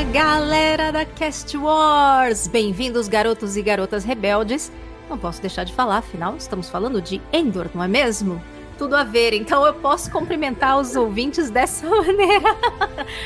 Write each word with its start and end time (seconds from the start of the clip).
Fala 0.00 0.12
galera 0.12 0.90
da 0.90 1.04
Cast 1.04 1.54
Wars! 1.58 2.46
Bem-vindos, 2.46 3.06
garotos 3.06 3.54
e 3.54 3.60
garotas 3.60 4.02
rebeldes. 4.02 4.72
Não 5.10 5.18
posso 5.18 5.42
deixar 5.42 5.64
de 5.64 5.74
falar, 5.74 5.98
afinal, 5.98 6.36
estamos 6.38 6.70
falando 6.70 7.02
de 7.02 7.20
Endor, 7.30 7.66
não 7.74 7.84
é 7.84 7.88
mesmo? 7.88 8.42
Tudo 8.78 8.96
a 8.96 9.04
ver, 9.04 9.34
então 9.34 9.66
eu 9.66 9.74
posso 9.74 10.10
cumprimentar 10.10 10.78
os 10.78 10.96
ouvintes 10.96 11.50
dessa 11.50 11.84
maneira. 11.94 12.56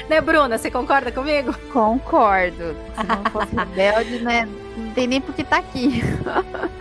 né, 0.08 0.20
Bruna? 0.20 0.58
Você 0.58 0.69
concorda 0.69 1.12
comigo? 1.12 1.55
Concordo. 1.72 2.75
Se 2.97 3.06
não 3.06 3.25
fosse 3.30 3.55
rebelde, 3.55 4.19
né? 4.19 4.48
Não 4.77 4.91
tem 4.95 5.06
nem 5.06 5.20
por 5.20 5.33
que 5.33 5.45
tá 5.45 5.58
aqui. 5.58 6.02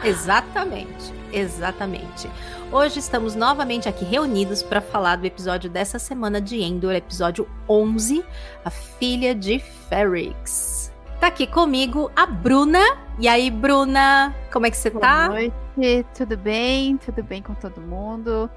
Exatamente, 0.04 1.14
exatamente. 1.32 2.28
Hoje 2.74 2.98
estamos 2.98 3.36
novamente 3.36 3.88
aqui 3.88 4.04
reunidos 4.04 4.64
para 4.64 4.82
falar 4.82 5.18
do 5.18 5.28
episódio 5.28 5.70
dessa 5.70 6.00
semana 6.00 6.42
de 6.42 6.60
Endor, 6.60 6.94
episódio 6.94 7.48
11, 7.70 8.26
A 8.66 8.72
Filha 8.72 9.36
de 9.36 9.60
Ferrix. 9.60 10.92
Tá 11.20 11.28
aqui 11.28 11.46
comigo 11.46 12.12
a 12.16 12.26
Bruna. 12.26 12.82
E 13.20 13.28
aí, 13.28 13.52
Bruna, 13.52 14.34
como 14.52 14.66
é 14.66 14.72
que 14.72 14.78
você 14.78 14.90
Boa 14.90 15.02
tá? 15.02 15.28
Boa 15.28 15.40
noite, 15.40 16.08
tudo 16.18 16.36
bem? 16.36 16.98
Tudo 16.98 17.22
bem 17.22 17.44
com 17.44 17.54
todo 17.54 17.80
mundo? 17.80 18.50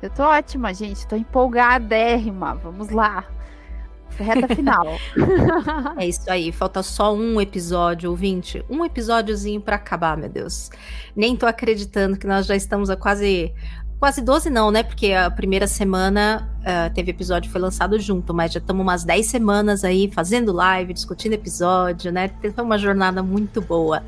Eu 0.00 0.08
tô 0.08 0.22
ótima, 0.22 0.72
gente. 0.72 1.04
Tô 1.08 1.16
empolgadérrima. 1.16 2.54
Vamos 2.54 2.90
lá. 2.90 3.24
Reta 4.22 4.54
final. 4.54 4.86
é 5.98 6.06
isso 6.06 6.30
aí, 6.30 6.52
falta 6.52 6.82
só 6.82 7.14
um 7.14 7.40
episódio, 7.40 8.10
ouvinte. 8.10 8.64
Um 8.68 8.84
episódiozinho 8.84 9.60
para 9.60 9.76
acabar, 9.76 10.16
meu 10.16 10.28
Deus. 10.28 10.70
Nem 11.14 11.36
tô 11.36 11.46
acreditando 11.46 12.16
que 12.16 12.26
nós 12.26 12.46
já 12.46 12.54
estamos 12.56 12.90
a 12.90 12.96
quase. 12.96 13.52
Quase 13.98 14.20
12 14.20 14.50
não, 14.50 14.70
né? 14.70 14.82
Porque 14.82 15.12
a 15.12 15.30
primeira 15.30 15.66
semana 15.66 16.50
uh, 16.60 16.92
teve 16.92 17.10
episódio 17.10 17.50
foi 17.50 17.58
lançado 17.58 17.98
junto, 17.98 18.34
mas 18.34 18.52
já 18.52 18.58
estamos 18.58 18.82
umas 18.82 19.02
10 19.02 19.24
semanas 19.24 19.82
aí 19.82 20.10
fazendo 20.12 20.52
live, 20.52 20.92
discutindo 20.92 21.32
episódio, 21.32 22.12
né? 22.12 22.30
Foi 22.54 22.64
uma 22.64 22.76
jornada 22.76 23.22
muito 23.22 23.62
boa. 23.62 24.02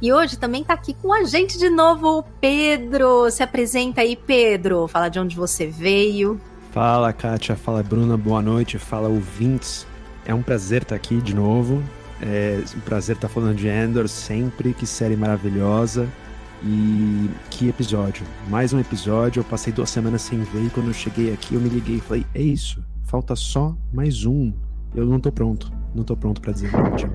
E 0.00 0.12
hoje 0.12 0.38
também 0.38 0.62
tá 0.62 0.74
aqui 0.74 0.94
com 0.94 1.12
a 1.12 1.24
gente 1.24 1.58
de 1.58 1.68
novo 1.68 2.18
o 2.18 2.22
Pedro. 2.22 3.28
Se 3.30 3.42
apresenta 3.42 4.02
aí, 4.02 4.14
Pedro. 4.14 4.86
Fala 4.86 5.08
de 5.08 5.18
onde 5.18 5.34
você 5.34 5.66
veio. 5.66 6.40
Fala, 6.72 7.12
Kátia. 7.12 7.56
Fala, 7.56 7.82
Bruna. 7.82 8.16
Boa 8.16 8.40
noite. 8.40 8.78
Fala, 8.78 9.08
ouvintes. 9.08 9.86
É 10.24 10.32
um 10.32 10.42
prazer 10.42 10.82
estar 10.82 10.94
aqui 10.94 11.20
de 11.20 11.34
novo. 11.34 11.82
É 12.22 12.62
um 12.76 12.80
prazer 12.80 13.16
estar 13.16 13.28
falando 13.28 13.56
de 13.56 13.66
Endor 13.66 14.06
sempre. 14.06 14.72
Que 14.72 14.86
série 14.86 15.16
maravilhosa. 15.16 16.08
E 16.62 17.28
que 17.50 17.68
episódio. 17.68 18.24
Mais 18.48 18.72
um 18.72 18.78
episódio. 18.78 19.40
Eu 19.40 19.44
passei 19.44 19.72
duas 19.72 19.90
semanas 19.90 20.22
sem 20.22 20.38
ver 20.40 20.66
e 20.66 20.70
quando 20.70 20.88
eu 20.88 20.94
cheguei 20.94 21.32
aqui 21.32 21.54
eu 21.54 21.60
me 21.60 21.68
liguei 21.68 21.96
e 21.96 22.00
falei: 22.00 22.24
é 22.34 22.42
isso. 22.42 22.84
Falta 23.02 23.34
só 23.34 23.74
mais 23.92 24.24
um. 24.24 24.52
Eu 24.94 25.06
não 25.06 25.18
tô 25.18 25.32
pronto. 25.32 25.72
Não 25.92 26.04
tô 26.04 26.16
pronto 26.16 26.40
para 26.40 26.52
dizer 26.52 26.70
tchau. 26.96 27.10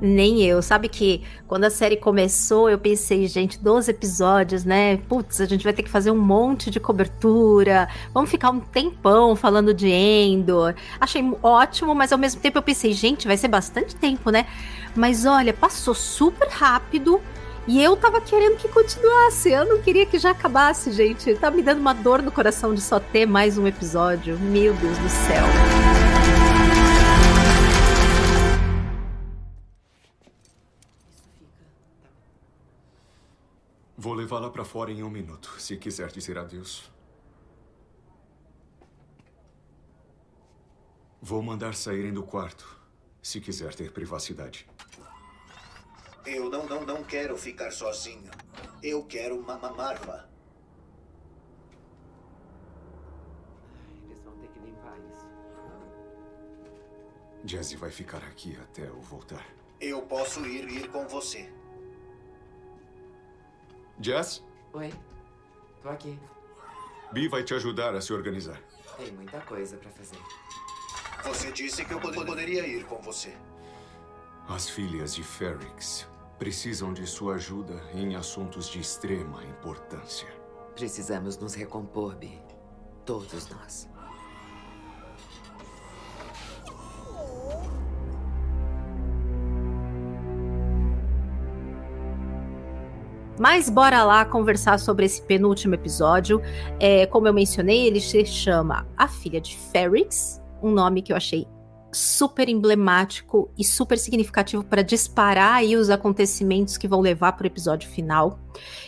Nem 0.00 0.42
eu. 0.42 0.60
Sabe 0.60 0.88
que 0.88 1.22
quando 1.48 1.64
a 1.64 1.70
série 1.70 1.96
começou, 1.96 2.68
eu 2.68 2.78
pensei, 2.78 3.26
gente, 3.26 3.58
12 3.58 3.90
episódios, 3.90 4.64
né? 4.64 4.98
Putz, 5.08 5.40
a 5.40 5.46
gente 5.46 5.64
vai 5.64 5.72
ter 5.72 5.82
que 5.82 5.90
fazer 5.90 6.10
um 6.10 6.18
monte 6.18 6.70
de 6.70 6.78
cobertura. 6.78 7.88
Vamos 8.12 8.30
ficar 8.30 8.50
um 8.50 8.60
tempão 8.60 9.34
falando 9.34 9.72
de 9.72 9.88
Endor. 9.88 10.74
Achei 11.00 11.22
ótimo, 11.42 11.94
mas 11.94 12.12
ao 12.12 12.18
mesmo 12.18 12.40
tempo 12.40 12.58
eu 12.58 12.62
pensei, 12.62 12.92
gente, 12.92 13.26
vai 13.26 13.36
ser 13.36 13.48
bastante 13.48 13.96
tempo, 13.96 14.30
né? 14.30 14.46
Mas 14.94 15.24
olha, 15.24 15.52
passou 15.52 15.94
super 15.94 16.48
rápido. 16.48 17.20
E 17.66 17.82
eu 17.82 17.96
tava 17.96 18.20
querendo 18.20 18.56
que 18.56 18.68
continuasse. 18.68 19.50
Eu 19.50 19.64
não 19.64 19.82
queria 19.82 20.06
que 20.06 20.18
já 20.18 20.30
acabasse, 20.30 20.92
gente. 20.92 21.34
Tá 21.34 21.50
me 21.50 21.62
dando 21.62 21.80
uma 21.80 21.92
dor 21.92 22.22
no 22.22 22.30
coração 22.30 22.72
de 22.74 22.80
só 22.80 23.00
ter 23.00 23.26
mais 23.26 23.58
um 23.58 23.66
episódio. 23.66 24.38
Meu 24.38 24.72
Deus 24.74 24.98
do 24.98 25.08
céu. 25.08 25.95
Vou 33.98 34.12
levá-la 34.12 34.50
para 34.50 34.62
fora 34.62 34.92
em 34.92 35.02
um 35.02 35.08
minuto, 35.08 35.58
se 35.58 35.74
quiser 35.78 36.12
dizer 36.12 36.36
adeus. 36.36 36.92
Vou 41.22 41.40
mandar 41.42 41.74
saírem 41.74 42.12
do 42.12 42.22
quarto, 42.22 42.78
se 43.22 43.40
quiser 43.40 43.74
ter 43.74 43.90
privacidade. 43.92 44.68
Eu 46.26 46.50
não, 46.50 46.66
não, 46.66 46.84
não 46.84 47.02
quero 47.02 47.38
ficar 47.38 47.70
sozinho. 47.70 48.30
Eu 48.82 49.02
quero 49.04 49.40
uma 49.40 49.56
Marva. 49.56 50.28
Eles 54.04 54.22
vão 54.22 54.36
ter 54.36 54.48
que 54.48 54.58
limpar 54.58 54.98
isso. 55.10 55.26
Jazzy 57.44 57.76
vai 57.76 57.90
ficar 57.90 58.22
aqui 58.24 58.58
até 58.60 58.86
eu 58.86 59.00
voltar. 59.00 59.46
Eu 59.80 60.02
posso 60.02 60.44
ir 60.44 60.68
ir 60.68 60.90
com 60.90 61.08
você. 61.08 61.50
Jess? 64.00 64.42
Oi. 64.72 64.92
Tô 65.82 65.88
aqui. 65.88 66.18
Bi 67.12 67.28
vai 67.28 67.42
te 67.42 67.54
ajudar 67.54 67.94
a 67.94 68.00
se 68.00 68.12
organizar. 68.12 68.60
Tem 68.96 69.12
muita 69.12 69.40
coisa 69.40 69.76
para 69.76 69.90
fazer. 69.90 70.18
Você 71.24 71.50
disse 71.52 71.84
que 71.84 71.92
eu 71.92 72.00
poderia 72.00 72.66
ir 72.66 72.84
com 72.84 73.00
você. 73.00 73.34
As 74.48 74.68
filhas 74.68 75.14
de 75.14 75.22
Ferrix 75.22 76.06
precisam 76.38 76.92
de 76.92 77.06
sua 77.06 77.34
ajuda 77.34 77.82
em 77.92 78.14
assuntos 78.14 78.68
de 78.68 78.80
extrema 78.80 79.42
importância. 79.44 80.28
Precisamos 80.74 81.36
nos 81.38 81.54
recompor, 81.54 82.14
Bi. 82.16 82.40
Todos 83.04 83.48
nós. 83.48 83.88
Mas 93.38 93.68
bora 93.68 94.02
lá 94.04 94.24
conversar 94.24 94.78
sobre 94.78 95.06
esse 95.06 95.20
penúltimo 95.22 95.74
episódio. 95.74 96.40
É, 96.80 97.06
como 97.06 97.28
eu 97.28 97.34
mencionei, 97.34 97.86
ele 97.86 98.00
se 98.00 98.24
chama 98.24 98.86
A 98.96 99.06
Filha 99.06 99.40
de 99.40 99.56
Ferrix, 99.56 100.42
um 100.62 100.70
nome 100.70 101.02
que 101.02 101.12
eu 101.12 101.16
achei 101.16 101.46
super 101.96 102.48
emblemático 102.48 103.50
e 103.56 103.64
super 103.64 103.96
significativo 103.98 104.62
para 104.62 104.82
disparar 104.82 105.54
aí 105.54 105.76
os 105.76 105.88
acontecimentos 105.88 106.76
que 106.76 106.86
vão 106.86 107.00
levar 107.00 107.32
para 107.32 107.44
o 107.44 107.46
episódio 107.46 107.88
final. 107.88 108.38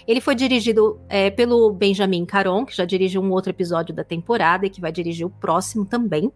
Ele 0.06 0.20
foi 0.20 0.34
dirigido 0.34 1.00
é, 1.08 1.31
pelo 1.31 1.72
Benjamin 1.72 2.25
Caron, 2.26 2.66
que 2.66 2.76
já 2.76 2.84
dirigiu 2.84 3.22
um 3.22 3.31
outro 3.31 3.50
episódio 3.50 3.94
da 3.94 4.05
temporada 4.05 4.66
e 4.66 4.70
que 4.70 4.81
vai 4.81 4.93
dirigir 4.93 5.26
o 5.26 5.31
próximo 5.31 5.87
também. 5.87 6.31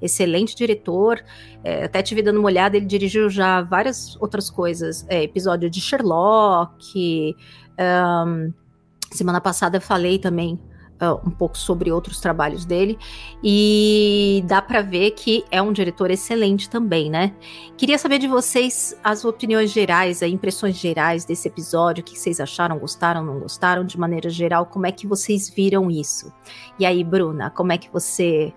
Excelente 0.00 0.54
diretor. 0.54 1.22
É, 1.64 1.84
até 1.84 2.02
tive 2.02 2.22
dando 2.22 2.38
uma 2.38 2.46
olhada, 2.46 2.76
ele 2.76 2.86
dirigiu 2.86 3.30
já 3.30 3.62
várias 3.62 4.16
outras 4.20 4.50
coisas. 4.50 5.06
É, 5.08 5.22
episódio 5.22 5.70
de 5.70 5.80
Sherlock. 5.80 7.34
Um, 7.78 8.52
semana 9.10 9.40
passada 9.40 9.78
eu 9.78 9.80
falei 9.80 10.18
também 10.18 10.58
uh, 11.00 11.26
um 11.26 11.30
pouco 11.30 11.56
sobre 11.56 11.90
outros 11.90 12.20
trabalhos 12.20 12.64
dele 12.64 12.98
e 13.42 14.44
dá 14.46 14.60
para 14.60 14.82
ver 14.82 15.12
que 15.12 15.44
é 15.50 15.60
um 15.60 15.72
diretor 15.72 16.10
excelente 16.10 16.68
também, 16.68 17.10
né? 17.10 17.34
Queria 17.76 17.98
saber 17.98 18.18
de 18.18 18.28
vocês 18.28 18.96
as 19.02 19.24
opiniões 19.24 19.70
gerais, 19.70 20.22
as 20.22 20.30
impressões 20.30 20.76
gerais 20.76 21.24
desse 21.24 21.48
episódio, 21.48 22.02
o 22.02 22.04
que 22.04 22.18
vocês 22.18 22.40
acharam, 22.40 22.78
gostaram, 22.78 23.24
não 23.24 23.40
gostaram, 23.40 23.84
de 23.84 23.98
maneira 23.98 24.28
geral, 24.28 24.66
como 24.66 24.86
é 24.86 24.92
que 24.92 25.06
vocês 25.06 25.48
viram 25.48 25.90
isso? 25.90 26.32
E 26.78 26.84
aí, 26.84 27.02
Bruna, 27.02 27.50
como 27.50 27.72
é 27.72 27.78
que 27.78 27.90
você 27.90 28.52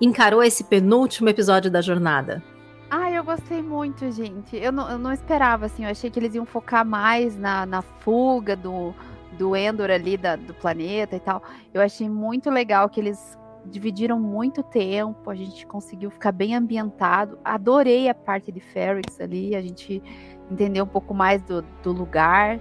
encarou 0.00 0.42
esse 0.42 0.64
penúltimo 0.64 1.28
episódio 1.28 1.70
da 1.70 1.80
jornada? 1.80 2.42
Ah, 2.90 3.08
eu 3.08 3.22
gostei 3.22 3.62
muito, 3.62 4.10
gente. 4.10 4.56
Eu 4.56 4.72
não, 4.72 4.90
eu 4.90 4.98
não 4.98 5.12
esperava, 5.12 5.66
assim, 5.66 5.84
eu 5.84 5.90
achei 5.90 6.10
que 6.10 6.18
eles 6.18 6.34
iam 6.34 6.44
focar 6.44 6.84
mais 6.84 7.38
na, 7.38 7.64
na 7.64 7.82
fuga 7.82 8.56
do, 8.56 8.92
do 9.32 9.56
Endor 9.56 9.90
ali 9.90 10.16
da, 10.16 10.36
do 10.36 10.54
planeta 10.54 11.16
e 11.16 11.20
tal. 11.20 11.42
Eu 11.72 11.80
achei 11.80 12.08
muito 12.08 12.50
legal 12.50 12.88
que 12.88 13.00
eles 13.00 13.38
dividiram 13.64 14.18
muito 14.18 14.62
tempo, 14.62 15.30
a 15.30 15.34
gente 15.34 15.66
conseguiu 15.66 16.10
ficar 16.10 16.32
bem 16.32 16.54
ambientado. 16.54 17.38
Adorei 17.44 18.08
a 18.08 18.14
parte 18.14 18.50
de 18.50 18.60
Ferrix 18.60 19.20
ali, 19.20 19.54
a 19.54 19.60
gente 19.60 20.02
entendeu 20.50 20.84
um 20.84 20.88
pouco 20.88 21.14
mais 21.14 21.42
do, 21.42 21.62
do 21.82 21.92
lugar. 21.92 22.60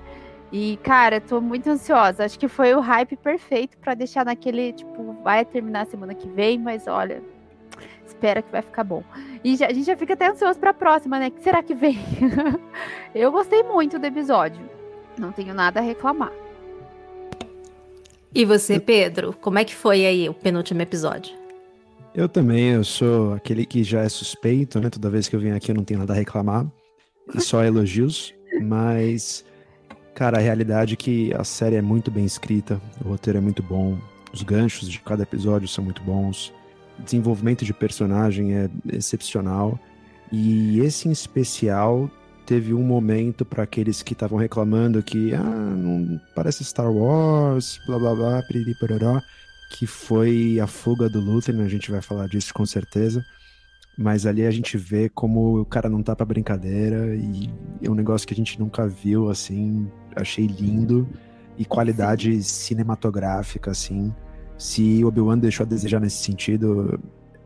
E, 0.51 0.77
cara, 0.77 1.21
tô 1.21 1.39
muito 1.39 1.69
ansiosa. 1.69 2.25
Acho 2.25 2.39
que 2.39 2.47
foi 2.47 2.73
o 2.73 2.79
hype 2.79 3.15
perfeito 3.15 3.77
para 3.77 3.93
deixar 3.93 4.25
naquele, 4.25 4.73
tipo, 4.73 5.13
vai 5.23 5.45
terminar 5.45 5.85
semana 5.85 6.13
que 6.13 6.27
vem, 6.27 6.57
mas 6.57 6.87
olha, 6.87 7.21
espera 8.05 8.41
que 8.41 8.51
vai 8.51 8.61
ficar 8.61 8.83
bom. 8.83 9.03
E 9.43 9.55
já, 9.55 9.67
a 9.67 9.73
gente 9.73 9.85
já 9.85 9.95
fica 9.95 10.13
até 10.13 10.27
ansioso 10.27 10.59
pra 10.59 10.73
próxima, 10.73 11.19
né? 11.19 11.29
que 11.29 11.41
será 11.41 11.61
que 11.61 11.75
vem? 11.75 11.99
Eu 13.13 13.31
gostei 13.31 13.63
muito 13.63 13.99
do 13.99 14.05
episódio. 14.05 14.67
Não 15.17 15.31
tenho 15.31 15.53
nada 15.53 15.79
a 15.79 15.83
reclamar. 15.83 16.31
E 18.33 18.45
você, 18.45 18.79
Pedro, 18.79 19.33
como 19.33 19.57
é 19.57 19.65
que 19.65 19.73
foi 19.73 20.05
aí 20.05 20.29
o 20.29 20.33
penúltimo 20.33 20.81
episódio? 20.81 21.33
Eu 22.13 22.29
também, 22.29 22.71
eu 22.71 22.83
sou 22.83 23.33
aquele 23.33 23.65
que 23.65 23.83
já 23.83 24.01
é 24.01 24.09
suspeito, 24.09 24.79
né? 24.79 24.89
Toda 24.89 25.09
vez 25.09 25.27
que 25.27 25.35
eu 25.35 25.39
venho 25.39 25.55
aqui 25.55 25.71
eu 25.71 25.75
não 25.75 25.83
tenho 25.83 25.99
nada 25.99 26.13
a 26.13 26.15
reclamar. 26.15 26.65
E 27.33 27.41
só 27.41 27.63
elogios. 27.65 28.33
Mas, 28.61 29.45
cara, 30.13 30.37
a 30.37 30.41
realidade 30.41 30.93
é 30.93 30.97
que 30.97 31.33
a 31.33 31.43
série 31.43 31.75
é 31.75 31.81
muito 31.81 32.11
bem 32.11 32.25
escrita, 32.25 32.81
o 33.03 33.09
roteiro 33.09 33.37
é 33.37 33.41
muito 33.41 33.63
bom, 33.63 33.97
os 34.33 34.43
ganchos 34.43 34.89
de 34.89 34.99
cada 34.99 35.23
episódio 35.23 35.67
são 35.67 35.83
muito 35.83 36.01
bons, 36.03 36.53
o 36.99 37.03
desenvolvimento 37.03 37.63
de 37.63 37.73
personagem 37.73 38.55
é 38.55 38.69
excepcional. 38.91 39.79
E 40.31 40.79
esse 40.81 41.07
em 41.07 41.11
especial 41.11 42.09
teve 42.49 42.73
um 42.73 42.81
momento 42.81 43.45
para 43.45 43.61
aqueles 43.61 44.01
que 44.01 44.13
estavam 44.13 44.35
reclamando 44.35 45.03
que 45.03 45.35
ah, 45.35 45.43
não 45.43 46.19
parece 46.33 46.63
Star 46.63 46.91
Wars, 46.91 47.79
blá 47.85 47.99
blá 47.99 48.15
blá, 48.15 48.41
piriri 48.41 48.73
que 49.69 49.85
foi 49.85 50.59
a 50.59 50.65
fuga 50.65 51.07
do 51.07 51.19
Luthor, 51.19 51.53
a 51.61 51.67
gente 51.67 51.91
vai 51.91 52.01
falar 52.01 52.27
disso 52.27 52.51
com 52.51 52.65
certeza. 52.65 53.23
Mas 53.95 54.25
ali 54.25 54.47
a 54.47 54.49
gente 54.49 54.79
vê 54.79 55.09
como 55.09 55.59
o 55.61 55.65
cara 55.65 55.87
não 55.87 56.01
tá 56.01 56.15
pra 56.15 56.25
brincadeira 56.25 57.15
e 57.15 57.51
é 57.83 57.87
um 57.87 57.93
negócio 57.93 58.27
que 58.27 58.33
a 58.33 58.37
gente 58.37 58.59
nunca 58.59 58.87
viu, 58.87 59.29
assim, 59.29 59.87
achei 60.15 60.47
lindo 60.47 61.07
e 61.55 61.63
qualidade 61.65 62.41
cinematográfica, 62.41 63.69
assim. 63.69 64.11
Se 64.57 65.05
Obi-Wan 65.05 65.37
deixou 65.37 65.65
a 65.65 65.69
desejar 65.69 65.99
nesse 65.99 66.23
sentido, 66.23 66.99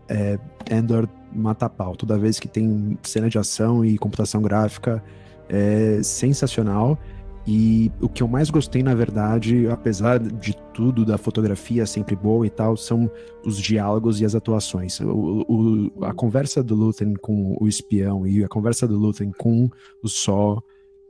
é, 0.08 0.40
Endor 0.72 1.10
mata 1.36 1.70
pau. 1.70 1.96
Toda 1.96 2.18
vez 2.18 2.40
que 2.40 2.48
tem 2.48 2.98
cena 3.04 3.30
de 3.30 3.38
ação 3.38 3.84
e 3.84 3.98
computação 3.98 4.42
gráfica 4.42 5.04
é 5.50 6.02
sensacional. 6.04 6.98
E 7.46 7.92
o 8.00 8.08
que 8.08 8.24
eu 8.24 8.28
mais 8.28 8.50
gostei, 8.50 8.82
na 8.82 8.96
verdade, 8.96 9.68
apesar 9.68 10.18
de 10.18 10.56
tudo, 10.74 11.04
da 11.04 11.18
fotografia 11.18 11.86
sempre 11.86 12.16
boa 12.16 12.48
e 12.48 12.50
tal, 12.50 12.78
são 12.78 13.12
os 13.46 13.58
diálogos 13.58 14.22
e 14.22 14.26
as 14.26 14.34
atuações. 14.34 15.02
O, 15.02 15.44
o, 15.48 16.06
a 16.06 16.14
conversa 16.14 16.64
do 16.64 16.74
Luthen 16.74 17.16
com 17.16 17.58
o 17.60 17.68
espião 17.68 18.26
e 18.26 18.44
a 18.44 18.48
conversa 18.48 18.88
do 18.88 18.98
Luthen 18.98 19.32
com 19.38 19.70
o 20.02 20.08
Sol 20.08 20.64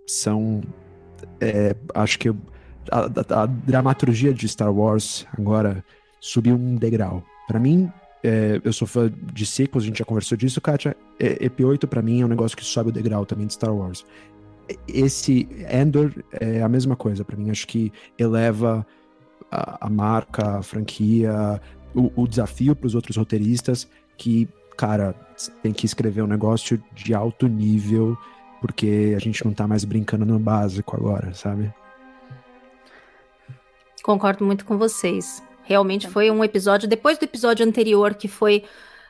são. 0.08 0.62
É, 1.40 1.76
acho 1.94 2.18
que 2.18 2.30
a, 2.30 2.36
a, 2.92 3.44
a 3.44 3.46
dramaturgia 3.46 4.34
de 4.34 4.48
Star 4.48 4.74
Wars 4.74 5.28
agora 5.38 5.86
subiu 6.20 6.56
um 6.56 6.76
degrau. 6.76 7.24
Para 7.48 7.60
mim, 7.60 7.92
é, 8.24 8.62
eu 8.64 8.72
sou 8.72 8.88
fã 8.88 9.12
de 9.34 9.46
sequels, 9.46 9.84
a 9.84 9.88
gente 9.88 10.00
já 10.00 10.06
conversou 10.06 10.38
disso, 10.38 10.62
Kátia. 10.62 10.96
É, 11.20 11.48
EP8 11.48 11.86
para 11.88 12.02
mim 12.02 12.22
é 12.22 12.26
um 12.26 12.30
negócio 12.30 12.56
que 12.56 12.64
sobe 12.64 12.90
o 12.90 12.94
degrau 12.94 13.26
também 13.26 13.46
de 13.46 13.54
Star 13.54 13.76
Wars. 13.76 14.06
Esse 14.88 15.48
Endor 15.70 16.14
é 16.32 16.62
a 16.62 16.70
mesma 16.70 16.96
coisa 16.96 17.26
para 17.26 17.36
mim. 17.36 17.50
Acho 17.50 17.68
que 17.68 17.92
eleva 18.18 18.88
a, 19.52 19.88
a 19.88 19.90
marca, 19.90 20.60
a 20.60 20.64
franquia, 20.64 21.62
o, 21.94 22.24
o 22.24 22.28
desafio 22.28 22.74
para 22.76 22.88
os 22.88 22.96
outros 22.96 23.18
roteiristas 23.18 23.90
que, 24.18 24.48
cara, 24.78 25.14
tem 25.62 25.74
que 25.74 25.86
escrever 25.86 26.22
um 26.22 26.28
negócio 26.28 26.82
de 26.94 27.14
alto 27.14 27.48
nível 27.48 28.18
porque 28.62 29.14
a 29.14 29.20
gente 29.20 29.44
não 29.44 29.52
tá 29.52 29.68
mais 29.68 29.84
brincando 29.84 30.26
no 30.26 30.40
básico 30.40 30.96
agora, 30.96 31.34
sabe? 31.34 31.74
Concordo 34.02 34.46
muito 34.46 34.64
com 34.64 34.78
vocês. 34.78 35.44
Realmente 35.64 36.08
foi 36.08 36.30
um 36.30 36.44
episódio, 36.44 36.88
depois 36.88 37.18
do 37.18 37.24
episódio 37.24 37.66
anterior, 37.66 38.14
que 38.16 38.28
foi 38.28 38.64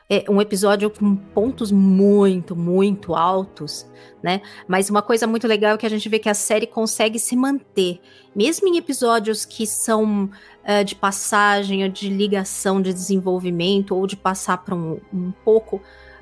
é, 0.08 0.24
um 0.28 0.40
episódio 0.40 0.90
com 0.90 1.16
pontos 1.16 1.72
muito, 1.72 2.54
muito 2.54 3.14
altos, 3.14 3.86
né? 4.22 4.42
Mas 4.68 4.90
uma 4.90 5.02
coisa 5.02 5.26
muito 5.26 5.46
legal 5.46 5.74
é 5.74 5.78
que 5.78 5.86
a 5.86 5.90
gente 5.90 6.08
vê 6.08 6.18
que 6.18 6.28
a 6.28 6.34
série 6.34 6.66
consegue 6.66 7.18
se 7.18 7.34
manter, 7.34 8.00
mesmo 8.34 8.68
em 8.68 8.76
episódios 8.76 9.44
que 9.44 9.66
são 9.66 10.24
uh, 10.24 10.84
de 10.84 10.94
passagem, 10.94 11.82
ou 11.84 11.88
de 11.88 12.08
ligação, 12.08 12.82
de 12.82 12.92
desenvolvimento, 12.92 13.96
ou 13.96 14.06
de 14.06 14.16
passar 14.16 14.58
para 14.58 14.74
um, 14.74 15.00
um 15.12 15.32
pouco. 15.44 15.76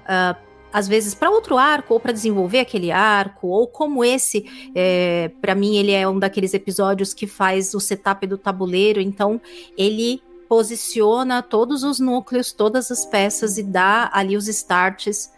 Uh, 0.04 0.51
às 0.72 0.88
vezes 0.88 1.14
para 1.14 1.30
outro 1.30 1.58
arco 1.58 1.94
ou 1.94 2.00
para 2.00 2.12
desenvolver 2.12 2.60
aquele 2.60 2.90
arco 2.90 3.48
ou 3.48 3.66
como 3.66 4.04
esse 4.04 4.70
é, 4.74 5.30
para 5.40 5.54
mim 5.54 5.76
ele 5.76 5.92
é 5.92 6.08
um 6.08 6.18
daqueles 6.18 6.54
episódios 6.54 7.12
que 7.12 7.26
faz 7.26 7.74
o 7.74 7.80
setup 7.80 8.26
do 8.26 8.38
tabuleiro 8.38 9.00
então 9.00 9.40
ele 9.76 10.22
posiciona 10.48 11.42
todos 11.42 11.82
os 11.82 12.00
núcleos 12.00 12.52
todas 12.52 12.90
as 12.90 13.04
peças 13.04 13.58
e 13.58 13.62
dá 13.62 14.10
ali 14.12 14.36
os 14.36 14.48
starts 14.48 15.30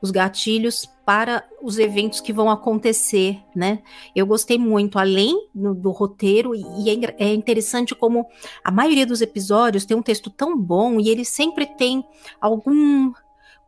os 0.00 0.10
gatilhos 0.10 0.88
para 1.04 1.42
os 1.62 1.78
eventos 1.78 2.20
que 2.20 2.32
vão 2.32 2.50
acontecer, 2.50 3.40
né? 3.54 3.80
Eu 4.14 4.26
gostei 4.26 4.58
muito, 4.58 4.98
além 4.98 5.48
do, 5.54 5.74
do 5.74 5.90
roteiro, 5.90 6.54
e 6.54 6.90
é, 6.90 7.14
é, 7.18 7.34
interessante 7.34 7.94
como 7.94 8.26
a 8.62 8.70
maioria 8.70 9.06
dos 9.06 9.20
episódios 9.20 9.84
tem 9.84 9.96
um 9.96 10.02
texto 10.02 10.30
tão 10.30 10.56
bom 10.56 11.00
e 11.00 11.08
ele 11.08 11.24
sempre 11.24 11.66
tem 11.66 12.04
algum 12.40 13.12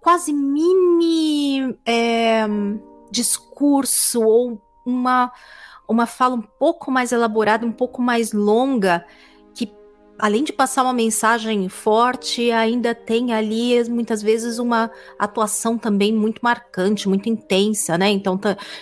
quase 0.01 0.33
mini 0.33 1.77
é, 1.87 2.47
discurso 3.11 4.23
ou 4.23 4.61
uma, 4.85 5.31
uma 5.89 6.07
fala 6.07 6.35
um 6.35 6.43
pouco 6.43 6.91
mais 6.91 7.13
elaborada, 7.13 7.67
um 7.67 7.73
pouco 7.73 8.01
mais 8.01 8.33
longa, 8.33 9.05
que 9.55 9.71
além 10.19 10.43
de 10.43 10.53
passar 10.53 10.83
uma 10.83 10.93
mensagem 10.93 11.69
forte, 11.69 12.51
ainda 12.51 12.95
tem 12.95 13.33
ali 13.33 13.89
muitas 13.91 14.23
vezes 14.23 14.59
uma 14.59 14.91
atuação 15.19 15.77
também 15.77 16.13
muito 16.13 16.41
marcante, 16.43 17.09
muito 17.09 17.29
intensa, 17.29 17.99
né? 17.99 18.09
Então 18.09 18.39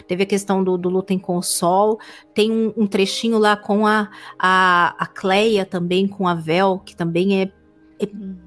teve 0.06 0.22
a 0.22 0.26
questão 0.26 0.62
do, 0.62 0.78
do 0.78 0.88
Lutem 0.88 1.18
com 1.18 1.36
o 1.36 1.42
Sol, 1.42 1.98
tem 2.32 2.52
um, 2.52 2.72
um 2.76 2.86
trechinho 2.86 3.38
lá 3.38 3.56
com 3.56 3.86
a, 3.86 4.08
a, 4.38 4.94
a 4.98 5.06
Cleia 5.06 5.64
também, 5.66 6.06
com 6.06 6.28
a 6.28 6.34
Vel, 6.34 6.80
que 6.84 6.94
também 6.94 7.42
é 7.42 7.57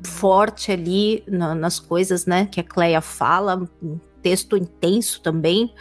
forte 0.06 0.72
ali 0.72 1.24
na, 1.28 1.54
nas 1.54 1.80
coisas, 1.80 2.26
né, 2.26 2.46
que 2.46 2.60
a 2.60 2.64
Cleia 2.64 3.02
fala, 3.02 3.68
um 3.82 4.00
texto 4.22 4.56
intenso 4.56 5.22
também. 5.22 5.74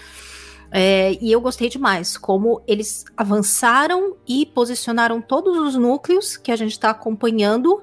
É, 0.73 1.19
e 1.21 1.33
eu 1.33 1.41
gostei 1.41 1.69
demais 1.69 2.17
como 2.17 2.63
eles 2.67 3.05
avançaram 3.17 4.17
e 4.27 4.47
posicionaram 4.47 5.21
todos 5.21 5.57
os 5.59 5.75
núcleos 5.75 6.37
que 6.37 6.53
a 6.53 6.57
gente 6.57 6.73
está 6.73 6.91
acompanhando 6.91 7.83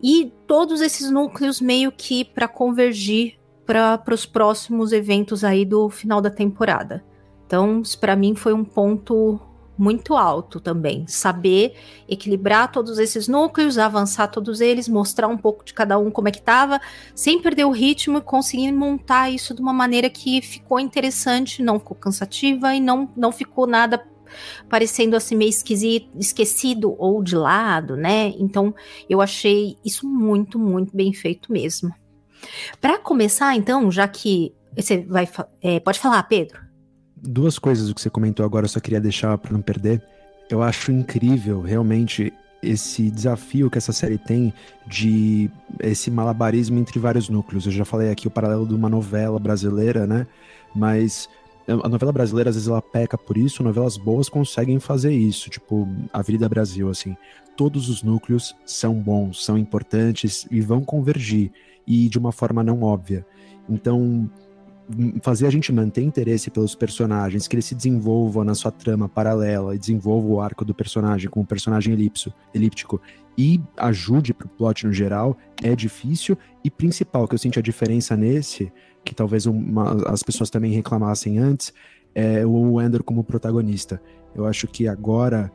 e 0.00 0.32
todos 0.46 0.80
esses 0.80 1.10
núcleos 1.10 1.60
meio 1.60 1.90
que 1.90 2.24
para 2.24 2.46
convergir 2.46 3.36
para 3.66 4.14
os 4.14 4.24
próximos 4.24 4.92
eventos 4.92 5.44
aí 5.44 5.64
do 5.64 5.90
final 5.90 6.20
da 6.20 6.30
temporada. 6.30 7.04
Então, 7.46 7.82
para 8.00 8.14
mim 8.14 8.34
foi 8.34 8.52
um 8.52 8.64
ponto 8.64 9.40
muito 9.78 10.16
alto 10.16 10.60
também. 10.60 11.06
Saber 11.06 11.74
equilibrar 12.08 12.72
todos 12.72 12.98
esses 12.98 13.28
núcleos, 13.28 13.78
avançar 13.78 14.28
todos 14.28 14.60
eles, 14.60 14.88
mostrar 14.88 15.28
um 15.28 15.38
pouco 15.38 15.64
de 15.64 15.72
cada 15.72 15.98
um 15.98 16.10
como 16.10 16.28
é 16.28 16.32
que 16.32 16.42
tava, 16.42 16.80
sem 17.14 17.40
perder 17.40 17.64
o 17.64 17.70
ritmo 17.70 18.18
e 18.18 18.22
conseguir 18.22 18.72
montar 18.72 19.30
isso 19.30 19.54
de 19.54 19.62
uma 19.62 19.72
maneira 19.72 20.10
que 20.10 20.42
ficou 20.42 20.80
interessante, 20.80 21.62
não 21.62 21.78
ficou 21.78 21.96
cansativa 21.96 22.74
e 22.74 22.80
não, 22.80 23.08
não 23.16 23.30
ficou 23.30 23.66
nada 23.66 24.04
parecendo 24.68 25.16
assim 25.16 25.36
meio 25.36 25.48
esquisito, 25.48 26.10
esquecido 26.18 26.94
ou 26.98 27.22
de 27.22 27.34
lado, 27.34 27.96
né? 27.96 28.34
Então 28.38 28.74
eu 29.08 29.20
achei 29.20 29.76
isso 29.84 30.06
muito, 30.06 30.58
muito 30.58 30.94
bem 30.94 31.12
feito 31.12 31.52
mesmo. 31.52 31.94
Para 32.80 32.98
começar, 32.98 33.56
então, 33.56 33.90
já 33.90 34.06
que 34.06 34.54
você 34.76 34.98
vai, 34.98 35.28
é, 35.60 35.80
pode 35.80 35.98
falar, 35.98 36.22
Pedro? 36.24 36.67
Duas 37.22 37.58
coisas 37.58 37.88
do 37.88 37.94
que 37.94 38.00
você 38.00 38.10
comentou 38.10 38.44
agora, 38.44 38.64
eu 38.64 38.68
só 38.68 38.80
queria 38.80 39.00
deixar 39.00 39.36
para 39.38 39.52
não 39.52 39.62
perder. 39.62 40.02
Eu 40.50 40.62
acho 40.62 40.90
incrível, 40.90 41.60
realmente, 41.60 42.32
esse 42.62 43.10
desafio 43.10 43.70
que 43.70 43.78
essa 43.78 43.92
série 43.92 44.18
tem 44.18 44.52
de 44.86 45.50
esse 45.80 46.10
malabarismo 46.10 46.78
entre 46.78 46.98
vários 46.98 47.28
núcleos. 47.28 47.66
Eu 47.66 47.72
já 47.72 47.84
falei 47.84 48.10
aqui 48.10 48.26
o 48.26 48.30
paralelo 48.30 48.66
de 48.66 48.74
uma 48.74 48.88
novela 48.88 49.38
brasileira, 49.38 50.06
né? 50.06 50.26
Mas 50.74 51.28
a 51.66 51.88
novela 51.88 52.12
brasileira, 52.12 52.48
às 52.48 52.56
vezes, 52.56 52.68
ela 52.68 52.80
peca 52.80 53.18
por 53.18 53.36
isso, 53.36 53.62
novelas 53.62 53.98
boas 53.98 54.28
conseguem 54.28 54.80
fazer 54.80 55.12
isso, 55.12 55.50
tipo 55.50 55.86
Avenida 56.12 56.48
Brasil, 56.48 56.88
assim. 56.88 57.14
Todos 57.56 57.88
os 57.90 58.02
núcleos 58.02 58.56
são 58.64 58.94
bons, 58.94 59.44
são 59.44 59.58
importantes 59.58 60.46
e 60.50 60.60
vão 60.60 60.82
convergir, 60.82 61.52
e 61.86 62.08
de 62.08 62.18
uma 62.18 62.32
forma 62.32 62.62
não 62.62 62.82
óbvia. 62.82 63.26
Então, 63.68 64.30
fazer 65.22 65.46
a 65.46 65.50
gente 65.50 65.72
manter 65.72 66.02
interesse 66.02 66.50
pelos 66.50 66.74
personagens, 66.74 67.46
que 67.46 67.54
eles 67.54 67.66
se 67.66 67.74
desenvolvam 67.74 68.44
na 68.44 68.54
sua 68.54 68.70
trama 68.70 69.08
paralela 69.08 69.74
e 69.74 69.78
desenvolva 69.78 70.26
o 70.28 70.40
arco 70.40 70.64
do 70.64 70.74
personagem 70.74 71.28
como 71.28 71.46
personagem 71.46 71.92
elipso, 71.92 72.32
elíptico 72.54 73.00
e 73.36 73.60
ajude 73.76 74.34
pro 74.34 74.48
plot 74.48 74.86
no 74.86 74.92
geral, 74.92 75.36
é 75.62 75.76
difícil. 75.76 76.36
E 76.64 76.70
principal, 76.70 77.28
que 77.28 77.34
eu 77.34 77.38
senti 77.38 77.58
a 77.58 77.62
diferença 77.62 78.16
nesse, 78.16 78.72
que 79.04 79.14
talvez 79.14 79.46
uma, 79.46 80.10
as 80.10 80.22
pessoas 80.22 80.50
também 80.50 80.72
reclamassem 80.72 81.38
antes, 81.38 81.72
é 82.14 82.44
o 82.44 82.80
Ender 82.80 83.02
como 83.02 83.22
protagonista. 83.22 84.02
Eu 84.34 84.44
acho 84.44 84.66
que 84.66 84.88
agora 84.88 85.52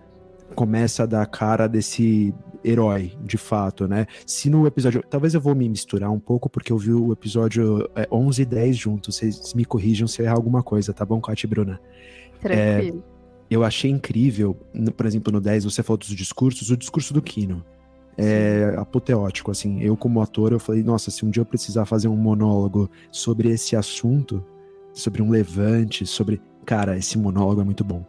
começa 0.53 1.03
a 1.03 1.05
dar 1.05 1.25
cara 1.25 1.67
desse 1.67 2.33
herói, 2.63 3.13
de 3.21 3.37
fato, 3.37 3.87
né? 3.87 4.07
Se 4.25 4.49
no 4.49 4.65
episódio. 4.65 5.03
Talvez 5.09 5.33
eu 5.33 5.41
vou 5.41 5.53
me 5.53 5.67
misturar 5.67 6.09
um 6.09 6.19
pouco, 6.19 6.49
porque 6.49 6.71
eu 6.71 6.77
vi 6.77 6.93
o 6.93 7.11
episódio 7.11 7.89
11 8.11 8.41
é, 8.41 8.43
e 8.43 8.45
10 8.45 8.77
juntos. 8.77 9.15
Vocês 9.17 9.53
me 9.53 9.65
corrijam 9.65 10.07
se 10.07 10.21
eu 10.21 10.25
errar 10.25 10.35
alguma 10.35 10.63
coisa, 10.63 10.93
tá 10.93 11.05
bom, 11.05 11.19
Kátia 11.19 11.45
e 11.45 11.49
Bruna? 11.49 11.81
Tranquilo. 12.39 13.03
É, 13.09 13.13
eu 13.49 13.63
achei 13.63 13.91
incrível, 13.91 14.55
por 14.95 15.05
exemplo, 15.05 15.31
no 15.31 15.39
10, 15.39 15.65
você 15.65 15.83
falou 15.83 15.97
dos 15.97 16.07
discursos, 16.09 16.69
o 16.69 16.77
discurso 16.77 17.13
do 17.13 17.21
Kino. 17.21 17.63
É 18.17 18.75
apoteótico, 18.77 19.51
assim. 19.51 19.81
Eu, 19.81 19.97
como 19.97 20.21
ator, 20.21 20.51
eu 20.51 20.59
falei, 20.59 20.83
nossa, 20.83 21.09
se 21.09 21.25
um 21.25 21.29
dia 21.29 21.41
eu 21.41 21.45
precisar 21.45 21.85
fazer 21.85 22.07
um 22.07 22.15
monólogo 22.15 22.89
sobre 23.11 23.49
esse 23.49 23.75
assunto, 23.75 24.43
sobre 24.93 25.21
um 25.21 25.29
levante, 25.29 26.05
sobre. 26.05 26.41
Cara, 26.65 26.97
esse 26.97 27.17
monólogo 27.17 27.61
é 27.61 27.63
muito 27.63 27.83
bom. 27.83 28.05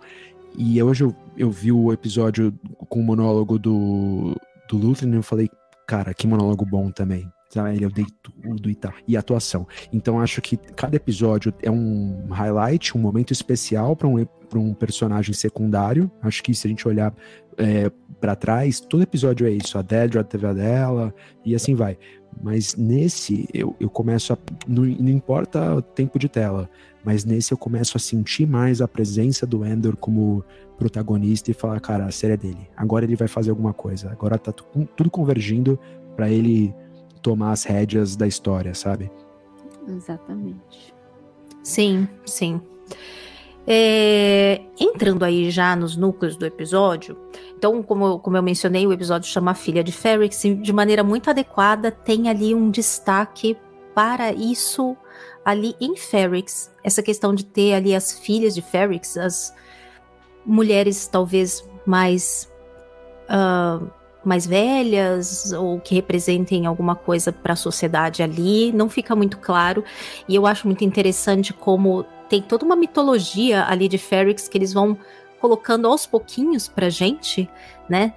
E 0.56 0.82
hoje 0.82 1.04
eu, 1.04 1.14
eu 1.36 1.50
vi 1.50 1.72
o 1.72 1.92
episódio 1.92 2.52
com 2.88 3.00
o 3.00 3.02
monólogo 3.02 3.58
do, 3.58 4.36
do 4.68 4.76
Luthor 4.76 5.08
e 5.08 5.14
eu 5.14 5.22
falei, 5.22 5.50
cara, 5.86 6.14
que 6.14 6.26
monólogo 6.26 6.64
bom 6.64 6.90
também. 6.90 7.30
Ele 7.72 7.84
eu 7.84 7.90
dei 7.90 8.06
tudo 8.20 8.68
e 8.68 8.74
tal. 8.74 8.92
E 9.06 9.16
atuação. 9.16 9.66
Então 9.92 10.20
acho 10.20 10.42
que 10.42 10.56
cada 10.56 10.96
episódio 10.96 11.54
é 11.62 11.70
um 11.70 12.26
highlight, 12.30 12.96
um 12.96 13.00
momento 13.00 13.32
especial 13.32 13.94
para 13.94 14.08
um, 14.08 14.26
um 14.54 14.74
personagem 14.74 15.32
secundário. 15.32 16.10
Acho 16.20 16.42
que 16.42 16.54
se 16.54 16.66
a 16.66 16.70
gente 16.70 16.86
olhar 16.88 17.14
é, 17.56 17.90
para 18.20 18.34
trás, 18.34 18.80
todo 18.80 19.02
episódio 19.02 19.46
é 19.46 19.50
isso. 19.50 19.78
A 19.78 19.82
Dedra 19.82 20.24
teve 20.24 20.46
a 20.46 20.52
dela 20.52 21.14
e 21.44 21.54
assim 21.54 21.74
vai. 21.74 21.96
Mas 22.42 22.74
nesse, 22.74 23.48
eu, 23.54 23.76
eu 23.78 23.88
começo 23.88 24.32
a. 24.32 24.38
Não, 24.66 24.84
não 24.84 25.10
importa 25.10 25.76
o 25.76 25.82
tempo 25.82 26.18
de 26.18 26.28
tela, 26.28 26.68
mas 27.04 27.24
nesse 27.24 27.52
eu 27.52 27.58
começo 27.58 27.96
a 27.96 28.00
sentir 28.00 28.46
mais 28.46 28.80
a 28.80 28.88
presença 28.88 29.46
do 29.46 29.64
Endor 29.64 29.96
como 29.96 30.44
protagonista 30.78 31.50
e 31.50 31.54
falar, 31.54 31.78
cara, 31.80 32.06
a 32.06 32.10
série 32.10 32.32
é 32.32 32.36
dele. 32.36 32.68
Agora 32.76 33.04
ele 33.04 33.14
vai 33.14 33.28
fazer 33.28 33.50
alguma 33.50 33.72
coisa. 33.72 34.10
Agora 34.10 34.38
tá 34.38 34.52
tudo 34.52 35.10
convergindo 35.10 35.78
para 36.16 36.30
ele 36.30 36.74
tomar 37.22 37.52
as 37.52 37.64
rédeas 37.64 38.16
da 38.16 38.26
história, 38.26 38.74
sabe? 38.74 39.10
Exatamente. 39.86 40.94
Sim, 41.62 42.08
sim. 42.24 42.60
É, 43.66 44.60
entrando 44.78 45.24
aí 45.24 45.50
já 45.50 45.74
nos 45.74 45.96
núcleos 45.96 46.36
do 46.36 46.44
episódio, 46.44 47.16
então, 47.56 47.82
como 47.82 48.06
eu, 48.06 48.18
como 48.18 48.36
eu 48.36 48.42
mencionei, 48.42 48.86
o 48.86 48.92
episódio 48.92 49.30
chama 49.30 49.54
Filha 49.54 49.82
de 49.82 49.90
Ferrix 49.90 50.44
e 50.44 50.54
de 50.54 50.70
maneira 50.70 51.02
muito 51.02 51.30
adequada 51.30 51.90
tem 51.90 52.28
ali 52.28 52.54
um 52.54 52.70
destaque 52.70 53.56
para 53.94 54.34
isso 54.34 54.94
ali 55.44 55.74
em 55.80 55.96
Ferrix, 55.96 56.72
essa 56.82 57.02
questão 57.02 57.34
de 57.34 57.44
ter 57.44 57.74
ali 57.74 57.94
as 57.94 58.18
filhas 58.18 58.54
de 58.54 58.62
Ferrix, 58.62 59.16
as 59.16 59.54
mulheres 60.44 61.06
talvez 61.06 61.66
mais 61.86 62.50
uh, 63.28 63.90
mais 64.24 64.46
velhas 64.46 65.52
ou 65.52 65.78
que 65.80 65.94
representem 65.94 66.66
alguma 66.66 66.96
coisa 66.96 67.30
para 67.30 67.52
a 67.52 67.56
sociedade 67.56 68.22
ali, 68.22 68.72
não 68.72 68.88
fica 68.88 69.14
muito 69.14 69.38
claro. 69.38 69.84
E 70.28 70.34
eu 70.34 70.46
acho 70.46 70.66
muito 70.66 70.84
interessante 70.84 71.52
como 71.52 72.04
tem 72.28 72.40
toda 72.40 72.64
uma 72.64 72.74
mitologia 72.74 73.66
ali 73.66 73.86
de 73.86 73.98
Ferrix 73.98 74.48
que 74.48 74.56
eles 74.56 74.72
vão 74.72 74.98
colocando 75.40 75.86
aos 75.86 76.06
pouquinhos 76.06 76.68
pra 76.68 76.88
gente, 76.88 77.48
né? 77.88 78.14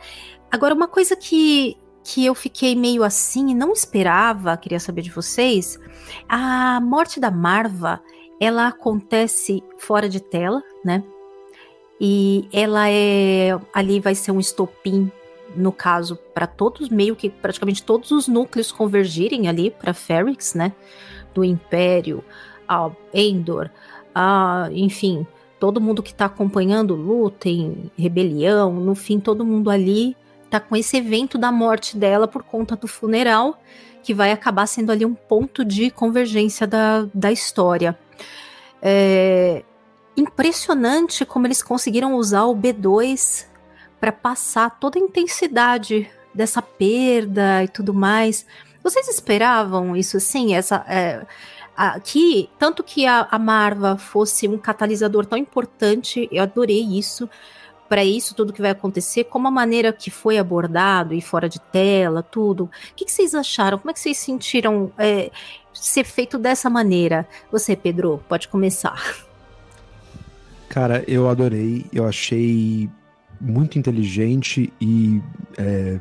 Agora, 0.49 0.73
uma 0.73 0.87
coisa 0.87 1.13
que, 1.13 1.75
que 2.07 2.25
eu 2.25 2.33
fiquei 2.33 2.73
meio 2.73 3.03
assim 3.03 3.49
e 3.49 3.53
não 3.53 3.73
esperava, 3.73 4.55
queria 4.55 4.79
saber 4.79 5.01
de 5.01 5.11
vocês. 5.11 5.77
A 6.29 6.79
morte 6.79 7.19
da 7.19 7.29
Marva, 7.29 8.01
ela 8.39 8.67
acontece 8.69 9.61
fora 9.77 10.07
de 10.07 10.21
tela, 10.21 10.63
né? 10.85 11.03
E 11.99 12.47
ela 12.53 12.89
é 12.89 13.59
ali 13.73 13.99
vai 13.99 14.15
ser 14.15 14.31
um 14.31 14.39
estopim 14.39 15.11
no 15.53 15.73
caso 15.73 16.17
para 16.33 16.47
todos 16.47 16.87
meio 16.87 17.13
que 17.13 17.29
praticamente 17.29 17.83
todos 17.83 18.09
os 18.11 18.25
núcleos 18.25 18.71
convergirem 18.71 19.49
ali 19.49 19.69
para 19.69 19.93
Ferrix, 19.93 20.53
né? 20.53 20.71
Do 21.33 21.43
Império, 21.43 22.23
a 22.69 22.89
Endor, 23.13 23.69
a, 24.15 24.69
enfim, 24.71 25.27
todo 25.59 25.81
mundo 25.81 26.01
que 26.01 26.11
está 26.11 26.25
acompanhando 26.25 26.95
luta 26.95 27.49
em 27.49 27.91
rebelião, 27.97 28.71
no 28.75 28.95
fim 28.95 29.19
todo 29.19 29.43
mundo 29.43 29.69
ali 29.69 30.15
tá 30.49 30.59
com 30.59 30.75
esse 30.75 30.97
evento 30.97 31.37
da 31.37 31.51
morte 31.51 31.97
dela 31.97 32.27
por 32.27 32.43
conta 32.43 32.75
do 32.75 32.87
funeral, 32.87 33.61
que 34.03 34.13
vai 34.13 34.31
acabar 34.31 34.65
sendo 34.67 34.91
ali 34.91 35.05
um 35.05 35.13
ponto 35.13 35.65
de 35.65 35.91
convergência 35.91 36.65
da, 36.65 37.07
da 37.13 37.31
história. 37.31 37.97
É 38.81 39.63
impressionante 40.17 41.23
como 41.23 41.45
eles 41.45 41.61
conseguiram 41.61 42.15
usar 42.15 42.45
o 42.45 42.55
B2 42.55 43.45
para 43.99 44.11
passar 44.11 44.79
toda 44.79 44.97
a 44.97 45.01
intensidade 45.01 46.09
dessa 46.33 46.61
perda 46.61 47.63
e 47.63 47.67
tudo 47.67 47.93
mais. 47.93 48.45
Vocês 48.83 49.07
esperavam 49.07 49.95
isso 49.95 50.17
assim? 50.17 50.55
Essa, 50.55 50.83
é, 50.87 51.25
aqui, 51.75 52.49
tanto 52.57 52.83
que 52.83 53.05
a, 53.05 53.27
a 53.29 53.37
Marva 53.37 53.97
fosse 53.97 54.47
um 54.47 54.57
catalisador 54.57 55.25
tão 55.25 55.37
importante, 55.37 56.27
eu 56.31 56.41
adorei 56.41 56.81
isso 56.81 57.29
para 57.87 58.03
isso 58.03 58.35
tudo 58.35 58.53
que 58.53 58.61
vai 58.61 58.71
acontecer, 58.71 59.25
como 59.25 59.47
a 59.47 59.51
maneira 59.51 59.93
que 59.93 60.09
foi 60.09 60.37
abordado 60.37 61.13
e 61.13 61.21
fora 61.21 61.47
de 61.47 61.59
tela, 61.59 62.21
tudo. 62.21 62.65
O 62.65 62.69
que, 62.95 63.05
que 63.05 63.11
vocês 63.11 63.33
acharam? 63.33 63.77
Como 63.77 63.89
é 63.91 63.93
que 63.93 63.99
vocês 63.99 64.17
sentiram 64.17 64.91
é, 64.97 65.31
ser 65.73 66.03
feito 66.03 66.37
dessa 66.37 66.69
maneira? 66.69 67.27
Você, 67.51 67.75
Pedro, 67.75 68.23
pode 68.27 68.47
começar. 68.47 69.25
Cara, 70.69 71.03
eu 71.07 71.29
adorei. 71.29 71.85
Eu 71.91 72.05
achei 72.05 72.89
muito 73.39 73.79
inteligente 73.79 74.73
e 74.81 75.21
é, 75.57 75.99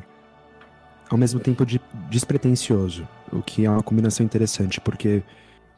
ao 1.09 1.17
mesmo 1.17 1.39
tempo 1.39 1.65
de, 1.65 1.79
despretensioso, 2.09 3.07
o 3.31 3.41
que 3.41 3.65
é 3.65 3.69
uma 3.69 3.83
combinação 3.83 4.25
interessante, 4.25 4.81
porque 4.81 5.23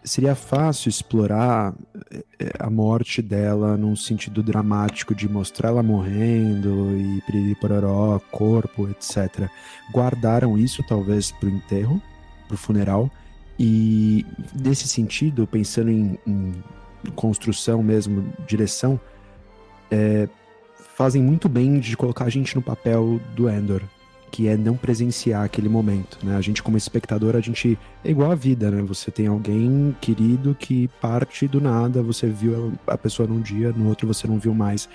seria 0.03 0.36
fácil 0.36 0.89
explorar 0.89 1.74
eh, 2.12 2.24
eh, 2.39 2.51
a 2.60 2.70
morte 2.70 3.22
dela 3.22 3.77
num 3.77 3.96
sentido 3.96 4.41
dramático 4.41 5.13
de 5.13 5.27
mostrar 5.27 5.70
ela 5.70 5.84
morrendo 5.84 6.96
e 6.98 7.22
piriri 7.25 7.56
pororó, 7.56 8.20
corpo, 8.32 8.89
etc. 8.89 9.50
Guardaram 9.91 10.58
isso 10.58 10.84
talvez 10.88 11.32
pro 11.32 11.50
enterro, 11.50 12.01
pro 12.48 12.58
funeral, 12.58 13.12
e 13.60 14.25
nesse 14.56 14.88
sentido, 14.88 15.46
pensando 15.46 15.91
em, 15.91 16.18
em 16.25 16.63
construção 17.13 17.84
mesmo, 17.84 18.34
direção, 18.48 18.98
é, 19.91 20.29
fazem 20.96 21.22
muito 21.22 21.50
bem 21.50 21.79
de 21.79 21.98
colocar 21.98 22.25
a 22.25 22.29
gente 22.29 22.56
no 22.56 22.62
papel 22.62 23.20
do 23.36 23.50
Endor, 23.50 23.82
que 24.31 24.48
é 24.48 24.55
não 24.55 24.75
presenciar 24.75 25.43
aquele 25.43 25.69
momento, 25.69 26.17
né? 26.24 26.36
A 26.36 26.41
gente 26.41 26.62
como 26.62 26.77
espectador, 26.77 27.36
a 27.36 27.41
gente 27.41 27.77
é 28.03 28.12
igual 28.12 28.31
a 28.31 28.36
vida, 28.36 28.69
né? 28.71 28.81
Você 28.83 29.12
tem 29.12 29.27
alguém 29.27 29.95
querido 30.00 30.55
que 30.57 30.88
parte 31.01 31.48
do 31.48 31.59
nada, 31.59 32.01
você 32.01 32.27
viu 32.27 32.74
a 32.88 32.98
pessoa 32.98 33.27
num 33.27 33.41
dia, 33.41 33.71
no 33.71 33.88
outro 33.88 34.07
você 34.07 34.27
não 34.27 34.39
viu 34.39 34.53
mais. 34.53 34.88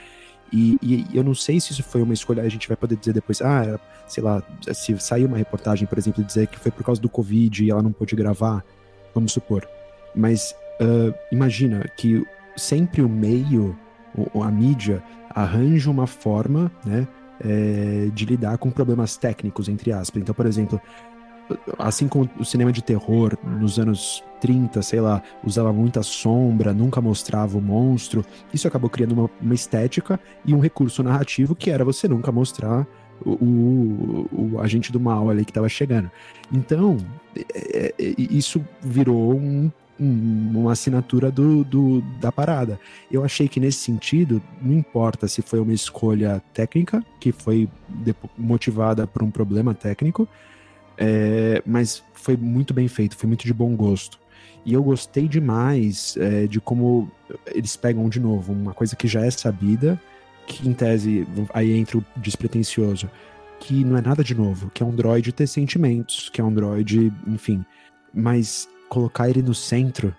E, 0.52 0.78
e, 0.80 1.06
eu 1.12 1.24
não 1.24 1.34
sei 1.34 1.58
se 1.58 1.72
isso 1.72 1.82
foi 1.82 2.00
uma 2.00 2.14
escolha, 2.14 2.42
a 2.42 2.48
gente 2.48 2.68
vai 2.68 2.76
poder 2.76 2.96
dizer 2.96 3.12
depois, 3.12 3.42
ah, 3.42 3.78
sei 4.06 4.22
lá, 4.22 4.42
se 4.72 4.96
sair 4.98 5.24
uma 5.24 5.36
reportagem, 5.36 5.86
por 5.86 5.98
exemplo, 5.98 6.22
dizer 6.22 6.46
que 6.46 6.58
foi 6.58 6.70
por 6.70 6.84
causa 6.84 7.00
do 7.00 7.08
Covid 7.08 7.64
e 7.64 7.70
ela 7.70 7.82
não 7.82 7.92
pôde 7.92 8.14
gravar, 8.14 8.64
vamos 9.12 9.32
supor. 9.32 9.68
Mas 10.14 10.54
uh, 10.80 11.12
imagina 11.32 11.84
que 11.96 12.24
sempre 12.56 13.02
o 13.02 13.08
meio, 13.08 13.76
a 14.40 14.50
mídia, 14.50 15.02
arranja 15.30 15.90
uma 15.90 16.06
forma, 16.06 16.70
né, 16.84 17.08
é, 17.40 18.10
de 18.12 18.24
lidar 18.24 18.58
com 18.58 18.70
problemas 18.70 19.16
técnicos, 19.16 19.68
entre 19.68 19.92
aspas. 19.92 20.22
Então, 20.22 20.34
por 20.34 20.46
exemplo, 20.46 20.80
assim 21.78 22.08
como 22.08 22.28
o 22.38 22.44
cinema 22.44 22.72
de 22.72 22.82
terror 22.82 23.36
nos 23.42 23.78
anos 23.78 24.22
30, 24.40 24.82
sei 24.82 25.00
lá, 25.00 25.22
usava 25.42 25.72
muita 25.72 26.02
sombra, 26.02 26.72
nunca 26.72 27.00
mostrava 27.00 27.58
o 27.58 27.60
monstro, 27.60 28.24
isso 28.52 28.68
acabou 28.68 28.90
criando 28.90 29.12
uma, 29.12 29.30
uma 29.40 29.54
estética 29.54 30.18
e 30.44 30.54
um 30.54 30.60
recurso 30.60 31.02
narrativo 31.02 31.54
que 31.54 31.70
era 31.70 31.84
você 31.84 32.08
nunca 32.08 32.30
mostrar 32.32 32.86
o, 33.24 33.30
o, 33.30 34.52
o 34.52 34.60
agente 34.60 34.90
do 34.92 35.00
mal 35.00 35.30
ali 35.30 35.44
que 35.44 35.50
estava 35.50 35.68
chegando. 35.68 36.10
Então, 36.52 36.96
é, 37.36 37.94
é, 37.98 38.14
isso 38.18 38.64
virou 38.82 39.34
um 39.34 39.70
uma 39.98 40.72
assinatura 40.72 41.30
do, 41.30 41.64
do, 41.64 42.00
da 42.20 42.32
parada. 42.32 42.78
Eu 43.10 43.24
achei 43.24 43.48
que 43.48 43.60
nesse 43.60 43.78
sentido, 43.78 44.42
não 44.60 44.72
importa 44.74 45.28
se 45.28 45.40
foi 45.42 45.60
uma 45.60 45.72
escolha 45.72 46.42
técnica, 46.52 47.04
que 47.20 47.32
foi 47.32 47.68
motivada 48.36 49.06
por 49.06 49.22
um 49.22 49.30
problema 49.30 49.74
técnico, 49.74 50.28
é, 50.98 51.62
mas 51.64 52.02
foi 52.12 52.36
muito 52.36 52.74
bem 52.74 52.88
feito, 52.88 53.16
foi 53.16 53.28
muito 53.28 53.44
de 53.44 53.54
bom 53.54 53.74
gosto. 53.76 54.18
E 54.64 54.72
eu 54.72 54.82
gostei 54.82 55.28
demais 55.28 56.16
é, 56.16 56.46
de 56.46 56.60
como 56.60 57.10
eles 57.46 57.76
pegam 57.76 58.08
de 58.08 58.18
novo 58.18 58.52
uma 58.52 58.72
coisa 58.72 58.96
que 58.96 59.06
já 59.06 59.24
é 59.24 59.30
sabida, 59.30 60.00
que 60.46 60.68
em 60.68 60.72
tese 60.72 61.26
aí 61.52 61.72
entra 61.72 61.98
o 61.98 62.04
despretensioso, 62.16 63.10
que 63.60 63.84
não 63.84 63.96
é 63.96 64.00
nada 64.00 64.24
de 64.24 64.34
novo, 64.34 64.70
que 64.72 64.82
é 64.82 64.86
um 64.86 64.94
droid 64.94 65.32
ter 65.32 65.46
sentimentos, 65.46 66.28
que 66.28 66.40
é 66.40 66.44
um 66.44 66.52
droid, 66.52 67.12
enfim. 67.26 67.64
Mas 68.12 68.68
colocar 68.94 69.28
ele 69.28 69.42
no 69.42 69.52
centro 69.52 70.14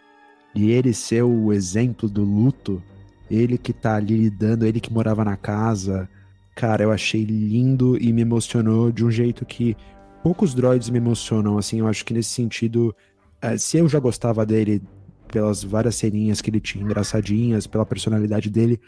e 0.53 0.69
ele 0.69 0.93
ser 0.93 1.23
o 1.23 1.53
exemplo 1.53 2.09
do 2.09 2.25
luto, 2.25 2.83
ele 3.31 3.57
que 3.57 3.71
tá 3.71 3.95
ali 3.95 4.17
lidando, 4.17 4.65
ele 4.65 4.81
que 4.81 4.91
morava 4.91 5.23
na 5.23 5.37
casa, 5.37 6.09
cara, 6.53 6.83
eu 6.83 6.91
achei 6.91 7.23
lindo 7.23 7.97
e 7.97 8.11
me 8.11 8.21
emocionou 8.21 8.91
de 8.91 9.05
um 9.05 9.09
jeito 9.09 9.45
que 9.45 9.77
poucos 10.21 10.53
droids 10.53 10.89
me 10.89 10.97
emocionam, 10.97 11.57
assim, 11.57 11.79
eu 11.79 11.87
acho 11.87 12.03
que 12.03 12.13
nesse 12.13 12.31
sentido, 12.31 12.93
é, 13.41 13.57
se 13.57 13.77
eu 13.77 13.87
já 13.87 13.99
gostava 13.99 14.45
dele 14.45 14.81
pelas 15.29 15.63
várias 15.63 15.95
ceninhas 15.95 16.41
que 16.41 16.49
ele 16.49 16.59
tinha 16.59 16.83
engraçadinhas, 16.83 17.65
pela 17.65 17.85
personalidade 17.85 18.49
dele, 18.49 18.79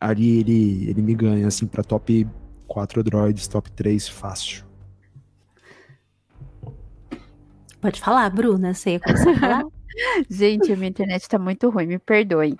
ali 0.00 0.38
ele, 0.40 0.90
ele 0.90 1.00
me 1.00 1.14
ganha, 1.14 1.46
assim, 1.46 1.66
pra 1.66 1.84
top 1.84 2.26
4 2.66 3.04
droids, 3.04 3.46
top 3.46 3.70
3, 3.70 4.08
fácil. 4.08 4.67
Pode 7.80 8.00
falar, 8.00 8.28
Bruna, 8.30 8.74
você 8.74 8.92
ia 8.92 9.00
começar 9.00 9.60
a? 9.60 9.64
Gente, 10.28 10.72
a 10.72 10.76
minha 10.76 10.88
internet 10.88 11.28
tá 11.28 11.38
muito 11.38 11.68
ruim, 11.70 11.86
me 11.86 11.98
perdoem. 11.98 12.56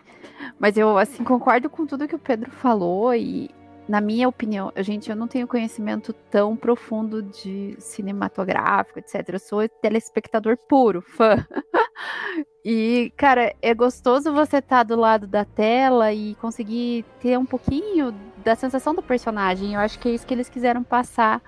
Mas 0.58 0.76
eu, 0.76 0.96
assim, 0.96 1.24
concordo 1.24 1.68
com 1.68 1.86
tudo 1.86 2.08
que 2.08 2.14
o 2.14 2.18
Pedro 2.18 2.50
falou 2.50 3.14
e 3.14 3.50
na 3.88 4.02
minha 4.02 4.28
opinião, 4.28 4.70
gente, 4.76 5.08
eu 5.08 5.16
não 5.16 5.26
tenho 5.26 5.48
conhecimento 5.48 6.12
tão 6.12 6.54
profundo 6.54 7.22
de 7.22 7.74
cinematográfico, 7.78 8.98
etc. 8.98 9.26
Eu 9.30 9.38
sou 9.38 9.66
telespectador 9.66 10.58
puro, 10.58 11.00
fã. 11.00 11.36
e, 12.62 13.10
cara, 13.16 13.54
é 13.62 13.72
gostoso 13.72 14.30
você 14.30 14.58
estar 14.58 14.78
tá 14.78 14.82
do 14.82 14.94
lado 14.94 15.26
da 15.26 15.44
tela 15.44 16.12
e 16.12 16.34
conseguir 16.34 17.04
ter 17.18 17.38
um 17.38 17.46
pouquinho 17.46 18.14
da 18.44 18.54
sensação 18.54 18.94
do 18.94 19.02
personagem. 19.02 19.72
Eu 19.72 19.80
acho 19.80 19.98
que 19.98 20.08
é 20.10 20.12
isso 20.12 20.26
que 20.26 20.34
eles 20.34 20.50
quiseram 20.50 20.82
passar 20.82 21.40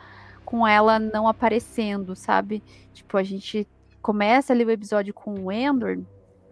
com 0.50 0.66
ela 0.66 0.99
não 0.99 1.28
aparecendo, 1.28 2.16
sabe? 2.16 2.61
Tipo, 2.92 3.16
a 3.16 3.23
gente 3.23 3.69
começa 4.02 4.52
ali 4.52 4.64
o 4.64 4.71
episódio 4.71 5.14
com 5.14 5.33
o 5.35 5.52
Endor 5.52 6.00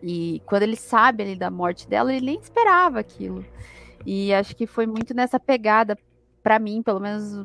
e 0.01 0.41
quando 0.47 0.63
ele 0.63 0.77
sabe 0.77 1.25
ali 1.25 1.35
da 1.35 1.51
morte 1.51 1.89
dela, 1.89 2.15
ele 2.15 2.27
nem 2.27 2.39
esperava 2.39 3.01
aquilo. 3.01 3.45
E 4.07 4.33
acho 4.33 4.55
que 4.55 4.69
foi 4.69 4.87
muito 4.87 5.13
nessa 5.13 5.41
pegada, 5.41 5.99
para 6.45 6.61
mim, 6.61 6.81
pelo 6.81 7.01
menos, 7.01 7.45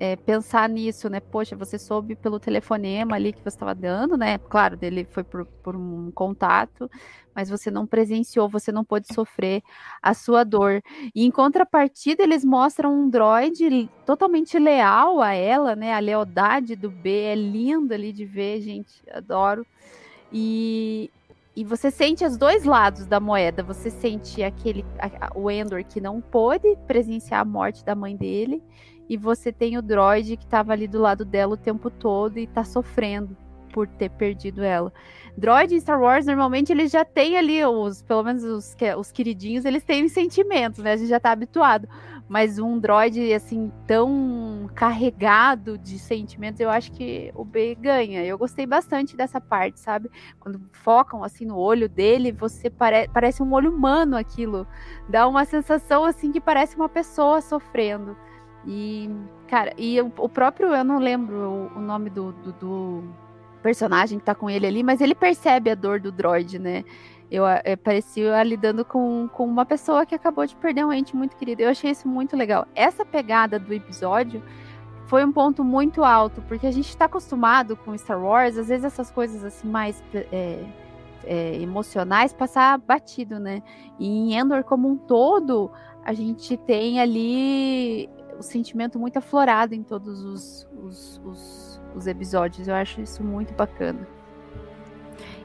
é, 0.00 0.16
pensar 0.16 0.66
nisso, 0.66 1.10
né? 1.10 1.20
Poxa, 1.20 1.54
você 1.54 1.78
soube 1.78 2.16
pelo 2.16 2.40
telefonema 2.40 3.16
ali 3.16 3.34
que 3.34 3.42
você 3.42 3.48
estava 3.50 3.74
dando, 3.74 4.16
né? 4.16 4.38
Claro, 4.38 4.74
dele 4.74 5.06
foi 5.10 5.22
por, 5.22 5.44
por, 5.44 5.76
um 5.76 6.10
contato, 6.10 6.90
mas 7.34 7.50
você 7.50 7.70
não 7.70 7.86
presenciou, 7.86 8.48
você 8.48 8.72
não 8.72 8.82
pôde 8.82 9.12
sofrer 9.12 9.62
a 10.02 10.14
sua 10.14 10.42
dor. 10.42 10.82
E 11.14 11.22
em 11.26 11.30
contrapartida, 11.30 12.22
eles 12.22 12.42
mostram 12.42 12.94
um 12.94 13.10
droid 13.10 13.90
totalmente 14.06 14.58
leal 14.58 15.20
a 15.20 15.34
ela, 15.34 15.76
né? 15.76 15.92
A 15.92 15.98
lealdade 15.98 16.74
do 16.74 16.90
B 16.90 17.24
é 17.24 17.34
linda 17.34 17.94
ali 17.94 18.10
de 18.10 18.24
ver, 18.24 18.62
gente, 18.62 19.02
adoro. 19.12 19.66
E, 20.32 21.10
e 21.54 21.62
você 21.62 21.90
sente 21.90 22.24
os 22.24 22.38
dois 22.38 22.64
lados 22.64 23.04
da 23.04 23.20
moeda. 23.20 23.62
Você 23.62 23.90
sente 23.90 24.42
aquele 24.42 24.82
a, 24.98 25.38
o 25.38 25.50
Endor 25.50 25.84
que 25.84 26.00
não 26.00 26.22
pôde 26.22 26.74
presenciar 26.86 27.42
a 27.42 27.44
morte 27.44 27.84
da 27.84 27.94
mãe 27.94 28.16
dele, 28.16 28.62
e 29.10 29.16
você 29.16 29.52
tem 29.52 29.76
o 29.76 29.82
droid 29.82 30.36
que 30.36 30.44
estava 30.44 30.72
ali 30.72 30.86
do 30.86 31.00
lado 31.00 31.24
dela 31.24 31.54
o 31.54 31.56
tempo 31.56 31.90
todo 31.90 32.38
e 32.38 32.44
está 32.44 32.64
sofrendo 32.64 33.36
por 33.72 33.86
ter 33.86 34.08
perdido 34.08 34.62
ela. 34.62 34.92
Droid 35.36 35.74
em 35.74 35.80
Star 35.80 36.00
Wars, 36.00 36.26
normalmente 36.26 36.72
eles 36.72 36.90
já 36.90 37.04
têm 37.04 37.36
ali 37.36 37.64
os, 37.64 38.02
pelo 38.02 38.22
menos 38.22 38.44
os, 38.44 38.76
os 38.96 39.12
queridinhos, 39.12 39.64
eles 39.64 39.84
têm 39.84 40.08
sentimentos, 40.08 40.82
né? 40.82 40.92
A 40.92 40.96
gente 40.96 41.08
já 41.08 41.18
está 41.18 41.32
habituado 41.32 41.88
mas 42.30 42.60
um 42.60 42.78
droid 42.78 43.34
assim 43.34 43.72
tão 43.88 44.70
carregado 44.72 45.76
de 45.76 45.98
sentimentos, 45.98 46.60
eu 46.60 46.70
acho 46.70 46.92
que 46.92 47.32
o 47.34 47.44
B 47.44 47.74
ganha. 47.74 48.24
Eu 48.24 48.38
gostei 48.38 48.64
bastante 48.66 49.16
dessa 49.16 49.40
parte, 49.40 49.80
sabe? 49.80 50.08
Quando 50.38 50.62
focam 50.70 51.24
assim 51.24 51.44
no 51.44 51.58
olho 51.58 51.88
dele, 51.88 52.30
você 52.30 52.70
pare 52.70 53.08
parece 53.08 53.42
um 53.42 53.52
olho 53.52 53.74
humano 53.74 54.16
aquilo. 54.16 54.64
Dá 55.08 55.26
uma 55.26 55.44
sensação 55.44 56.04
assim 56.04 56.30
que 56.30 56.40
parece 56.40 56.76
uma 56.76 56.88
pessoa 56.88 57.40
sofrendo. 57.40 58.16
E, 58.66 59.10
cara, 59.48 59.72
e 59.78 60.00
o, 60.00 60.12
o 60.18 60.28
próprio, 60.28 60.74
eu 60.74 60.84
não 60.84 60.98
lembro 60.98 61.70
o, 61.74 61.78
o 61.78 61.80
nome 61.80 62.10
do, 62.10 62.32
do, 62.32 62.52
do 62.52 63.04
personagem 63.62 64.18
que 64.18 64.24
tá 64.24 64.34
com 64.34 64.50
ele 64.50 64.66
ali, 64.66 64.82
mas 64.82 65.00
ele 65.00 65.14
percebe 65.14 65.70
a 65.70 65.74
dor 65.74 66.00
do 66.00 66.12
droid, 66.12 66.58
né? 66.58 66.84
eu 67.30 67.46
é, 67.46 67.76
parecia 67.76 68.42
lidando 68.42 68.84
com, 68.84 69.28
com 69.28 69.44
uma 69.46 69.64
pessoa 69.64 70.04
que 70.04 70.14
acabou 70.14 70.44
de 70.44 70.56
perder 70.56 70.84
um 70.84 70.92
ente 70.92 71.14
muito 71.14 71.36
querido. 71.36 71.62
Eu 71.62 71.68
achei 71.68 71.90
isso 71.90 72.08
muito 72.08 72.36
legal. 72.36 72.66
Essa 72.74 73.04
pegada 73.04 73.58
do 73.58 73.72
episódio 73.72 74.42
foi 75.06 75.24
um 75.24 75.30
ponto 75.30 75.62
muito 75.62 76.02
alto, 76.02 76.42
porque 76.42 76.66
a 76.66 76.70
gente 76.70 76.88
está 76.88 77.04
acostumado 77.04 77.76
com 77.76 77.96
Star 77.96 78.20
Wars, 78.20 78.58
às 78.58 78.68
vezes 78.68 78.84
essas 78.84 79.10
coisas 79.10 79.44
assim 79.44 79.68
mais 79.68 80.02
é, 80.14 80.64
é, 81.24 81.54
emocionais 81.60 82.32
passar 82.32 82.78
batido, 82.78 83.38
né? 83.38 83.62
E 83.98 84.08
em 84.08 84.34
Endor 84.36 84.64
como 84.64 84.88
um 84.88 84.96
todo, 84.96 85.70
a 86.04 86.12
gente 86.12 86.56
tem 86.56 87.00
ali 87.00 88.10
o 88.40 88.42
sentimento 88.42 88.98
muito 88.98 89.18
aflorado 89.18 89.74
em 89.74 89.82
todos 89.82 90.24
os, 90.24 90.66
os, 90.82 91.20
os, 91.24 91.80
os 91.94 92.06
episódios. 92.06 92.66
Eu 92.66 92.74
acho 92.74 93.00
isso 93.02 93.22
muito 93.22 93.52
bacana. 93.52 94.08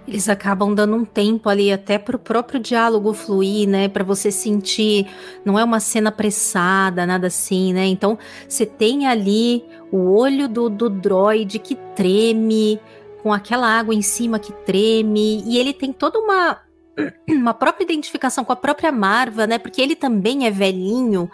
Eles 0.08 0.29
acabam 0.29 0.73
dando 0.73 0.95
um 0.95 1.03
tempo 1.03 1.49
ali 1.49 1.73
até 1.73 1.97
para 1.97 2.15
o 2.15 2.19
próprio 2.19 2.60
diálogo 2.60 3.12
fluir, 3.12 3.67
né? 3.67 3.89
Para 3.89 4.03
você 4.03 4.31
sentir, 4.31 5.08
não 5.43 5.60
é 5.60 5.63
uma 5.63 5.79
cena 5.79 6.10
apressada, 6.10 7.05
nada 7.05 7.27
assim, 7.27 7.73
né? 7.73 7.86
Então 7.88 8.17
você 8.47 8.65
tem 8.65 9.08
ali 9.08 9.65
o 9.91 10.15
olho 10.15 10.47
do, 10.47 10.69
do 10.69 10.89
droid 10.89 11.60
que 11.60 11.75
treme, 11.95 12.79
com 13.21 13.34
aquela 13.34 13.67
água 13.67 13.93
em 13.93 14.03
cima 14.03 14.39
que 14.39 14.53
treme, 14.53 15.43
e 15.43 15.58
ele 15.58 15.73
tem 15.73 15.91
toda 15.91 16.19
uma 16.19 16.62
uma 17.27 17.53
própria 17.53 17.84
identificação 17.84 18.45
com 18.45 18.53
a 18.53 18.55
própria 18.55 18.91
Marva, 18.91 19.45
né? 19.45 19.58
Porque 19.58 19.81
ele 19.81 19.95
também 19.95 20.45
é 20.45 20.51
velhinho, 20.51 21.29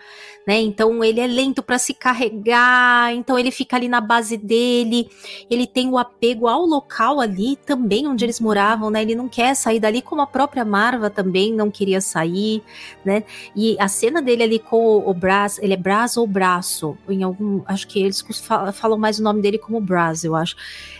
né? 0.45 0.59
Então 0.59 1.03
ele 1.03 1.19
é 1.19 1.27
lento 1.27 1.61
para 1.61 1.77
se 1.77 1.93
carregar, 1.93 3.13
então 3.13 3.37
ele 3.37 3.51
fica 3.51 3.75
ali 3.75 3.87
na 3.87 4.01
base 4.01 4.37
dele, 4.37 5.09
ele 5.49 5.67
tem 5.67 5.89
o 5.89 5.97
apego 5.97 6.47
ao 6.47 6.65
local 6.65 7.19
ali 7.19 7.55
também 7.55 8.07
onde 8.07 8.25
eles 8.25 8.39
moravam, 8.39 8.89
né? 8.89 9.01
Ele 9.01 9.15
não 9.15 9.29
quer 9.29 9.55
sair 9.55 9.79
dali, 9.79 10.01
como 10.01 10.21
a 10.21 10.27
própria 10.27 10.65
Marva 10.65 11.09
também 11.09 11.53
não 11.53 11.69
queria 11.69 12.01
sair, 12.01 12.63
né? 13.05 13.23
E 13.55 13.75
a 13.79 13.87
cena 13.87 14.21
dele 14.21 14.43
ali 14.43 14.59
com 14.59 14.97
o, 14.97 15.13
Braz, 15.13 15.59
ele 15.61 15.73
é 15.73 15.77
Braz 15.77 16.17
ou 16.17 16.25
Braço? 16.25 16.97
Em 17.07 17.23
algum, 17.23 17.61
acho 17.65 17.87
que 17.87 18.01
eles 18.01 18.23
falam 18.73 18.97
mais 18.97 19.19
o 19.19 19.23
nome 19.23 19.41
dele 19.41 19.57
como 19.57 19.79
Braz, 19.79 20.23
eu 20.23 20.35
acho. 20.35 20.55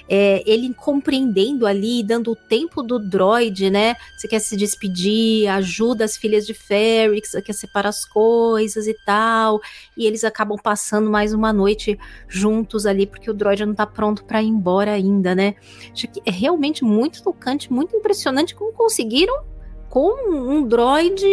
É, 0.07 0.43
ele 0.45 0.73
compreendendo 0.73 1.65
ali, 1.65 2.03
dando 2.03 2.31
o 2.31 2.35
tempo 2.35 2.83
do 2.83 2.99
droid, 2.99 3.69
né? 3.69 3.95
Você 4.17 4.27
quer 4.27 4.39
se 4.39 4.57
despedir, 4.57 5.47
ajuda 5.47 6.03
as 6.03 6.17
filhas 6.17 6.45
de 6.45 6.53
Ferrix, 6.53 7.31
quer 7.43 7.53
separar 7.53 7.89
as 7.89 8.05
coisas 8.05 8.87
e 8.87 8.93
tal 9.05 9.30
tal, 9.31 9.61
e 9.95 10.05
eles 10.05 10.23
acabam 10.23 10.57
passando 10.61 11.09
mais 11.09 11.33
uma 11.33 11.53
noite 11.53 11.97
juntos 12.27 12.85
ali, 12.85 13.07
porque 13.07 13.31
o 13.31 13.33
droid 13.33 13.65
não 13.65 13.73
tá 13.73 13.85
pronto 13.85 14.25
para 14.25 14.41
ir 14.41 14.47
embora 14.47 14.91
ainda, 14.91 15.33
né? 15.33 15.55
Acho 15.91 16.07
que 16.07 16.21
é 16.25 16.31
realmente 16.31 16.83
muito 16.83 17.23
tocante, 17.23 17.71
muito 17.71 17.95
impressionante 17.95 18.53
como 18.53 18.73
conseguiram 18.73 19.43
com 19.89 20.29
um 20.29 20.67
droid, 20.67 21.25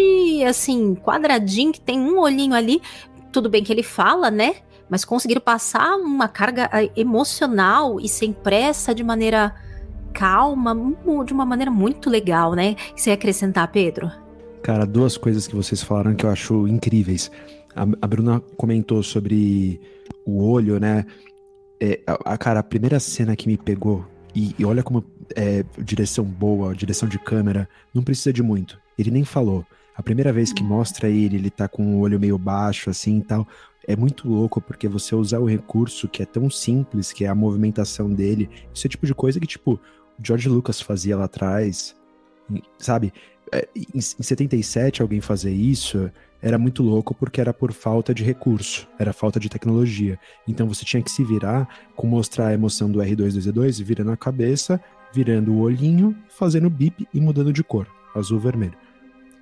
assim, 0.44 0.94
quadradinho, 0.94 1.72
que 1.72 1.80
tem 1.80 2.00
um 2.00 2.18
olhinho 2.18 2.54
ali. 2.54 2.80
Tudo 3.32 3.48
bem 3.48 3.62
que 3.62 3.72
ele 3.72 3.82
fala, 3.82 4.30
né? 4.30 4.56
Mas 4.88 5.04
conseguiram 5.04 5.40
passar 5.40 5.96
uma 5.96 6.28
carga 6.28 6.68
eh, 6.72 6.90
emocional 6.96 8.00
e 8.00 8.08
sem 8.08 8.32
pressa 8.32 8.94
de 8.94 9.04
maneira 9.04 9.54
calma, 10.12 10.74
de 11.24 11.32
uma 11.32 11.44
maneira 11.44 11.70
muito 11.70 12.10
legal, 12.10 12.54
né? 12.54 12.74
Você 12.96 13.10
ia 13.10 13.14
acrescentar, 13.14 13.70
Pedro? 13.70 14.10
Cara, 14.62 14.84
duas 14.84 15.16
coisas 15.16 15.46
que 15.46 15.54
vocês 15.54 15.82
falaram 15.82 16.14
que 16.14 16.26
eu 16.26 16.30
acho 16.30 16.66
incríveis. 16.66 17.30
A, 17.74 17.82
a 17.82 18.06
Bruna 18.06 18.40
comentou 18.56 19.02
sobre 19.02 19.80
o 20.24 20.42
olho, 20.42 20.78
né? 20.78 21.04
É, 21.80 22.00
a, 22.06 22.34
a, 22.34 22.38
cara, 22.38 22.60
a 22.60 22.62
primeira 22.62 22.98
cena 22.98 23.36
que 23.36 23.48
me 23.48 23.56
pegou, 23.56 24.04
e, 24.34 24.54
e 24.58 24.64
olha 24.64 24.82
como 24.82 25.04
é 25.34 25.64
direção 25.78 26.24
boa, 26.24 26.74
direção 26.74 27.08
de 27.08 27.18
câmera, 27.18 27.68
não 27.94 28.02
precisa 28.02 28.32
de 28.32 28.42
muito. 28.42 28.80
Ele 28.98 29.10
nem 29.10 29.24
falou. 29.24 29.64
A 29.94 30.02
primeira 30.02 30.32
vez 30.32 30.52
que 30.52 30.62
mostra 30.62 31.08
ele, 31.08 31.36
ele 31.36 31.50
tá 31.50 31.68
com 31.68 31.96
o 31.96 32.00
olho 32.00 32.20
meio 32.20 32.38
baixo, 32.38 32.88
assim 32.88 33.18
e 33.18 33.22
tal. 33.22 33.46
É 33.86 33.96
muito 33.96 34.28
louco 34.28 34.60
porque 34.60 34.86
você 34.86 35.14
usar 35.14 35.38
o 35.38 35.48
recurso 35.48 36.08
que 36.08 36.22
é 36.22 36.26
tão 36.26 36.50
simples, 36.50 37.12
que 37.12 37.24
é 37.24 37.28
a 37.28 37.34
movimentação 37.34 38.12
dele, 38.12 38.48
isso 38.72 38.86
é 38.86 38.90
tipo 38.90 39.06
de 39.06 39.14
coisa 39.14 39.40
que, 39.40 39.46
tipo, 39.46 39.80
George 40.22 40.48
Lucas 40.48 40.80
fazia 40.80 41.16
lá 41.16 41.24
atrás, 41.24 41.96
sabe? 42.78 43.12
É, 43.50 43.66
em 43.94 44.00
77, 44.00 45.00
alguém 45.00 45.20
fazer 45.20 45.52
isso 45.52 46.10
era 46.40 46.58
muito 46.58 46.82
louco 46.82 47.14
porque 47.14 47.40
era 47.40 47.52
por 47.52 47.72
falta 47.72 48.14
de 48.14 48.22
recurso, 48.22 48.88
era 48.98 49.12
falta 49.12 49.40
de 49.40 49.48
tecnologia. 49.48 50.18
Então 50.46 50.68
você 50.68 50.84
tinha 50.84 51.02
que 51.02 51.10
se 51.10 51.24
virar 51.24 51.68
com 51.96 52.06
mostrar 52.06 52.48
a 52.48 52.54
emoção 52.54 52.90
do 52.90 53.00
R2D2 53.00 53.82
virando 53.82 54.12
a 54.12 54.16
cabeça, 54.16 54.80
virando 55.12 55.52
o 55.52 55.60
olhinho, 55.60 56.16
fazendo 56.28 56.70
bip 56.70 57.06
e 57.12 57.20
mudando 57.20 57.52
de 57.52 57.64
cor, 57.64 57.86
azul 58.14 58.38
vermelho. 58.38 58.76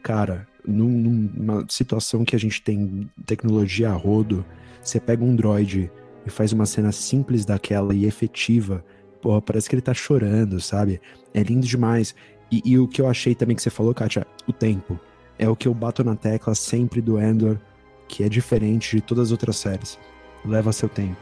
Cara, 0.03 0.47
num, 0.67 0.89
numa 0.89 1.67
situação 1.69 2.25
que 2.25 2.35
a 2.35 2.39
gente 2.39 2.63
tem 2.63 3.11
tecnologia 3.25 3.91
a 3.91 3.95
rodo, 3.95 4.45
você 4.83 5.01
pega 5.01 5.25
um 5.25 5.35
droid 5.35 5.91
e 6.25 6.31
faz 6.31 6.53
uma 6.53 6.67
cena 6.67 6.93
simples 6.93 7.45
daquela 7.45 7.95
e 7.95 8.05
efetiva, 8.05 8.85
porra, 9.21 9.43
parece 9.43 9.69
que 9.69 9.75
ele 9.75 9.83
tá 9.83 9.95
chorando, 9.95 10.61
sabe? 10.61 11.01
É 11.35 11.43
lindo 11.43 11.67
demais. 11.67 12.15
E, 12.51 12.63
e, 12.65 12.79
o 12.79 12.87
que 12.87 13.01
eu 13.01 13.09
achei 13.09 13.35
também 13.35 13.57
que 13.57 13.63
você 13.63 13.71
falou, 13.71 13.93
Kátia, 13.93 14.27
o 14.47 14.53
tempo. 14.53 14.99
É 15.39 15.49
o 15.49 15.57
que 15.57 15.69
eu 15.69 15.75
bato 15.75 16.03
na 16.03 16.17
tecla 16.17 16.55
sempre 16.55 17.01
do 17.01 17.21
Endor, 17.21 17.59
que 18.09 18.23
é 18.23 18.29
diferente 18.29 18.97
de 18.97 19.03
todas 19.03 19.27
as 19.29 19.33
outras 19.33 19.57
séries. 19.57 19.99
Leva 20.45 20.73
seu 20.73 20.89
tempo. 20.89 21.17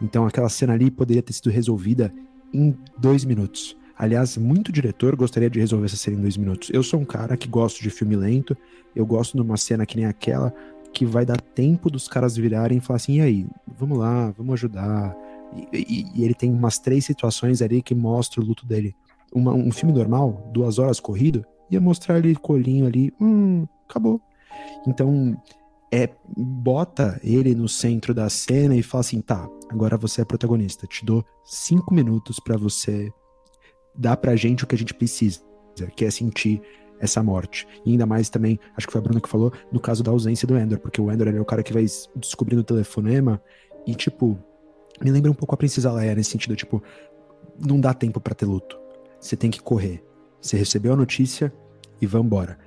Então 0.00 0.26
aquela 0.26 0.48
cena 0.48 0.72
ali 0.72 0.90
poderia 0.90 1.22
ter 1.22 1.32
sido 1.32 1.50
resolvida 1.50 2.12
em 2.52 2.76
dois 2.96 3.24
minutos. 3.24 3.76
Aliás, 3.98 4.36
muito 4.38 4.72
diretor 4.72 5.14
gostaria 5.14 5.50
de 5.50 5.60
resolver 5.60 5.86
essa 5.86 5.96
cena 5.96 6.16
em 6.16 6.20
dois 6.20 6.36
minutos. 6.36 6.70
Eu 6.72 6.82
sou 6.82 7.00
um 7.00 7.04
cara 7.04 7.36
que 7.36 7.48
gosto 7.48 7.82
de 7.82 7.90
filme 7.90 8.16
lento, 8.16 8.56
eu 8.96 9.04
gosto 9.04 9.36
de 9.36 9.42
uma 9.42 9.58
cena 9.58 9.84
que 9.84 9.96
nem 9.96 10.06
aquela, 10.06 10.54
que 10.92 11.04
vai 11.04 11.26
dar 11.26 11.38
tempo 11.40 11.90
dos 11.90 12.08
caras 12.08 12.34
virarem 12.36 12.78
e 12.78 12.80
falar 12.80 12.96
assim: 12.96 13.18
e 13.18 13.20
aí, 13.20 13.46
vamos 13.78 13.98
lá, 13.98 14.30
vamos 14.30 14.54
ajudar. 14.54 15.14
E, 15.72 15.78
e, 15.78 16.20
e 16.20 16.24
ele 16.24 16.32
tem 16.32 16.50
umas 16.50 16.78
três 16.78 17.04
situações 17.04 17.60
ali 17.60 17.82
que 17.82 17.94
mostram 17.94 18.42
o 18.42 18.46
luto 18.46 18.64
dele 18.64 18.94
uma, 19.32 19.52
um 19.52 19.70
filme 19.70 19.94
normal, 19.94 20.50
duas 20.52 20.78
horas 20.78 20.98
corrido, 20.98 21.44
ia 21.70 21.80
mostrar 21.80 22.18
ele 22.18 22.34
colinho 22.34 22.86
ali, 22.86 23.12
hum, 23.20 23.66
acabou. 23.88 24.20
Então, 24.86 25.40
é 25.92 26.08
bota 26.36 27.20
ele 27.22 27.54
no 27.54 27.68
centro 27.68 28.14
da 28.14 28.28
cena 28.28 28.76
e 28.76 28.82
fala 28.82 29.00
assim, 29.00 29.20
tá, 29.20 29.48
agora 29.68 29.96
você 29.96 30.22
é 30.22 30.24
protagonista, 30.24 30.86
te 30.86 31.04
dou 31.04 31.24
cinco 31.44 31.92
minutos 31.92 32.38
para 32.38 32.56
você 32.56 33.12
dar 33.94 34.16
pra 34.16 34.36
gente 34.36 34.64
o 34.64 34.66
que 34.66 34.74
a 34.74 34.78
gente 34.78 34.94
precisa, 34.94 35.40
que 35.96 36.04
é 36.04 36.10
sentir 36.10 36.62
essa 37.00 37.22
morte. 37.22 37.66
E 37.84 37.92
ainda 37.92 38.06
mais 38.06 38.28
também, 38.28 38.58
acho 38.76 38.86
que 38.86 38.92
foi 38.92 39.00
a 39.00 39.02
Bruna 39.02 39.20
que 39.20 39.28
falou, 39.28 39.52
no 39.72 39.80
caso 39.80 40.02
da 40.02 40.10
ausência 40.10 40.46
do 40.46 40.56
Endor, 40.56 40.78
porque 40.78 41.00
o 41.00 41.10
Endor 41.10 41.28
é 41.28 41.40
o 41.40 41.44
cara 41.44 41.62
que 41.62 41.72
vai 41.72 41.84
descobrindo 42.14 42.60
o 42.60 42.64
telefonema 42.64 43.42
e, 43.86 43.94
tipo, 43.94 44.38
me 45.02 45.10
lembra 45.10 45.30
um 45.30 45.34
pouco 45.34 45.54
a 45.54 45.58
Princesa 45.58 45.92
Leia 45.92 46.14
nesse 46.14 46.30
sentido, 46.30 46.54
tipo, 46.54 46.82
não 47.58 47.80
dá 47.80 47.94
tempo 47.94 48.20
para 48.20 48.34
ter 48.34 48.46
luto 48.46 48.80
você 49.20 49.36
tem 49.36 49.50
que 49.50 49.60
correr. 49.60 50.02
Você 50.40 50.56
recebeu 50.56 50.94
a 50.94 50.96
notícia 50.96 51.52
e 52.00 52.06
vambora. 52.06 52.58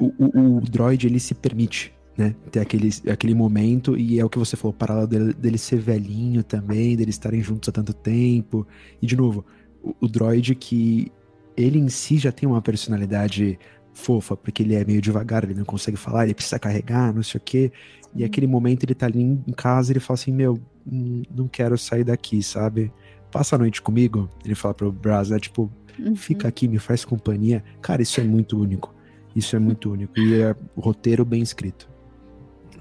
O, 0.00 0.12
o, 0.18 0.56
o 0.58 0.60
droid, 0.60 1.06
ele 1.06 1.18
se 1.18 1.34
permite, 1.34 1.92
né? 2.16 2.34
Ter 2.50 2.60
aquele, 2.60 2.90
aquele 3.10 3.34
momento, 3.34 3.96
e 3.96 4.18
é 4.18 4.24
o 4.24 4.28
que 4.28 4.38
você 4.38 4.56
falou, 4.56 4.72
paralelo 4.72 5.06
dele, 5.06 5.32
dele 5.32 5.58
ser 5.58 5.78
velhinho 5.78 6.42
também, 6.42 6.96
deles 6.96 7.14
estarem 7.14 7.42
juntos 7.42 7.68
há 7.68 7.72
tanto 7.72 7.92
tempo. 7.92 8.66
E, 9.00 9.06
de 9.06 9.16
novo, 9.16 9.44
o, 9.82 9.94
o 10.02 10.08
droid 10.08 10.54
que 10.54 11.10
ele 11.56 11.78
em 11.78 11.88
si 11.88 12.18
já 12.18 12.30
tem 12.30 12.48
uma 12.48 12.60
personalidade 12.60 13.58
fofa, 13.94 14.36
porque 14.36 14.62
ele 14.62 14.74
é 14.74 14.84
meio 14.84 15.00
devagar, 15.00 15.44
ele 15.44 15.54
não 15.54 15.64
consegue 15.64 15.96
falar, 15.96 16.24
ele 16.24 16.34
precisa 16.34 16.58
carregar, 16.58 17.14
não 17.14 17.22
sei 17.22 17.38
o 17.38 17.42
quê. 17.42 17.72
E 18.14 18.24
aquele 18.24 18.46
momento 18.46 18.84
ele 18.84 18.94
tá 18.94 19.06
ali 19.06 19.22
em 19.22 19.52
casa 19.56 19.92
ele 19.92 20.00
fala 20.00 20.14
assim, 20.14 20.32
meu, 20.32 20.60
hum, 20.86 21.22
não 21.34 21.48
quero 21.48 21.78
sair 21.78 22.04
daqui, 22.04 22.42
sabe? 22.42 22.92
passa 23.36 23.56
a 23.56 23.58
noite 23.58 23.82
comigo. 23.82 24.30
Ele 24.44 24.54
fala 24.54 24.72
pro 24.72 24.90
Braz, 24.90 25.28
né? 25.28 25.38
Tipo, 25.38 25.70
uhum. 25.98 26.16
fica 26.16 26.48
aqui, 26.48 26.68
me 26.68 26.78
faz 26.78 27.04
companhia. 27.04 27.62
Cara, 27.80 28.02
isso 28.02 28.20
é 28.20 28.24
muito 28.24 28.58
único. 28.60 28.94
Isso 29.34 29.54
é 29.54 29.58
muito 29.58 29.92
único. 29.92 30.18
E 30.18 30.40
é 30.40 30.54
roteiro 30.76 31.24
bem 31.24 31.42
escrito. 31.42 31.88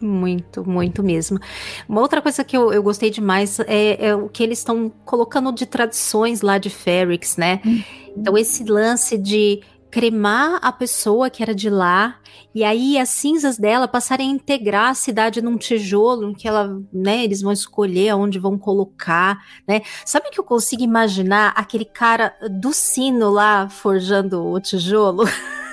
Muito, 0.01 0.67
muito 0.67 1.01
mesmo. 1.03 1.39
Uma 1.87 2.01
outra 2.01 2.21
coisa 2.21 2.43
que 2.43 2.55
eu, 2.55 2.71
eu 2.71 2.83
gostei 2.83 3.09
demais 3.09 3.59
é, 3.61 4.07
é 4.07 4.15
o 4.15 4.29
que 4.29 4.43
eles 4.43 4.59
estão 4.59 4.91
colocando 5.05 5.51
de 5.51 5.65
tradições 5.65 6.41
lá 6.41 6.57
de 6.57 6.69
Ferrix, 6.69 7.37
né? 7.37 7.61
Uhum. 7.65 7.83
Então, 8.17 8.37
esse 8.37 8.63
lance 8.63 9.17
de 9.17 9.61
cremar 9.89 10.59
a 10.61 10.71
pessoa 10.71 11.29
que 11.29 11.41
era 11.41 11.55
de 11.55 11.69
lá 11.69 12.19
e 12.53 12.63
aí 12.63 12.97
as 12.97 13.09
cinzas 13.09 13.57
dela 13.57 13.87
passarem 13.87 14.29
a 14.29 14.33
integrar 14.33 14.89
a 14.89 14.93
cidade 14.93 15.41
num 15.41 15.57
tijolo, 15.57 16.29
em 16.29 16.33
que 16.33 16.47
ela, 16.47 16.81
né, 16.91 17.23
eles 17.23 17.41
vão 17.41 17.51
escolher 17.51 18.09
aonde 18.09 18.39
vão 18.39 18.57
colocar, 18.57 19.37
né? 19.67 19.81
Sabe 20.05 20.29
que 20.29 20.39
eu 20.39 20.43
consigo 20.43 20.81
imaginar 20.81 21.53
aquele 21.55 21.85
cara 21.85 22.33
do 22.49 22.71
sino 22.71 23.29
lá 23.29 23.67
forjando 23.69 24.45
o 24.45 24.59
tijolo? 24.59 25.25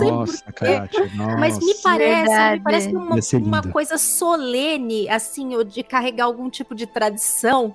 nossa, 0.00 0.52
Kátia, 0.52 1.10
nossa. 1.14 1.36
Mas 1.38 1.58
me 1.58 1.74
parece, 1.82 2.50
me 2.52 2.60
parece 2.60 2.88
uma, 2.88 3.16
uma 3.38 3.62
coisa 3.62 3.98
solene, 3.98 5.08
assim, 5.08 5.54
ou 5.56 5.64
de 5.64 5.82
carregar 5.82 6.24
algum 6.24 6.48
tipo 6.48 6.74
de 6.74 6.86
tradição 6.86 7.74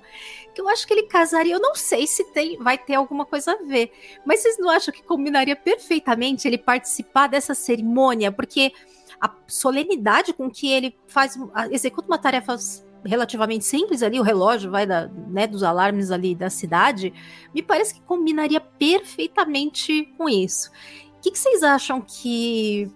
que 0.54 0.60
eu 0.60 0.68
acho 0.68 0.86
que 0.86 0.94
ele 0.94 1.04
casaria. 1.04 1.54
Eu 1.54 1.60
não 1.60 1.74
sei 1.74 2.06
se 2.06 2.24
tem, 2.32 2.56
vai 2.58 2.78
ter 2.78 2.94
alguma 2.94 3.26
coisa 3.26 3.52
a 3.52 3.56
ver. 3.56 3.92
Mas 4.24 4.40
vocês 4.40 4.58
não 4.58 4.70
acham 4.70 4.94
que 4.94 5.02
combinaria 5.02 5.56
perfeitamente 5.56 6.46
ele 6.46 6.56
participar 6.56 7.26
dessa 7.26 7.54
cerimônia? 7.54 8.32
Porque 8.32 8.72
a 9.20 9.30
solenidade 9.46 10.32
com 10.32 10.50
que 10.50 10.70
ele 10.70 10.96
faz, 11.06 11.38
executa 11.70 12.08
uma 12.08 12.18
tarefa 12.18 12.56
relativamente 13.04 13.64
simples 13.64 14.02
ali, 14.02 14.18
o 14.18 14.22
relógio 14.22 14.70
vai 14.70 14.86
da, 14.86 15.08
né, 15.08 15.46
dos 15.46 15.62
alarmes 15.62 16.10
ali 16.10 16.34
da 16.34 16.48
cidade, 16.48 17.12
me 17.54 17.62
parece 17.62 17.94
que 17.94 18.00
combinaria 18.00 18.60
perfeitamente 18.60 20.06
com 20.16 20.28
isso. 20.28 20.70
O 21.18 21.20
que, 21.20 21.30
que 21.30 21.38
vocês 21.38 21.62
acham 21.62 22.00
que 22.00 22.90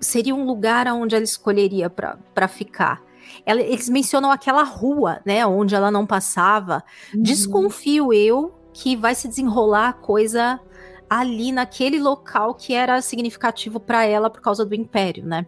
seria 0.00 0.34
um 0.34 0.44
lugar 0.44 0.86
onde 0.88 1.14
ela 1.14 1.24
escolheria 1.24 1.88
para 1.88 2.48
ficar? 2.48 3.02
Ela, 3.44 3.60
eles 3.60 3.88
mencionam 3.88 4.30
aquela 4.30 4.62
rua, 4.62 5.20
né, 5.24 5.44
onde 5.46 5.74
ela 5.74 5.90
não 5.90 6.06
passava. 6.06 6.82
Uhum. 7.14 7.22
Desconfio 7.22 8.12
eu 8.12 8.54
que 8.72 8.96
vai 8.96 9.14
se 9.14 9.28
desenrolar 9.28 9.88
a 9.88 9.92
coisa 9.92 10.60
ali 11.08 11.50
naquele 11.50 11.98
local 11.98 12.54
que 12.54 12.72
era 12.72 13.00
significativo 13.02 13.80
para 13.80 14.04
ela 14.04 14.30
por 14.30 14.40
causa 14.40 14.64
do 14.64 14.74
Império, 14.74 15.26
né? 15.26 15.46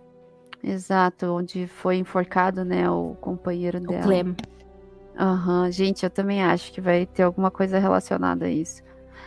Exato, 0.63 1.27
onde 1.27 1.67
foi 1.67 1.97
enforcado, 1.97 2.65
né, 2.65 2.89
o 2.91 3.17
companheiro 3.21 3.79
o 3.79 3.87
dela. 3.87 4.03
Clem. 4.03 4.37
Aham, 5.19 5.65
uhum. 5.65 5.73
gente, 5.73 6.05
eu 6.05 6.11
também 6.11 6.43
acho 6.43 6.73
que 6.73 6.81
vai 6.81 7.07
ter 7.07 7.23
alguma 7.23 7.51
coisa 7.51 7.79
relacionada 7.79 8.47
a 8.47 8.51
isso. 8.51 8.83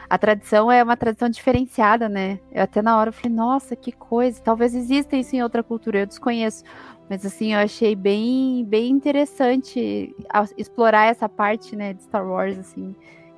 A 0.10 0.18
tradição 0.18 0.72
é 0.72 0.84
uma 0.84 0.96
tradição 0.96 1.30
diferenciada, 1.30 2.08
né? 2.08 2.40
Eu 2.52 2.64
até 2.64 2.82
na 2.82 2.98
hora 2.98 3.12
falei, 3.12 3.36
nossa, 3.36 3.76
que 3.76 3.92
coisa. 3.92 4.42
Talvez 4.42 4.76
exista 4.76 5.16
isso 5.16 5.36
em 5.36 5.44
outra 5.44 5.64
cultura, 5.64 6.00
eu 6.00 6.06
desconheço. 6.06 6.64
Mas 7.10 7.26
assim, 7.26 7.54
eu 7.54 7.60
achei 7.60 7.96
bem, 7.96 8.66
bem 8.66 8.92
interessante 8.92 10.16
explorar 10.58 11.06
essa 11.06 11.30
parte, 11.30 11.76
né, 11.76 11.94
de 11.94 12.04
Star 12.04 12.28
Wars, 12.28 12.58
assim. 12.58 12.96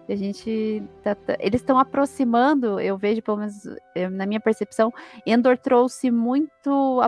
A 0.10 0.16
gente 0.16 0.82
tá, 1.04 1.18
eles 1.38 1.60
estão 1.60 1.78
aproximando, 1.78 2.80
eu 2.80 2.98
vejo 2.98 3.22
pelo 3.22 3.38
menos 3.38 3.68
eh, 3.94 4.08
na 4.08 4.26
minha 4.26 4.40
percepção, 4.40 4.90
Endor 5.26 5.58
trouxe 5.58 6.10
muito 6.10 7.02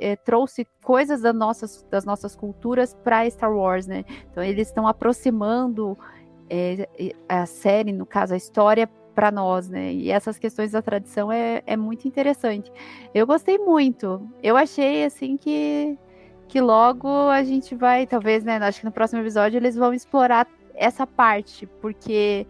é, 0.00 0.16
trouxe 0.16 0.66
coisas 0.82 1.20
das 1.20 1.34
nossas, 1.34 1.86
das 1.88 2.04
nossas 2.04 2.34
culturas 2.34 2.92
para 3.04 3.30
Star 3.30 3.52
Wars, 3.54 3.86
né? 3.86 4.04
Então 4.32 4.42
eles 4.42 4.66
estão 4.66 4.88
aproximando 4.88 5.96
é, 6.50 6.88
a 7.28 7.46
série, 7.46 7.92
no 7.92 8.04
caso 8.04 8.34
a 8.34 8.36
história, 8.36 8.90
para 9.14 9.30
nós, 9.30 9.68
né? 9.68 9.92
E 9.92 10.10
essas 10.10 10.38
questões 10.38 10.72
da 10.72 10.82
tradição 10.82 11.30
é, 11.30 11.62
é 11.66 11.76
muito 11.76 12.06
interessante. 12.06 12.72
Eu 13.14 13.26
gostei 13.26 13.58
muito. 13.58 14.28
Eu 14.42 14.56
achei 14.56 15.04
assim 15.04 15.36
que 15.36 15.98
que 16.48 16.60
logo 16.60 17.08
a 17.28 17.44
gente 17.44 17.76
vai, 17.76 18.08
talvez, 18.08 18.42
né? 18.42 18.56
Acho 18.56 18.80
que 18.80 18.84
no 18.84 18.90
próximo 18.90 19.20
episódio 19.22 19.56
eles 19.56 19.76
vão 19.76 19.94
explorar 19.94 20.48
essa 20.74 21.06
parte, 21.06 21.64
porque 21.80 22.44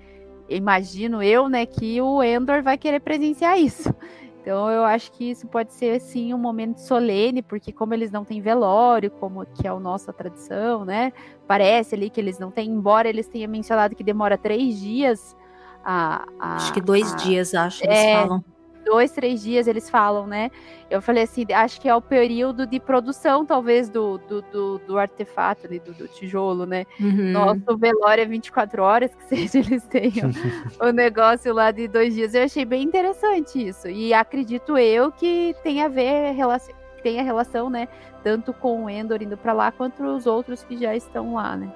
imagino 0.48 1.22
eu, 1.22 1.48
né, 1.50 1.66
que 1.66 2.00
o 2.00 2.22
Endor 2.22 2.62
vai 2.62 2.78
querer 2.78 3.00
presenciar 3.00 3.58
isso. 3.58 3.94
Então 4.40 4.70
eu 4.70 4.84
acho 4.84 5.12
que 5.12 5.30
isso 5.30 5.46
pode 5.46 5.74
ser 5.74 6.00
sim 6.00 6.32
um 6.32 6.38
momento 6.38 6.78
solene, 6.78 7.42
porque 7.42 7.72
como 7.72 7.92
eles 7.92 8.10
não 8.10 8.24
têm 8.24 8.40
velório, 8.40 9.10
como 9.10 9.44
que 9.44 9.66
é 9.66 9.70
a 9.70 9.78
nossa 9.78 10.14
tradição, 10.14 10.84
né? 10.84 11.12
Parece 11.46 11.94
ali 11.94 12.08
que 12.08 12.20
eles 12.20 12.38
não 12.38 12.50
têm, 12.50 12.70
embora 12.70 13.06
eles 13.06 13.28
tenham 13.28 13.50
mencionado 13.50 13.94
que 13.94 14.02
demora 14.02 14.38
três 14.38 14.80
dias. 14.80 15.36
A, 15.84 16.24
a 16.38 16.56
acho 16.56 16.72
que 16.72 16.80
dois 16.80 17.12
a, 17.12 17.16
dias, 17.16 17.54
acho, 17.54 17.82
eles 17.84 17.98
é, 17.98 18.14
falam 18.14 18.44
dois, 18.84 19.12
três 19.12 19.42
dias 19.42 19.66
eles 19.66 19.88
falam, 19.88 20.26
né? 20.26 20.50
Eu 20.90 21.00
falei 21.00 21.22
assim, 21.22 21.46
acho 21.52 21.80
que 21.80 21.88
é 21.88 21.94
o 21.94 22.00
período 22.00 22.66
de 22.66 22.80
produção, 22.80 23.46
talvez, 23.46 23.88
do, 23.88 24.18
do, 24.18 24.42
do, 24.42 24.78
do 24.78 24.98
artefato 24.98 25.66
ali, 25.66 25.78
do, 25.78 25.92
do, 25.92 26.08
tijolo, 26.08 26.66
né? 26.66 26.84
Uhum. 26.98 27.30
Nosso 27.30 27.78
velório 27.78 28.22
é 28.22 28.26
24 28.26 28.82
horas, 28.82 29.14
que 29.14 29.24
seja, 29.46 29.58
eles 29.58 29.84
tenham 29.84 30.30
o 30.80 30.90
negócio 30.90 31.54
lá 31.54 31.70
de 31.70 31.86
dois 31.86 32.14
dias. 32.14 32.34
Eu 32.34 32.44
achei 32.44 32.64
bem 32.64 32.82
interessante 32.82 33.64
isso. 33.68 33.88
E 33.88 34.12
acredito 34.12 34.76
eu 34.76 35.12
que 35.12 35.54
tem 35.62 35.82
a 35.82 35.88
ver, 35.88 36.32
relação, 36.32 36.74
tem 37.02 37.20
a 37.20 37.22
relação, 37.22 37.70
né? 37.70 37.86
Tanto 38.24 38.52
com 38.52 38.84
o 38.84 38.90
Endor 38.90 39.22
indo 39.22 39.36
para 39.36 39.52
lá, 39.52 39.70
quanto 39.70 40.02
os 40.02 40.26
outros 40.26 40.64
que 40.64 40.76
já 40.76 40.94
estão 40.96 41.34
lá, 41.34 41.56
né? 41.56 41.70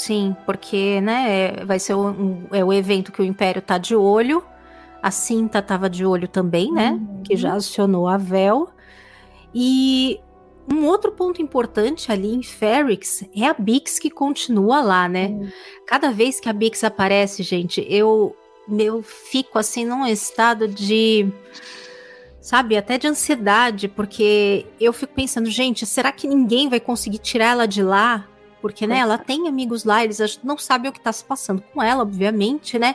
Sim, 0.00 0.34
porque, 0.46 0.98
né, 1.02 1.62
vai 1.66 1.78
ser 1.78 1.94
um, 1.94 2.46
é 2.52 2.64
o 2.64 2.72
evento 2.72 3.12
que 3.12 3.20
o 3.20 3.24
Império 3.24 3.60
tá 3.60 3.76
de 3.76 3.94
olho, 3.94 4.42
a 5.02 5.10
Cinta 5.10 5.58
estava 5.58 5.90
de 5.90 6.06
olho 6.06 6.26
também, 6.26 6.72
né? 6.72 6.92
Uhum. 6.92 7.22
Que 7.22 7.36
já 7.36 7.52
acionou 7.52 8.08
a 8.08 8.16
Vel. 8.16 8.70
E 9.54 10.18
um 10.72 10.86
outro 10.86 11.12
ponto 11.12 11.42
importante 11.42 12.10
ali 12.10 12.34
em 12.34 12.42
Ferrix 12.42 13.22
é 13.36 13.44
a 13.44 13.52
Bix 13.52 13.98
que 13.98 14.08
continua 14.08 14.80
lá, 14.80 15.06
né? 15.06 15.26
Uhum. 15.26 15.50
Cada 15.86 16.10
vez 16.10 16.40
que 16.40 16.48
a 16.48 16.52
Bix 16.54 16.82
aparece, 16.82 17.42
gente, 17.42 17.86
eu, 17.86 18.34
eu 18.78 19.02
fico 19.02 19.58
assim 19.58 19.84
num 19.84 20.06
estado 20.06 20.66
de. 20.66 21.30
Sabe, 22.40 22.74
até 22.74 22.96
de 22.96 23.06
ansiedade, 23.06 23.86
porque 23.86 24.64
eu 24.80 24.94
fico 24.94 25.12
pensando, 25.12 25.50
gente, 25.50 25.84
será 25.84 26.10
que 26.10 26.26
ninguém 26.26 26.70
vai 26.70 26.80
conseguir 26.80 27.18
tirar 27.18 27.50
ela 27.50 27.68
de 27.68 27.82
lá? 27.82 28.29
Porque, 28.60 28.86
né, 28.86 28.98
ela 28.98 29.16
tem 29.16 29.48
amigos 29.48 29.84
lá, 29.84 30.04
eles 30.04 30.38
não 30.44 30.58
sabem 30.58 30.90
o 30.90 30.92
que 30.92 31.00
tá 31.00 31.12
se 31.12 31.24
passando 31.24 31.62
com 31.72 31.82
ela, 31.82 32.02
obviamente, 32.02 32.78
né? 32.78 32.94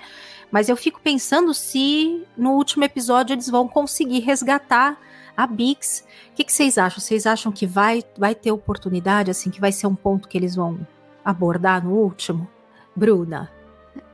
Mas 0.51 0.69
eu 0.69 0.77
fico 0.77 0.99
pensando 1.01 1.53
se 1.53 2.23
no 2.37 2.51
último 2.51 2.83
episódio 2.83 3.33
eles 3.33 3.49
vão 3.49 3.67
conseguir 3.67 4.19
resgatar 4.19 4.97
a 5.35 5.45
Bix. 5.45 6.05
O 6.31 6.35
que, 6.35 6.43
que, 6.43 6.53
vocês 6.53 6.77
acham? 6.77 6.99
Vocês 6.99 7.25
acham 7.25 7.51
que 7.51 7.65
vai, 7.65 8.03
vai 8.17 8.35
ter 8.35 8.51
oportunidade, 8.51 9.31
assim, 9.31 9.49
que 9.49 9.59
vai 9.59 9.71
ser 9.71 9.87
um 9.87 9.95
ponto 9.95 10.27
que 10.27 10.37
eles 10.37 10.55
vão 10.55 10.79
abordar 11.23 11.83
no 11.83 11.91
último? 11.91 12.47
Bruna. 12.95 13.51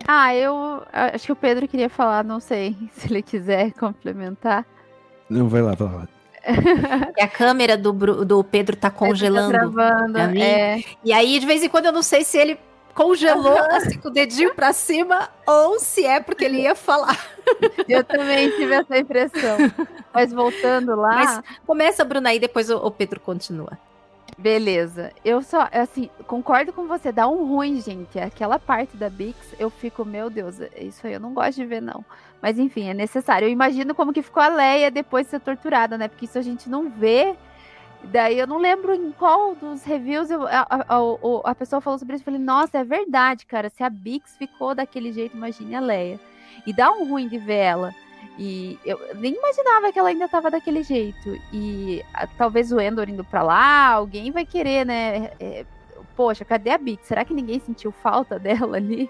Ah, 0.07 0.33
eu 0.35 0.83
acho 0.91 1.27
que 1.27 1.31
o 1.31 1.35
Pedro 1.35 1.67
queria 1.67 1.89
falar, 1.89 2.23
não 2.23 2.39
sei 2.39 2.75
se 2.93 3.07
ele 3.07 3.21
quiser 3.21 3.71
complementar. 3.73 4.65
Não, 5.29 5.47
vai 5.47 5.61
lá, 5.61 5.75
vai 5.75 5.93
lá. 5.93 6.07
E 7.17 7.21
a 7.21 7.27
câmera 7.27 7.77
do, 7.77 7.93
do 8.25 8.43
Pedro 8.43 8.75
tá 8.75 8.89
congelando. 8.89 9.51
Tá 9.51 9.59
travando, 9.59 10.17
é. 10.17 10.83
E 11.03 11.13
aí, 11.13 11.39
de 11.39 11.45
vez 11.45 11.63
em 11.63 11.69
quando, 11.69 11.85
eu 11.85 11.91
não 11.91 12.03
sei 12.03 12.23
se 12.23 12.37
ele 12.37 12.57
congelou 12.93 13.57
assim 13.71 13.97
com 13.97 14.09
o 14.09 14.11
dedinho 14.11 14.53
pra 14.53 14.73
cima 14.73 15.29
ou 15.47 15.79
se 15.79 16.05
é 16.05 16.19
porque 16.19 16.43
ele 16.43 16.61
ia 16.61 16.75
falar. 16.75 17.17
Eu 17.87 18.03
também 18.03 18.51
tive 18.51 18.73
essa 18.73 18.97
impressão. 18.97 19.57
Mas 20.13 20.31
voltando 20.31 20.95
lá. 20.95 21.15
Mas 21.15 21.41
começa, 21.65 22.03
Bruna, 22.03 22.29
aí 22.29 22.39
depois 22.39 22.69
o, 22.69 22.77
o 22.77 22.91
Pedro 22.91 23.19
continua. 23.19 23.77
Beleza. 24.41 25.11
Eu 25.23 25.41
só, 25.41 25.67
assim, 25.71 26.09
concordo 26.25 26.73
com 26.73 26.87
você, 26.87 27.11
dá 27.11 27.27
um 27.27 27.45
ruim, 27.45 27.79
gente. 27.79 28.19
Aquela 28.19 28.57
parte 28.57 28.97
da 28.97 29.09
Bix, 29.09 29.37
eu 29.59 29.69
fico, 29.69 30.03
meu 30.03 30.29
Deus, 30.29 30.59
isso 30.75 31.05
aí 31.05 31.13
eu 31.13 31.19
não 31.19 31.33
gosto 31.33 31.57
de 31.57 31.65
ver, 31.65 31.81
não. 31.81 32.03
Mas 32.41 32.57
enfim, 32.57 32.89
é 32.89 32.93
necessário. 32.93 33.47
Eu 33.47 33.51
imagino 33.51 33.93
como 33.93 34.11
que 34.11 34.21
ficou 34.21 34.41
a 34.41 34.47
Leia 34.47 34.89
depois 34.89 35.27
de 35.27 35.31
ser 35.31 35.39
torturada, 35.41 35.97
né? 35.97 36.07
Porque 36.07 36.25
isso 36.25 36.39
a 36.39 36.41
gente 36.41 36.69
não 36.69 36.89
vê 36.89 37.35
Daí 38.03 38.39
eu 38.39 38.47
não 38.47 38.57
lembro 38.57 38.93
em 38.95 39.11
qual 39.11 39.53
dos 39.55 39.83
reviews 39.83 40.31
eu, 40.31 40.47
a, 40.47 40.65
a, 40.69 40.95
a, 40.95 41.51
a, 41.51 41.55
pessoa 41.55 41.81
falou 41.81 41.99
sobre 41.99 42.15
isso. 42.15 42.23
Eu 42.23 42.25
falei, 42.25 42.39
nossa, 42.39 42.79
é 42.79 42.83
verdade, 42.83 43.45
cara. 43.45 43.69
Se 43.69 43.83
a 43.83 43.89
Bix 43.89 44.35
ficou 44.37 44.73
daquele 44.73 45.11
jeito, 45.11 45.37
imagine 45.37 45.75
a 45.75 45.79
Leia. 45.79 46.19
E 46.65 46.73
dá 46.73 46.91
um 46.91 47.07
ruim 47.07 47.27
de 47.27 47.37
ver 47.37 47.57
ela. 47.57 47.93
E 48.37 48.79
eu 48.85 48.99
nem 49.15 49.35
imaginava 49.35 49.91
que 49.91 49.99
ela 49.99 50.09
ainda 50.09 50.27
tava 50.27 50.49
daquele 50.49 50.83
jeito. 50.83 51.37
E 51.51 52.03
a, 52.13 52.25
talvez 52.27 52.71
o 52.71 52.79
Endor 52.79 53.09
indo 53.09 53.23
pra 53.23 53.43
lá, 53.43 53.87
alguém 53.87 54.31
vai 54.31 54.45
querer, 54.45 54.85
né? 54.85 55.31
É, 55.39 55.65
poxa, 56.15 56.45
cadê 56.45 56.69
a 56.71 56.77
Bix? 56.77 57.05
Será 57.05 57.25
que 57.25 57.33
ninguém 57.33 57.59
sentiu 57.59 57.91
falta 57.91 58.37
dela 58.39 58.77
ali? 58.77 59.09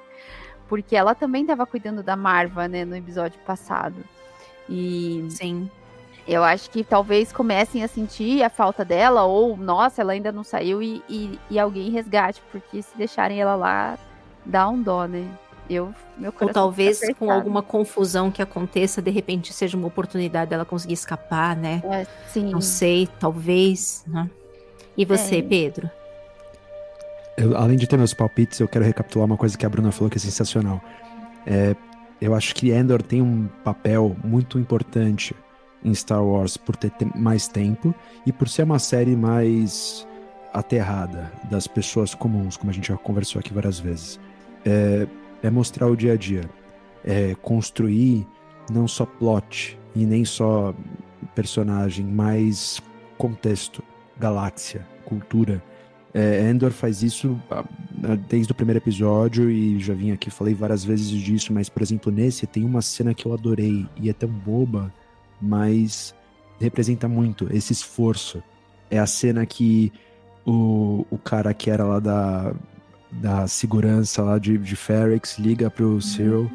Porque 0.67 0.95
ela 0.95 1.13
também 1.13 1.45
tava 1.45 1.65
cuidando 1.65 2.02
da 2.02 2.15
Marva, 2.15 2.67
né, 2.67 2.86
no 2.86 2.95
episódio 2.95 3.39
passado. 3.45 4.04
E. 4.69 5.26
Sim. 5.30 5.69
Eu 6.28 6.43
acho 6.43 6.69
que 6.69 6.84
talvez 6.84 7.32
comecem 7.32 7.84
a 7.84 7.88
sentir 7.88 8.43
a 8.43 8.50
falta 8.50 8.86
dela, 8.86 9.24
ou, 9.24 9.58
nossa, 9.58 10.02
ela 10.02 10.13
ainda 10.13 10.32
não 10.32 10.43
saiu 10.43 10.82
e, 10.82 11.04
e, 11.10 11.39
e 11.50 11.60
alguém 11.60 11.89
resgate, 11.89 12.41
porque 12.52 12.82
se 12.82 12.95
deixarem 12.95 13.41
ela 13.41 13.56
lá, 13.56 13.97
dá 14.45 14.69
um 14.69 14.82
dó, 14.82 15.08
né? 15.08 15.28
Eu, 15.73 15.93
meu 16.17 16.34
Ou 16.41 16.49
talvez 16.49 17.01
com 17.17 17.31
alguma 17.31 17.63
confusão 17.63 18.29
que 18.29 18.41
aconteça, 18.41 19.01
de 19.01 19.10
repente 19.10 19.53
seja 19.53 19.77
uma 19.77 19.88
oportunidade 19.88 20.49
dela 20.49 20.65
conseguir 20.65 20.95
escapar, 20.95 21.55
né? 21.55 21.81
É, 21.86 22.05
sim. 22.27 22.49
Não 22.49 22.60
sei, 22.60 23.07
talvez. 23.19 24.03
Né? 24.05 24.29
E 24.97 25.05
você, 25.05 25.38
é. 25.38 25.41
Pedro? 25.41 25.89
Eu, 27.38 27.55
além 27.55 27.77
de 27.77 27.88
ter 27.88 27.97
meus 27.97 28.13
palpites, 28.13 28.60
eu 28.60 28.67
quero 28.67 28.84
recapitular 28.84 29.25
uma 29.25 29.38
coisa 29.38 29.57
que 29.57 29.65
a 29.65 29.69
Bruna 29.69 29.91
falou 29.91 30.10
que 30.10 30.17
é 30.17 30.21
sensacional. 30.21 30.81
É, 31.45 31.75
eu 32.19 32.36
acho 32.36 32.53
que 32.53 32.71
Endor 32.71 33.01
tem 33.01 33.21
um 33.21 33.47
papel 33.63 34.15
muito 34.23 34.60
importante 34.60 35.34
em 35.84 35.93
Star 35.95 36.23
Wars 36.23 36.57
por 36.57 36.75
ter 36.75 36.91
mais 37.15 37.47
tempo 37.47 37.95
e 38.25 38.31
por 38.31 38.47
ser 38.47 38.63
uma 38.63 38.77
série 38.77 39.15
mais 39.15 40.05
aterrada 40.53 41.31
das 41.49 41.65
pessoas 41.65 42.13
comuns, 42.13 42.57
como 42.57 42.69
a 42.69 42.73
gente 42.73 42.89
já 42.89 42.97
conversou 42.97 43.39
aqui 43.39 43.53
várias 43.53 43.79
vezes. 43.79 44.19
É, 44.65 45.07
é 45.41 45.49
mostrar 45.49 45.88
o 45.88 45.95
dia 45.95 46.13
a 46.13 46.17
dia, 46.17 46.49
é 47.04 47.36
construir 47.36 48.27
não 48.69 48.88
só 48.88 49.06
plot 49.06 49.77
e 49.95 50.06
nem 50.06 50.23
só 50.23 50.73
personagem, 51.36 52.06
mas 52.06 52.82
contexto, 53.17 53.84
galáxia, 54.17 54.88
cultura. 55.06 55.63
É, 56.13 56.49
Endor 56.49 56.71
faz 56.71 57.04
isso 57.04 57.39
desde 58.27 58.51
o 58.51 58.56
primeiro 58.56 58.80
episódio 58.80 59.49
e 59.49 59.80
já 59.80 59.93
vim 59.93 60.12
aqui 60.12 60.30
falei 60.30 60.54
várias 60.54 60.84
vezes 60.84 61.10
disso, 61.10 61.54
mas 61.54 61.69
por 61.69 61.82
exemplo 61.82 62.12
nesse 62.12 62.45
tem 62.45 62.65
uma 62.65 62.82
cena 62.82 63.13
que 63.13 63.25
eu 63.25 63.34
adorei 63.34 63.88
e 63.95 64.10
é 64.10 64.13
tão 64.13 64.27
boba 64.27 64.93
mas 65.41 66.13
representa 66.60 67.08
muito 67.08 67.47
esse 67.51 67.73
esforço. 67.73 68.43
É 68.89 68.99
a 68.99 69.08
cena 69.08 69.45
que 69.45 69.91
o, 70.45 71.06
o 71.10 71.17
cara 71.17 71.54
que 71.54 71.71
era 71.71 71.84
lá 71.84 71.99
da, 71.99 72.54
da 73.12 73.47
segurança 73.47 74.24
lá 74.24 74.38
de, 74.38 74.58
de 74.58 74.76
Ferrex 74.76 75.38
liga 75.38 75.69
pro 75.69 75.93
uhum. 75.93 76.02
Cyril 76.02 76.52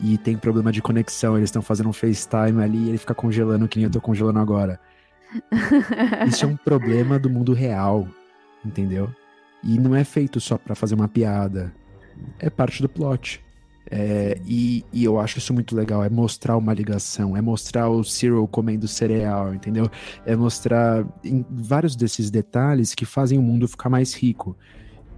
e 0.00 0.18
tem 0.18 0.36
problema 0.36 0.70
de 0.70 0.82
conexão. 0.82 1.36
Eles 1.36 1.48
estão 1.48 1.62
fazendo 1.62 1.88
um 1.88 1.92
FaceTime 1.92 2.62
ali 2.62 2.78
e 2.78 2.88
ele 2.90 2.98
fica 2.98 3.14
congelando 3.14 3.68
que 3.68 3.78
nem 3.78 3.84
eu 3.84 3.90
tô 3.90 4.00
congelando 4.00 4.38
agora. 4.38 4.78
Isso 6.28 6.44
é 6.44 6.48
um 6.48 6.56
problema 6.56 7.18
do 7.18 7.30
mundo 7.30 7.52
real, 7.52 8.06
entendeu? 8.64 9.10
E 9.62 9.78
não 9.78 9.94
é 9.94 10.04
feito 10.04 10.40
só 10.40 10.58
para 10.58 10.74
fazer 10.74 10.94
uma 10.94 11.08
piada. 11.08 11.74
É 12.38 12.50
parte 12.50 12.82
do 12.82 12.88
plot. 12.88 13.42
É, 13.90 14.40
e, 14.46 14.84
e, 14.92 15.04
eu 15.04 15.18
acho 15.18 15.38
isso 15.38 15.52
muito 15.52 15.76
legal. 15.76 16.02
É 16.02 16.08
mostrar 16.08 16.56
uma 16.56 16.72
ligação, 16.72 17.36
é 17.36 17.40
mostrar 17.40 17.88
o 17.88 18.02
Cyril 18.02 18.46
comendo 18.46 18.88
cereal, 18.88 19.54
entendeu? 19.54 19.90
É 20.24 20.34
mostrar 20.34 21.06
vários 21.50 21.94
desses 21.94 22.30
detalhes 22.30 22.94
que 22.94 23.04
fazem 23.04 23.38
o 23.38 23.42
mundo 23.42 23.68
ficar 23.68 23.88
mais 23.90 24.14
rico. 24.14 24.56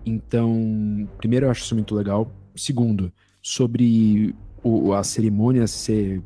Então, 0.06 1.08
primeiro, 1.18 1.46
eu 1.46 1.50
acho 1.50 1.64
isso 1.64 1.74
muito 1.74 1.94
legal. 1.94 2.32
Segundo, 2.54 3.12
sobre 3.42 4.34
o, 4.62 4.92
a 4.92 5.02
cerimônia 5.02 5.66
ser 5.66 6.22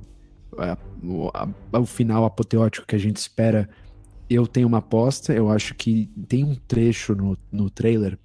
a, 0.58 0.76
a, 1.72 1.78
o 1.78 1.86
final 1.86 2.26
apoteótico 2.26 2.86
que 2.86 2.94
a 2.94 2.98
gente 2.98 3.16
espera, 3.16 3.68
eu 4.28 4.46
tenho 4.46 4.68
uma 4.68 4.78
aposta. 4.78 5.32
Eu 5.32 5.50
acho 5.50 5.74
que 5.74 6.10
tem 6.28 6.44
um 6.44 6.54
trecho 6.54 7.14
no, 7.14 7.36
no 7.50 7.70
trailer 7.70 8.18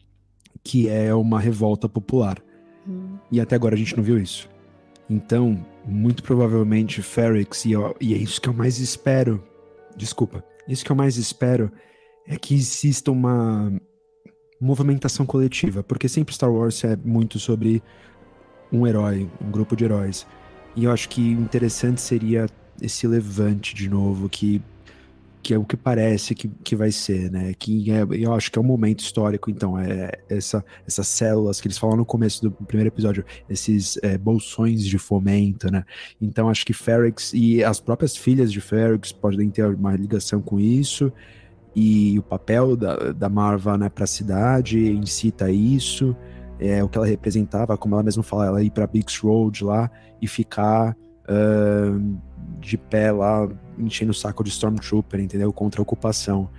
que 0.61 0.89
é 0.89 1.13
uma 1.13 1.39
revolta 1.39 1.87
popular. 1.87 2.37
Uhum. 2.85 3.17
E 3.31 3.39
até 3.39 3.55
agora 3.55 3.75
a 3.75 3.77
gente 3.77 3.95
não 3.95 4.03
viu 4.03 4.17
isso. 4.17 4.49
Então, 5.09 5.63
muito 5.85 6.23
provavelmente 6.23 7.01
Ferrix, 7.01 7.65
e, 7.65 7.73
e 8.01 8.13
é 8.13 8.17
isso 8.17 8.41
que 8.41 8.49
eu 8.49 8.53
mais 8.53 8.79
espero. 8.79 9.43
Desculpa. 9.95 10.43
Isso 10.67 10.83
que 10.83 10.91
eu 10.91 10.95
mais 10.95 11.17
espero 11.17 11.71
é 12.27 12.35
que 12.35 12.55
exista 12.55 13.11
uma 13.11 13.71
movimentação 14.65 15.25
coletiva, 15.25 15.84
porque 15.84 16.10
sempre 16.10 16.34
Star 16.34 16.51
Wars 16.51 16.84
é 16.84 16.95
muito 16.95 17.39
sobre 17.39 17.82
um 18.71 18.86
herói, 18.86 19.30
um 19.41 19.51
grupo 19.51 19.75
de 19.75 19.86
heróis. 19.86 20.25
E 20.75 20.84
eu 20.84 20.91
acho 20.91 21.08
que 21.08 21.21
interessante 21.21 22.01
seria 22.01 22.47
esse 22.82 23.08
levante 23.08 23.73
de 23.73 23.89
novo 23.89 24.28
que 24.28 24.62
que 25.45 25.54
é 25.54 25.60
o 25.60 25.63
que 25.63 25.78
parece 25.78 26.34
que, 26.34 26.47
que 26.63 26.75
vai 26.75 26.91
ser, 26.91 27.30
né? 27.30 27.54
Que 27.54 27.91
é, 27.91 28.04
eu 28.13 28.34
acho 28.34 28.51
que 28.51 28.58
é 28.58 28.62
um 28.62 28.65
momento 28.65 29.01
histórico, 29.01 29.51
então, 29.51 29.78
é 29.78 30.10
essa, 30.28 30.65
essas 30.88 31.08
células 31.08 31.62
que 31.62 31.67
eles 31.67 31.78
falam 31.78 31.95
no 31.95 32.04
começo 32.04 32.41
do 32.41 32.49
primeiro 32.49 32.88
episódio, 32.88 33.23
esses 33.47 33.95
é, 34.01 34.17
bolsões 34.17 34.84
de 34.84 34.97
fomento, 34.97 35.71
né? 35.71 35.86
Então, 36.19 36.49
acho 36.49 36.65
que 36.65 36.73
Ferrex 36.73 37.32
e 37.32 37.63
as 37.63 37.80
próprias 37.80 38.17
filhas 38.17 38.51
de 38.51 38.60
Ferrex 38.60 39.12
podem 39.12 39.51
ter 39.51 39.67
uma 39.67 39.95
ligação 39.95 40.41
com 40.41 40.60
isso, 40.60 41.13
e 41.75 42.17
o 42.17 42.23
papel 42.23 42.75
da, 42.75 43.11
da 43.11 43.29
Marva 43.29 43.77
né, 43.77 43.89
para 43.89 44.05
a 44.05 44.07
cidade 44.07 44.91
incita 44.91 45.51
isso, 45.51 46.15
é 46.59 46.83
o 46.83 46.88
que 46.88 46.97
ela 46.97 47.07
representava, 47.07 47.77
como 47.77 47.95
ela 47.95 48.03
mesma 48.03 48.23
fala, 48.23 48.45
ela 48.45 48.63
ir 48.63 48.71
para 48.71 48.88
Bix 48.88 49.17
Road 49.19 49.63
lá 49.63 49.91
e 50.21 50.27
ficar. 50.27 50.95
Uh, 51.27 52.17
de 52.59 52.77
pé 52.77 53.11
lá, 53.11 53.47
enchendo 53.77 54.11
o 54.11 54.13
saco 54.13 54.43
de 54.43 54.49
Stormtrooper, 54.49 55.19
entendeu? 55.19 55.51
Contra 55.51 55.81
a 55.81 55.83
ocupação. 55.83 56.49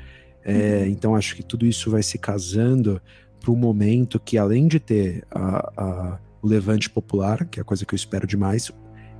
É, 0.44 0.82
uhum. 0.82 0.86
Então 0.86 1.16
acho 1.16 1.34
que 1.34 1.42
tudo 1.42 1.66
isso 1.66 1.90
vai 1.90 2.02
se 2.02 2.18
casando 2.18 3.00
para 3.40 3.50
um 3.50 3.56
momento 3.56 4.20
que, 4.20 4.38
além 4.38 4.66
de 4.66 4.78
ter 4.78 5.24
a, 5.30 5.72
a, 5.76 6.18
o 6.40 6.46
levante 6.46 6.88
popular, 6.88 7.44
que 7.46 7.58
é 7.58 7.62
a 7.62 7.64
coisa 7.64 7.84
que 7.84 7.94
eu 7.94 7.96
espero 7.96 8.26
demais, 8.26 8.70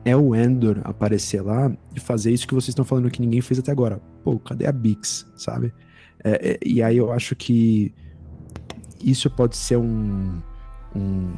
é 0.04 0.16
o 0.16 0.34
Endor 0.34 0.80
aparecer 0.84 1.42
lá 1.42 1.72
e 1.94 2.00
fazer 2.00 2.30
isso 2.30 2.46
que 2.46 2.54
vocês 2.54 2.68
estão 2.68 2.84
falando 2.84 3.10
que 3.10 3.20
ninguém 3.20 3.40
fez 3.40 3.58
até 3.58 3.72
agora. 3.72 4.00
Pô, 4.22 4.38
cadê 4.38 4.66
a 4.66 4.72
Bix, 4.72 5.26
sabe? 5.36 5.74
É, 6.26 6.54
é, 6.54 6.58
e 6.66 6.82
aí 6.82 6.96
eu 6.96 7.12
acho 7.12 7.36
que 7.36 7.94
isso 9.00 9.30
pode 9.30 9.56
ser 9.56 9.76
um, 9.76 10.42
um 10.94 11.32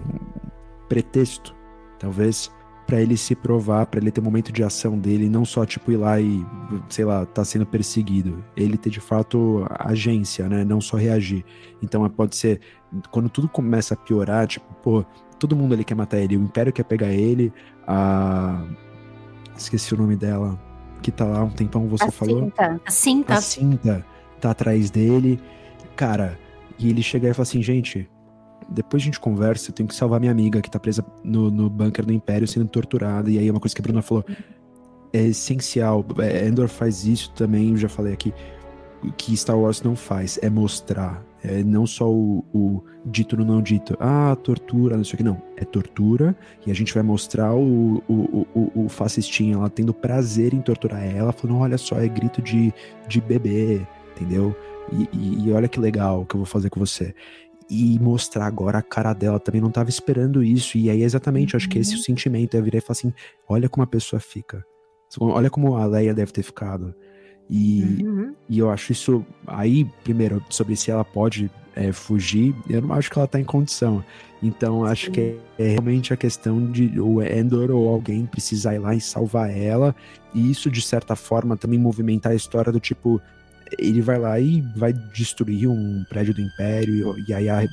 pretexto, 0.89 1.55
talvez, 1.99 2.51
para 2.87 2.99
ele 2.99 3.15
se 3.15 3.35
provar, 3.35 3.85
para 3.85 4.01
ele 4.01 4.11
ter 4.11 4.23
um 4.23 4.25
momento 4.25 4.51
de 4.51 4.65
ação 4.65 4.99
dele, 4.99 5.29
não 5.29 5.45
só 5.45 5.67
tipo 5.67 5.93
ir 5.93 5.99
lá 5.99 6.19
e, 6.19 6.43
sei 6.89 7.05
lá, 7.05 7.27
tá 7.27 7.45
sendo 7.45 7.67
perseguido. 7.67 8.43
Ele 8.57 8.79
ter 8.79 8.89
de 8.89 8.99
fato 8.99 9.67
agência, 9.79 10.49
né? 10.49 10.65
Não 10.65 10.81
só 10.81 10.97
reagir. 10.97 11.45
Então 11.83 12.09
pode 12.09 12.35
ser 12.35 12.59
quando 13.11 13.29
tudo 13.29 13.47
começa 13.47 13.93
a 13.93 13.97
piorar, 13.97 14.47
tipo, 14.47 14.73
pô, 14.83 15.05
todo 15.39 15.55
mundo 15.55 15.75
ali 15.75 15.85
quer 15.85 15.97
matar 15.97 16.19
ele, 16.19 16.35
o 16.39 16.43
Império 16.43 16.73
quer 16.73 16.85
pegar 16.85 17.13
ele, 17.13 17.53
a 17.87 18.65
esqueci 19.55 19.93
o 19.93 19.99
nome 19.99 20.17
dela, 20.17 20.59
que 21.03 21.11
tá 21.11 21.27
lá 21.27 21.45
um 21.45 21.51
tempão 21.51 21.87
você 21.89 22.05
a 22.05 22.11
falou. 22.11 22.45
Cinta. 22.45 22.81
A 22.87 22.91
cinta. 22.91 23.35
A 23.35 23.41
cinta 23.43 24.18
tá 24.39 24.51
atrás 24.51 24.91
dele. 24.91 25.41
Cara, 25.97 26.39
e 26.79 26.89
ele 26.89 27.03
chega 27.03 27.29
e 27.29 27.35
fala 27.35 27.43
assim, 27.43 27.63
gente, 27.63 28.09
depois 28.69 29.03
a 29.03 29.07
gente 29.07 29.19
conversa, 29.19 29.71
eu 29.71 29.75
tenho 29.75 29.89
que 29.89 29.95
salvar 29.95 30.21
minha 30.21 30.33
amiga 30.33 30.61
que 30.61 30.71
tá 30.71 30.79
presa 30.79 31.05
no, 31.25 31.51
no 31.51 31.71
bunker 31.71 32.05
do 32.05 32.13
Império 32.13 32.47
sendo 32.47 32.69
torturada. 32.69 33.31
E 33.31 33.39
aí 33.39 33.49
é 33.49 33.51
uma 33.51 33.61
coisa 33.61 33.75
que 33.75 33.81
a 33.81 33.85
Bruna 33.85 34.03
falou. 34.03 34.25
É 35.13 35.23
essencial. 35.23 36.05
É, 36.19 36.47
Endor 36.47 36.69
faz 36.69 37.05
isso 37.05 37.33
também, 37.33 37.71
eu 37.71 37.77
já 37.77 37.89
falei 37.89 38.13
aqui. 38.13 38.33
Que 39.17 39.37
Star 39.37 39.59
Wars 39.59 39.83
não 39.83 39.97
faz, 39.97 40.39
é 40.43 40.51
mostrar. 40.51 41.25
É 41.43 41.63
não 41.63 41.87
só 41.87 42.11
o, 42.11 42.45
o 42.53 42.83
dito 43.07 43.37
no 43.37 43.45
não 43.45 43.63
dito. 43.63 43.97
Ah, 44.01 44.37
tortura, 44.43 44.97
não 44.97 45.05
sei 45.05 45.15
o 45.15 45.17
que. 45.19 45.23
Não, 45.23 45.41
é 45.57 45.65
tortura. 45.65 46.37
E 46.67 46.71
a 46.71 46.75
gente 46.75 46.93
vai 46.93 47.03
mostrar 47.03 47.55
o, 47.55 48.03
o, 48.09 48.47
o, 48.55 48.85
o 48.85 48.89
fascistinha 48.89 49.57
lá 49.57 49.71
tendo 49.71 49.95
prazer 49.95 50.53
em 50.53 50.61
torturar 50.61 51.03
ela, 51.05 51.33
falando: 51.33 51.61
olha 51.61 51.79
só, 51.79 51.97
é 51.99 52.09
grito 52.09 52.43
de, 52.43 52.75
de 53.07 53.21
bebê, 53.21 53.87
entendeu? 54.19 54.57
E, 54.93 55.09
e, 55.13 55.49
e, 55.49 55.53
olha 55.53 55.69
que 55.69 55.79
legal 55.79 56.25
que 56.25 56.35
eu 56.35 56.39
vou 56.39 56.47
fazer 56.47 56.71
com 56.71 56.81
você 56.81 57.15
e 57.71 57.99
mostrar 57.99 58.47
agora 58.47 58.79
a 58.79 58.83
cara 58.83 59.13
dela. 59.13 59.39
Também 59.39 59.61
não 59.61 59.71
tava 59.71 59.91
esperando 59.91 60.43
isso. 60.43 60.79
E 60.79 60.91
aí, 60.91 61.03
exatamente, 61.03 61.57
acho 61.57 61.69
que 61.69 61.79
esse 61.79 61.93
é 61.93 61.95
o 61.95 61.99
uhum. 61.99 62.05
sentimento. 62.05 62.57
Eu 62.57 62.63
virei 62.63 62.79
e 62.79 62.81
falei 62.81 62.99
assim: 62.99 63.13
olha 63.49 63.69
como 63.69 63.85
a 63.85 63.87
pessoa 63.87 64.19
fica. 64.19 64.65
Olha 65.21 65.51
como 65.51 65.77
a 65.77 65.87
Leia 65.87 66.15
deve 66.15 66.33
ter 66.33 66.43
ficado. 66.43 66.95
E, 67.49 68.05
uhum. 68.05 68.35
e 68.49 68.59
eu 68.59 68.71
acho 68.71 68.93
isso. 68.93 69.25
Aí, 69.47 69.85
primeiro, 70.05 70.43
sobre 70.51 70.77
se 70.77 70.91
ela 70.91 71.05
pode 71.05 71.51
é, 71.75 71.93
fugir, 71.93 72.55
eu 72.69 72.83
não 72.83 72.93
acho 72.93 73.11
que 73.11 73.19
ela 73.19 73.29
tá 73.29 73.41
em 73.41 73.45
condição. 73.45 74.05
Então, 74.43 74.85
acho 74.85 75.07
Sim. 75.07 75.13
que 75.13 75.21
é, 75.21 75.37
é, 75.59 75.69
realmente 75.69 76.13
a 76.13 76.17
questão 76.17 76.71
de 76.71 77.01
o 77.01 77.23
Endor 77.23 77.71
ou 77.71 77.89
alguém 77.89 78.27
precisar 78.27 78.75
ir 78.75 78.79
lá 78.79 78.95
e 78.95 79.01
salvar 79.01 79.51
ela. 79.51 79.95
E 80.35 80.51
isso, 80.51 80.71
de 80.71 80.83
certa 80.83 81.17
forma, 81.17 81.57
também 81.57 81.79
movimentar 81.79 82.33
a 82.33 82.37
história 82.37 82.71
do 82.71 82.81
tipo: 82.81 83.21
ele 83.79 84.01
vai 84.01 84.19
lá 84.19 84.39
e 84.39 84.61
vai 84.77 84.93
destruir 84.93 85.69
um 85.69 86.05
prédio 86.09 86.35
do 86.35 86.41
Império, 86.41 87.17
e 87.27 87.35
aí 87.35 87.49
a, 87.49 87.67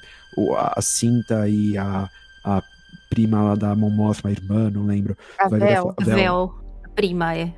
a 0.76 0.82
cinta 0.82 1.48
e 1.48 1.78
a, 1.78 2.10
a 2.44 2.64
prima 3.10 3.42
lá 3.42 3.56
da 3.56 3.76
Mon 3.76 3.90
Mothma, 3.90 4.30
a 4.30 4.34
irmã, 4.34 4.70
não 4.70 4.86
lembro. 4.86 5.18
A 5.40 5.48
vai 5.48 5.60
Vel, 5.60 5.96
virar, 6.00 6.16
Vel, 6.16 6.56
a 6.84 6.90
prima, 6.90 7.36
é. 7.36 7.54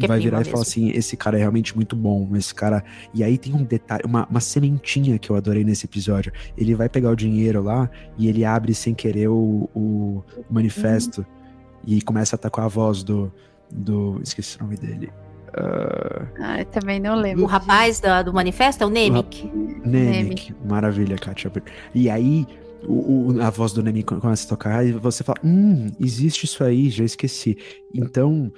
é 0.00 0.06
vai 0.06 0.20
virar 0.20 0.40
e 0.40 0.44
falar 0.44 0.62
assim: 0.62 0.90
esse 0.90 1.16
cara 1.16 1.36
é 1.36 1.40
realmente 1.40 1.74
muito 1.74 1.94
bom. 1.94 2.28
Esse 2.34 2.54
cara. 2.54 2.82
E 3.12 3.22
aí 3.22 3.36
tem 3.36 3.54
um 3.54 3.64
detalhe, 3.64 4.02
uma, 4.04 4.26
uma 4.26 4.40
sementinha 4.40 5.18
que 5.18 5.30
eu 5.30 5.36
adorei 5.36 5.64
nesse 5.64 5.86
episódio. 5.86 6.32
Ele 6.56 6.74
vai 6.74 6.88
pegar 6.88 7.10
o 7.10 7.16
dinheiro 7.16 7.62
lá 7.62 7.90
e 8.16 8.28
ele 8.28 8.44
abre 8.44 8.74
sem 8.74 8.94
querer 8.94 9.28
o, 9.28 9.68
o 9.74 10.24
manifesto 10.50 11.18
uhum. 11.18 11.26
e 11.86 12.02
começa 12.02 12.34
a 12.34 12.38
atacar 12.38 12.64
a 12.64 12.68
voz 12.68 13.02
do. 13.02 13.32
do 13.70 14.20
esqueci 14.22 14.56
o 14.58 14.62
nome 14.62 14.76
dele. 14.76 15.12
Uh... 15.54 16.26
Ah, 16.40 16.64
também 16.64 16.98
não 16.98 17.14
lembro. 17.14 17.44
O 17.44 17.46
rapaz 17.46 18.00
do, 18.00 18.24
do 18.24 18.32
manifesto 18.32 18.82
é 18.82 18.86
o 18.86 18.90
Nemec. 18.90 19.50
Nemec. 19.84 20.54
Maravilha, 20.64 21.16
Kátia. 21.16 21.52
E 21.94 22.08
aí, 22.08 22.46
o, 22.86 23.32
o, 23.32 23.42
a 23.42 23.50
voz 23.50 23.72
do 23.72 23.82
Nemec 23.82 24.04
começa 24.04 24.46
a 24.46 24.48
tocar 24.48 24.84
e 24.84 24.92
você 24.92 25.22
fala: 25.22 25.38
Hum, 25.44 25.90
existe 26.00 26.44
isso 26.44 26.64
aí, 26.64 26.88
já 26.90 27.04
esqueci. 27.04 27.56
Então, 27.94 28.50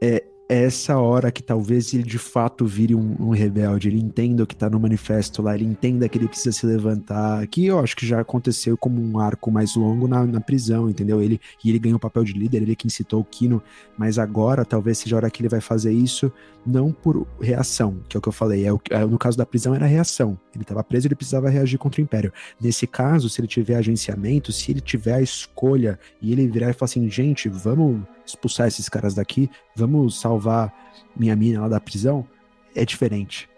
é, 0.00 0.16
é 0.16 0.24
essa 0.48 0.98
hora 0.98 1.32
que 1.32 1.42
talvez 1.42 1.92
ele 1.92 2.04
de 2.04 2.18
fato 2.18 2.64
vire 2.64 2.94
um, 2.94 3.16
um, 3.18 3.30
rebelde, 3.30 3.88
ele 3.88 3.98
entenda 3.98 4.44
o 4.44 4.46
que 4.46 4.54
tá 4.54 4.70
no 4.70 4.78
manifesto 4.78 5.42
lá, 5.42 5.54
ele 5.54 5.64
entenda 5.64 6.08
que 6.08 6.16
ele 6.16 6.28
precisa 6.28 6.52
se 6.52 6.64
levantar, 6.64 7.44
que 7.48 7.66
eu 7.66 7.80
acho 7.80 7.96
que 7.96 8.06
já 8.06 8.20
aconteceu 8.20 8.76
como 8.76 9.00
um 9.00 9.18
arco 9.18 9.50
mais 9.50 9.74
longo 9.74 10.06
na, 10.06 10.24
na 10.24 10.40
prisão, 10.40 10.88
entendeu? 10.88 11.20
Ele, 11.20 11.40
e 11.64 11.70
ele 11.70 11.80
ganhou 11.80 11.96
o 11.96 12.00
papel 12.00 12.22
de 12.22 12.32
líder, 12.32 12.62
ele 12.62 12.76
que 12.76 12.86
incitou 12.86 13.20
o 13.20 13.24
Kino, 13.24 13.60
mas 13.98 14.18
agora 14.18 14.64
talvez 14.64 14.98
seja 14.98 15.16
a 15.16 15.18
hora 15.18 15.30
que 15.30 15.42
ele 15.42 15.48
vai 15.48 15.60
fazer 15.60 15.92
isso 15.92 16.32
não 16.64 16.92
por 16.92 17.26
reação, 17.40 17.98
que 18.08 18.16
é 18.16 18.18
o 18.18 18.20
que 18.20 18.28
eu 18.28 18.32
falei, 18.32 18.66
é, 18.66 18.72
o, 18.72 18.80
é 18.90 19.04
no 19.04 19.18
caso 19.18 19.36
da 19.36 19.46
prisão 19.46 19.74
era 19.74 19.86
reação, 19.86 20.38
ele 20.54 20.62
estava 20.62 20.82
preso, 20.84 21.08
ele 21.08 21.14
precisava 21.14 21.48
reagir 21.48 21.78
contra 21.78 22.00
o 22.00 22.04
Império. 22.04 22.32
Nesse 22.60 22.86
caso, 22.86 23.28
se 23.28 23.40
ele 23.40 23.48
tiver 23.48 23.76
agenciamento, 23.76 24.52
se 24.52 24.70
ele 24.70 24.80
tiver 24.80 25.14
a 25.14 25.22
escolha 25.22 25.98
e 26.20 26.32
ele 26.32 26.46
virar 26.46 26.70
e 26.70 26.72
falar 26.72 26.86
assim, 26.86 27.08
gente, 27.10 27.48
vamos 27.48 28.02
expulsar 28.26 28.66
esses 28.68 28.88
caras 28.88 29.14
daqui, 29.14 29.50
vamos 29.74 30.20
salvar 30.20 30.72
minha 31.16 31.36
mina 31.36 31.62
lá 31.62 31.68
da 31.68 31.80
prisão, 31.80 32.26
é 32.74 32.84
diferente. 32.84 33.48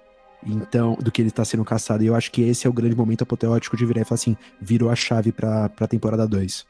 Então, 0.47 0.97
do 1.01 1.11
que 1.11 1.21
ele 1.21 1.31
tá 1.31 1.45
sendo 1.45 1.65
caçado. 1.65 2.05
E 2.05 2.07
eu 2.07 2.15
acho 2.15 2.31
que 2.31 2.43
esse 2.43 2.67
é 2.67 2.71
o 2.71 2.73
grande 2.73 2.95
momento 2.95 3.23
apoteótico 3.23 3.77
de 3.77 3.85
virar 3.85 4.03
e 4.03 4.05
falar 4.05 4.15
assim: 4.15 4.37
virou 4.61 4.89
a 4.89 4.95
chave 4.95 5.33
pra, 5.33 5.69
pra 5.69 5.89
temporada 5.89 6.27
2. 6.29 6.65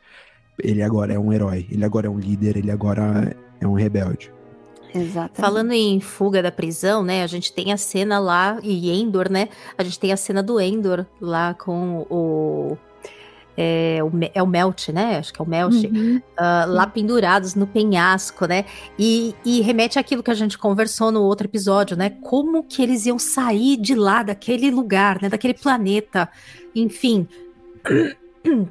Ele 0.60 0.82
agora 0.82 1.12
é 1.12 1.18
um 1.18 1.32
herói, 1.32 1.66
ele 1.70 1.84
agora 1.84 2.06
é 2.06 2.10
um 2.10 2.18
líder, 2.18 2.56
ele 2.56 2.70
agora 2.70 3.36
é 3.60 3.66
um 3.66 3.74
rebelde. 3.74 4.32
Exatamente. 4.94 5.40
Falando 5.40 5.72
em 5.72 6.00
fuga 6.00 6.42
da 6.42 6.50
prisão, 6.50 7.04
né? 7.04 7.22
A 7.22 7.26
gente 7.26 7.52
tem 7.52 7.72
a 7.72 7.76
cena 7.76 8.18
lá, 8.18 8.58
e 8.62 8.90
Endor, 8.90 9.30
né? 9.30 9.48
A 9.76 9.84
gente 9.84 9.98
tem 9.98 10.12
a 10.12 10.16
cena 10.16 10.42
do 10.42 10.58
Endor 10.60 11.04
lá 11.20 11.54
com 11.54 12.06
o 12.08 12.76
é 13.60 13.98
o, 14.04 14.10
é 14.32 14.40
o 14.40 14.46
Melt, 14.46 14.90
né? 14.90 15.18
Acho 15.18 15.32
que 15.32 15.42
é 15.42 15.44
o 15.44 15.48
Melt, 15.48 15.74
uhum. 15.84 16.22
uh, 16.38 16.70
lá 16.70 16.86
pendurados 16.86 17.56
no 17.56 17.66
penhasco, 17.66 18.46
né? 18.46 18.64
E, 18.96 19.34
e 19.44 19.60
remete 19.60 19.98
àquilo 19.98 20.22
que 20.22 20.30
a 20.30 20.34
gente 20.34 20.56
conversou 20.56 21.10
no 21.10 21.22
outro 21.22 21.48
episódio, 21.48 21.96
né? 21.96 22.10
Como 22.22 22.62
que 22.62 22.80
eles 22.80 23.04
iam 23.04 23.18
sair 23.18 23.76
de 23.76 23.96
lá, 23.96 24.22
daquele 24.22 24.70
lugar, 24.70 25.20
né? 25.20 25.28
Daquele 25.28 25.54
planeta, 25.54 26.28
enfim. 26.72 27.26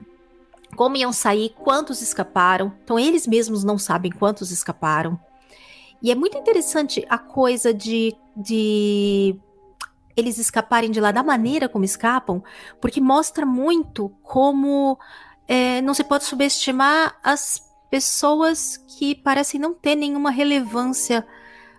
Como 0.78 0.96
iam 0.96 1.12
sair, 1.12 1.54
quantos 1.58 2.02
escaparam. 2.02 2.72
Então, 2.84 2.98
eles 2.98 3.28
mesmos 3.28 3.66
não 3.66 3.78
sabem 3.78 4.12
quantos 4.12 4.52
escaparam. 4.52 5.20
E 6.02 6.12
é 6.12 6.16
muito 6.16 6.38
interessante 6.38 7.06
a 7.10 7.18
coisa 7.18 7.74
de, 7.74 8.16
de 8.36 9.36
eles 10.18 10.40
escaparem 10.40 10.90
de 10.90 11.00
lá 11.00 11.12
da 11.12 11.22
maneira 11.22 11.70
como 11.70 11.86
escapam, 11.86 12.44
porque 12.82 13.00
mostra 13.00 13.46
muito 13.46 14.10
como 14.24 14.98
é, 15.48 15.80
não 15.82 15.94
se 15.94 16.04
pode 16.04 16.26
subestimar 16.26 17.18
as 17.24 17.62
pessoas 17.90 18.78
que 18.98 19.16
parecem 19.16 19.60
não 19.60 19.74
ter 19.74 19.96
nenhuma 19.96 20.32
relevância 20.32 21.26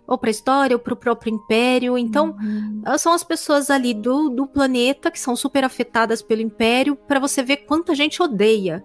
ou 0.07 0.16
para 0.16 0.31
a 0.31 0.33
história 0.33 0.74
ou 0.74 0.81
para 0.81 0.94
o 0.94 0.96
próprio 0.96 1.35
império. 1.35 1.98
Então, 1.98 2.35
uhum. 2.40 2.83
são 2.96 3.12
as 3.12 3.22
pessoas 3.22 3.68
ali 3.68 3.92
do, 3.92 4.31
do 4.31 4.46
planeta 4.46 5.11
que 5.11 5.20
são 5.20 5.37
super 5.37 5.64
afetadas 5.64 6.22
pelo 6.22 6.40
império, 6.40 6.96
para 6.96 7.20
você 7.20 7.42
ver 7.42 7.59
quanta 7.59 7.94
gente 7.94 8.22
odeia 8.22 8.83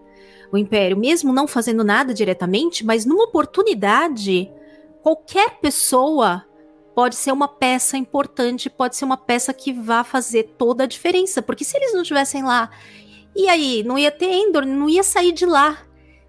o 0.52 0.58
império, 0.58 0.98
mesmo 0.98 1.32
não 1.32 1.48
fazendo 1.48 1.84
nada 1.84 2.14
diretamente, 2.14 2.86
mas 2.86 3.06
numa 3.06 3.24
oportunidade, 3.24 4.52
qualquer 5.02 5.60
pessoa 5.62 6.46
pode 6.96 7.16
ser 7.16 7.32
uma 7.32 7.48
peça 7.48 7.98
importante, 7.98 8.70
pode 8.70 8.96
ser 8.96 9.06
uma 9.06 9.18
peça 9.18 9.54
que 9.54 9.74
vá 9.74 10.04
fazer 10.04 10.56
toda 10.58 10.84
a 10.84 10.88
diferença. 10.88 11.42
Porque 11.42 11.64
se 11.64 11.76
eles 11.78 11.94
não 11.94 12.02
estivessem 12.02 12.44
lá, 12.44 12.70
e 13.36 13.50
aí? 13.50 13.84
Não 13.84 13.98
ia 13.98 14.12
ter 14.12 14.32
Endor, 14.32 14.66
não 14.66 14.90
ia 14.90 15.04
sair 15.04 15.32
de 15.32 15.46
lá, 15.46 15.78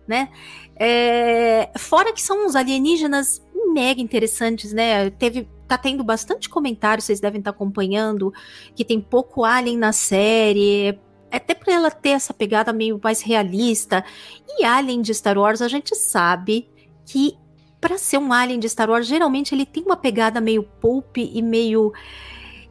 né? 0.06 0.30
É, 0.76 1.70
fora 1.78 2.12
que 2.12 2.20
são 2.20 2.46
uns 2.46 2.56
alienígenas 2.56 3.42
mega 3.72 4.00
interessantes, 4.00 4.72
né? 4.72 5.10
Teve 5.10 5.48
tá 5.66 5.78
tendo 5.78 6.04
bastante 6.04 6.48
comentário, 6.48 7.02
vocês 7.02 7.20
devem 7.20 7.38
estar 7.38 7.52
tá 7.52 7.56
acompanhando, 7.56 8.32
que 8.74 8.84
tem 8.84 9.00
pouco 9.00 9.44
alien 9.44 9.78
na 9.78 9.92
série, 9.92 10.98
até 11.30 11.54
para 11.54 11.72
ela 11.72 11.90
ter 11.90 12.10
essa 12.10 12.32
pegada 12.32 12.72
meio 12.72 13.00
mais 13.02 13.20
realista. 13.22 14.04
E 14.46 14.64
Alien 14.64 15.02
de 15.02 15.14
Star 15.14 15.38
Wars, 15.38 15.60
a 15.62 15.68
gente 15.68 15.94
sabe 15.96 16.68
que 17.04 17.36
para 17.84 17.98
ser 17.98 18.16
um 18.16 18.32
Alien 18.32 18.58
de 18.58 18.66
Star 18.66 18.88
Wars, 18.88 19.06
geralmente 19.06 19.54
ele 19.54 19.66
tem 19.66 19.82
uma 19.82 19.94
pegada 19.94 20.40
meio 20.40 20.62
pulp 20.62 21.18
e 21.18 21.42
meio 21.42 21.92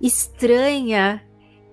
estranha 0.02 1.24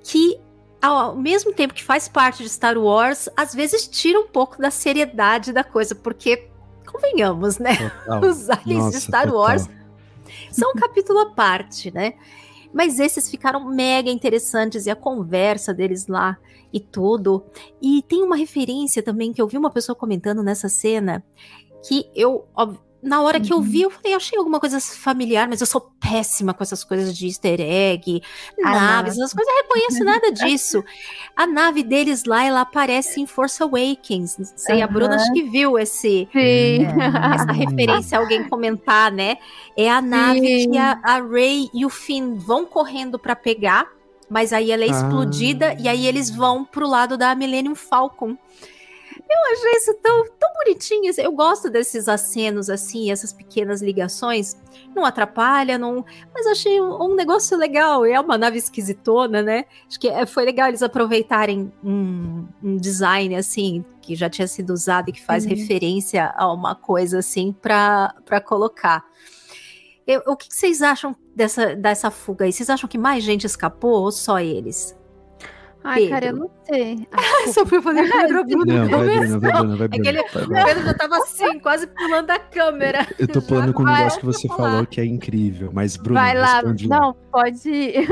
que 0.04 0.38
ao 0.82 1.16
mesmo 1.16 1.50
tempo 1.50 1.72
que 1.72 1.82
faz 1.82 2.06
parte 2.06 2.42
de 2.42 2.50
Star 2.50 2.76
Wars, 2.76 3.30
às 3.34 3.54
vezes 3.54 3.88
tira 3.88 4.20
um 4.20 4.28
pouco 4.28 4.60
da 4.60 4.70
seriedade 4.70 5.54
da 5.54 5.64
coisa, 5.64 5.94
porque 5.94 6.50
convenhamos, 6.86 7.56
né? 7.56 7.76
Total. 8.04 8.20
Os 8.28 8.50
aliens 8.50 8.84
Nossa, 8.84 8.98
de 8.98 9.04
Star 9.04 9.24
total. 9.24 9.40
Wars 9.40 9.68
são 10.52 10.72
um 10.72 10.74
capítulo 10.74 11.20
à 11.20 11.30
parte, 11.30 11.90
né? 11.90 12.12
Mas 12.74 13.00
esses 13.00 13.30
ficaram 13.30 13.64
mega 13.64 14.10
interessantes 14.10 14.84
e 14.84 14.90
a 14.90 14.96
conversa 14.96 15.72
deles 15.72 16.08
lá 16.08 16.36
e 16.70 16.78
tudo. 16.78 17.42
E 17.80 18.02
tem 18.02 18.22
uma 18.22 18.36
referência 18.36 19.02
também 19.02 19.32
que 19.32 19.40
eu 19.40 19.48
vi 19.48 19.56
uma 19.56 19.70
pessoa 19.70 19.96
comentando 19.96 20.42
nessa 20.42 20.68
cena 20.68 21.24
que 21.82 22.10
eu, 22.14 22.46
na 23.02 23.22
hora 23.22 23.40
que 23.40 23.52
eu 23.52 23.60
vi, 23.62 23.82
eu 23.82 23.90
falei, 23.90 24.14
achei 24.14 24.38
alguma 24.38 24.60
coisa 24.60 24.78
familiar, 24.80 25.48
mas 25.48 25.60
eu 25.60 25.66
sou 25.66 25.80
péssima 26.00 26.52
com 26.52 26.62
essas 26.62 26.84
coisas 26.84 27.16
de 27.16 27.26
easter 27.26 27.58
egg, 27.60 28.22
ah, 28.62 28.70
naves, 28.70 29.14
essas 29.14 29.32
coisas, 29.32 29.52
eu 29.52 29.62
reconheço 29.62 30.04
nada 30.04 30.30
disso. 30.32 30.84
A 31.34 31.46
nave 31.46 31.82
deles 31.82 32.24
lá, 32.24 32.44
ela 32.44 32.60
aparece 32.60 33.20
em 33.20 33.26
Force 33.26 33.62
Awakens. 33.62 34.36
Não 34.36 34.46
sei, 34.56 34.78
uhum. 34.78 34.84
a 34.84 34.86
Bruna 34.86 35.16
acho 35.16 35.32
que 35.32 35.42
viu 35.44 35.78
esse, 35.78 36.28
Sim. 36.32 36.86
essa 37.34 37.52
referência, 37.52 38.18
alguém 38.18 38.48
comentar, 38.48 39.10
né? 39.10 39.38
É 39.76 39.90
a 39.90 40.02
nave 40.02 40.62
Sim. 40.62 40.70
que 40.70 40.78
a, 40.78 41.00
a 41.02 41.20
Rey 41.22 41.70
e 41.72 41.86
o 41.86 41.90
Finn 41.90 42.36
vão 42.36 42.66
correndo 42.66 43.18
para 43.18 43.34
pegar, 43.34 43.86
mas 44.28 44.52
aí 44.52 44.70
ela 44.70 44.84
é 44.84 44.88
explodida 44.88 45.70
ah. 45.70 45.76
e 45.78 45.88
aí 45.88 46.06
eles 46.06 46.30
vão 46.30 46.64
pro 46.64 46.86
lado 46.86 47.16
da 47.16 47.34
Millennium 47.34 47.74
Falcon. 47.74 48.36
Eu 49.28 49.52
achei 49.52 49.72
isso 49.72 49.94
tão, 50.02 50.24
tão 50.38 50.52
bonitinho. 50.54 51.12
Eu 51.18 51.32
gosto 51.32 51.70
desses 51.70 52.08
acenos 52.08 52.70
assim, 52.70 53.10
essas 53.10 53.32
pequenas 53.32 53.82
ligações. 53.82 54.56
Não 54.94 55.04
atrapalha, 55.04 55.78
não. 55.78 56.04
Mas 56.34 56.46
achei 56.46 56.80
um, 56.80 57.02
um 57.02 57.14
negócio 57.14 57.56
legal. 57.56 58.04
É 58.04 58.18
uma 58.20 58.38
nave 58.38 58.58
esquisitona, 58.58 59.42
né? 59.42 59.64
Acho 59.88 59.98
que 59.98 60.08
é, 60.08 60.26
foi 60.26 60.44
legal 60.44 60.68
eles 60.68 60.82
aproveitarem 60.82 61.72
um, 61.82 62.46
um, 62.62 62.76
design 62.76 63.36
assim 63.36 63.84
que 64.00 64.14
já 64.14 64.30
tinha 64.30 64.46
sido 64.46 64.72
usado 64.72 65.10
e 65.10 65.12
que 65.12 65.22
faz 65.22 65.44
uhum. 65.44 65.50
referência 65.50 66.32
a 66.36 66.52
uma 66.52 66.74
coisa 66.74 67.18
assim 67.18 67.52
para 67.52 68.40
colocar. 68.44 69.04
Eu, 70.06 70.22
o 70.26 70.36
que, 70.36 70.48
que 70.48 70.54
vocês 70.54 70.82
acham 70.82 71.14
dessa, 71.36 71.76
dessa 71.76 72.10
fuga 72.10 72.44
aí? 72.44 72.52
Vocês 72.52 72.68
acham 72.68 72.88
que 72.88 72.98
mais 72.98 73.22
gente 73.22 73.46
escapou 73.46 74.02
ou 74.02 74.10
só 74.10 74.40
eles? 74.40 74.98
Ai, 75.82 76.00
Pedro. 76.00 76.14
cara, 76.14 76.26
eu 76.26 76.36
não 76.36 76.50
sei. 76.64 77.08
Só 77.52 77.64
fui 77.64 77.80
fazer 77.80 78.10
Pedro 78.10 78.44
Bruno. 78.44 78.64
Não, 78.66 78.88
vai, 78.88 79.18
Bruno, 79.18 79.40
vai, 79.40 79.52
Bruno, 79.52 79.76
vai, 79.76 79.88
Bruno. 79.88 80.02
Aquele, 80.02 80.20
o 80.20 80.64
Pedro 80.64 80.84
já 80.84 80.94
tava 80.94 81.16
assim, 81.16 81.58
quase 81.58 81.86
pulando 81.86 82.30
a 82.30 82.38
câmera. 82.38 83.06
Eu 83.18 83.26
tô 83.26 83.40
pulando 83.40 83.72
com 83.72 83.82
um 83.82 83.86
negócio 83.86 84.20
que 84.20 84.26
você 84.26 84.48
falou 84.48 84.86
que 84.86 85.00
é 85.00 85.04
incrível, 85.04 85.70
mas 85.72 85.96
Bruno, 85.96 86.20
vai 86.20 86.36
lá. 86.36 86.62
Não, 86.62 87.14
pode 87.32 87.68
ir. 87.68 88.08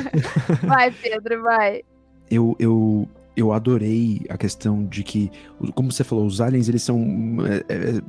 vai, 0.62 0.90
Pedro, 0.90 1.42
vai. 1.42 1.82
Eu, 2.30 2.54
eu, 2.58 3.08
eu 3.36 3.52
adorei 3.52 4.22
a 4.28 4.36
questão 4.36 4.84
de 4.84 5.02
que, 5.02 5.30
como 5.74 5.90
você 5.90 6.04
falou, 6.04 6.26
os 6.26 6.40
aliens, 6.40 6.68
eles 6.68 6.82
são... 6.82 7.02
É, 7.46 7.72
é, 7.72 8.02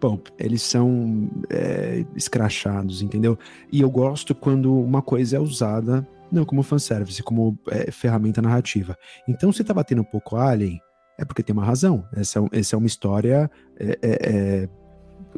bom, 0.00 0.18
eles 0.38 0.62
são 0.62 1.30
é, 1.48 2.04
escrachados, 2.16 3.00
entendeu? 3.00 3.38
E 3.72 3.80
eu 3.80 3.90
gosto 3.90 4.34
quando 4.34 4.74
uma 4.74 5.00
coisa 5.00 5.36
é 5.36 5.40
usada 5.40 6.06
não 6.30 6.44
como 6.44 6.62
fanservice, 6.62 7.22
como 7.22 7.58
é, 7.68 7.90
ferramenta 7.90 8.40
narrativa. 8.40 8.96
Então, 9.28 9.52
se 9.52 9.64
tá 9.64 9.74
batendo 9.74 10.02
um 10.02 10.04
pouco 10.04 10.36
Alien, 10.36 10.80
é 11.18 11.24
porque 11.24 11.42
tem 11.42 11.52
uma 11.52 11.64
razão. 11.64 12.06
Essa, 12.14 12.40
é, 12.40 12.58
essa 12.58 12.76
é 12.76 12.78
uma 12.78 12.86
história 12.86 13.50
é, 13.78 13.98
é, 14.02 14.68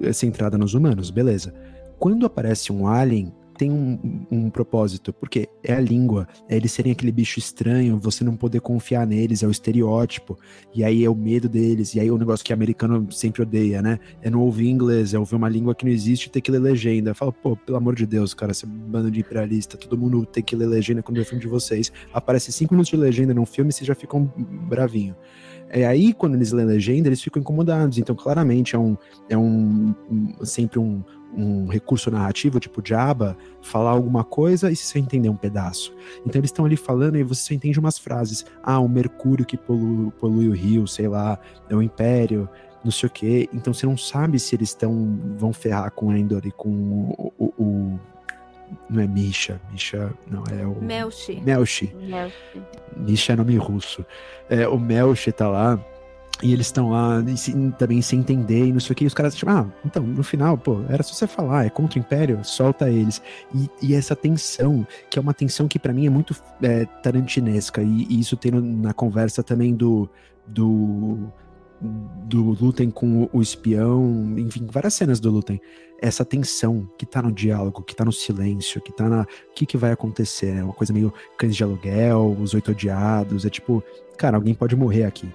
é, 0.04 0.08
é 0.08 0.12
centrada 0.12 0.56
nos 0.56 0.74
humanos, 0.74 1.10
beleza. 1.10 1.52
Quando 1.98 2.26
aparece 2.26 2.72
um 2.72 2.86
Alien 2.86 3.32
tem 3.62 3.70
um, 3.70 4.26
um, 4.28 4.50
propósito, 4.50 5.12
porque 5.12 5.48
é 5.62 5.72
a 5.72 5.80
língua, 5.80 6.26
é 6.48 6.56
eles 6.56 6.72
serem 6.72 6.90
aquele 6.90 7.12
bicho 7.12 7.38
estranho, 7.38 7.96
você 7.96 8.24
não 8.24 8.34
poder 8.34 8.60
confiar 8.60 9.06
neles, 9.06 9.44
é 9.44 9.46
o 9.46 9.52
estereótipo, 9.52 10.36
e 10.74 10.82
aí 10.82 11.04
é 11.04 11.08
o 11.08 11.14
medo 11.14 11.48
deles, 11.48 11.94
e 11.94 12.00
aí 12.00 12.08
é 12.08 12.10
o 12.10 12.18
negócio 12.18 12.44
que 12.44 12.52
americano 12.52 13.06
sempre 13.12 13.42
odeia, 13.42 13.80
né? 13.80 14.00
É 14.20 14.28
não 14.28 14.40
ouvir 14.40 14.68
inglês, 14.68 15.14
é 15.14 15.18
ouvir 15.18 15.36
uma 15.36 15.48
língua 15.48 15.76
que 15.76 15.84
não 15.84 15.92
existe 15.92 16.26
e 16.26 16.30
ter 16.30 16.40
que 16.40 16.50
ler 16.50 16.58
legenda. 16.58 17.14
Fala, 17.14 17.30
pô, 17.30 17.56
pelo 17.56 17.78
amor 17.78 17.94
de 17.94 18.04
Deus, 18.04 18.34
cara, 18.34 18.50
esse 18.50 18.66
bando 18.66 19.12
de 19.12 19.20
imperialista, 19.20 19.76
todo 19.76 19.96
mundo 19.96 20.26
tem 20.26 20.42
que 20.42 20.56
ler 20.56 20.66
legenda 20.66 21.00
quando 21.00 21.20
é 21.20 21.24
filme 21.24 21.40
de 21.40 21.48
vocês. 21.48 21.92
Aparece 22.12 22.50
cinco 22.50 22.74
minutos 22.74 22.90
de 22.90 22.96
legenda 22.96 23.32
num 23.32 23.46
filme 23.46 23.70
e 23.70 23.72
vocês 23.72 23.86
já 23.86 23.94
ficam 23.94 24.28
bravinho. 24.68 25.14
É 25.74 25.86
aí, 25.86 26.12
quando 26.12 26.34
eles 26.34 26.52
lêem 26.52 26.68
legenda, 26.68 27.08
eles 27.08 27.22
ficam 27.22 27.40
incomodados. 27.40 27.96
Então, 27.96 28.14
claramente, 28.14 28.76
é 28.76 28.78
um, 28.78 28.94
é 29.30 29.38
um, 29.38 29.94
um 30.10 30.44
sempre 30.44 30.78
um, 30.78 31.02
um 31.34 31.66
recurso 31.66 32.10
narrativo, 32.10 32.60
tipo 32.60 32.82
Jabba, 32.84 33.36
falar 33.62 33.90
alguma 33.90 34.24
coisa 34.24 34.70
e 34.70 34.76
você 34.76 34.98
entender 34.98 35.28
um 35.28 35.36
pedaço. 35.36 35.94
Então 36.26 36.40
eles 36.40 36.50
estão 36.50 36.64
ali 36.64 36.76
falando 36.76 37.16
e 37.16 37.22
você 37.22 37.42
só 37.42 37.54
entende 37.54 37.78
umas 37.78 37.98
frases. 37.98 38.44
Ah, 38.62 38.78
o 38.78 38.88
mercúrio 38.88 39.44
que 39.44 39.56
polui, 39.56 40.10
polui 40.18 40.48
o 40.48 40.52
rio, 40.52 40.86
sei 40.86 41.08
lá, 41.08 41.38
é 41.68 41.74
o 41.74 41.82
império, 41.82 42.48
não 42.84 42.90
sei 42.90 43.06
o 43.06 43.10
quê. 43.10 43.48
Então 43.52 43.72
você 43.72 43.86
não 43.86 43.96
sabe 43.96 44.38
se 44.38 44.54
eles 44.54 44.70
estão 44.70 45.18
vão 45.36 45.52
ferrar 45.52 45.90
com 45.92 46.14
Endor 46.14 46.42
e 46.44 46.52
com 46.52 46.68
o, 46.68 47.32
o, 47.38 47.62
o 47.62 48.00
não 48.88 49.02
é 49.02 49.06
Misha, 49.06 49.60
Misha, 49.70 50.12
não, 50.26 50.44
é 50.50 50.66
o... 50.66 50.80
Melchi. 50.82 51.40
Melchi. 51.40 51.94
Misha 52.96 53.32
é 53.32 53.36
nome 53.36 53.56
russo. 53.56 54.04
É, 54.48 54.66
o 54.66 54.78
Melchi 54.78 55.30
tá 55.32 55.48
lá 55.48 55.78
e 56.42 56.52
eles 56.52 56.66
estão 56.66 56.90
lá 56.90 57.22
também 57.78 58.02
sem 58.02 58.18
entender 58.18 58.66
e 58.66 58.72
não 58.72 58.80
sei 58.80 58.92
o 58.92 58.96
que. 58.96 59.04
E 59.04 59.06
os 59.06 59.14
caras, 59.14 59.34
tipo, 59.34 59.50
ah, 59.50 59.66
então, 59.84 60.02
no 60.02 60.24
final, 60.24 60.58
pô, 60.58 60.82
era 60.88 61.02
só 61.02 61.14
você 61.14 61.26
falar, 61.26 61.66
é 61.66 61.70
contra 61.70 61.98
o 61.98 62.02
Império, 62.02 62.40
solta 62.42 62.90
eles. 62.90 63.22
E, 63.54 63.70
e 63.80 63.94
essa 63.94 64.16
tensão, 64.16 64.86
que 65.08 65.18
é 65.18 65.22
uma 65.22 65.32
tensão 65.32 65.68
que 65.68 65.78
para 65.78 65.92
mim 65.92 66.06
é 66.06 66.10
muito 66.10 66.34
é, 66.60 66.84
tarantinesca. 66.84 67.80
E, 67.80 68.06
e, 68.10 68.20
isso 68.20 68.36
tem 68.36 68.50
na 68.50 68.92
conversa 68.92 69.42
também 69.42 69.74
do. 69.74 70.08
do 70.46 71.30
do 71.84 72.50
Lutem 72.60 72.92
com 72.92 73.28
o 73.32 73.42
espião, 73.42 74.36
enfim, 74.38 74.68
várias 74.70 74.94
cenas 74.94 75.18
do 75.18 75.32
Lutem. 75.32 75.60
Essa 76.00 76.24
tensão 76.24 76.88
que 76.96 77.04
tá 77.04 77.20
no 77.20 77.32
diálogo, 77.32 77.82
que 77.82 77.94
tá 77.94 78.04
no 78.04 78.12
silêncio, 78.12 78.80
que 78.80 78.92
tá 78.92 79.08
na. 79.08 79.22
O 79.22 79.26
que, 79.52 79.66
que 79.66 79.76
vai 79.76 79.90
acontecer? 79.90 80.58
É 80.58 80.62
uma 80.62 80.72
coisa 80.72 80.92
meio 80.92 81.12
cães 81.36 81.56
de 81.56 81.64
aluguel, 81.64 82.36
os 82.40 82.54
oito 82.54 82.70
odiados. 82.70 83.44
É 83.44 83.50
tipo, 83.50 83.82
cara, 84.16 84.36
alguém 84.36 84.54
pode 84.54 84.76
morrer 84.76 85.04
aqui. 85.04 85.28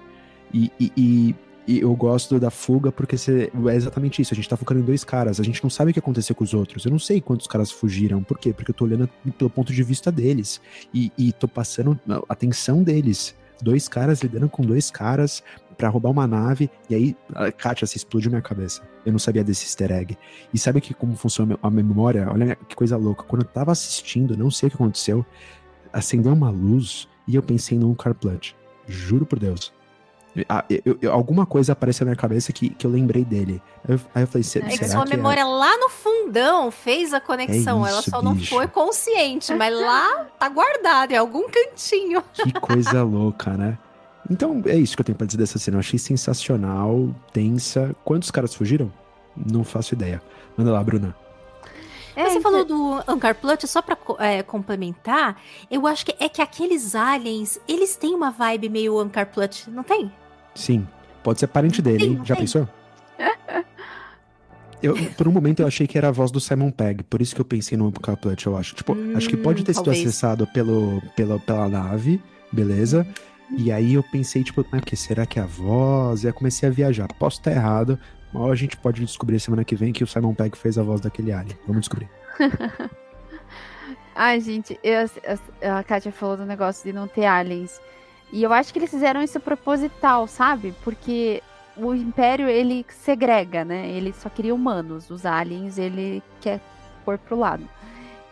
E, 0.52 0.72
e, 0.78 0.92
e, 0.96 1.34
e, 1.66 1.80
eu 1.80 1.94
gosto 1.94 2.38
da 2.38 2.50
fuga 2.50 2.90
porque 2.90 3.16
você, 3.16 3.50
é 3.68 3.74
exatamente 3.74 4.22
isso. 4.22 4.34
A 4.34 4.36
gente 4.36 4.48
tá 4.48 4.56
focando 4.56 4.80
em 4.80 4.84
dois 4.84 5.04
caras. 5.04 5.40
A 5.40 5.42
gente 5.42 5.62
não 5.62 5.70
sabe 5.70 5.90
o 5.90 5.94
que 5.94 5.98
aconteceu 5.98 6.34
com 6.34 6.44
os 6.44 6.54
outros. 6.54 6.84
Eu 6.84 6.90
não 6.90 6.98
sei 6.98 7.20
quantos 7.20 7.46
caras 7.46 7.70
fugiram. 7.70 8.22
Por 8.22 8.38
quê? 8.38 8.52
Porque 8.52 8.70
eu 8.70 8.74
tô 8.74 8.84
olhando 8.84 9.08
pelo 9.36 9.50
ponto 9.50 9.72
de 9.72 9.82
vista 9.82 10.10
deles. 10.10 10.60
E, 10.92 11.12
e 11.16 11.32
tô 11.32 11.48
passando 11.48 11.98
a 12.08 12.22
atenção 12.28 12.82
deles. 12.82 13.34
Dois 13.60 13.88
caras 13.88 14.20
lidando 14.20 14.48
com 14.48 14.62
dois 14.62 14.90
caras 14.90 15.42
para 15.76 15.88
roubar 15.88 16.10
uma 16.10 16.26
nave. 16.26 16.70
E 16.90 16.94
aí, 16.94 17.16
Kátia, 17.56 17.86
se 17.86 17.96
explodiu 17.96 18.30
minha 18.30 18.42
cabeça. 18.42 18.82
Eu 19.06 19.12
não 19.12 19.18
sabia 19.18 19.44
desse 19.44 19.64
easter 19.64 19.92
egg. 19.92 20.18
E 20.52 20.58
sabe 20.58 20.80
que 20.80 20.92
como 20.92 21.16
funciona 21.16 21.58
a 21.62 21.70
memória? 21.70 22.28
Olha 22.30 22.56
que 22.56 22.74
coisa 22.74 22.96
louca. 22.96 23.22
Quando 23.22 23.42
eu 23.42 23.48
tava 23.48 23.72
assistindo, 23.72 24.36
não 24.36 24.50
sei 24.50 24.66
o 24.66 24.70
que 24.70 24.76
aconteceu, 24.76 25.24
acendeu 25.92 26.32
uma 26.32 26.50
luz 26.50 27.08
e 27.26 27.36
eu 27.36 27.42
pensei 27.42 27.78
num 27.78 27.94
Carplant. 27.94 28.52
Juro 28.86 29.24
por 29.24 29.38
Deus. 29.38 29.72
Ah, 30.48 30.64
eu, 30.68 30.98
eu, 31.00 31.12
alguma 31.12 31.46
coisa 31.46 31.72
apareceu 31.72 32.04
na 32.04 32.10
minha 32.10 32.20
cabeça 32.20 32.52
que, 32.52 32.70
que 32.70 32.86
eu 32.86 32.90
lembrei 32.90 33.24
dele. 33.24 33.62
Aí 33.86 33.94
eu, 33.94 34.00
aí 34.14 34.22
eu 34.22 34.26
falei, 34.26 34.42
será 34.42 34.66
é 34.66 34.76
que 34.76 34.88
sua 34.88 35.04
memória 35.06 35.40
é? 35.40 35.44
lá 35.44 35.76
no 35.78 35.88
fundão 35.88 36.70
fez 36.70 37.14
a 37.14 37.20
conexão. 37.20 37.86
É 37.86 37.90
isso, 37.90 37.94
Ela 37.94 38.02
só 38.02 38.20
bicho. 38.20 38.24
não 38.24 38.36
foi 38.58 38.68
consciente, 38.68 39.54
mas 39.54 39.74
lá 39.74 40.26
tá 40.38 40.48
guardado, 40.48 41.12
em 41.12 41.16
algum 41.16 41.48
cantinho. 41.48 42.22
Que 42.34 42.52
coisa 42.52 43.02
louca, 43.02 43.56
né? 43.56 43.78
Então 44.30 44.62
é 44.66 44.76
isso 44.76 44.94
que 44.96 45.00
eu 45.00 45.04
tenho 45.04 45.16
pra 45.16 45.26
dizer 45.26 45.38
dessa 45.38 45.58
cena. 45.58 45.76
Eu 45.76 45.80
achei 45.80 45.98
sensacional, 45.98 47.14
tensa. 47.32 47.94
Quantos 48.04 48.30
caras 48.30 48.54
fugiram? 48.54 48.92
Não 49.36 49.64
faço 49.64 49.94
ideia. 49.94 50.22
Manda 50.56 50.72
lá, 50.72 50.82
Bruna. 50.82 51.14
É, 52.18 52.30
Você 52.30 52.40
falou 52.40 52.64
do 52.64 53.00
Ankar 53.06 53.36
Plut, 53.36 53.64
só 53.68 53.80
pra 53.80 53.96
é, 54.18 54.42
complementar, 54.42 55.40
eu 55.70 55.86
acho 55.86 56.04
que 56.04 56.16
é 56.18 56.28
que 56.28 56.42
aqueles 56.42 56.96
aliens, 56.96 57.60
eles 57.68 57.94
têm 57.94 58.12
uma 58.12 58.32
vibe 58.32 58.68
meio 58.68 58.98
Ankar 58.98 59.26
Plut, 59.26 59.70
não 59.70 59.84
tem? 59.84 60.12
Sim. 60.58 60.86
Pode 61.22 61.38
ser 61.38 61.46
parente 61.46 61.80
dele, 61.80 62.06
hein? 62.06 62.20
Já 62.24 62.34
pensou? 62.34 62.68
Eu, 64.82 64.94
por 65.16 65.26
um 65.26 65.32
momento 65.32 65.58
eu 65.58 65.66
achei 65.66 65.88
que 65.88 65.98
era 65.98 66.06
a 66.06 66.12
voz 66.12 66.30
do 66.30 66.38
Simon 66.38 66.70
Pegg, 66.70 67.02
por 67.02 67.20
isso 67.20 67.34
que 67.34 67.40
eu 67.40 67.44
pensei 67.44 67.76
no 67.76 67.90
Plut, 67.90 68.46
eu 68.46 68.56
acho. 68.56 68.76
Tipo, 68.76 68.92
hum, 68.92 69.12
acho 69.16 69.28
que 69.28 69.36
pode 69.36 69.64
ter 69.64 69.74
talvez. 69.74 69.98
sido 69.98 70.08
acessado 70.08 70.46
pelo, 70.46 71.02
pela, 71.16 71.36
pela 71.40 71.68
nave, 71.68 72.22
beleza? 72.52 73.04
E 73.56 73.72
aí 73.72 73.94
eu 73.94 74.04
pensei, 74.04 74.44
tipo, 74.44 74.64
mas 74.70 74.82
que 74.82 74.94
será 74.94 75.26
que 75.26 75.40
é 75.40 75.42
a 75.42 75.46
voz? 75.46 76.22
E 76.22 76.28
aí 76.28 76.32
comecei 76.32 76.68
a 76.68 76.72
viajar. 76.72 77.08
Posso 77.18 77.40
estar 77.40 77.50
errado, 77.50 77.98
mas 78.32 78.52
a 78.52 78.54
gente 78.54 78.76
pode 78.76 79.04
descobrir 79.04 79.40
semana 79.40 79.64
que 79.64 79.74
vem 79.74 79.92
que 79.92 80.04
o 80.04 80.06
Simon 80.06 80.32
Pegg 80.32 80.56
fez 80.56 80.78
a 80.78 80.84
voz 80.84 81.00
daquele 81.00 81.32
alien. 81.32 81.58
Vamos 81.66 81.80
descobrir. 81.80 82.08
Ai, 84.14 84.40
gente, 84.40 84.78
eu, 84.84 85.10
a 85.76 85.82
Kátia 85.82 86.12
falou 86.12 86.36
do 86.36 86.46
negócio 86.46 86.84
de 86.84 86.92
não 86.92 87.08
ter 87.08 87.24
aliens. 87.24 87.80
E 88.32 88.42
eu 88.42 88.52
acho 88.52 88.72
que 88.72 88.78
eles 88.78 88.90
fizeram 88.90 89.22
isso 89.22 89.40
proposital, 89.40 90.26
sabe? 90.26 90.74
Porque 90.84 91.42
o 91.76 91.94
Império, 91.94 92.48
ele 92.48 92.84
segrega, 92.88 93.64
né? 93.64 93.88
Ele 93.88 94.12
só 94.12 94.28
queria 94.28 94.54
humanos. 94.54 95.10
Os 95.10 95.24
aliens, 95.24 95.78
ele 95.78 96.22
quer 96.40 96.60
pôr 97.04 97.18
pro 97.18 97.38
lado. 97.38 97.68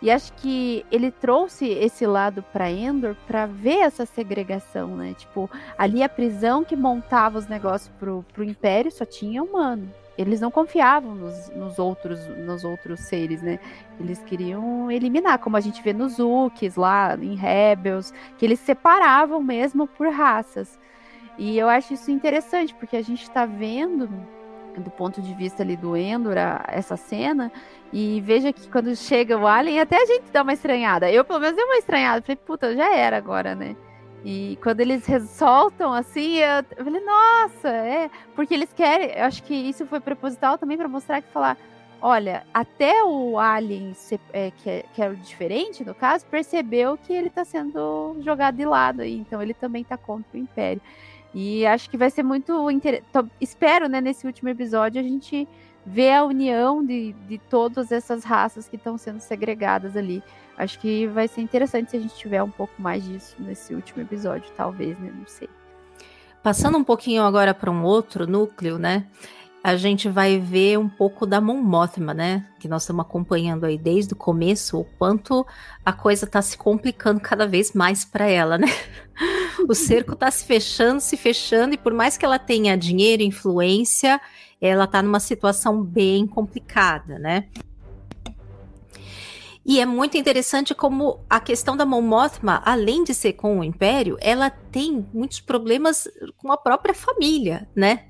E 0.07 0.11
acho 0.12 0.32
que 0.34 0.86
ele 0.88 1.11
trouxe 1.11 1.66
esse 1.66 2.07
lado 2.07 2.40
para 2.52 2.70
Endor 2.70 3.16
para 3.26 3.44
ver 3.44 3.78
essa 3.78 4.07
segregação, 4.07 4.94
né? 4.94 5.14
Tipo, 5.18 5.50
ali 5.76 6.00
a 6.00 6.09
prisão 6.09 6.62
que 6.62 6.76
montava 6.76 7.36
os 7.36 7.48
negócios 7.48 7.92
pro, 7.98 8.24
pro 8.32 8.44
Império 8.44 8.92
só 8.92 9.04
tinha 9.04 9.42
humano 9.42 9.90
eles 10.16 10.40
não 10.40 10.50
confiavam 10.50 11.14
nos, 11.14 11.50
nos, 11.50 11.78
outros 11.78 12.24
nos 12.38 12.64
outros 12.64 13.00
seres, 13.00 13.42
né? 13.42 13.59
Eles 14.00 14.22
queriam 14.22 14.90
eliminar, 14.90 15.40
como 15.40 15.59
a 15.59 15.61
gente 15.61 15.82
vê 15.82 15.92
nos 15.92 16.18
Ukes 16.18 16.76
lá 16.76 17.18
em 17.20 17.34
Rebels, 17.34 18.14
que 18.38 18.46
eles 18.46 18.61
separavam 18.61 19.42
mesmo 19.42 19.86
por 19.86 20.09
raças. 20.09 20.78
E 21.36 21.59
eu 21.59 21.68
acho 21.68 21.92
isso 21.92 22.11
interessante, 22.11 22.72
porque 22.74 22.96
a 22.96 23.02
gente 23.02 23.24
está 23.24 23.44
vendo 23.44 24.09
do 24.81 24.91
ponto 24.91 25.20
de 25.20 25.33
vista 25.35 25.62
ali 25.62 25.77
do 25.77 25.97
Endor 25.97 26.35
essa 26.68 26.97
cena 26.97 27.51
e 27.93 28.20
veja 28.20 28.53
que 28.53 28.68
quando 28.68 28.95
chega 28.97 29.39
o 29.39 29.47
Alien, 29.47 29.81
até 29.81 30.03
a 30.03 30.07
gente 30.07 30.31
dá 30.33 30.43
uma 30.43 30.53
estranhada. 30.53 31.11
Eu, 31.11 31.24
pelo 31.24 31.41
menos, 31.41 31.57
dei 31.57 31.64
uma 31.64 31.79
estranhada. 31.79 32.22
Falei, 32.22 32.37
puta, 32.37 32.74
já 32.74 32.95
era 32.95 33.16
agora, 33.16 33.55
né? 33.55 33.77
E 34.24 34.59
quando 34.62 34.81
eles 34.81 35.05
soltam 35.31 35.93
assim, 35.93 36.39
eu, 36.39 36.64
eu 36.77 36.85
falei, 36.85 37.01
nossa, 37.01 37.68
é. 37.68 38.11
Porque 38.35 38.55
eles 38.55 38.72
querem, 38.72 39.12
eu 39.12 39.24
acho 39.24 39.43
que 39.43 39.55
isso 39.55 39.87
foi 39.87 40.01
proposital 40.01 40.59
também 40.59 40.77
para 40.77 40.89
mostrar 40.89 41.22
que 41.22 41.33
falar, 41.33 41.57
olha, 42.03 42.45
até 42.53 43.05
o 43.05 43.39
Alien, 43.39 43.93
é, 44.33 44.51
que, 44.51 44.68
é, 44.68 44.85
que 44.93 45.01
é 45.01 45.09
o 45.09 45.16
diferente 45.16 45.85
no 45.85 45.95
caso, 45.95 46.27
percebeu 46.27 46.99
que 46.99 47.12
ele 47.12 47.29
está 47.29 47.45
sendo 47.45 48.16
jogado 48.20 48.57
de 48.57 48.64
lado 48.64 49.03
aí, 49.03 49.16
então 49.16 49.41
ele 49.41 49.55
também 49.55 49.83
está 49.83 49.97
contra 49.97 50.37
o 50.37 50.41
Império. 50.41 50.83
E 51.35 51.66
acho 51.66 51.91
que 51.91 51.97
vai 51.97 52.11
ser 52.11 52.22
muito 52.22 52.70
interessante. 52.70 53.31
Espero, 53.41 53.89
né, 53.89 54.01
nesse 54.01 54.27
último 54.27 54.49
episódio, 54.49 55.01
a 55.01 55.05
gente 55.05 55.47
ver 55.85 56.12
a 56.14 56.24
união 56.24 56.85
de, 56.85 57.12
de 57.29 57.39
todas 57.39 57.93
essas 57.93 58.24
raças 58.24 58.68
que 58.68 58.77
estão 58.77 58.99
sendo 58.99 59.20
segregadas 59.20 59.97
ali. 59.97 60.22
Acho 60.59 60.79
que 60.81 61.07
vai 61.07 61.29
ser 61.29 61.43
interessante 61.43 61.91
se 61.91 61.97
a 61.97 62.01
gente 62.01 62.16
tiver 62.16 62.43
um 62.43 62.51
pouco 62.51 62.74
mais 62.81 63.05
disso 63.05 63.37
nesse 63.39 63.74
último 63.74 64.03
episódio, 64.03 64.51
talvez, 64.57 64.99
né? 64.99 65.12
Não 65.14 65.27
sei. 65.27 65.49
Passando 66.43 66.79
um 66.79 66.85
pouquinho 66.85 67.22
agora 67.22 67.53
para 67.53 67.70
um 67.70 67.85
outro 67.85 68.27
núcleo, 68.27 68.79
né? 68.79 69.07
A 69.62 69.77
gente 69.77 70.09
vai 70.09 70.39
ver 70.39 70.79
um 70.79 70.89
pouco 70.89 71.27
da 71.27 71.41
Mon 71.41 71.61
Mothma, 71.61 72.14
né? 72.14 72.47
Que 72.59 72.68
nós 72.68 72.83
estamos 72.83 73.05
acompanhando 73.05 73.64
aí 73.64 73.77
desde 73.77 74.12
o 74.12 74.16
começo, 74.16 74.79
o 74.79 74.85
quanto 74.85 75.47
a 75.85 75.93
coisa 75.93 76.24
está 76.24 76.41
se 76.41 76.57
complicando 76.57 77.20
cada 77.20 77.47
vez 77.47 77.72
mais 77.72 78.05
para 78.05 78.27
ela, 78.29 78.57
né? 78.57 78.68
o 79.68 79.74
cerco 79.74 80.14
está 80.14 80.30
se 80.30 80.44
fechando, 80.44 81.00
se 81.00 81.16
fechando, 81.16 81.74
e 81.74 81.78
por 81.78 81.92
mais 81.92 82.16
que 82.16 82.24
ela 82.24 82.38
tenha 82.38 82.76
dinheiro, 82.76 83.22
influência, 83.22 84.20
ela 84.61 84.84
está 84.84 85.02
numa 85.02 85.20
situação 85.20 85.82
bem 85.82 86.26
complicada, 86.26 87.18
né? 87.18 87.48
E 89.68 89.80
é 89.80 89.84
muito 89.84 90.16
interessante 90.16 90.72
como 90.76 91.24
a 91.28 91.40
questão 91.40 91.76
da 91.76 91.84
Mon 91.84 92.09
além 92.64 93.02
de 93.02 93.12
ser 93.12 93.32
com 93.32 93.59
o 93.59 93.64
Império, 93.64 94.16
ela 94.20 94.48
tem 94.48 95.04
muitos 95.12 95.40
problemas 95.40 96.07
com 96.36 96.52
a 96.52 96.57
própria 96.57 96.94
família, 96.94 97.68
né? 97.74 98.04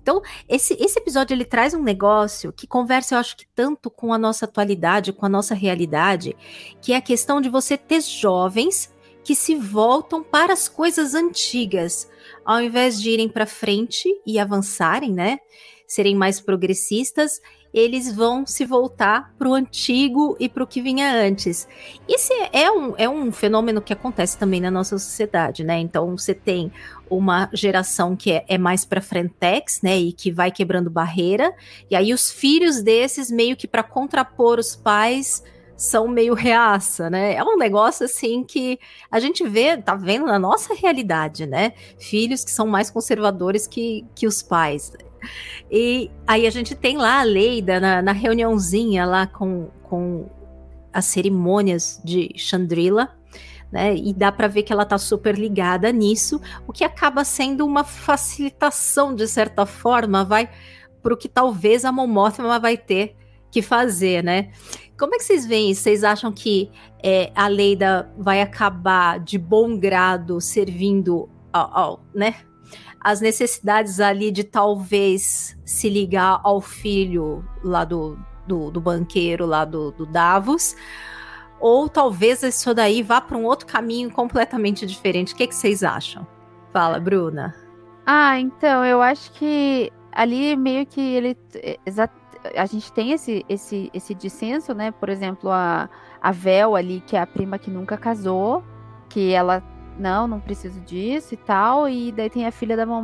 Então, 0.00 0.22
esse, 0.48 0.74
esse 0.80 0.98
episódio 0.98 1.34
ele 1.34 1.44
traz 1.44 1.74
um 1.74 1.82
negócio 1.82 2.50
que 2.50 2.66
conversa, 2.66 3.14
eu 3.14 3.18
acho 3.18 3.36
que 3.36 3.46
tanto 3.54 3.90
com 3.90 4.14
a 4.14 4.18
nossa 4.18 4.46
atualidade, 4.46 5.12
com 5.12 5.26
a 5.26 5.28
nossa 5.28 5.54
realidade, 5.54 6.34
que 6.80 6.94
é 6.94 6.96
a 6.96 7.02
questão 7.02 7.42
de 7.42 7.50
você 7.50 7.76
ter 7.76 8.00
jovens 8.00 8.91
que 9.24 9.34
se 9.34 9.54
voltam 9.54 10.22
para 10.22 10.52
as 10.52 10.68
coisas 10.68 11.14
antigas, 11.14 12.08
ao 12.44 12.60
invés 12.60 13.00
de 13.00 13.10
irem 13.10 13.28
para 13.28 13.46
frente 13.46 14.08
e 14.26 14.38
avançarem, 14.38 15.12
né? 15.12 15.38
Serem 15.86 16.14
mais 16.14 16.40
progressistas 16.40 17.40
eles 17.72 18.14
vão 18.14 18.46
se 18.46 18.66
voltar 18.66 19.34
para 19.38 19.48
o 19.48 19.54
antigo 19.54 20.36
e 20.38 20.48
para 20.48 20.62
o 20.62 20.66
que 20.66 20.82
vinha 20.82 21.14
antes. 21.14 21.66
Esse 22.08 22.32
é 22.52 22.70
um, 22.70 22.94
é 22.98 23.08
um 23.08 23.32
fenômeno 23.32 23.80
que 23.80 23.92
acontece 23.92 24.36
também 24.36 24.60
na 24.60 24.70
nossa 24.70 24.98
sociedade, 24.98 25.64
né? 25.64 25.78
Então 25.78 26.16
você 26.16 26.34
tem 26.34 26.70
uma 27.08 27.48
geração 27.52 28.14
que 28.14 28.32
é, 28.32 28.44
é 28.46 28.58
mais 28.58 28.84
para 28.84 29.00
frentex, 29.00 29.80
né, 29.82 29.98
e 29.98 30.12
que 30.12 30.30
vai 30.30 30.50
quebrando 30.50 30.90
barreira, 30.90 31.54
e 31.90 31.96
aí 31.96 32.12
os 32.12 32.30
filhos 32.30 32.82
desses 32.82 33.30
meio 33.30 33.54
que 33.54 33.68
para 33.68 33.82
contrapor 33.82 34.58
os 34.58 34.74
pais 34.74 35.42
são 35.82 36.06
meio 36.06 36.32
reaça, 36.32 37.10
né? 37.10 37.34
É 37.34 37.42
um 37.42 37.56
negócio 37.56 38.04
assim 38.04 38.44
que 38.44 38.78
a 39.10 39.18
gente 39.18 39.42
vê, 39.48 39.76
tá 39.76 39.96
vendo 39.96 40.26
na 40.26 40.38
nossa 40.38 40.72
realidade, 40.74 41.44
né? 41.44 41.72
Filhos 41.98 42.44
que 42.44 42.52
são 42.52 42.68
mais 42.68 42.88
conservadores 42.88 43.66
que, 43.66 44.06
que 44.14 44.24
os 44.24 44.42
pais. 44.42 44.92
E 45.68 46.08
aí 46.24 46.46
a 46.46 46.50
gente 46.50 46.76
tem 46.76 46.96
lá 46.96 47.18
a 47.18 47.24
Leida 47.24 47.80
na, 47.80 48.00
na 48.00 48.12
reuniãozinha 48.12 49.04
lá 49.04 49.26
com, 49.26 49.70
com 49.82 50.30
as 50.92 51.06
cerimônias 51.06 52.00
de 52.04 52.30
Chandrila, 52.36 53.16
né? 53.72 53.92
E 53.96 54.14
dá 54.14 54.30
para 54.30 54.46
ver 54.46 54.62
que 54.62 54.72
ela 54.72 54.86
tá 54.86 54.98
super 54.98 55.36
ligada 55.36 55.90
nisso, 55.90 56.40
o 56.64 56.72
que 56.72 56.84
acaba 56.84 57.24
sendo 57.24 57.66
uma 57.66 57.82
facilitação 57.82 59.16
de 59.16 59.26
certa 59.26 59.66
forma, 59.66 60.24
vai 60.24 60.48
para 61.02 61.12
o 61.12 61.16
que 61.16 61.28
talvez 61.28 61.84
a 61.84 61.90
Momothma 61.90 62.60
vai 62.60 62.76
ter 62.76 63.16
que 63.52 63.60
fazer, 63.60 64.24
né? 64.24 64.50
Como 65.02 65.16
é 65.16 65.18
que 65.18 65.24
vocês 65.24 65.44
veem 65.44 65.72
isso? 65.72 65.82
Vocês 65.82 66.04
acham 66.04 66.30
que 66.30 66.70
é, 67.02 67.32
a 67.34 67.48
Leida 67.48 68.08
vai 68.16 68.40
acabar 68.40 69.18
de 69.18 69.36
bom 69.36 69.76
grado 69.76 70.40
servindo 70.40 71.28
ao, 71.52 71.76
ao 71.76 72.00
né, 72.14 72.36
as 73.00 73.20
necessidades 73.20 73.98
ali 73.98 74.30
de 74.30 74.44
talvez 74.44 75.58
se 75.64 75.88
ligar 75.88 76.40
ao 76.44 76.60
filho 76.60 77.44
lá 77.64 77.84
do, 77.84 78.16
do, 78.46 78.70
do 78.70 78.80
banqueiro 78.80 79.44
lá 79.44 79.64
do, 79.64 79.90
do 79.90 80.06
Davos, 80.06 80.76
ou 81.58 81.88
talvez 81.88 82.44
isso 82.44 82.72
daí 82.72 83.02
vá 83.02 83.20
para 83.20 83.36
um 83.36 83.44
outro 83.44 83.66
caminho 83.66 84.08
completamente 84.08 84.86
diferente. 84.86 85.34
O 85.34 85.36
que, 85.36 85.48
que 85.48 85.54
vocês 85.56 85.82
acham? 85.82 86.24
Fala, 86.72 87.00
Bruna. 87.00 87.52
Ah, 88.06 88.38
então, 88.38 88.84
eu 88.84 89.02
acho 89.02 89.32
que 89.32 89.90
ali 90.12 90.54
meio 90.54 90.86
que 90.86 91.00
ele. 91.00 91.36
A 92.56 92.66
gente 92.66 92.92
tem 92.92 93.12
esse, 93.12 93.44
esse, 93.48 93.90
esse 93.94 94.14
dissenso, 94.14 94.74
né? 94.74 94.90
Por 94.90 95.08
exemplo, 95.08 95.50
a, 95.50 95.88
a 96.20 96.32
Vel 96.32 96.74
ali, 96.74 97.00
que 97.06 97.16
é 97.16 97.20
a 97.20 97.26
prima 97.26 97.58
que 97.58 97.70
nunca 97.70 97.96
casou, 97.96 98.64
que 99.08 99.32
ela 99.32 99.62
não, 99.98 100.26
não 100.26 100.40
preciso 100.40 100.80
disso 100.80 101.34
e 101.34 101.36
tal. 101.36 101.88
E 101.88 102.12
daí 102.12 102.30
tem 102.30 102.46
a 102.46 102.50
filha 102.50 102.76
da 102.76 102.86
Mom 102.86 103.02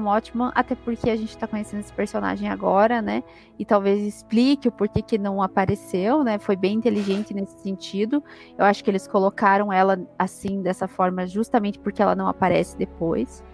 até 0.54 0.74
porque 0.74 1.10
a 1.10 1.16
gente 1.16 1.36
tá 1.36 1.46
conhecendo 1.46 1.80
esse 1.80 1.92
personagem 1.92 2.48
agora, 2.48 3.00
né? 3.02 3.22
E 3.58 3.64
talvez 3.64 4.02
explique 4.02 4.68
o 4.68 4.72
porquê 4.72 5.02
que 5.02 5.18
não 5.18 5.42
apareceu, 5.42 6.24
né? 6.24 6.38
Foi 6.38 6.56
bem 6.56 6.74
inteligente 6.74 7.34
nesse 7.34 7.58
sentido. 7.60 8.22
Eu 8.56 8.64
acho 8.64 8.82
que 8.82 8.90
eles 8.90 9.06
colocaram 9.06 9.72
ela 9.72 9.98
assim, 10.18 10.62
dessa 10.62 10.88
forma, 10.88 11.26
justamente 11.26 11.78
porque 11.78 12.02
ela 12.02 12.14
não 12.14 12.28
aparece 12.28 12.76
depois. 12.76 13.44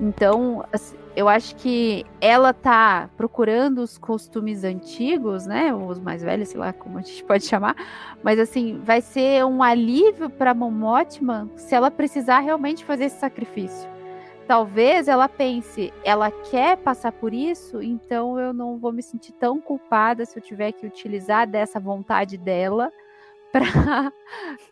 Então, 0.00 0.64
assim, 0.72 0.96
eu 1.16 1.28
acho 1.28 1.56
que 1.56 2.04
ela 2.20 2.52
tá 2.52 3.10
procurando 3.16 3.78
os 3.78 3.98
costumes 3.98 4.64
antigos, 4.64 5.46
né? 5.46 5.74
Os 5.74 5.98
mais 5.98 6.22
velhos, 6.22 6.48
sei 6.48 6.60
lá 6.60 6.72
como 6.72 6.98
a 6.98 7.02
gente 7.02 7.22
pode 7.24 7.44
chamar. 7.44 7.76
Mas 8.22 8.38
assim, 8.38 8.80
vai 8.82 9.00
ser 9.00 9.44
um 9.44 9.62
alívio 9.62 10.30
para 10.30 10.54
Momotman 10.54 11.50
se 11.56 11.74
ela 11.74 11.90
precisar 11.90 12.40
realmente 12.40 12.84
fazer 12.84 13.04
esse 13.04 13.18
sacrifício. 13.18 13.88
Talvez 14.46 15.06
ela 15.06 15.28
pense, 15.28 15.92
ela 16.04 16.30
quer 16.30 16.76
passar 16.76 17.12
por 17.12 17.32
isso, 17.32 17.80
então 17.80 18.36
eu 18.36 18.52
não 18.52 18.78
vou 18.78 18.92
me 18.92 19.00
sentir 19.00 19.30
tão 19.32 19.60
culpada 19.60 20.24
se 20.24 20.36
eu 20.36 20.42
tiver 20.42 20.72
que 20.72 20.84
utilizar 20.84 21.46
dessa 21.46 21.78
vontade 21.78 22.36
dela 22.36 22.92
para 23.52 23.62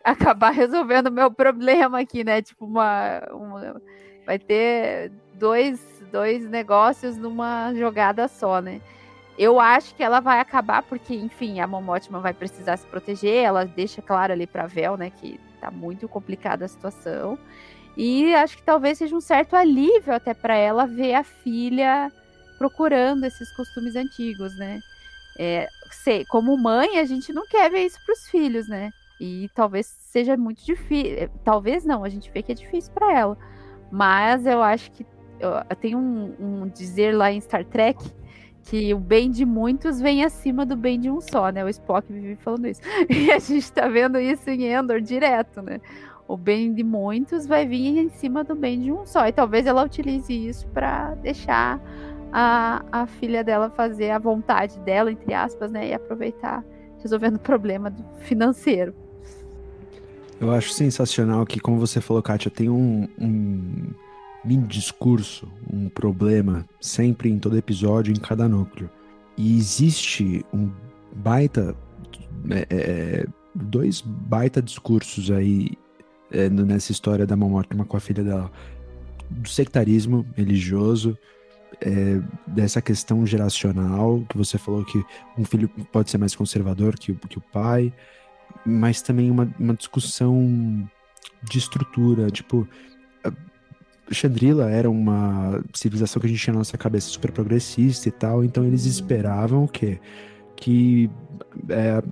acabar 0.02 0.50
resolvendo 0.50 1.08
o 1.08 1.12
meu 1.12 1.30
problema 1.30 2.00
aqui, 2.00 2.24
né? 2.24 2.42
Tipo, 2.42 2.64
uma, 2.64 3.20
uma 3.32 3.82
vai 4.28 4.38
ter 4.38 5.10
dois, 5.32 5.97
dois 6.10 6.48
negócios 6.48 7.16
numa 7.16 7.72
jogada 7.74 8.26
só, 8.28 8.60
né? 8.60 8.80
Eu 9.38 9.60
acho 9.60 9.94
que 9.94 10.02
ela 10.02 10.18
vai 10.18 10.40
acabar, 10.40 10.82
porque, 10.82 11.14
enfim, 11.14 11.60
a 11.60 11.66
Momotima 11.66 12.18
vai 12.18 12.34
precisar 12.34 12.76
se 12.76 12.86
proteger, 12.86 13.44
ela 13.44 13.64
deixa 13.64 14.02
claro 14.02 14.32
ali 14.32 14.48
pra 14.48 14.66
Vel, 14.66 14.96
né, 14.96 15.10
que 15.10 15.38
tá 15.60 15.70
muito 15.70 16.08
complicada 16.08 16.64
a 16.64 16.68
situação. 16.68 17.38
E 17.96 18.34
acho 18.34 18.56
que 18.56 18.62
talvez 18.64 18.98
seja 18.98 19.14
um 19.14 19.20
certo 19.20 19.54
alívio 19.54 20.12
até 20.12 20.34
para 20.34 20.56
ela 20.56 20.86
ver 20.86 21.14
a 21.14 21.22
filha 21.22 22.10
procurando 22.58 23.24
esses 23.24 23.50
costumes 23.54 23.94
antigos, 23.94 24.56
né? 24.56 24.80
É, 25.38 25.68
como 26.28 26.56
mãe, 26.56 26.98
a 26.98 27.04
gente 27.04 27.32
não 27.32 27.46
quer 27.46 27.70
ver 27.70 27.86
isso 27.86 27.98
para 28.04 28.12
os 28.12 28.28
filhos, 28.28 28.68
né? 28.68 28.90
E 29.20 29.48
talvez 29.54 29.86
seja 29.86 30.36
muito 30.36 30.64
difícil. 30.64 31.28
Talvez 31.44 31.84
não, 31.84 32.02
a 32.04 32.08
gente 32.08 32.30
vê 32.30 32.42
que 32.42 32.52
é 32.52 32.54
difícil 32.54 32.92
para 32.92 33.12
ela. 33.12 33.38
Mas 33.90 34.46
eu 34.46 34.62
acho 34.62 34.90
que 34.90 35.04
tenho 35.80 35.98
um, 35.98 36.34
um, 36.38 36.68
dizer 36.68 37.14
lá 37.14 37.32
em 37.32 37.40
Star 37.40 37.64
Trek 37.64 37.98
que 38.64 38.92
o 38.92 38.98
bem 38.98 39.30
de 39.30 39.46
muitos 39.46 40.00
vem 40.00 40.24
acima 40.24 40.66
do 40.66 40.76
bem 40.76 41.00
de 41.00 41.10
um 41.10 41.20
só, 41.20 41.50
né? 41.50 41.64
O 41.64 41.68
Spock 41.68 42.12
vive 42.12 42.36
falando 42.36 42.66
isso. 42.66 42.80
E 43.08 43.30
a 43.32 43.38
gente 43.38 43.72
tá 43.72 43.88
vendo 43.88 44.20
isso 44.20 44.48
em 44.50 44.66
Endor 44.66 45.00
direto, 45.00 45.62
né? 45.62 45.80
O 46.26 46.36
bem 46.36 46.74
de 46.74 46.84
muitos 46.84 47.46
vai 47.46 47.66
vir 47.66 47.98
em 47.98 48.10
cima 48.10 48.44
do 48.44 48.54
bem 48.54 48.80
de 48.80 48.92
um 48.92 49.06
só. 49.06 49.26
E 49.26 49.32
talvez 49.32 49.66
ela 49.66 49.82
utilize 49.82 50.32
isso 50.32 50.66
para 50.68 51.14
deixar 51.14 51.80
a, 52.30 52.84
a 52.92 53.06
filha 53.06 53.42
dela 53.42 53.70
fazer 53.70 54.10
a 54.10 54.18
vontade 54.18 54.78
dela, 54.80 55.10
entre 55.10 55.32
aspas, 55.32 55.70
né? 55.70 55.88
E 55.88 55.94
aproveitar 55.94 56.62
resolvendo 57.02 57.36
o 57.36 57.40
problema 57.40 57.94
financeiro. 58.20 58.94
Eu 60.40 60.52
acho 60.52 60.70
sensacional 60.72 61.44
que, 61.44 61.58
como 61.58 61.78
você 61.78 62.00
falou, 62.00 62.22
Kátia, 62.22 62.50
tem 62.50 62.68
um, 62.68 63.08
um 63.18 63.90
mini 64.44 64.66
discurso, 64.66 65.50
um 65.72 65.88
problema, 65.88 66.66
sempre 66.80 67.30
em 67.30 67.38
todo 67.38 67.56
episódio, 67.56 68.12
em 68.12 68.18
cada 68.18 68.48
núcleo. 68.48 68.90
E 69.36 69.56
existe 69.56 70.44
um 70.52 70.70
baita. 71.14 71.74
É, 72.50 72.66
é, 72.70 73.26
dois 73.54 74.00
baita 74.00 74.62
discursos 74.62 75.30
aí 75.30 75.72
é, 76.30 76.48
nessa 76.48 76.92
história 76.92 77.26
da 77.26 77.36
Momótima 77.36 77.84
com 77.84 77.96
a 77.96 78.00
filha 78.00 78.22
dela. 78.22 78.50
Do 79.30 79.48
sectarismo 79.48 80.26
religioso, 80.34 81.18
é, 81.80 82.20
dessa 82.46 82.80
questão 82.80 83.26
geracional, 83.26 84.24
que 84.28 84.36
você 84.36 84.56
falou 84.56 84.84
que 84.84 85.04
um 85.36 85.44
filho 85.44 85.68
pode 85.92 86.10
ser 86.10 86.18
mais 86.18 86.34
conservador 86.34 86.98
que, 86.98 87.12
que 87.14 87.38
o 87.38 87.42
pai, 87.52 87.92
mas 88.64 89.02
também 89.02 89.30
uma, 89.30 89.52
uma 89.58 89.74
discussão 89.74 90.88
de 91.42 91.58
estrutura, 91.58 92.30
tipo, 92.30 92.66
Chandrila 94.10 94.70
era 94.70 94.90
uma 94.90 95.62
civilização 95.74 96.20
que 96.20 96.26
a 96.26 96.30
gente 96.30 96.42
tinha 96.42 96.52
na 96.52 96.60
nossa 96.60 96.78
cabeça 96.78 97.08
super 97.08 97.30
progressista 97.32 98.08
e 98.08 98.12
tal, 98.12 98.44
então 98.44 98.64
eles 98.64 98.84
esperavam 98.84 99.64
o 99.64 99.68
quê? 99.68 99.98
Que 100.56 101.10
é, 101.68 102.02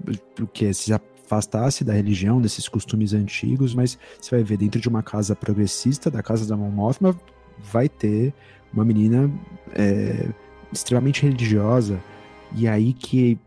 o 0.41 0.47
que 0.47 0.73
se 0.73 0.93
afastasse 0.93 1.85
da 1.85 1.93
religião, 1.93 2.41
desses 2.41 2.69
costumes 2.69 3.13
antigos, 3.13 3.75
mas 3.75 3.99
você 4.21 4.37
vai 4.37 4.45
ver 4.45 4.57
dentro 4.57 4.81
de 4.81 4.89
uma 4.89 5.03
casa 5.03 5.35
progressista, 5.35 6.11
da 6.11 6.23
casa 6.23 6.47
da 6.47 6.57
Mon 6.57 6.71
Mothma, 6.71 7.19
vai 7.59 7.89
ter 7.89 8.33
uma 8.73 8.85
menina 8.85 9.31
é, 9.75 10.29
extremamente 10.73 11.23
religiosa, 11.23 11.99
e 12.55 12.69
aí 12.69 12.93
que 12.93 13.39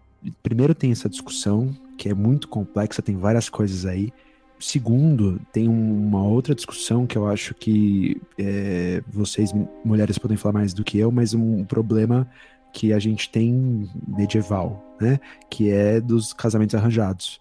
primeiro 0.44 0.76
tem 0.76 0.92
essa 0.92 1.08
discussão, 1.08 1.70
que 1.98 2.10
é 2.10 2.14
muito 2.14 2.48
complexa, 2.48 3.02
tem 3.02 3.16
várias 3.16 3.50
coisas 3.50 3.86
aí, 3.86 4.12
Segundo, 4.60 5.40
tem 5.54 5.70
uma 5.70 6.22
outra 6.24 6.54
discussão 6.54 7.08
que 7.08 7.18
eu 7.18 7.28
acho 7.28 7.54
que 7.54 8.22
é, 8.38 9.02
vocês, 9.08 9.54
mulheres, 9.86 10.18
podem 10.18 10.36
falar 10.36 10.54
mais 10.54 10.74
do 10.74 10.84
que 10.84 10.98
eu, 10.98 11.12
mas 11.12 11.34
um 11.34 11.64
problema 11.64 12.30
que 12.74 12.92
a 12.92 13.00
gente 13.00 13.30
tem 13.30 13.90
medieval, 14.06 14.84
né? 15.00 15.20
Que 15.50 15.72
é 15.72 16.02
dos 16.02 16.34
casamentos 16.34 16.76
arranjados. 16.76 17.40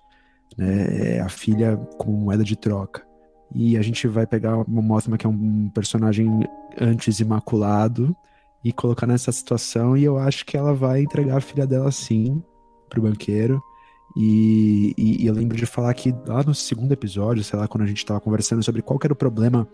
Né? 0.57 1.17
É 1.17 1.21
a 1.21 1.29
filha 1.29 1.77
como 1.99 2.17
moeda 2.17 2.45
de 2.45 2.57
troca. 2.57 3.07
E 3.55 3.77
a 3.77 3.83
gente 3.83 4.07
vai 4.07 4.27
pegar 4.27 4.57
uma 4.59 4.83
Mothma, 4.83 5.19
que 5.19 5.27
é 5.27 5.29
um 5.29 5.69
personagem 5.71 6.29
antes 6.81 7.19
imaculado, 7.19 8.15
e 8.65 8.73
colocar 8.73 9.07
nessa 9.07 9.33
situação, 9.33 9.97
e 9.97 10.05
eu 10.05 10.19
acho 10.19 10.45
que 10.45 10.57
ela 10.57 10.75
vai 10.75 11.03
entregar 11.03 11.39
a 11.39 11.41
filha 11.41 11.67
dela 11.67 11.91
sim 11.91 12.43
pro 12.89 13.03
banqueiro. 13.03 13.63
E, 14.21 14.95
e, 14.99 15.23
e, 15.23 15.27
eu 15.29 15.33
lembro 15.33 15.57
de 15.57 15.65
falar 15.65 15.95
que 15.95 16.13
lá 16.27 16.43
no 16.43 16.53
segundo 16.53 16.91
episódio, 16.91 17.45
sei 17.45 17.57
lá, 17.57 17.69
quando 17.69 17.85
a 17.85 17.87
gente 17.87 18.05
tava 18.05 18.21
conversando 18.21 18.61
sobre 18.65 18.83
qual 18.83 18.99
era 19.05 19.13
o 19.13 19.17
problema 19.17 19.69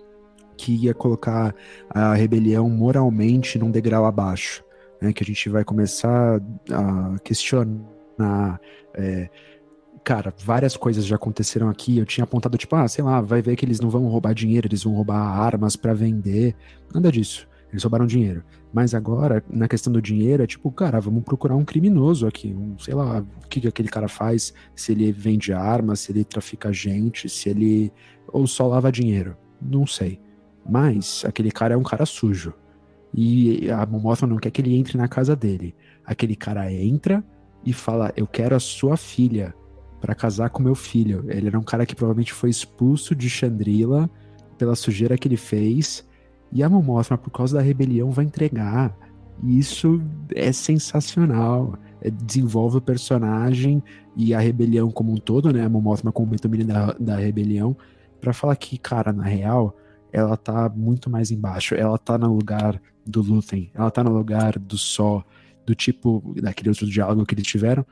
que 0.55 0.70
ia 0.74 0.92
colocar 0.92 1.55
a 1.88 2.12
rebelião 2.12 2.68
moralmente 2.68 3.59
num 3.59 3.70
degrau 3.70 4.05
abaixo, 4.05 4.62
né? 5.01 5.14
Que 5.14 5.22
a 5.22 5.26
gente 5.26 5.49
vai 5.49 5.64
começar 5.64 6.42
a 6.70 7.18
questionar. 7.20 8.61
É, 8.92 9.30
cara, 10.05 10.32
várias 10.45 10.76
coisas 10.76 11.07
já 11.07 11.16
aconteceram 11.16 11.70
aqui. 11.70 11.97
Eu 11.97 12.05
tinha 12.05 12.24
apontado, 12.24 12.59
tipo, 12.59 12.76
ah, 12.76 12.86
sei 12.86 13.03
lá, 13.03 13.22
vai 13.22 13.40
ver 13.40 13.57
que 13.57 13.64
eles 13.64 13.80
não 13.80 13.88
vão 13.88 14.07
roubar 14.09 14.34
dinheiro, 14.34 14.68
eles 14.68 14.84
vão 14.84 14.92
roubar 14.92 15.16
armas 15.16 15.74
para 15.74 15.95
vender. 15.95 16.55
Nada 16.92 17.11
disso. 17.11 17.49
Eles 17.74 17.82
roubaram 17.82 18.06
dinheiro. 18.06 18.44
Mas 18.72 18.94
agora, 18.94 19.44
na 19.50 19.66
questão 19.66 19.92
do 19.92 20.00
dinheiro, 20.00 20.44
é 20.44 20.46
tipo, 20.46 20.70
cara, 20.70 21.00
vamos 21.00 21.24
procurar 21.24 21.56
um 21.56 21.64
criminoso 21.64 22.24
aqui. 22.24 22.54
Um, 22.54 22.78
sei 22.78 22.94
lá, 22.94 23.18
o 23.18 23.48
que, 23.48 23.60
que 23.60 23.66
aquele 23.66 23.88
cara 23.88 24.06
faz, 24.06 24.54
se 24.76 24.92
ele 24.92 25.10
vende 25.10 25.52
armas, 25.52 25.98
se 25.98 26.12
ele 26.12 26.22
trafica 26.22 26.72
gente, 26.72 27.28
se 27.28 27.48
ele. 27.48 27.92
ou 28.28 28.46
só 28.46 28.68
lava 28.68 28.92
dinheiro. 28.92 29.36
Não 29.60 29.88
sei. 29.88 30.20
Mas 30.64 31.24
aquele 31.26 31.50
cara 31.50 31.74
é 31.74 31.76
um 31.76 31.82
cara 31.82 32.06
sujo. 32.06 32.54
E 33.12 33.68
a 33.68 33.84
Momothra 33.84 34.28
não 34.28 34.36
quer 34.36 34.52
que 34.52 34.62
ele 34.62 34.76
entre 34.76 34.96
na 34.96 35.08
casa 35.08 35.34
dele. 35.34 35.74
Aquele 36.06 36.36
cara 36.36 36.72
entra 36.72 37.24
e 37.66 37.72
fala: 37.72 38.12
Eu 38.16 38.28
quero 38.28 38.54
a 38.54 38.60
sua 38.60 38.96
filha 38.96 39.52
para 40.00 40.14
casar 40.14 40.48
com 40.50 40.62
meu 40.62 40.76
filho. 40.76 41.24
Ele 41.28 41.48
era 41.48 41.58
um 41.58 41.64
cara 41.64 41.84
que 41.84 41.96
provavelmente 41.96 42.32
foi 42.32 42.50
expulso 42.50 43.16
de 43.16 43.28
Chandrila 43.28 44.08
pela 44.56 44.76
sujeira 44.76 45.18
que 45.18 45.26
ele 45.26 45.36
fez 45.36 46.06
e 46.55 46.62
a 46.62 46.68
Momothra, 46.68 47.18
por 47.18 47.30
causa 47.30 47.57
da 47.57 47.62
rebelião, 47.62 48.12
vai 48.12 48.24
entregar. 48.24 48.96
E 49.42 49.59
isso 49.59 50.00
é 50.32 50.52
sensacional. 50.52 51.76
É, 52.00 52.09
desenvolve 52.09 52.78
o 52.78 52.80
personagem 52.80 53.82
e 54.16 54.32
a 54.32 54.38
rebelião 54.38 54.90
como 54.90 55.12
um 55.12 55.16
todo, 55.16 55.52
né? 55.52 55.64
A 55.64 55.68
Momothra 55.68 56.12
como 56.12 56.30
mentomilha 56.30 56.64
da, 56.64 56.92
da 56.92 57.16
rebelião, 57.16 57.76
para 58.20 58.32
falar 58.32 58.55
que, 58.55 58.78
cara, 58.78 59.12
na 59.12 59.24
real, 59.24 59.76
ela 60.12 60.36
tá 60.36 60.68
muito 60.68 61.11
mais 61.11 61.32
embaixo. 61.32 61.74
Ela 61.74 61.98
tá 61.98 62.16
no 62.16 62.32
lugar 62.32 62.80
do 63.05 63.20
Luthen, 63.20 63.70
ela 63.74 63.90
tá 63.90 64.05
no 64.05 64.12
lugar 64.12 64.57
do 64.57 64.78
Só, 64.78 65.24
do 65.66 65.74
tipo, 65.74 66.34
daquele 66.40 66.68
outro 66.68 66.86
diálogo 66.86 67.26
que 67.26 67.34
eles 67.34 67.46
tiveram. 67.46 67.84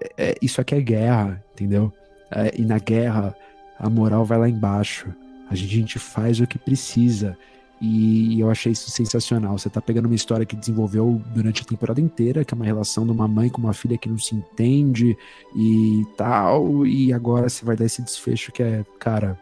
É, 0.00 0.30
é, 0.30 0.34
isso 0.40 0.60
aqui 0.62 0.74
é 0.74 0.80
guerra, 0.80 1.44
entendeu? 1.52 1.92
É, 2.30 2.58
e 2.58 2.64
na 2.64 2.78
guerra, 2.78 3.36
a 3.78 3.90
moral 3.90 4.24
vai 4.24 4.38
lá 4.38 4.48
embaixo. 4.48 5.12
A 5.50 5.54
gente 5.54 5.98
faz 5.98 6.40
o 6.40 6.46
que 6.46 6.58
precisa. 6.58 7.36
E 7.80 8.40
eu 8.40 8.50
achei 8.50 8.72
isso 8.72 8.90
sensacional. 8.90 9.56
Você 9.56 9.70
tá 9.70 9.80
pegando 9.80 10.06
uma 10.06 10.14
história 10.14 10.44
que 10.44 10.56
desenvolveu 10.56 11.22
durante 11.32 11.62
a 11.62 11.64
temporada 11.64 12.00
inteira, 12.00 12.44
que 12.44 12.52
é 12.52 12.56
uma 12.56 12.64
relação 12.64 13.04
de 13.04 13.12
uma 13.12 13.28
mãe 13.28 13.48
com 13.48 13.60
uma 13.60 13.72
filha 13.72 13.96
que 13.96 14.08
não 14.08 14.18
se 14.18 14.34
entende 14.34 15.16
e 15.54 16.04
tal, 16.16 16.84
e 16.84 17.12
agora 17.12 17.48
você 17.48 17.64
vai 17.64 17.76
dar 17.76 17.84
esse 17.84 18.02
desfecho 18.02 18.50
que 18.50 18.62
é, 18.62 18.84
cara, 18.98 19.38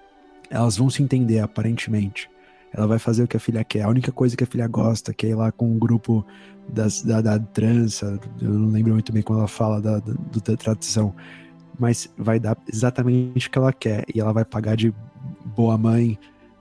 elas 0.51 0.77
vão 0.77 0.91
se 0.91 1.03
entender 1.03 1.41
aparentemente. 1.41 2.29
Ela 2.73 2.87
vai 2.87 2.99
fazer 2.99 3.23
o 3.23 3.29
que 3.29 3.39
a 3.39 3.41
filha 3.41 3.65
quer. 3.65 3.83
A 3.83 3.89
única 3.89 4.13
coisa 4.13 4.37
que 4.37 4.45
a 4.45 4.47
filha 4.47 4.69
gosta, 4.69 5.15
que 5.15 5.27
é 5.27 5.31
ir 5.31 5.35
lá 5.35 5.51
com 5.51 5.67
um 5.67 5.79
grupo 5.79 6.25
das, 6.69 7.03
da, 7.03 7.23
da 7.23 7.39
trança, 7.39 8.21
eu 8.41 8.51
não 8.51 8.71
lembro 8.71 8.93
muito 8.93 9.13
bem 9.13 9.23
quando 9.23 9.39
ela 9.39 9.49
fala 9.49 9.81
da, 9.81 9.99
da, 9.99 10.13
da 10.45 10.57
tradição, 10.57 11.15
mas 11.79 12.13
vai 12.19 12.39
dar 12.39 12.57
exatamente 12.71 13.49
o 13.49 13.51
que 13.51 13.59
ela 13.59 13.73
quer. 13.73 14.05
E 14.15 14.21
ela 14.21 14.33
vai 14.33 14.45
pagar 14.45 14.77
de 14.77 14.93
boa 15.57 15.79
mãe 15.79 16.19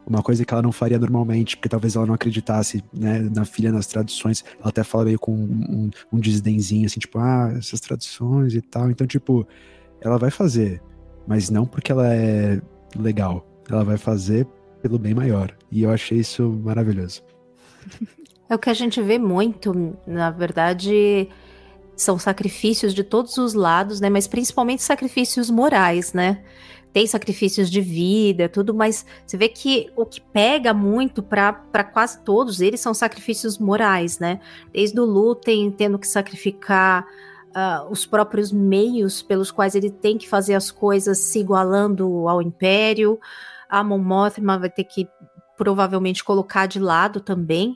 uma 0.08 0.22
coisa 0.22 0.46
que 0.46 0.54
ela 0.54 0.62
não 0.62 0.72
faria 0.72 1.00
normalmente, 1.00 1.58
porque 1.58 1.70
talvez 1.70 1.96
ela 1.96 2.06
não 2.06 2.14
acreditasse 2.14 2.84
né, 2.94 3.20
na 3.34 3.44
filha, 3.46 3.72
nas 3.72 3.88
tradições. 3.88 4.44
Ela 4.60 4.70
até 4.70 4.84
fala 4.84 5.06
meio 5.06 5.20
com 5.20 5.34
um, 5.34 5.66
um, 5.70 5.90
um 6.14 6.20
desdenzinho, 6.20 6.86
assim, 6.86 7.00
tipo, 7.00 7.18
ah, 7.18 7.54
essas 7.58 7.80
tradições 7.80 8.54
e 8.54 8.62
tal. 8.62 8.90
Então, 8.90 9.08
tipo, 9.08 9.48
ela 10.02 10.18
vai 10.18 10.30
fazer, 10.30 10.82
mas 11.28 11.50
não 11.50 11.66
porque 11.66 11.92
ela 11.92 12.14
é 12.14 12.62
legal. 12.96 13.46
Ela 13.70 13.84
vai 13.84 13.98
fazer 13.98 14.48
pelo 14.82 15.00
bem 15.00 15.14
maior. 15.14 15.56
E 15.72 15.84
eu 15.84 15.90
achei 15.90 16.20
isso 16.20 16.50
maravilhoso. 16.64 17.24
É 18.48 18.54
o 18.54 18.60
que 18.60 18.70
a 18.70 18.76
gente 18.76 19.02
vê 19.02 19.18
muito, 19.18 19.98
na 20.06 20.30
verdade, 20.30 21.28
são 21.96 22.20
sacrifícios 22.20 22.94
de 22.94 23.04
todos 23.04 23.38
os 23.38 23.56
lados, 23.56 24.00
né? 24.00 24.08
Mas 24.08 24.28
principalmente 24.28 24.84
sacrifícios 24.84 25.50
morais, 25.50 26.14
né? 26.14 26.44
Tem 26.96 27.06
sacrifícios 27.06 27.70
de 27.70 27.82
vida, 27.82 28.48
tudo, 28.48 28.74
mas 28.74 29.06
você 29.28 29.36
vê 29.36 29.50
que 29.50 29.92
o 29.98 30.06
que 30.06 30.22
pega 30.22 30.74
muito 30.74 31.22
para 31.22 31.84
quase 31.84 32.22
todos 32.22 32.62
eles 32.62 32.80
são 32.80 32.94
sacrifícios 32.94 33.58
morais, 33.58 34.18
né? 34.18 34.40
Desde 34.72 34.98
o 34.98 35.04
Lutem 35.04 35.70
tendo 35.72 36.00
que 36.00 36.08
sacrificar 36.08 37.06
uh, 37.50 37.92
os 37.92 38.06
próprios 38.06 38.50
meios 38.50 39.22
pelos 39.22 39.52
quais 39.52 39.76
ele 39.76 39.92
tem 39.92 40.18
que 40.18 40.30
fazer 40.30 40.54
as 40.54 40.72
coisas 40.72 41.18
se 41.18 41.38
igualando 41.38 42.30
ao 42.30 42.42
Império, 42.42 43.20
a 43.68 43.84
Mon 43.84 43.98
Mothma 43.98 44.58
vai 44.58 44.70
ter 44.70 44.86
que 44.86 45.06
provavelmente 45.58 46.24
colocar 46.24 46.66
de 46.66 46.80
lado 46.80 47.20
também 47.20 47.76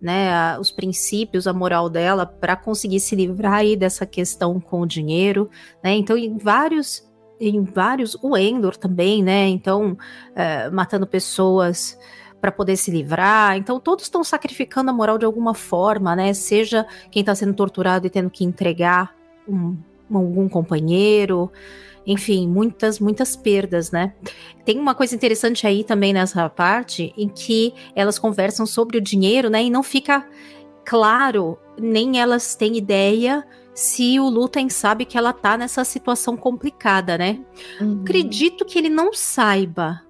né, 0.00 0.58
os 0.58 0.70
princípios, 0.70 1.46
a 1.46 1.52
moral 1.52 1.90
dela 1.90 2.24
para 2.24 2.56
conseguir 2.56 3.00
se 3.00 3.14
livrar 3.14 3.56
aí 3.56 3.76
dessa 3.76 4.06
questão 4.06 4.58
com 4.58 4.80
o 4.80 4.86
dinheiro, 4.86 5.50
né? 5.82 5.92
Então, 5.92 6.16
em 6.16 6.38
vários 6.38 7.06
em 7.48 7.64
vários, 7.64 8.16
o 8.22 8.36
Endor 8.36 8.76
também, 8.76 9.22
né? 9.22 9.48
Então, 9.48 9.96
é, 10.34 10.70
matando 10.70 11.06
pessoas 11.06 11.98
para 12.40 12.52
poder 12.52 12.76
se 12.76 12.90
livrar. 12.90 13.56
Então, 13.56 13.80
todos 13.80 14.04
estão 14.04 14.22
sacrificando 14.22 14.90
a 14.90 14.92
moral 14.92 15.16
de 15.16 15.24
alguma 15.24 15.54
forma, 15.54 16.14
né? 16.14 16.34
Seja 16.34 16.86
quem 17.10 17.20
está 17.20 17.34
sendo 17.34 17.54
torturado 17.54 18.06
e 18.06 18.10
tendo 18.10 18.28
que 18.28 18.44
entregar 18.44 19.14
um, 19.48 19.76
algum 20.12 20.48
companheiro. 20.48 21.50
Enfim, 22.06 22.46
muitas, 22.46 23.00
muitas 23.00 23.34
perdas, 23.34 23.90
né? 23.90 24.12
Tem 24.64 24.78
uma 24.78 24.94
coisa 24.94 25.14
interessante 25.14 25.66
aí 25.66 25.82
também 25.82 26.12
nessa 26.12 26.48
parte, 26.50 27.14
em 27.16 27.28
que 27.28 27.72
elas 27.96 28.18
conversam 28.18 28.66
sobre 28.66 28.98
o 28.98 29.00
dinheiro, 29.00 29.48
né? 29.48 29.64
E 29.64 29.70
não 29.70 29.82
fica 29.82 30.26
claro, 30.84 31.58
nem 31.80 32.20
elas 32.20 32.54
têm 32.54 32.76
ideia 32.76 33.42
se 33.74 34.20
o 34.20 34.28
Lutem 34.28 34.68
sabe 34.68 35.04
que 35.04 35.18
ela 35.18 35.32
tá 35.32 35.56
nessa 35.56 35.84
situação 35.84 36.36
complicada, 36.36 37.18
né? 37.18 37.40
Uhum. 37.80 38.02
Acredito 38.02 38.64
que 38.64 38.78
ele 38.78 38.88
não 38.88 39.12
saiba, 39.12 40.00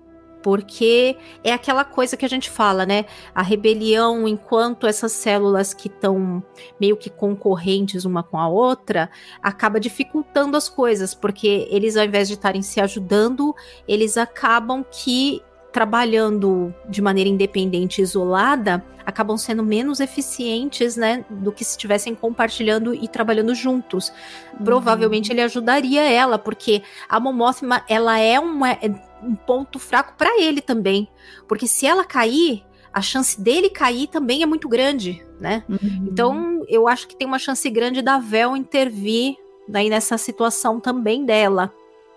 porque 0.43 1.17
é 1.43 1.55
aquela 1.55 1.87
coisa 1.87 2.19
que 2.19 2.25
a 2.27 2.29
gente 2.29 2.51
fala, 2.51 2.85
né? 2.85 3.07
A 3.35 3.41
rebelião, 3.41 4.29
enquanto 4.29 4.87
essas 4.87 5.13
células 5.13 5.73
que 5.73 5.89
estão 5.89 6.45
meio 6.79 6.99
que 6.99 7.09
concorrentes 7.09 8.05
uma 8.05 8.23
com 8.23 8.39
a 8.39 8.47
outra, 8.47 9.09
acaba 9.43 9.81
dificultando 9.81 10.55
as 10.55 10.69
coisas, 10.69 11.15
porque 11.15 11.67
eles, 11.71 11.97
ao 11.97 12.05
invés 12.05 12.29
de 12.29 12.35
estarem 12.35 12.61
se 12.61 12.79
ajudando, 12.79 13.55
eles 13.89 14.19
acabam 14.19 14.85
que 14.85 15.43
trabalhando 15.75 16.73
de 16.89 17.03
maneira 17.03 17.29
independente 17.29 17.99
e 17.99 18.03
isolada, 18.03 18.85
acabam 19.05 19.37
sendo 19.37 19.61
menos 19.61 19.99
eficientes, 19.99 20.95
né, 20.95 21.25
do 21.29 21.51
que 21.51 21.65
se 21.65 21.73
estivessem 21.73 22.15
compartilhando 22.15 22.95
e 22.95 23.09
trabalhando 23.09 23.53
juntos. 23.57 24.13
Uhum. 24.53 24.65
Provavelmente 24.65 25.33
ele 25.33 25.43
ajudaria 25.43 26.01
ela, 26.09 26.39
porque 26.39 26.81
a 27.09 27.19
Momothma, 27.19 27.85
ela 27.89 28.21
é 28.21 28.39
um, 28.39 28.65
é 28.65 28.79
um 29.21 29.35
ponto 29.35 29.81
fraco 29.81 30.15
para 30.17 30.41
ele 30.41 30.61
também, 30.61 31.09
porque 31.49 31.67
se 31.67 31.87
ela 31.89 32.05
cair, 32.05 32.63
a 32.93 33.03
chance 33.03 33.41
dele 33.41 33.69
cair 33.69 34.07
também 34.07 34.45
é 34.45 34.47
muito 34.47 34.69
grande, 34.69 35.27
né? 35.41 35.65
Uhum. 35.69 36.07
Então, 36.09 36.65
eu 36.69 36.87
acho 36.87 37.09
que 37.09 37.17
tem 37.17 37.27
uma 37.27 37.41
chance 37.41 37.69
grande 37.69 38.01
da 38.01 38.19
Vel 38.19 38.57
intervir 38.57 39.35
daí 39.69 39.91
nessa 39.91 40.17
situação 40.17 40.79
também 40.79 41.25
dela. 41.25 41.75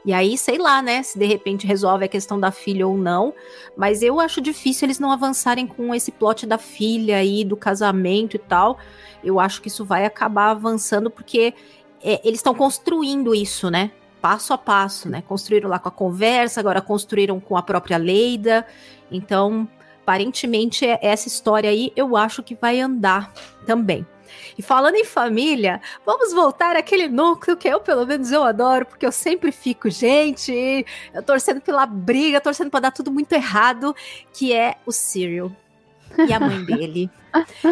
E 0.07 0.13
aí, 0.13 0.37
sei 0.37 0.57
lá, 0.57 0.81
né, 0.81 1.03
se 1.03 1.19
de 1.19 1.25
repente 1.25 1.67
resolve 1.67 2.05
a 2.05 2.07
questão 2.07 2.39
da 2.39 2.49
filha 2.49 2.87
ou 2.87 2.97
não, 2.97 3.33
mas 3.75 4.01
eu 4.01 4.21
acho 4.21 4.39
difícil 4.39 4.85
eles 4.85 4.99
não 4.99 5.11
avançarem 5.11 5.67
com 5.67 5.93
esse 5.93 6.13
plot 6.13 6.45
da 6.45 6.57
filha 6.57 7.17
aí, 7.17 7.43
do 7.43 7.57
casamento 7.57 8.37
e 8.37 8.39
tal. 8.39 8.79
Eu 9.21 9.37
acho 9.37 9.61
que 9.61 9.67
isso 9.67 9.83
vai 9.83 10.05
acabar 10.05 10.51
avançando 10.51 11.11
porque 11.11 11.53
é, 12.01 12.21
eles 12.23 12.39
estão 12.39 12.55
construindo 12.55 13.35
isso, 13.35 13.69
né? 13.69 13.91
Passo 14.21 14.53
a 14.53 14.57
passo, 14.57 15.09
né? 15.09 15.21
Construíram 15.27 15.69
lá 15.69 15.77
com 15.77 15.89
a 15.89 15.91
conversa, 15.91 16.61
agora 16.61 16.79
construíram 16.79 17.37
com 17.41 17.57
a 17.57 17.61
própria 17.61 17.97
Leida. 17.97 18.65
Então, 19.11 19.67
aparentemente, 20.03 20.85
é, 20.85 20.97
essa 21.01 21.27
história 21.27 21.69
aí 21.69 21.91
eu 21.97 22.15
acho 22.15 22.41
que 22.41 22.55
vai 22.55 22.79
andar 22.79 23.33
também. 23.65 24.07
E 24.57 24.61
falando 24.61 24.95
em 24.95 25.05
família, 25.05 25.81
vamos 26.05 26.33
voltar 26.33 26.75
àquele 26.75 27.07
núcleo 27.07 27.57
que 27.57 27.67
eu, 27.67 27.79
pelo 27.79 28.05
menos, 28.05 28.31
eu 28.31 28.43
adoro, 28.43 28.85
porque 28.85 29.05
eu 29.05 29.11
sempre 29.11 29.51
fico, 29.51 29.89
gente, 29.89 30.85
eu 31.13 31.23
torcendo 31.23 31.61
pela 31.61 31.85
briga, 31.85 32.41
torcendo 32.41 32.69
para 32.69 32.81
dar 32.81 32.91
tudo 32.91 33.11
muito 33.11 33.31
errado, 33.33 33.95
que 34.33 34.53
é 34.53 34.75
o 34.85 34.91
Cyril 34.91 35.51
e 36.17 36.33
a 36.33 36.39
mãe 36.39 36.63
dele. 36.63 37.09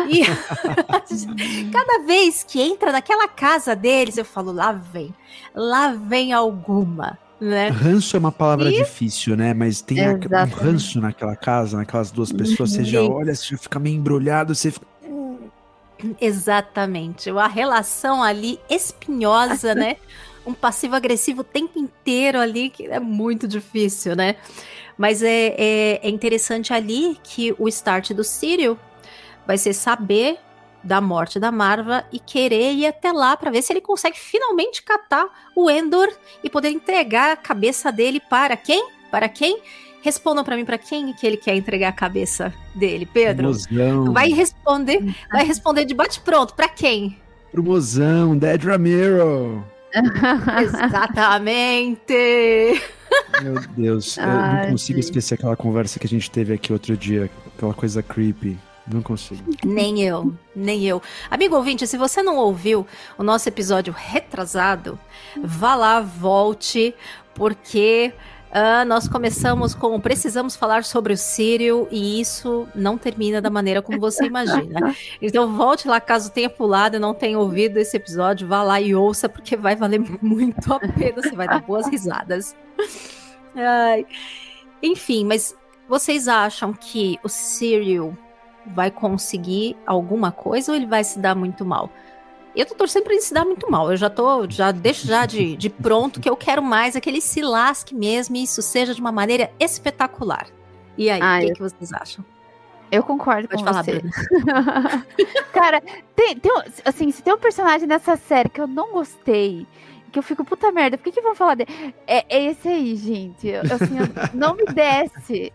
E 0.09 0.23
cada 1.71 2.05
vez 2.05 2.43
que 2.43 2.61
entra 2.61 2.91
naquela 2.91 3.27
casa 3.27 3.75
deles, 3.75 4.17
eu 4.17 4.25
falo, 4.25 4.51
lá 4.51 4.71
vem, 4.71 5.13
lá 5.53 5.93
vem 5.93 6.33
alguma. 6.33 7.17
Né? 7.39 7.67
Ranço 7.67 8.15
é 8.15 8.19
uma 8.19 8.31
palavra 8.31 8.69
e... 8.71 8.77
difícil, 8.77 9.35
né? 9.35 9.53
Mas 9.53 9.81
tem 9.81 9.99
a, 10.05 10.13
um 10.13 10.49
ranço 10.49 11.01
naquela 11.01 11.35
casa, 11.35 11.77
naquelas 11.77 12.09
duas 12.09 12.31
pessoas. 12.31 12.71
Você 12.71 12.83
já 12.83 13.03
olha, 13.03 13.35
você 13.35 13.47
já 13.51 13.57
fica 13.57 13.77
meio 13.77 13.97
embrulhado, 13.97 14.55
você 14.55 14.71
fica. 14.71 14.85
Exatamente. 16.19 17.29
A 17.29 17.47
relação 17.47 18.21
ali 18.21 18.59
espinhosa, 18.69 19.73
né? 19.73 19.97
Um 20.45 20.53
passivo-agressivo 20.53 21.41
o 21.41 21.43
tempo 21.43 21.79
inteiro 21.79 22.39
ali, 22.39 22.69
que 22.69 22.85
é 22.85 22.99
muito 22.99 23.47
difícil, 23.47 24.15
né? 24.15 24.35
Mas 24.97 25.23
é, 25.23 25.55
é, 25.57 25.99
é 26.03 26.09
interessante 26.09 26.73
ali 26.73 27.17
que 27.23 27.53
o 27.57 27.67
start 27.67 28.11
do 28.11 28.23
Círio 28.23 28.79
vai 29.45 29.57
ser 29.57 29.73
saber 29.73 30.37
da 30.83 31.01
morte 31.01 31.39
da 31.39 31.51
Marva 31.51 32.05
e 32.11 32.19
querer 32.19 32.73
ir 32.73 32.85
até 32.85 33.11
lá 33.11 33.35
para 33.35 33.49
ver 33.49 33.63
se 33.63 33.73
ele 33.73 33.81
consegue 33.81 34.19
finalmente 34.19 34.83
catar 34.83 35.27
o 35.55 35.69
Endor 35.69 36.07
e 36.43 36.49
poder 36.49 36.69
entregar 36.69 37.31
a 37.31 37.35
cabeça 37.35 37.91
dele 37.91 38.19
para 38.19 38.55
quem? 38.55 38.87
Para 39.09 39.27
quem? 39.27 39.59
Respondam 40.05 40.43
para 40.43 40.55
mim 40.55 40.63
para 40.63 40.77
quem 40.77 41.11
que 41.13 41.25
ele 41.25 41.35
quer 41.35 41.55
entregar 41.55 41.89
a 41.89 41.91
cabeça 41.91 42.53
dele, 42.75 43.07
Pedro. 43.11 43.47
Mozão. 43.47 44.13
Vai 44.13 44.29
responder, 44.29 45.01
vai 45.31 45.43
responder 45.43 45.83
de 45.83 45.95
bate 45.95 46.19
pronto 46.19 46.53
para 46.53 46.69
quem? 46.69 47.17
Pro 47.51 47.63
mozão, 47.63 48.37
Dead 48.37 48.63
Ramiro. 48.63 49.65
Exatamente. 50.61 52.13
Meu 53.41 53.59
Deus, 53.75 54.15
eu 54.17 54.27
não 54.27 54.69
consigo 54.73 54.99
esquecer 54.99 55.33
aquela 55.33 55.55
conversa 55.55 55.97
que 55.97 56.05
a 56.05 56.09
gente 56.09 56.29
teve 56.29 56.53
aqui 56.53 56.71
outro 56.71 56.95
dia, 56.95 57.27
aquela 57.55 57.73
coisa 57.73 58.03
creepy. 58.03 58.59
Não 58.85 59.01
consigo. 59.01 59.41
Nem 59.65 60.03
eu, 60.03 60.35
nem 60.55 60.85
eu. 60.85 61.01
Amigo 61.31 61.55
ouvinte, 61.55 61.87
se 61.87 61.97
você 61.97 62.21
não 62.21 62.37
ouviu 62.37 62.85
o 63.17 63.23
nosso 63.23 63.49
episódio 63.49 63.91
retrasado, 63.97 64.99
vá 65.43 65.73
lá, 65.73 65.99
volte, 65.99 66.93
porque 67.33 68.13
Uh, 68.51 68.85
nós 68.87 69.07
começamos 69.07 69.75
com 69.75 69.99
precisamos 69.99 70.55
falar 70.55 70.85
sobre 70.85 71.11
o 71.11 71.17
Sírio 71.17 71.89
e 71.91 72.21
isso 72.21 72.67
não 72.73 72.97
termina 72.97 73.41
da 73.41 73.49
maneira 73.49 73.81
como 73.81 73.99
você 73.99 74.25
imagina. 74.25 74.95
Então 75.21 75.55
volte 75.57 75.87
lá 75.87 75.99
caso 75.99 76.31
tenha 76.31 76.49
pulado 76.49 76.95
e 76.95 76.99
não 76.99 77.13
tenha 77.13 77.37
ouvido 77.37 77.77
esse 77.77 77.97
episódio, 77.97 78.47
vá 78.47 78.63
lá 78.63 78.79
e 78.79 78.95
ouça 78.95 79.27
porque 79.27 79.57
vai 79.57 79.75
valer 79.75 79.99
muito 80.21 80.73
a 80.73 80.79
pena, 80.79 81.21
você 81.21 81.35
vai 81.35 81.47
dar 81.47 81.61
boas 81.61 81.87
risadas. 81.87 82.55
Ai. 83.55 84.05
Enfim, 84.81 85.25
mas 85.25 85.55
vocês 85.87 86.27
acham 86.27 86.73
que 86.73 87.19
o 87.23 87.29
Sírio 87.29 88.17
vai 88.67 88.89
conseguir 88.89 89.75
alguma 89.85 90.31
coisa 90.31 90.71
ou 90.71 90.75
ele 90.75 90.85
vai 90.85 91.03
se 91.03 91.19
dar 91.19 91.35
muito 91.35 91.65
mal? 91.65 91.89
Eu 92.55 92.65
tô 92.65 92.73
torcendo 92.73 93.03
pra 93.03 93.13
ele 93.13 93.21
se 93.21 93.33
dar 93.33 93.43
muito 93.43 93.69
mal. 93.69 93.91
Eu 93.91 93.97
já 93.97 94.09
tô, 94.09 94.49
já 94.49 94.71
deixo 94.71 95.05
já 95.05 95.25
de, 95.25 95.57
de 95.57 95.69
pronto 95.69 96.19
que 96.19 96.29
eu 96.29 96.37
quero 96.37 96.63
mais 96.63 96.95
aquele 96.95 97.19
se 97.19 97.41
lasque 97.41 97.93
mesmo 97.93 98.35
e 98.35 98.43
isso 98.43 98.61
seja 98.61 98.93
de 98.93 99.01
uma 99.01 99.11
maneira 99.11 99.51
espetacular. 99.59 100.47
E 100.97 101.09
aí, 101.09 101.21
o 101.21 101.47
que, 101.47 101.53
que, 101.55 101.61
vocês 101.61 101.91
acham? 101.91 102.23
Eu 102.91 103.03
concordo 103.03 103.47
Pode 103.49 103.63
com 103.63 103.69
falar, 103.69 103.83
você. 103.83 104.01
Cara, 105.51 105.81
tem, 106.15 106.37
tem, 106.37 106.51
assim, 106.85 107.11
se 107.11 107.21
tem 107.21 107.33
um 107.33 107.37
personagem 107.37 107.87
nessa 107.87 108.15
série 108.15 108.47
que 108.47 108.61
eu 108.61 108.67
não 108.67 108.93
gostei, 108.93 109.67
que 110.11 110.19
eu 110.19 110.23
fico, 110.23 110.45
puta 110.45 110.71
merda, 110.71 110.97
por 110.97 111.03
que, 111.03 111.11
que 111.11 111.21
vão 111.21 111.35
falar 111.35 111.55
dele? 111.55 111.93
É, 112.07 112.25
é 112.29 112.45
esse 112.45 112.69
aí, 112.69 112.95
gente. 112.95 113.47
Eu, 113.47 113.61
assim, 113.63 113.99
eu, 113.99 114.07
não 114.33 114.55
me 114.55 114.65
desce. 114.65 115.51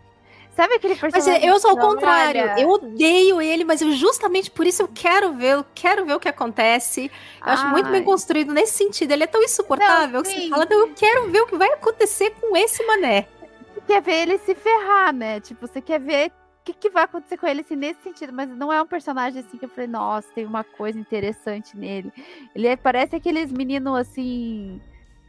Sabe 0.61 0.75
aquele 0.75 0.95
personagem? 0.95 1.41
Mas 1.41 1.43
eu 1.43 1.59
sou 1.59 1.73
o 1.73 1.79
contrário. 1.79 2.43
Olha... 2.43 2.61
Eu 2.61 2.69
odeio 2.69 3.41
ele, 3.41 3.65
mas 3.65 3.81
eu, 3.81 3.93
justamente 3.93 4.51
por 4.51 4.67
isso 4.67 4.83
eu 4.83 4.89
quero 4.89 5.33
ver, 5.33 5.55
eu 5.55 5.65
quero 5.75 6.05
ver 6.05 6.13
o 6.13 6.21
que 6.21 6.29
acontece. 6.29 7.07
Eu 7.07 7.11
Ai. 7.41 7.55
acho 7.55 7.69
muito 7.69 7.91
bem 7.91 8.05
construído 8.05 8.53
nesse 8.53 8.75
sentido. 8.75 9.11
Ele 9.11 9.25
é 9.25 9.27
tão 9.27 9.43
insuportável 9.43 10.21
não, 10.21 10.23
que 10.23 10.39
você 10.39 10.49
fala, 10.51 10.67
não, 10.69 10.81
eu 10.81 10.93
quero 10.95 11.31
ver 11.31 11.41
o 11.41 11.47
que 11.47 11.57
vai 11.57 11.73
acontecer 11.73 12.35
com 12.39 12.55
esse 12.55 12.85
mané. 12.85 13.27
Você 13.73 13.81
quer 13.87 14.03
ver 14.03 14.15
ele 14.17 14.37
se 14.37 14.55
ferrar, 14.55 15.15
né? 15.15 15.41
Tipo, 15.41 15.67
você 15.67 15.81
quer 15.81 15.99
ver 15.99 16.29
o 16.29 16.33
que, 16.63 16.75
que 16.75 16.91
vai 16.91 17.05
acontecer 17.05 17.39
com 17.39 17.47
ele 17.47 17.63
assim, 17.63 17.75
nesse 17.75 18.03
sentido, 18.03 18.31
mas 18.31 18.47
não 18.51 18.71
é 18.71 18.83
um 18.83 18.87
personagem 18.87 19.41
assim 19.41 19.57
que 19.57 19.65
eu 19.65 19.71
falei, 19.71 19.87
nossa, 19.87 20.29
tem 20.35 20.45
uma 20.45 20.63
coisa 20.63 20.99
interessante 20.99 21.75
nele. 21.75 22.13
Ele 22.55 22.67
é, 22.67 22.77
parece 22.77 23.17
aqueles 23.17 23.51
meninos 23.51 23.99
assim 23.99 24.79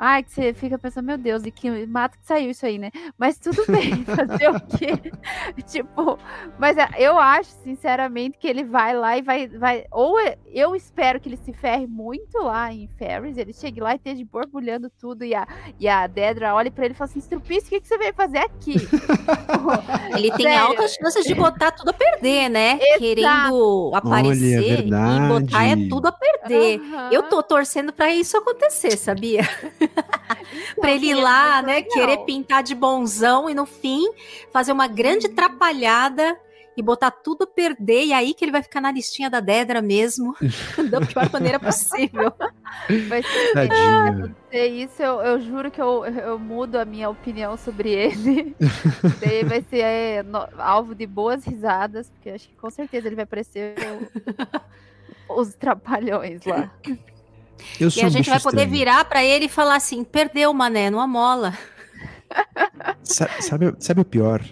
Ai, 0.04 0.24
que 0.24 0.32
você 0.32 0.52
fica 0.52 0.80
pensando, 0.80 1.06
meu 1.06 1.18
Deus, 1.18 1.46
e 1.46 1.52
que 1.52 1.70
mato 1.86 2.18
que 2.18 2.26
saiu 2.26 2.50
isso 2.50 2.66
aí, 2.66 2.80
né? 2.80 2.90
Mas 3.20 3.38
tudo 3.38 3.64
bem, 3.68 4.02
fazer 4.04 4.50
o 4.50 4.60
quê? 4.60 5.12
tipo, 5.70 6.18
mas 6.58 6.76
é, 6.76 6.90
eu 6.98 7.20
acho, 7.20 7.52
sinceramente, 7.64 8.36
que 8.40 8.48
ele 8.48 8.64
vai 8.64 8.98
lá 8.98 9.16
e 9.16 9.22
vai. 9.22 9.48
vai 9.48 9.86
ou 9.92 10.20
é, 10.20 10.40
eu 10.48 10.76
espero 10.76 11.20
que 11.20 11.30
ele 11.30 11.38
se 11.38 11.54
ferre 11.54 11.86
muito 11.86 12.36
lá 12.40 12.74
em 12.74 12.88
Ferris, 12.98 13.38
ele 13.38 13.54
chegue 13.54 13.80
lá 13.80 13.94
e 13.94 13.98
esteja 13.98 14.26
borbulhando 14.26 14.90
tudo, 15.00 15.24
e 15.24 15.36
a, 15.36 15.48
e 15.80 15.88
a 15.88 16.08
Dedra 16.08 16.56
olhe 16.56 16.72
pra 16.72 16.86
ele 16.86 16.96
e 16.96 16.98
fala 16.98 17.08
assim: 17.08 17.20
Strupício, 17.20 17.68
o 17.68 17.70
que, 17.70 17.82
que 17.82 17.88
você 17.88 18.00
veio 18.00 18.16
fazer 18.16 18.40
aqui? 18.40 18.74
ele 20.18 20.32
tem 20.32 20.48
Sério? 20.48 20.64
altas 20.64 20.96
chances 20.96 21.26
de 21.26 21.36
botar 21.36 21.74
tudo 21.74 21.90
a 21.90 21.94
perder, 21.94 22.50
né? 22.50 22.80
Exato. 22.82 23.00
Querendo 23.00 23.92
aparecer 23.94 24.58
Olha, 24.58 24.72
é 24.72 24.80
e 24.80 25.28
botar 25.28 25.64
é 25.64 25.76
tudo 25.88 26.08
a 26.08 26.12
perder. 26.12 26.80
Uhum. 26.80 27.12
Eu 27.12 27.22
tô 27.30 27.44
torcendo 27.44 27.94
para 27.94 28.12
isso 28.12 28.36
acontecer, 28.36 28.98
sabia? 28.98 29.48
para 30.80 30.92
ele 30.92 31.08
ir 31.08 31.16
lá, 31.16 31.62
né, 31.62 31.76
legal. 31.76 31.92
querer 31.92 32.18
pintar 32.26 32.64
de 32.64 32.76
bonzão 32.76 33.50
e 33.50 33.54
no 33.54 33.66
fim 33.66 34.10
fazer 34.52 34.72
uma 34.72 34.88
grande 34.88 35.28
uhum. 35.28 35.36
trapalhada 35.36 36.38
e 36.76 36.82
botar 36.82 37.12
tudo 37.12 37.44
a 37.44 37.48
perder, 37.48 38.06
e 38.06 38.14
aí 38.14 38.34
que 38.34 38.46
ele 38.46 38.52
vai 38.52 38.64
ficar 38.64 38.80
na 38.80 38.92
listinha 38.92 39.30
da 39.30 39.40
Dedra 39.40 39.82
mesmo, 39.82 40.36
da 40.90 41.02
pior 41.02 41.30
maneira 41.32 41.60
possível. 41.60 42.34
Vai 43.08 43.22
ser, 43.22 43.54
Tadinha. 43.54 44.36
ser 44.50 44.68
isso, 44.68 45.02
eu, 45.02 45.22
eu, 45.22 45.42
juro 45.42 45.70
que 45.70 45.82
eu, 45.82 46.06
eu 46.06 46.40
mudo 46.40 46.78
a 46.78 46.86
minha 46.86 47.10
opinião 47.10 47.58
sobre 47.58 47.92
ele. 47.92 48.56
Daí 49.20 49.44
vai 49.44 49.62
ser 49.70 49.82
é, 49.82 50.24
no, 50.24 50.48
alvo 50.58 50.96
de 50.96 51.06
boas 51.06 51.44
risadas, 51.44 52.10
porque 52.10 52.30
acho 52.30 52.48
que 52.48 52.56
com 52.56 52.70
certeza 52.70 53.08
ele 53.08 53.16
vai 53.16 53.26
parecer 53.26 53.76
o, 55.28 55.42
os 55.42 55.54
trapalhões 55.54 56.46
lá. 56.46 56.72
Eu 57.80 57.90
e 57.96 58.02
a 58.02 58.10
gente 58.10 58.30
vai 58.30 58.40
poder 58.40 58.64
estranho. 58.64 58.72
virar 58.72 59.06
para 59.06 59.24
ele 59.24 59.46
e 59.46 59.50
falar 59.50 59.76
assim: 59.76 60.04
perdeu, 60.04 60.54
mané, 60.54 60.90
não 60.90 61.00
amola. 61.00 61.58
Sa 63.04 63.30
sabe, 63.42 63.74
sabe 63.80 64.02
o 64.02 64.06
pior? 64.06 64.44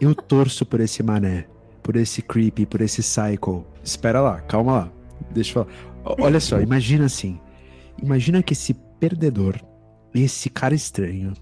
Eu 0.00 0.14
torço 0.14 0.64
por 0.64 0.80
esse 0.80 1.02
mané. 1.02 1.46
por 1.84 1.96
esse 1.96 2.22
creepy, 2.22 2.64
por 2.64 2.80
esse 2.80 3.02
cycle. 3.02 3.62
Espera 3.84 4.20
lá, 4.20 4.40
calma 4.40 4.72
lá. 4.72 4.92
Deixa 5.30 5.58
eu 5.60 5.64
falar. 5.64 6.16
Olha 6.18 6.40
só, 6.40 6.58
imagina 6.60 7.04
assim. 7.04 7.38
Imagina 8.02 8.42
que 8.42 8.54
esse 8.54 8.72
perdedor, 8.98 9.60
esse 10.14 10.48
cara 10.48 10.74
estranho, 10.74 11.34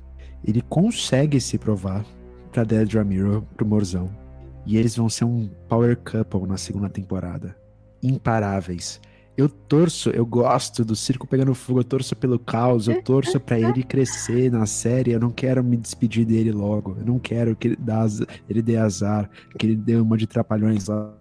ele 0.45 0.61
consegue 0.63 1.41
se 1.41 1.57
provar 1.57 2.05
pra 2.51 2.65
Dead 2.65 2.93
Ramiro, 2.93 3.47
pro 3.57 3.65
Morzão. 3.65 4.11
E 4.67 4.77
eles 4.77 4.97
vão 4.97 5.09
ser 5.09 5.25
um 5.25 5.49
power 5.69 5.97
couple 5.97 6.47
na 6.49 6.57
segunda 6.57 6.89
temporada. 6.89 7.57
Imparáveis. 8.03 9.01
Eu 9.37 9.49
torço, 9.49 10.11
eu 10.11 10.27
gosto 10.27 10.85
do 10.85 10.95
circo 10.95 11.27
pegando 11.27 11.55
fogo, 11.55 11.81
eu 11.81 11.85
torço 11.85 12.15
pelo 12.15 12.39
caos, 12.39 12.87
eu 12.87 13.03
torço 13.03 13.41
para 13.41 13.59
ele 13.59 13.83
crescer 13.83 14.53
na 14.53 14.67
série, 14.67 15.13
eu 15.13 15.21
não 15.21 15.31
quero 15.31 15.65
me 15.65 15.77
despedir 15.77 16.27
dele 16.27 16.53
logo, 16.53 16.97
eu 16.99 17.07
não 17.07 17.19
quero 17.19 17.57
que 17.57 17.69
ele, 17.69 17.77
dá, 17.77 18.07
ele 18.47 18.61
dê 18.61 18.77
azar, 18.77 19.31
que 19.59 19.67
ele 19.67 19.77
dê 19.77 19.97
uma 19.97 20.19
de 20.19 20.27
trapalhões 20.27 20.87
lá. 20.87 21.15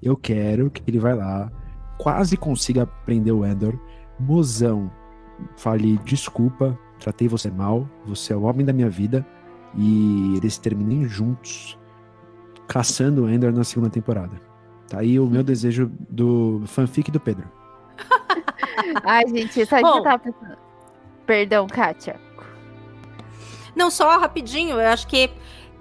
Eu 0.00 0.16
quero 0.16 0.70
que 0.70 0.82
ele 0.86 1.00
vai 1.00 1.16
lá, 1.16 1.50
quase 1.98 2.36
consiga 2.36 2.86
prender 2.86 3.34
o 3.34 3.44
Endor, 3.44 3.76
mozão, 4.20 4.88
fale 5.56 5.98
desculpa, 6.04 6.78
tratei 7.00 7.26
você 7.26 7.50
mal, 7.50 7.88
você 8.06 8.32
é 8.32 8.36
o 8.36 8.42
homem 8.42 8.64
da 8.64 8.72
minha 8.72 8.88
vida, 8.88 9.26
e 9.74 10.36
eles 10.36 10.58
terminem 10.58 11.08
juntos, 11.08 11.76
caçando 12.68 13.24
o 13.24 13.28
Endor 13.28 13.52
na 13.52 13.64
segunda 13.64 13.90
temporada. 13.90 14.47
Tá 14.88 15.00
aí 15.00 15.20
o 15.20 15.26
meu 15.26 15.42
desejo 15.42 15.90
do 16.08 16.62
fanfic 16.66 17.10
do 17.10 17.20
Pedro. 17.20 17.46
Ai, 19.04 19.26
gente, 19.28 19.52
que 19.52 19.60
eu 19.60 20.02
tava 20.02 20.18
pensando? 20.18 20.56
Perdão, 21.26 21.66
Kátia. 21.66 22.18
Não, 23.76 23.90
só 23.90 24.18
rapidinho, 24.18 24.80
eu 24.80 24.88
acho 24.88 25.06
que 25.06 25.30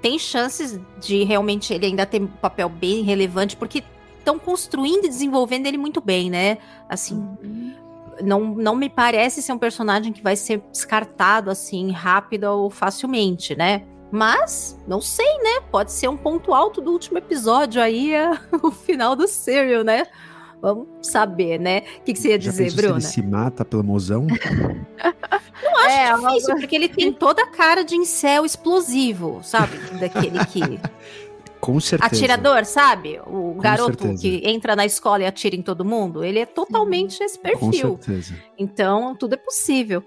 tem 0.02 0.20
chances 0.20 0.80
de 1.00 1.24
realmente 1.24 1.74
ele 1.74 1.86
ainda 1.86 2.06
ter 2.06 2.22
um 2.22 2.28
papel 2.28 2.70
bem 2.70 3.02
relevante, 3.02 3.56
porque 3.56 3.84
estão 4.20 4.38
construindo 4.38 5.06
e 5.06 5.10
desenvolvendo 5.10 5.68
ele 5.68 5.78
muito 5.78 6.02
bem, 6.02 6.30
né? 6.30 6.58
Assim, 6.90 7.16
uhum. 7.16 7.74
não, 8.22 8.42
não 8.56 8.76
me 8.76 8.90
parece 8.90 9.42
ser 9.42 9.54
um 9.54 9.58
personagem 9.58 10.12
que 10.12 10.22
vai 10.22 10.36
ser 10.36 10.62
descartado 10.70 11.50
assim 11.50 11.92
rápido 11.92 12.44
ou 12.44 12.70
facilmente, 12.70 13.56
né? 13.56 13.84
Mas, 14.12 14.78
não 14.88 15.02
sei, 15.02 15.38
né? 15.40 15.62
Pode 15.70 15.92
ser 15.92 16.08
um 16.08 16.18
ponto 16.18 16.54
alto 16.54 16.82
do 16.82 16.92
último 16.92 17.18
episódio 17.18 17.82
aí, 17.82 18.14
é 18.14 18.32
o 18.64 18.72
final 18.72 19.16
do 19.16 19.28
serial, 19.28 19.84
né? 19.84 20.06
Vamos 20.62 20.88
saber, 21.04 21.60
né? 21.60 21.84
O 22.00 22.04
que, 22.04 22.14
que 22.14 22.20
você 22.20 22.30
ia 22.30 22.40
dizer, 22.40 22.74
Bruna? 22.74 23.00
Se 23.00 23.20
ele 23.20 23.28
se 23.28 23.32
mata 23.32 23.64
pelo 23.64 23.84
mozão? 23.84 24.26
Não 25.64 25.78
acho 25.80 25.90
é, 25.90 26.14
difícil, 26.14 26.56
porque 26.56 26.76
ele 26.76 26.90
tem 26.90 27.14
toda 27.14 27.44
a 27.44 27.48
cara 27.48 27.84
de 27.84 27.96
incel 27.96 28.46
explosivo, 28.46 29.40
sabe? 29.44 29.78
Daquele 30.00 30.44
que. 30.46 30.62
Com 31.60 31.80
certeza. 31.80 32.16
Atirador, 32.16 32.66
sabe? 32.66 33.20
O 33.26 33.54
Com 33.54 33.58
garoto 33.58 34.04
certeza. 34.04 34.22
que 34.22 34.42
entra 34.48 34.76
na 34.76 34.86
escola 34.86 35.24
e 35.24 35.26
atira 35.26 35.56
em 35.56 35.62
todo 35.62 35.84
mundo. 35.84 36.24
Ele 36.24 36.40
é 36.40 36.46
totalmente 36.46 37.22
esse 37.22 37.38
perfil. 37.38 37.98
Com 37.98 38.02
certeza. 38.04 38.36
Então, 38.58 39.16
tudo 39.16 39.34
é 39.34 39.38
possível. 39.38 40.04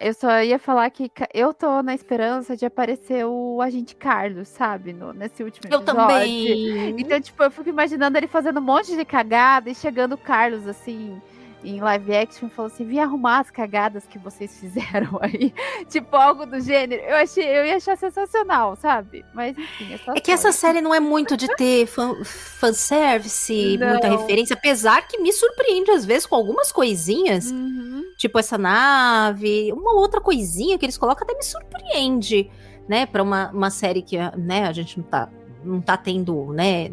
Eu 0.00 0.14
só 0.14 0.42
ia 0.42 0.58
falar 0.58 0.88
que 0.90 1.10
eu 1.34 1.52
tô 1.52 1.82
na 1.82 1.94
esperança 1.94 2.56
de 2.56 2.64
aparecer 2.64 3.24
o 3.26 3.60
agente 3.60 3.96
Carlos, 3.96 4.48
sabe? 4.48 4.92
No, 4.92 5.12
nesse 5.12 5.42
último 5.42 5.66
episódio. 5.66 5.90
Eu 5.90 5.94
também. 5.94 6.94
Então, 6.98 7.20
tipo, 7.20 7.42
eu 7.42 7.50
fico 7.50 7.68
imaginando 7.68 8.16
ele 8.16 8.28
fazendo 8.28 8.58
um 8.60 8.62
monte 8.62 8.96
de 8.96 9.04
cagada 9.04 9.68
e 9.68 9.74
chegando 9.74 10.12
o 10.12 10.18
Carlos, 10.18 10.68
assim, 10.68 11.20
em 11.64 11.80
live 11.80 12.14
action, 12.14 12.48
falou 12.48 12.70
assim: 12.70 12.84
vim 12.84 13.00
arrumar 13.00 13.40
as 13.40 13.50
cagadas 13.50 14.04
que 14.06 14.18
vocês 14.18 14.56
fizeram 14.58 15.18
aí. 15.20 15.52
tipo, 15.88 16.14
algo 16.14 16.46
do 16.46 16.60
gênero. 16.60 17.02
Eu, 17.02 17.16
achei, 17.16 17.44
eu 17.44 17.66
ia 17.66 17.76
achar 17.76 17.96
sensacional, 17.96 18.76
sabe? 18.76 19.24
Mas, 19.34 19.58
enfim, 19.58 19.94
é 19.94 19.98
só. 19.98 20.12
É 20.12 20.20
que 20.20 20.30
essa 20.30 20.52
série 20.52 20.80
não 20.80 20.94
é 20.94 21.00
muito 21.00 21.36
de 21.36 21.48
ter 21.56 21.86
fan, 21.86 22.22
fanservice, 22.24 23.76
não. 23.78 23.88
muita 23.88 24.08
referência, 24.08 24.54
apesar 24.54 25.08
que 25.08 25.18
me 25.18 25.32
surpreende 25.32 25.90
às 25.90 26.04
vezes 26.04 26.24
com 26.24 26.36
algumas 26.36 26.70
coisinhas. 26.70 27.50
Uhum 27.50 27.97
Tipo 28.18 28.36
essa 28.40 28.58
nave, 28.58 29.72
uma 29.72 29.94
outra 29.94 30.20
coisinha 30.20 30.76
que 30.76 30.84
eles 30.84 30.98
colocam 30.98 31.22
até 31.22 31.36
me 31.36 31.44
surpreende, 31.44 32.50
né? 32.88 33.06
Para 33.06 33.22
uma, 33.22 33.48
uma 33.52 33.70
série 33.70 34.02
que 34.02 34.16
né, 34.36 34.64
a 34.64 34.72
gente 34.72 34.98
não 34.98 35.04
tá, 35.04 35.30
não 35.64 35.80
tá 35.80 35.96
tendo, 35.96 36.52
né, 36.52 36.90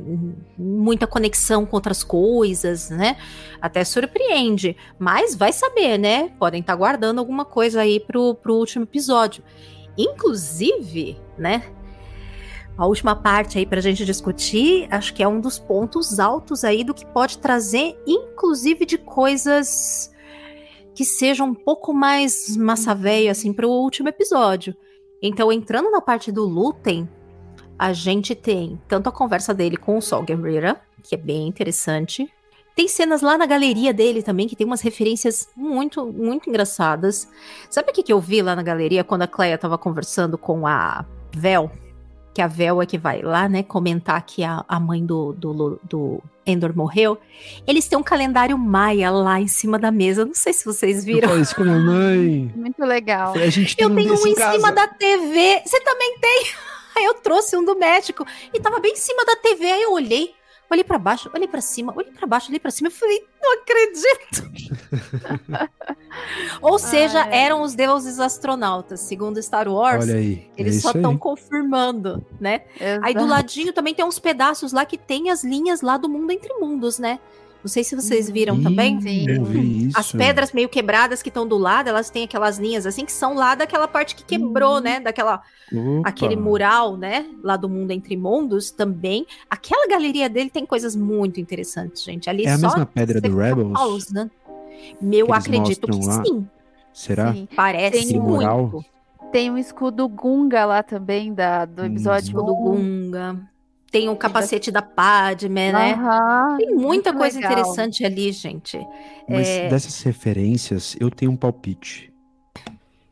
muita 0.55 1.07
conexão 1.07 1.65
com 1.65 1.76
outras 1.76 2.03
coisas, 2.03 2.91
né? 2.91 3.17
Até 3.59 3.84
surpreende. 3.84 4.78
Mas 4.99 5.34
vai 5.34 5.51
saber, 5.51 5.97
né? 5.97 6.30
Podem 6.38 6.61
estar 6.61 6.73
tá 6.73 6.78
guardando 6.78 7.17
alguma 7.17 7.43
coisa 7.43 7.82
aí 7.82 7.99
pro, 7.99 8.36
pro 8.36 8.53
último 8.53 8.84
episódio. 8.84 9.43
Inclusive, 9.97 11.19
né? 11.39 11.63
A 12.78 12.86
última 12.86 13.15
parte 13.15 13.57
aí 13.57 13.65
para 13.65 13.80
a 13.80 13.82
gente 13.82 14.05
discutir, 14.05 14.88
acho 14.91 15.11
que 15.11 15.23
é 15.23 15.28
um 15.28 15.41
dos 15.41 15.57
pontos 15.57 16.19
altos 16.19 16.63
aí 16.63 16.84
do 16.84 16.93
que 16.93 17.03
pode 17.03 17.39
trazer, 17.39 17.99
inclusive 18.05 18.86
de 18.86 18.99
coisas 18.99 20.13
que 20.95 21.03
seja 21.03 21.43
um 21.43 21.53
pouco 21.53 21.93
mais 21.93 22.55
massa 22.55 22.95
velha, 22.95 23.31
assim, 23.31 23.51
pro 23.51 23.69
último 23.69 24.07
episódio. 24.09 24.75
Então, 25.21 25.51
entrando 25.51 25.91
na 25.91 26.01
parte 26.01 26.31
do 26.31 26.45
Lutem, 26.45 27.07
a 27.77 27.91
gente 27.91 28.33
tem 28.33 28.81
tanto 28.87 29.09
a 29.09 29.11
conversa 29.11 29.53
dele 29.53 29.75
com 29.75 29.97
o 29.97 30.01
Sol 30.01 30.23
Guerrera, 30.23 30.81
que 31.03 31.13
é 31.13 31.17
bem 31.17 31.47
interessante. 31.47 32.31
Tem 32.75 32.87
cenas 32.87 33.21
lá 33.21 33.37
na 33.37 33.45
galeria 33.45 33.93
dele 33.93 34.23
também, 34.23 34.47
que 34.47 34.55
tem 34.55 34.65
umas 34.65 34.81
referências 34.81 35.49
muito, 35.55 36.05
muito 36.05 36.49
engraçadas. 36.49 37.29
Sabe 37.69 37.91
o 37.91 37.93
que, 37.93 38.03
que 38.03 38.13
eu 38.13 38.19
vi 38.19 38.41
lá 38.41 38.55
na 38.55 38.63
galeria 38.63 39.03
quando 39.03 39.23
a 39.23 39.27
Cleia 39.27 39.57
tava 39.57 39.77
conversando 39.77 40.37
com 40.37 40.65
a 40.65 41.05
Vel? 41.33 41.69
Que 42.36 42.41
a 42.41 42.47
Vel 42.47 42.81
é 42.81 42.86
que 42.86 42.97
vai 42.97 43.21
lá, 43.21 43.47
né, 43.47 43.63
comentar 43.63 44.21
que 44.21 44.43
a, 44.43 44.65
a 44.67 44.77
mãe 44.77 45.05
do, 45.05 45.31
do, 45.31 45.79
do 45.81 46.21
Endor 46.45 46.75
morreu, 46.75 47.17
eles 47.65 47.88
têm 47.88 47.97
um 47.97 48.03
calendário 48.03 48.57
maia 48.57 49.09
lá 49.09 49.39
em 49.39 49.47
cima 49.47 49.79
da 49.79 49.89
mesa. 49.89 50.25
Não 50.25 50.33
sei 50.33 50.51
se 50.51 50.65
vocês 50.65 51.05
viram. 51.05 51.29
Eu 51.29 51.41
isso 51.41 51.55
com 51.55 51.63
minha 51.63 51.79
mãe. 51.79 52.51
Muito 52.53 52.83
legal. 52.83 53.33
A 53.36 53.49
gente 53.49 53.77
tem 53.77 53.86
eu 53.86 53.89
um 53.89 53.95
tenho 53.95 54.13
um 54.13 54.27
em 54.27 54.36
casa. 54.36 54.51
cima 54.51 54.69
da 54.73 54.86
TV. 54.86 55.61
Você 55.65 55.79
também 55.79 56.19
tem? 56.19 56.45
Aí 56.97 57.05
eu 57.07 57.13
trouxe 57.13 57.55
um 57.55 57.63
do 57.63 57.79
médico 57.79 58.27
e 58.53 58.59
tava 58.59 58.81
bem 58.81 58.91
em 58.91 58.97
cima 58.97 59.23
da 59.23 59.38
TV. 59.38 59.71
Aí 59.71 59.83
eu 59.83 59.93
olhei, 59.93 60.36
olhei 60.70 60.84
para 60.84 60.97
baixo, 60.97 61.30
olhei 61.34 61.47
para 61.47 61.61
cima, 61.61 61.93
olhei 61.95 62.11
para 62.11 62.28
baixo, 62.28 62.49
olhei 62.49 62.59
para 62.59 62.72
cima. 62.72 62.88
Eu 62.88 62.91
falei, 62.91 63.26
não 63.41 63.53
acredito. 63.53 64.51
Ou 66.61 66.80
seja, 66.80 67.24
Ai. 67.24 67.45
eram 67.45 67.61
os 67.61 67.76
deuses 67.76 68.20
astronautas, 68.20 69.01
segundo 69.01 69.41
Star 69.41 69.68
Wars. 69.68 70.05
Olha 70.05 70.16
aí. 70.16 70.49
Eles 70.57 70.78
é 70.78 70.80
só 70.82 70.91
estão 70.91 71.18
confirmando, 71.18 72.26
né? 72.39 72.61
Exato. 72.80 73.05
Aí 73.05 73.13
do 73.13 73.26
ladinho 73.26 73.74
também 73.74 73.93
tem 73.93 74.05
uns 74.05 74.20
pedaços 74.20 74.72
lá 74.72 74.86
que 74.86 74.97
tem 74.97 75.30
as 75.30 75.43
linhas 75.43 75.82
lá 75.82 75.97
do 75.97 76.09
mundo 76.09 76.32
entre 76.32 76.53
mundos, 76.55 76.99
né? 76.99 77.20
Não 77.66 77.70
sei 77.70 77.84
se 77.84 77.95
vocês 77.95 78.30
viram 78.30 78.57
Ih, 78.57 78.61
também. 78.61 78.99
Eu 79.28 79.43
vi 79.43 79.88
isso. 79.88 79.99
As 79.99 80.11
pedras 80.11 80.51
meio 80.51 80.70
quebradas 80.70 81.24
que 81.24 81.30
estão 81.30 81.47
do 81.47 81.57
lado, 81.57 81.89
elas 81.89 82.11
têm 82.11 82.26
aquelas 82.26 82.59
linhas 82.59 82.86
assim 82.86 83.03
que 83.03 83.11
são 83.11 83.34
lá 83.34 83.55
daquela 83.55 83.88
parte 83.88 84.16
que 84.16 84.24
quebrou, 84.24 84.80
né? 84.80 84.99
Daquela 84.99 85.41
Opa. 85.74 86.07
aquele 86.07 86.36
mural, 86.36 86.95
né? 86.95 87.26
Lá 87.41 87.57
do 87.57 87.68
mundo 87.68 87.89
entre 87.89 88.16
mundos 88.16 88.70
também. 88.70 89.26
Aquela 89.49 89.88
galeria 89.88 90.30
dele 90.30 90.51
tem 90.51 90.63
coisas 90.63 90.95
muito 90.95 91.39
interessantes, 91.39 92.03
gente. 92.03 92.30
Ali 92.30 92.45
é 92.45 92.51
a 92.51 92.59
só 92.59 92.68
mesma 92.68 92.86
pedra 92.86 93.20
do 93.20 93.36
Rebels. 93.36 93.74
Pausa. 93.74 94.30
Meu, 95.01 95.34
acredito 95.34 95.88
que 95.88 96.05
lá. 96.05 96.24
sim. 96.24 96.47
Será? 96.93 97.34
Sim. 97.34 97.47
Parece 97.55 97.97
Tem 97.97 98.20
muito. 98.20 98.30
mural? 98.30 98.86
Tem 99.32 99.49
um 99.49 99.57
escudo 99.57 100.07
Gunga 100.07 100.66
lá 100.66 100.84
também, 100.84 101.34
da, 101.34 101.66
do 101.66 101.84
episódio 101.84 102.28
Escudo 102.28 102.55
Gunga. 102.55 103.39
Tem 103.91 104.09
o 104.09 104.15
capacete 104.15 104.71
da 104.71 104.81
Padme, 104.81 105.71
né? 105.71 105.93
Aham, 105.93 106.57
Tem 106.57 106.75
muita 106.75 107.13
coisa 107.13 107.38
legal. 107.38 107.51
interessante 107.53 108.03
ali, 108.05 108.31
gente. 108.31 108.77
Mas 109.29 109.47
É, 109.47 109.69
dessas 109.69 110.01
referências, 110.03 110.95
eu 110.99 111.09
tenho 111.09 111.31
um 111.31 111.38
palpite. 111.38 112.11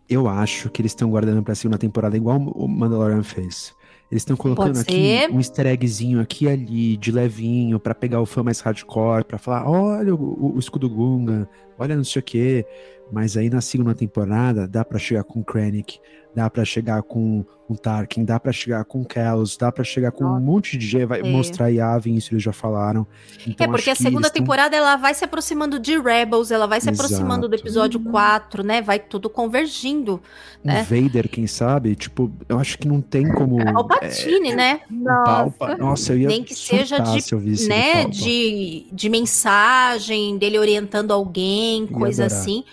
Eu 0.09 0.27
acho 0.27 0.69
que 0.69 0.81
eles 0.81 0.91
estão 0.91 1.09
guardando 1.09 1.41
pra 1.41 1.55
segunda 1.55 1.77
temporada, 1.77 2.17
igual 2.17 2.37
o 2.37 2.67
Mandalorian 2.67 3.23
fez. 3.23 3.73
Eles 4.11 4.21
estão 4.21 4.35
colocando 4.35 4.77
aqui 4.79 5.19
um 5.31 5.37
easter 5.39 5.65
eggzinho 5.65 6.19
aqui 6.19 6.45
e 6.45 6.49
ali, 6.49 6.97
de 6.97 7.11
levinho, 7.11 7.79
pra 7.79 7.95
pegar 7.95 8.21
o 8.21 8.25
fã 8.25 8.43
mais 8.43 8.59
hardcore, 8.59 9.23
pra 9.23 9.37
falar, 9.39 9.67
olha 9.67 10.13
o, 10.13 10.17
o- 10.19 10.55
o 10.55 10.59
escudo 10.59 10.87
Gunga, 10.89 11.49
olha 11.79 11.95
não 11.95 12.03
sei 12.03 12.19
o 12.19 12.23
quê. 12.23 12.65
Mas 13.11 13.37
aí 13.37 13.49
na 13.49 13.61
segunda 13.61 13.95
temporada 13.95 14.67
dá 14.67 14.83
pra 14.85 14.99
chegar 14.99 15.23
com 15.23 15.39
o 15.39 15.43
Krennic, 15.43 15.99
dá 16.35 16.49
pra 16.49 16.65
chegar 16.65 17.01
com 17.03 17.45
o 17.69 17.77
Tarkin, 17.77 18.25
dá 18.25 18.39
pra 18.39 18.51
chegar 18.51 18.83
com 18.85 19.01
o 19.01 19.05
Kellos, 19.05 19.55
dá 19.55 19.71
pra 19.71 19.83
chegar 19.83 20.11
com 20.11 20.25
um 20.25 20.39
monte 20.39 20.77
de 20.77 20.85
gente, 20.85 21.05
vai 21.05 21.21
É. 21.21 21.23
mostrar 21.23 21.69
Yavin, 21.69 22.15
isso 22.15 22.33
eles 22.33 22.43
já 22.43 22.51
falaram. 22.51 23.07
Então, 23.47 23.65
é 23.65 23.69
porque 23.69 23.89
a 23.89 23.95
segunda 23.95 24.29
temporada 24.29 24.75
ela 24.75 24.95
vai 24.97 25.13
se 25.13 25.23
aproximando 25.23 25.79
de 25.79 25.97
Rebels, 25.99 26.51
ela 26.51 26.67
vai 26.67 26.81
se 26.81 26.89
aproximando 26.89 27.47
do 27.47 27.55
Exato. 27.55 27.67
episódio 27.67 27.99
4, 27.99 28.63
né? 28.63 28.81
Vai 28.81 28.99
tudo 28.99 29.29
convergindo, 29.29 30.21
O 30.63 30.67
né? 30.67 30.83
Vader, 30.83 31.29
quem 31.29 31.47
sabe? 31.47 31.95
Tipo, 31.95 32.31
eu 32.49 32.59
acho 32.59 32.77
que 32.77 32.87
não 32.87 32.99
tem 33.01 33.31
como. 33.31 33.61
É 33.61 33.71
o 33.71 33.83
Patine, 33.85 34.53
né? 34.53 34.81
o 34.91 35.03
Palpa- 35.23 35.77
Nossa, 35.77 36.13
eu 36.13 36.19
ia 36.19 36.27
Nem 36.27 36.43
que 36.43 36.53
seja 36.53 36.99
de, 36.99 37.21
se 37.21 37.33
eu 37.33 37.39
visse 37.39 37.69
né, 37.69 38.05
de, 38.05 38.87
de 38.91 39.09
mensagem, 39.09 40.37
dele 40.37 40.59
orientando 40.59 41.11
alguém, 41.11 41.87
coisa 41.87 42.25
adorar. 42.25 42.41
assim. 42.41 42.63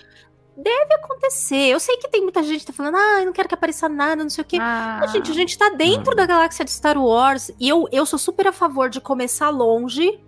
Deve 0.63 0.95
acontecer. 0.95 1.69
Eu 1.69 1.81
sei 1.81 1.97
que 1.97 2.09
tem 2.09 2.23
muita 2.23 2.43
gente 2.43 2.61
que 2.61 2.67
tá 2.67 2.73
falando, 2.73 2.97
ah, 2.97 3.21
eu 3.21 3.27
não 3.27 3.33
quero 3.33 3.49
que 3.49 3.55
apareça 3.55 3.89
nada, 3.89 4.23
não 4.23 4.31
sei 4.31 4.43
o 4.43 4.47
quê. 4.47 4.59
Ah. 4.61 4.99
Mas, 5.01 5.13
gente, 5.13 5.31
a 5.31 5.35
gente 5.35 5.57
tá 5.57 5.71
dentro 5.71 6.15
da 6.15 6.27
galáxia 6.27 6.65
de 6.65 6.71
Star 6.71 6.99
Wars. 6.99 7.51
E 7.59 7.69
eu, 7.69 7.89
eu 7.91 8.05
sou 8.07 8.19
super 8.19 8.47
a 8.47 8.53
favor 8.53 8.89
de 8.89 9.01
começar 9.01 9.51
longe. 9.51 10.21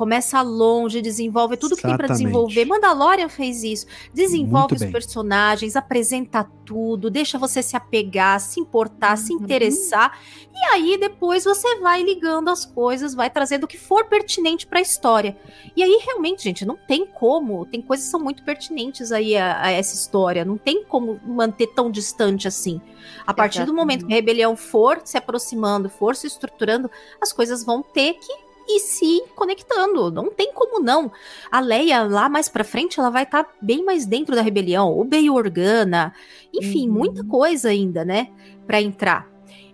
Começa 0.00 0.40
longe, 0.40 1.02
desenvolve 1.02 1.58
tudo 1.58 1.76
que 1.76 1.82
tem 1.82 1.94
pra 1.94 2.06
Exatamente. 2.06 2.22
desenvolver. 2.32 2.64
Mandalorian 2.64 3.28
fez 3.28 3.62
isso. 3.62 3.84
Desenvolve 4.14 4.68
Muito 4.70 4.74
os 4.76 4.80
bem. 4.80 4.90
personagens, 4.92 5.76
apresenta 5.76 6.42
tudo, 6.64 7.10
deixa 7.10 7.36
você 7.36 7.62
se 7.62 7.76
apegar, 7.76 8.40
se 8.40 8.58
importar, 8.58 9.18
se 9.18 9.34
Uhum. 9.34 9.42
interessar. 9.42 10.18
E 10.54 10.64
aí 10.72 10.96
depois 10.98 11.44
você 11.44 11.78
vai 11.80 12.02
ligando 12.02 12.48
as 12.48 12.64
coisas, 12.64 13.12
vai 13.14 13.28
trazendo 13.28 13.64
o 13.64 13.68
que 13.68 13.76
for 13.76 14.06
pertinente 14.06 14.66
pra 14.66 14.80
história. 14.80 15.36
E 15.76 15.82
aí, 15.82 16.00
realmente, 16.02 16.44
gente, 16.44 16.64
não 16.64 16.76
tem 16.78 17.04
como. 17.04 17.66
Tem 17.66 17.82
coisas 17.82 18.06
que 18.06 18.10
são 18.10 18.20
muito 18.20 18.42
pertinentes 18.42 19.12
aí 19.12 19.36
a, 19.36 19.64
a 19.64 19.70
essa 19.70 19.94
história. 19.94 20.46
Não 20.46 20.56
tem 20.56 20.82
como 20.82 21.20
manter 21.26 21.66
tão 21.66 21.90
distante 21.90 22.48
assim. 22.48 22.80
A 23.26 23.34
partir 23.34 23.66
do 23.66 23.74
momento 23.74 24.06
que 24.06 24.12
a 24.14 24.16
rebelião 24.16 24.56
for 24.56 25.02
se 25.04 25.18
aproximando, 25.18 25.90
for 25.90 26.16
se 26.16 26.26
estruturando, 26.26 26.90
as 27.20 27.34
coisas 27.34 27.62
vão 27.62 27.82
ter 27.82 28.14
que 28.14 28.48
ir 28.76 28.80
se 28.80 29.22
conectando. 29.34 30.10
Não 30.10 30.30
tem 30.30 30.52
como 30.52 30.80
não. 30.80 31.10
A 31.50 31.60
Leia, 31.60 32.02
lá 32.02 32.28
mais 32.28 32.48
pra 32.48 32.64
frente, 32.64 32.98
ela 32.98 33.10
vai 33.10 33.24
estar 33.24 33.46
bem 33.60 33.84
mais 33.84 34.06
dentro 34.06 34.34
da 34.34 34.42
rebelião. 34.42 34.98
O 34.98 35.04
Bail 35.04 35.34
Organa. 35.34 36.12
Enfim, 36.52 36.88
muita 36.88 37.24
coisa 37.24 37.68
ainda, 37.68 38.04
né? 38.04 38.28
Pra 38.66 38.80
entrar. 38.80 39.28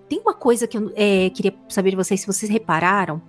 Tem 0.08 0.20
uma 0.20 0.34
coisa 0.34 0.66
que 0.66 0.78
eu 0.78 0.92
é, 0.94 1.30
queria 1.30 1.54
saber 1.68 1.90
de 1.90 1.96
vocês, 1.96 2.20
se 2.20 2.26
vocês 2.26 2.50
repararam. 2.50 3.20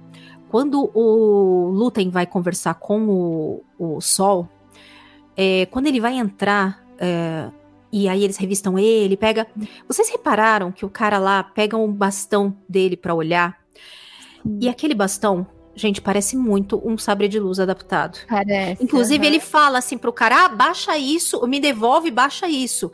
Quando 0.50 0.90
o 0.94 1.70
Lutem 1.70 2.10
vai 2.10 2.26
conversar 2.26 2.76
com 2.76 3.08
o, 3.10 3.64
o 3.78 4.00
Sol, 4.00 4.48
é, 5.36 5.66
quando 5.68 5.88
ele 5.88 6.00
vai 6.00 6.16
entrar, 6.16 6.86
é, 6.98 7.50
e 7.92 8.08
aí 8.08 8.24
eles 8.24 8.38
revistam 8.38 8.78
ele, 8.78 9.18
pega. 9.18 9.48
Vocês 9.88 10.10
repararam 10.10 10.72
que 10.72 10.86
o 10.86 10.90
cara 10.90 11.18
lá 11.18 11.44
pega 11.44 11.76
um 11.76 11.92
bastão 11.92 12.56
dele 12.68 12.96
pra 12.96 13.14
olhar? 13.14 13.58
E 14.60 14.70
aquele 14.70 14.94
bastão, 14.94 15.46
gente, 15.78 16.02
parece 16.02 16.36
muito 16.36 16.82
um 16.84 16.98
sabre 16.98 17.28
de 17.28 17.40
luz 17.40 17.60
adaptado. 17.60 18.20
Parece. 18.28 18.84
Inclusive, 18.84 19.26
aham. 19.26 19.28
ele 19.28 19.40
fala 19.40 19.78
assim 19.78 19.98
pro 19.98 20.12
cara: 20.12 20.46
ah, 20.46 20.50
baixa 20.50 20.98
isso, 20.98 21.46
me 21.48 21.60
devolve, 21.60 22.12
baixa 22.12 22.50
isso. 22.50 22.92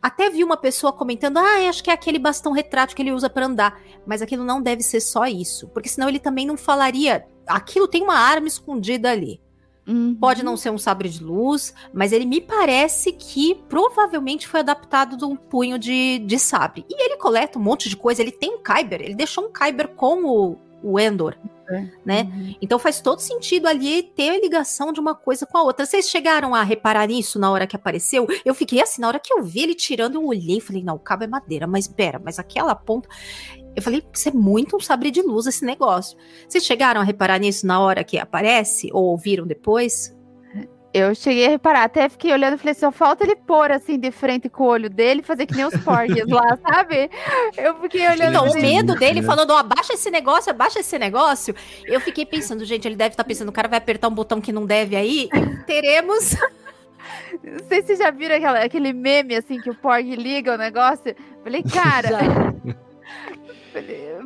Até 0.00 0.28
vi 0.28 0.44
uma 0.44 0.56
pessoa 0.56 0.92
comentando: 0.92 1.38
ah, 1.38 1.68
acho 1.68 1.82
que 1.82 1.90
é 1.90 1.94
aquele 1.94 2.18
bastão 2.18 2.52
retrátil 2.52 2.94
que 2.94 3.02
ele 3.02 3.12
usa 3.12 3.30
pra 3.30 3.46
andar. 3.46 3.80
Mas 4.06 4.20
aquilo 4.20 4.44
não 4.44 4.60
deve 4.60 4.82
ser 4.82 5.00
só 5.00 5.26
isso. 5.26 5.68
Porque 5.68 5.88
senão 5.88 6.08
ele 6.08 6.18
também 6.18 6.46
não 6.46 6.56
falaria. 6.56 7.24
Aquilo 7.46 7.88
tem 7.88 8.02
uma 8.02 8.16
arma 8.16 8.48
escondida 8.48 9.10
ali. 9.10 9.40
Uhum. 9.86 10.14
Pode 10.14 10.44
não 10.44 10.56
ser 10.56 10.70
um 10.70 10.78
sabre 10.78 11.08
de 11.08 11.22
luz, 11.22 11.74
mas 11.92 12.12
ele 12.12 12.24
me 12.24 12.40
parece 12.40 13.12
que 13.12 13.54
provavelmente 13.68 14.46
foi 14.46 14.60
adaptado 14.60 15.16
de 15.16 15.24
um 15.24 15.34
punho 15.34 15.78
de, 15.78 16.20
de 16.20 16.38
sabre. 16.38 16.84
E 16.88 17.04
ele 17.04 17.16
coleta 17.16 17.58
um 17.58 17.62
monte 17.62 17.88
de 17.88 17.96
coisa. 17.96 18.22
Ele 18.22 18.32
tem 18.32 18.54
um 18.54 18.62
Kyber, 18.62 19.00
ele 19.00 19.14
deixou 19.14 19.44
um 19.44 19.52
Kyber 19.52 19.88
com 19.88 20.24
o, 20.24 20.58
o 20.82 20.98
Endor, 20.98 21.36
né? 22.04 22.56
Então 22.60 22.78
faz 22.78 23.00
todo 23.00 23.20
sentido 23.20 23.66
ali 23.66 24.02
ter 24.02 24.30
a 24.30 24.40
ligação 24.40 24.92
de 24.92 25.00
uma 25.00 25.14
coisa 25.14 25.46
com 25.46 25.56
a 25.56 25.62
outra. 25.62 25.86
Vocês 25.86 26.08
chegaram 26.08 26.54
a 26.54 26.62
reparar 26.62 27.06
nisso 27.06 27.38
na 27.38 27.50
hora 27.50 27.66
que 27.66 27.76
apareceu? 27.76 28.26
Eu 28.44 28.54
fiquei 28.54 28.80
assim, 28.82 29.00
na 29.00 29.08
hora 29.08 29.20
que 29.20 29.32
eu 29.32 29.42
vi 29.42 29.60
ele 29.60 29.74
tirando, 29.74 30.16
eu 30.16 30.26
olhei 30.26 30.58
e 30.58 30.60
falei, 30.60 30.82
não, 30.82 30.96
o 30.96 30.98
cabo 30.98 31.24
é 31.24 31.26
madeira, 31.26 31.66
mas 31.66 31.86
pera, 31.86 32.20
mas 32.22 32.38
aquela 32.38 32.74
ponta. 32.74 33.08
Eu 33.74 33.82
falei, 33.82 34.02
isso 34.12 34.28
é 34.28 34.32
muito 34.32 34.76
um 34.76 34.80
sabre 34.80 35.10
de 35.10 35.22
luz 35.22 35.46
esse 35.46 35.64
negócio. 35.64 36.18
Vocês 36.46 36.64
chegaram 36.64 37.00
a 37.00 37.04
reparar 37.04 37.38
nisso 37.38 37.66
na 37.66 37.80
hora 37.80 38.04
que 38.04 38.18
aparece? 38.18 38.90
Ou 38.92 39.04
ouviram 39.04 39.46
depois? 39.46 40.14
Eu 40.94 41.14
cheguei 41.14 41.46
a 41.46 41.48
reparar, 41.48 41.84
até 41.84 42.06
fiquei 42.08 42.32
olhando 42.32 42.54
e 42.54 42.58
falei, 42.58 42.74
só 42.74 42.92
falta 42.92 43.24
ele 43.24 43.34
pôr 43.34 43.72
assim 43.72 43.98
de 43.98 44.10
frente 44.10 44.48
com 44.50 44.64
o 44.64 44.66
olho 44.66 44.90
dele 44.90 45.20
e 45.20 45.24
fazer 45.24 45.46
que 45.46 45.54
nem 45.56 45.64
os 45.64 45.74
porgues 45.78 46.26
lá, 46.28 46.56
sabe? 46.68 47.10
Eu 47.56 47.76
fiquei 47.80 48.06
olhando 48.06 48.28
Então, 48.30 48.44
o 48.44 48.48
assim, 48.48 48.60
medo 48.60 48.94
dele 48.96 49.20
né? 49.22 49.26
falando, 49.26 49.52
abaixa 49.54 49.94
esse 49.94 50.10
negócio, 50.10 50.50
abaixa 50.50 50.80
esse 50.80 50.98
negócio. 50.98 51.54
Eu 51.86 51.98
fiquei 52.00 52.26
pensando, 52.26 52.62
gente, 52.66 52.86
ele 52.86 52.96
deve 52.96 53.14
estar 53.14 53.24
pensando, 53.24 53.48
o 53.48 53.52
cara 53.52 53.68
vai 53.68 53.78
apertar 53.78 54.08
um 54.08 54.14
botão 54.14 54.38
que 54.40 54.52
não 54.52 54.66
deve 54.66 54.94
aí. 54.94 55.30
e 55.34 55.56
Teremos. 55.64 56.36
Não 57.42 57.64
sei 57.68 57.80
se 57.80 57.86
vocês 57.86 57.98
já 57.98 58.10
viram 58.10 58.36
aquela- 58.36 58.62
aquele 58.62 58.92
meme 58.92 59.34
assim 59.34 59.58
que 59.60 59.70
o 59.70 59.74
Porg 59.74 60.14
liga 60.14 60.54
o 60.54 60.58
negócio. 60.58 61.16
Falei, 61.42 61.62
cara. 61.62 62.10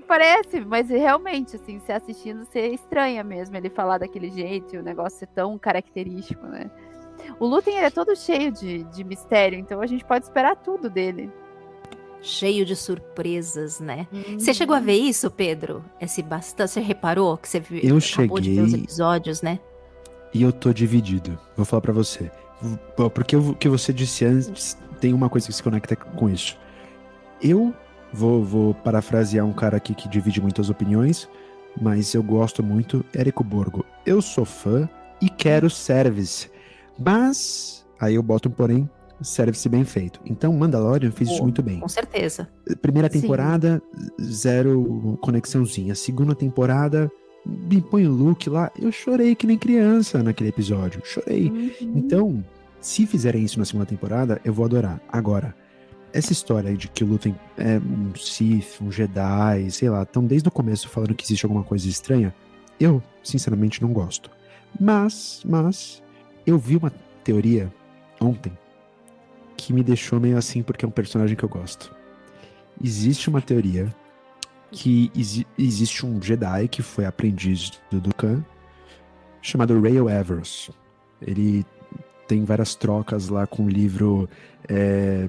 Parece, 0.06 0.60
mas 0.60 0.88
realmente, 0.88 1.56
assim, 1.56 1.78
você 1.78 1.92
assistindo, 1.92 2.44
você 2.44 2.68
estranha 2.68 3.22
mesmo 3.24 3.56
ele 3.56 3.70
falar 3.70 3.98
daquele 3.98 4.30
jeito 4.30 4.76
o 4.76 4.82
negócio 4.82 5.18
ser 5.18 5.26
tão 5.28 5.56
característico, 5.58 6.46
né? 6.46 6.70
O 7.40 7.46
Lutem 7.46 7.78
é 7.78 7.90
todo 7.90 8.14
cheio 8.16 8.52
de, 8.52 8.84
de 8.84 9.02
mistério, 9.04 9.58
então 9.58 9.80
a 9.80 9.86
gente 9.86 10.04
pode 10.04 10.24
esperar 10.24 10.56
tudo 10.56 10.88
dele. 10.90 11.30
Cheio 12.22 12.64
de 12.64 12.74
surpresas, 12.74 13.78
né? 13.80 14.06
Uhum. 14.12 14.38
Você 14.38 14.52
chegou 14.52 14.74
a 14.74 14.80
ver 14.80 14.94
isso, 14.96 15.30
Pedro? 15.30 15.84
Esse 16.00 16.22
bastante. 16.22 16.70
Você 16.70 16.80
reparou 16.80 17.36
que 17.36 17.48
você 17.48 17.60
viu, 17.60 17.78
Eu 17.82 17.98
acabou 17.98 18.40
de 18.40 18.54
ver 18.54 18.60
os 18.62 18.70
cheguei- 18.70 18.84
episódios, 18.84 19.42
né? 19.42 19.60
E 20.34 20.42
eu 20.42 20.52
tô 20.52 20.72
dividido. 20.72 21.38
Vou 21.56 21.64
falar 21.64 21.80
pra 21.82 21.92
você. 21.92 22.30
Porque 23.14 23.36
o 23.36 23.54
que 23.54 23.68
você 23.68 23.92
disse 23.92 24.24
antes 24.24 24.76
tem 25.00 25.12
uma 25.12 25.28
coisa 25.28 25.46
que 25.46 25.52
se 25.52 25.62
conecta 25.62 25.94
com 25.94 26.28
isso. 26.28 26.58
Eu 27.40 27.72
vou, 28.12 28.44
vou 28.44 28.74
parafrasear 28.74 29.44
um 29.46 29.52
cara 29.52 29.76
aqui 29.76 29.94
que 29.94 30.08
divide 30.08 30.40
muitas 30.40 30.70
opiniões, 30.70 31.28
mas 31.80 32.14
eu 32.14 32.22
gosto 32.22 32.62
muito. 32.62 33.04
Érico 33.14 33.44
Borgo. 33.44 33.84
Eu 34.04 34.22
sou 34.22 34.44
fã 34.44 34.88
e 35.20 35.28
quero 35.28 35.68
service. 35.68 36.50
Mas, 36.98 37.86
aí 38.00 38.14
eu 38.14 38.22
boto 38.22 38.48
um 38.48 38.52
porém, 38.52 38.88
service 39.20 39.68
bem 39.68 39.84
feito. 39.84 40.20
Então, 40.24 40.52
Mandalorian 40.52 41.10
fez 41.10 41.30
isso 41.30 41.42
muito 41.42 41.62
bem. 41.62 41.80
Com 41.80 41.88
certeza. 41.88 42.48
Primeira 42.80 43.10
Sim. 43.10 43.20
temporada, 43.20 43.82
zero 44.20 45.18
conexãozinha. 45.20 45.94
Segunda 45.94 46.34
temporada, 46.34 47.10
me 47.44 47.80
põe 47.80 48.06
o 48.06 48.12
Luke 48.12 48.48
lá. 48.48 48.70
Eu 48.80 48.90
chorei 48.92 49.34
que 49.34 49.46
nem 49.46 49.58
criança 49.58 50.22
naquele 50.22 50.50
episódio. 50.50 51.00
Chorei. 51.04 51.50
Uhum. 51.50 51.92
Então, 51.96 52.44
se 52.80 53.06
fizerem 53.06 53.44
isso 53.44 53.58
na 53.58 53.64
segunda 53.64 53.86
temporada, 53.86 54.40
eu 54.44 54.52
vou 54.52 54.64
adorar. 54.64 55.00
Agora, 55.08 55.54
essa 56.16 56.32
história 56.32 56.70
aí 56.70 56.76
de 56.76 56.88
que 56.88 57.04
o 57.04 57.06
Luke 57.06 57.34
é 57.58 57.78
um 57.78 58.14
Sith, 58.16 58.80
um 58.80 58.90
Jedi, 58.90 59.70
sei 59.70 59.90
lá, 59.90 60.02
estão 60.02 60.24
desde 60.24 60.48
o 60.48 60.50
começo 60.50 60.88
falando 60.88 61.14
que 61.14 61.24
existe 61.24 61.44
alguma 61.44 61.62
coisa 61.62 61.88
estranha, 61.88 62.34
eu, 62.80 63.02
sinceramente, 63.22 63.82
não 63.82 63.92
gosto. 63.92 64.30
Mas, 64.78 65.42
mas, 65.44 66.02
eu 66.46 66.58
vi 66.58 66.76
uma 66.76 66.90
teoria 67.22 67.72
ontem 68.20 68.56
que 69.56 69.72
me 69.72 69.82
deixou 69.82 70.20
meio 70.20 70.36
assim 70.36 70.62
porque 70.62 70.84
é 70.84 70.88
um 70.88 70.90
personagem 70.90 71.36
que 71.36 71.44
eu 71.44 71.48
gosto. 71.48 71.94
Existe 72.82 73.28
uma 73.28 73.40
teoria 73.40 73.94
que 74.70 75.10
exi- 75.14 75.46
existe 75.58 76.04
um 76.04 76.20
Jedi 76.20 76.68
que 76.68 76.82
foi 76.82 77.04
aprendiz 77.06 77.80
do 77.90 78.00
Dukan 78.00 78.44
chamado 79.40 79.80
Rael 79.80 80.08
Everos. 80.10 80.70
Ele 81.22 81.64
tem 82.26 82.44
várias 82.44 82.74
trocas 82.74 83.28
lá 83.28 83.46
com 83.46 83.64
o 83.64 83.68
livro 83.68 84.28
é, 84.68 85.28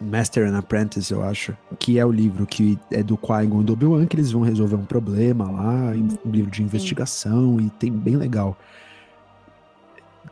Master 0.00 0.46
and 0.48 0.56
Apprentice, 0.56 1.12
eu 1.12 1.22
acho, 1.22 1.56
que 1.78 1.98
é 1.98 2.04
o 2.04 2.10
livro 2.10 2.46
que 2.46 2.78
é 2.90 3.02
do 3.02 3.16
Qui-Gon 3.16 3.62
do 3.62 3.74
Obi-Wan, 3.74 4.06
que 4.06 4.16
eles 4.16 4.32
vão 4.32 4.42
resolver 4.42 4.76
um 4.76 4.84
problema 4.84 5.50
lá, 5.50 5.92
um 6.24 6.30
livro 6.30 6.50
de 6.50 6.62
investigação, 6.62 7.60
e 7.60 7.68
tem 7.70 7.92
bem 7.92 8.16
legal. 8.16 8.56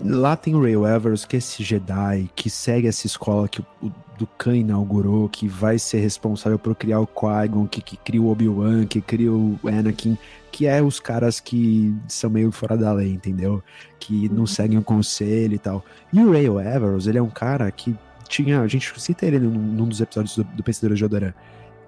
Lá 0.01 0.37
tem 0.37 0.55
o 0.55 0.63
Ray 0.63 0.75
Evers, 0.75 1.25
que 1.25 1.37
é 1.37 1.39
esse 1.39 1.63
Jedi 1.65 2.31
que 2.35 2.49
segue 2.49 2.87
essa 2.87 3.07
escola 3.07 3.49
que 3.49 3.61
o, 3.61 3.67
o 3.83 3.93
Dukan 4.17 4.57
inaugurou, 4.57 5.29
que 5.29 5.49
vai 5.49 5.79
ser 5.79 5.99
responsável 5.99 6.59
por 6.59 6.75
criar 6.77 7.01
o 7.01 7.07
Qui-Gon, 7.07 7.67
que, 7.67 7.83
que 7.83 7.97
cria 7.97 8.23
o 8.23 8.31
Obi-Wan, 8.31 8.87
que 8.87 9.01
cria 9.01 9.33
o 9.33 9.59
Anakin, 9.65 10.17
que 10.53 10.67
é 10.67 10.81
os 10.81 11.01
caras 11.01 11.41
que 11.41 11.95
são 12.07 12.31
meio 12.31 12.53
fora 12.53 12.77
da 12.77 12.93
lei, 12.93 13.13
entendeu? 13.13 13.63
Que 13.99 14.29
não 14.29 14.47
seguem 14.47 14.79
o 14.79 14.85
conselho 14.85 15.55
e 15.55 15.59
tal. 15.59 15.85
E 16.13 16.21
o 16.21 16.31
Ray 16.31 16.47
Evers, 16.47 17.07
ele 17.07 17.19
é 17.19 17.23
um 17.23 17.31
cara 17.31 17.71
que 17.73 17.97
tinha, 18.29 18.61
a 18.61 18.69
gente 18.69 18.93
cita 19.01 19.27
ele 19.27 19.39
num, 19.39 19.51
num 19.51 19.89
dos 19.89 20.01
episódios 20.01 20.37
do, 20.37 20.45
do 20.45 20.63
Pensador 20.63 20.97
de 20.97 21.05
Odoran, 21.05 21.33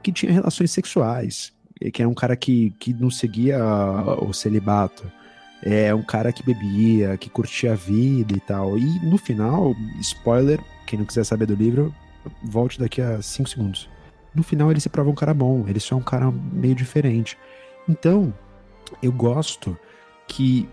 que 0.03 0.12
tinha 0.12 0.32
relações 0.32 0.70
sexuais, 0.70 1.53
que 1.93 2.03
é 2.03 2.07
um 2.07 2.14
cara 2.14 2.36
que, 2.36 2.70
que 2.78 2.93
não 2.93 3.11
seguia 3.11 3.59
o 4.20 4.32
celibato. 4.32 5.11
É 5.62 5.95
um 5.95 6.03
cara 6.03 6.32
que 6.32 6.43
bebia, 6.43 7.16
que 7.18 7.28
curtia 7.28 7.72
a 7.72 7.76
vida 7.76 8.34
e 8.34 8.41
tal. 8.41 8.78
E 8.78 9.07
no 9.07 9.18
final, 9.18 9.74
spoiler, 10.01 10.59
quem 10.86 10.99
não 10.99 11.07
quiser 11.07 11.24
saber 11.24 11.47
do 11.47 11.55
livro, 11.55 11.95
volte 12.43 12.78
daqui 12.78 13.01
a 13.01 13.20
5 13.20 13.49
segundos. 13.49 13.88
No 14.34 14.43
final 14.43 14.70
ele 14.70 14.80
se 14.80 14.88
prova 14.88 15.11
um 15.11 15.14
cara 15.14 15.34
bom, 15.34 15.64
ele 15.68 15.80
só 15.80 15.95
é 15.95 15.99
um 15.99 16.03
cara 16.03 16.30
meio 16.30 16.74
diferente. 16.74 17.36
Então, 17.88 18.32
eu 19.03 19.12
gosto 19.12 19.76
que 20.26 20.68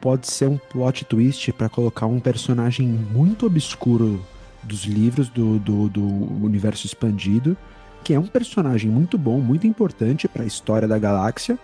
pode 0.00 0.28
ser 0.28 0.48
um 0.48 0.56
plot 0.56 1.04
twist 1.04 1.52
para 1.52 1.68
colocar 1.68 2.06
um 2.06 2.20
personagem 2.20 2.86
muito 2.86 3.46
obscuro 3.46 4.24
dos 4.66 4.84
livros 4.84 5.28
do, 5.28 5.58
do, 5.58 5.88
do 5.88 6.04
universo 6.44 6.86
expandido, 6.86 7.56
que 8.04 8.14
é 8.14 8.18
um 8.18 8.26
personagem 8.26 8.90
muito 8.90 9.16
bom, 9.16 9.40
muito 9.40 9.66
importante 9.66 10.28
para 10.28 10.42
a 10.42 10.46
história 10.46 10.86
da 10.86 10.98
galáxia, 10.98 11.58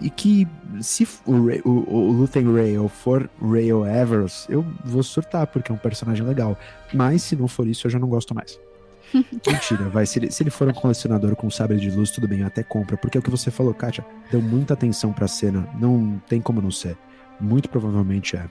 e 0.00 0.10
que 0.10 0.46
se 0.80 1.06
o, 1.24 1.46
Ray, 1.46 1.62
o, 1.64 1.70
o 1.70 2.12
Luthen 2.12 2.52
Rail 2.52 2.88
for 2.88 3.30
Rail 3.40 3.86
Evers, 3.86 4.46
eu 4.48 4.64
vou 4.84 5.02
surtar, 5.02 5.46
porque 5.46 5.70
é 5.70 5.74
um 5.74 5.78
personagem 5.78 6.26
legal. 6.26 6.58
Mas 6.92 7.22
se 7.22 7.36
não 7.36 7.46
for 7.46 7.66
isso, 7.66 7.86
eu 7.86 7.90
já 7.90 7.98
não 7.98 8.08
gosto 8.08 8.34
mais. 8.34 8.58
Mentira, 9.14 9.88
vai. 9.88 10.04
Se 10.06 10.18
ele, 10.18 10.30
se 10.30 10.42
ele 10.42 10.50
for 10.50 10.68
um 10.68 10.72
colecionador 10.72 11.36
com 11.36 11.48
sabre 11.48 11.78
de 11.78 11.90
luz, 11.90 12.10
tudo 12.10 12.26
bem, 12.26 12.42
até 12.42 12.62
compra. 12.62 12.96
Porque 12.96 13.16
é 13.16 13.20
o 13.20 13.22
que 13.22 13.30
você 13.30 13.50
falou, 13.50 13.72
Kátia, 13.72 14.04
deu 14.30 14.42
muita 14.42 14.74
atenção 14.74 15.12
pra 15.12 15.28
cena. 15.28 15.68
Não 15.78 16.20
tem 16.28 16.40
como 16.40 16.60
não 16.60 16.70
ser. 16.70 16.96
Muito 17.40 17.68
provavelmente 17.68 18.36
é. 18.36 18.46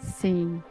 Sim. 0.00 0.62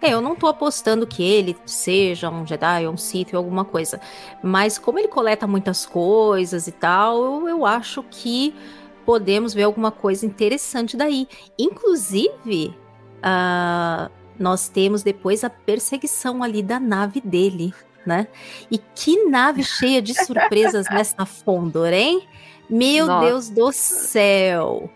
É, 0.00 0.12
eu 0.12 0.20
não 0.20 0.34
tô 0.34 0.46
apostando 0.46 1.06
que 1.06 1.22
ele 1.22 1.56
seja 1.66 2.30
um 2.30 2.46
Jedi 2.46 2.86
ou 2.86 2.94
um 2.94 2.96
Sith 2.96 3.32
ou 3.32 3.38
alguma 3.38 3.64
coisa. 3.64 4.00
Mas 4.42 4.78
como 4.78 4.98
ele 4.98 5.08
coleta 5.08 5.46
muitas 5.46 5.84
coisas 5.86 6.66
e 6.66 6.72
tal, 6.72 7.22
eu, 7.22 7.48
eu 7.48 7.66
acho 7.66 8.02
que 8.04 8.54
podemos 9.04 9.52
ver 9.52 9.64
alguma 9.64 9.90
coisa 9.90 10.24
interessante 10.24 10.96
daí. 10.96 11.28
Inclusive, 11.58 12.74
uh, 13.18 14.10
nós 14.38 14.68
temos 14.68 15.02
depois 15.02 15.44
a 15.44 15.50
perseguição 15.50 16.42
ali 16.42 16.62
da 16.62 16.80
nave 16.80 17.20
dele, 17.20 17.74
né? 18.06 18.26
E 18.70 18.78
que 18.78 19.24
nave 19.26 19.62
cheia 19.62 20.00
de 20.00 20.14
surpresas 20.14 20.86
nessa 20.90 21.26
Fondor, 21.26 21.92
hein? 21.92 22.26
Meu 22.68 23.06
Nossa. 23.06 23.26
Deus 23.26 23.48
do 23.50 23.72
céu! 23.72 24.90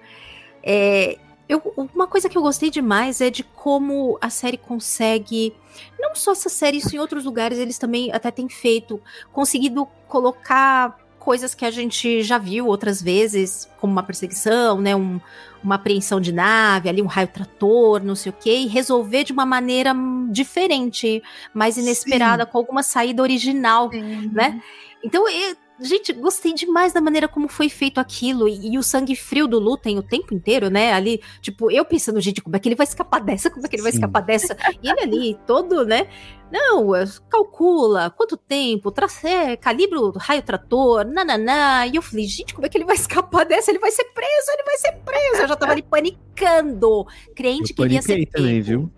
É, 0.63 1.19
eu, 1.49 1.61
uma 1.77 2.07
coisa 2.07 2.29
que 2.29 2.39
eu 2.39 2.43
gostei 2.43 2.71
demais 2.71 3.21
é 3.21 3.31
de 3.31 3.43
como 3.43 4.19
a 4.21 4.31
série 4.31 4.57
consegue. 4.57 5.55
Não 5.99 6.15
só 6.15 6.33
essa 6.33 6.49
série, 6.49 6.79
isso 6.79 6.95
em 6.95 6.99
outros 6.99 7.25
lugares 7.25 7.59
eles 7.59 7.79
também 7.79 8.13
até 8.13 8.31
têm 8.31 8.49
feito, 8.49 9.01
conseguido 9.33 9.87
colocar 10.09 10.99
coisas 11.19 11.55
que 11.55 11.65
a 11.65 11.71
gente 11.71 12.23
já 12.23 12.37
viu 12.37 12.67
outras 12.67 13.01
vezes, 13.01 13.69
como 13.81 13.93
uma 13.93 14.03
perseguição, 14.03 14.81
né? 14.81 14.95
Um, 14.95 15.19
uma 15.63 15.77
apreensão 15.77 16.21
de 16.21 16.31
nave, 16.33 16.91
ali 16.91 17.01
um 17.01 17.07
raio 17.07 17.29
trator, 17.29 18.03
não 18.03 18.15
sei 18.15 18.31
o 18.31 18.35
quê, 18.39 18.59
e 18.59 18.67
resolver 18.67 19.25
de 19.25 19.33
uma 19.33 19.47
maneira 19.47 19.95
diferente, 20.31 21.23
mais 21.55 21.79
inesperada, 21.79 22.45
Sim. 22.45 22.51
com 22.51 22.59
alguma 22.59 22.83
saída 22.83 23.23
original, 23.23 23.91
Sim. 23.91 24.31
né? 24.33 24.61
Então, 25.03 25.27
eu, 25.29 25.57
Gente, 25.81 26.13
gostei 26.13 26.55
demais 26.55 26.93
da 26.93 27.01
maneira 27.01 27.27
como 27.27 27.49
foi 27.49 27.69
feito 27.69 27.99
aquilo. 27.99 28.47
E, 28.47 28.75
e, 28.75 28.79
o 28.79 28.83
sangue 28.83 29.17
frio 29.17 29.49
do 29.49 29.59
Lutem 29.59 29.99
o 29.99 30.03
tempo 30.03 30.33
inteiro, 30.33 30.71
né? 30.71 30.93
Ali, 30.93 31.21
tipo, 31.41 31.69
eu 31.69 31.85
pensando, 31.85 32.21
gente, 32.21 32.41
como 32.41 32.55
é 32.55 32.61
que 32.61 32.69
ele 32.69 32.77
vai 32.77 32.85
escapar 32.85 33.19
dessa? 33.25 33.51
Como 33.51 33.67
é 33.67 33.69
que 33.69 33.75
ele 33.75 33.83
vai 33.83 33.91
Sim. 33.91 33.99
escapar 33.99 34.21
dessa? 34.21 34.57
E 34.81 34.89
ele 34.89 35.01
ali, 35.01 35.39
todo, 35.47 35.85
né? 35.85 36.07
Não, 36.53 36.93
calcula 37.29 38.11
quanto 38.11 38.37
tempo, 38.37 38.93
trace, 38.93 39.27
é, 39.27 39.57
calibre 39.57 39.99
o 39.99 40.11
raio 40.11 40.43
trator, 40.43 41.05
nananá. 41.05 41.89
E 41.89 41.97
eu 41.97 42.03
falei, 42.03 42.27
gente, 42.27 42.55
como 42.55 42.67
é 42.67 42.69
que 42.69 42.79
ele 42.79 42.85
vai 42.85 42.95
escapar 42.97 43.45
dessa? 43.45 43.73
Ele 43.73 43.81
vai 43.81 43.91
ser 43.91 44.05
preso, 44.05 44.53
ele 44.53 44.63
vai 44.63 44.77
ser 44.77 44.93
preso. 45.05 45.43
Eu 45.43 45.49
já 45.49 45.57
tava 45.57 45.73
ali 45.73 45.83
panicando. 45.83 47.05
Crente 47.35 47.73
eu 47.73 47.77
queria 47.77 48.01
ser 48.01 48.25
também, 48.27 48.61
viu? 48.61 48.93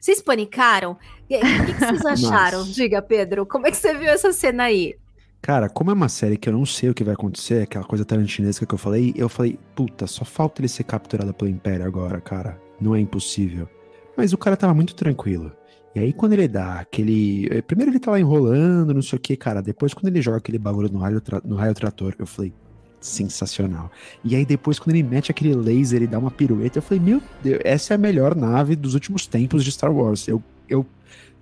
Vocês 0.00 0.22
panicaram? 0.22 0.92
O 0.92 0.96
que, 1.28 1.38
que, 1.38 1.72
que 1.74 1.80
vocês 1.80 2.06
acharam? 2.24 2.62
Diga, 2.62 3.02
Pedro, 3.02 3.44
como 3.44 3.66
é 3.66 3.72
que 3.72 3.76
você 3.76 3.92
viu 3.92 4.08
essa 4.08 4.32
cena 4.32 4.64
aí? 4.64 4.96
Cara, 5.42 5.70
como 5.70 5.90
é 5.90 5.94
uma 5.94 6.08
série 6.08 6.36
que 6.36 6.48
eu 6.48 6.52
não 6.52 6.66
sei 6.66 6.90
o 6.90 6.94
que 6.94 7.02
vai 7.02 7.14
acontecer, 7.14 7.62
aquela 7.62 7.84
coisa 7.84 8.04
tarantinesca 8.04 8.66
que 8.66 8.74
eu 8.74 8.78
falei, 8.78 9.14
eu 9.16 9.28
falei, 9.28 9.58
puta, 9.74 10.06
só 10.06 10.24
falta 10.24 10.60
ele 10.60 10.68
ser 10.68 10.84
capturado 10.84 11.32
pelo 11.32 11.50
Império 11.50 11.86
agora, 11.86 12.20
cara. 12.20 12.60
Não 12.80 12.94
é 12.94 13.00
impossível. 13.00 13.68
Mas 14.16 14.32
o 14.34 14.38
cara 14.38 14.56
tava 14.56 14.74
muito 14.74 14.94
tranquilo. 14.94 15.50
E 15.94 15.98
aí, 15.98 16.12
quando 16.12 16.34
ele 16.34 16.46
dá 16.46 16.80
aquele. 16.80 17.48
Eh, 17.50 17.62
primeiro 17.62 17.90
ele 17.90 17.98
tá 17.98 18.10
lá 18.12 18.20
enrolando, 18.20 18.94
não 18.94 19.02
sei 19.02 19.16
o 19.16 19.20
que, 19.20 19.36
cara. 19.36 19.60
Depois, 19.60 19.92
quando 19.92 20.08
ele 20.08 20.22
joga 20.22 20.36
aquele 20.36 20.58
bagulho 20.58 20.92
no 20.92 20.98
raio, 20.98 21.20
tra... 21.20 21.40
no 21.44 21.56
raio 21.56 21.74
trator, 21.74 22.14
eu 22.18 22.26
falei, 22.26 22.52
sensacional. 23.00 23.90
E 24.22 24.36
aí, 24.36 24.44
depois, 24.44 24.78
quando 24.78 24.94
ele 24.94 25.02
mete 25.02 25.30
aquele 25.30 25.54
laser, 25.54 25.96
ele 25.96 26.06
dá 26.06 26.18
uma 26.18 26.30
pirueta, 26.30 26.78
eu 26.78 26.82
falei, 26.82 27.02
meu 27.02 27.20
Deus, 27.42 27.60
essa 27.64 27.94
é 27.94 27.96
a 27.96 27.98
melhor 27.98 28.36
nave 28.36 28.76
dos 28.76 28.94
últimos 28.94 29.26
tempos 29.26 29.64
de 29.64 29.72
Star 29.72 29.92
Wars. 29.92 30.28
Eu, 30.28 30.42
eu 30.68 30.86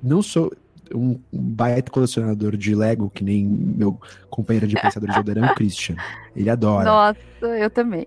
não 0.02 0.22
sou 0.22 0.52
um, 0.94 1.18
baita 1.32 1.90
colecionador 1.90 2.56
de 2.56 2.74
Lego, 2.74 3.10
que 3.10 3.24
nem 3.24 3.44
meu 3.44 4.00
companheiro 4.30 4.66
de 4.66 4.80
pensador 4.80 5.10
de 5.10 5.16
Alderan, 5.16 5.46
o 5.46 5.54
Christian. 5.54 5.96
Ele 6.34 6.50
adora. 6.50 6.84
Nossa, 6.84 7.46
eu 7.58 7.70
também. 7.70 8.06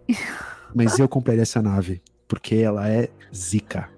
Mas 0.73 0.97
eu 0.99 1.07
compraria 1.07 1.41
essa 1.41 1.61
nave, 1.61 2.01
porque 2.27 2.55
ela 2.55 2.89
é 2.89 3.09
zica. 3.33 3.89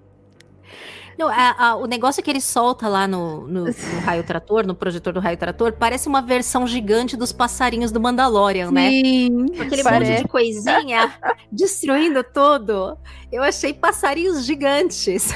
Não, 1.18 1.28
a, 1.28 1.68
a, 1.68 1.76
o 1.76 1.86
negócio 1.86 2.22
que 2.22 2.30
ele 2.30 2.40
solta 2.40 2.88
lá 2.88 3.06
no, 3.06 3.46
no, 3.46 3.64
no, 3.66 4.00
raio 4.04 4.24
trator, 4.24 4.66
no 4.66 4.74
projetor 4.74 5.12
do 5.12 5.20
raio 5.20 5.36
trator, 5.36 5.72
parece 5.72 6.08
uma 6.08 6.20
versão 6.20 6.66
gigante 6.66 7.16
dos 7.16 7.32
passarinhos 7.32 7.92
do 7.92 8.00
Mandalorian, 8.00 8.70
né? 8.70 8.90
Sim, 8.90 9.30
né? 9.30 9.60
Aquele 9.60 9.82
parece. 9.82 10.10
monte 10.10 10.22
de 10.22 10.28
coisinha 10.28 11.14
destruindo 11.52 12.24
tudo. 12.24 12.98
Eu 13.30 13.42
achei 13.42 13.72
passarinhos 13.72 14.44
gigantes. 14.44 15.32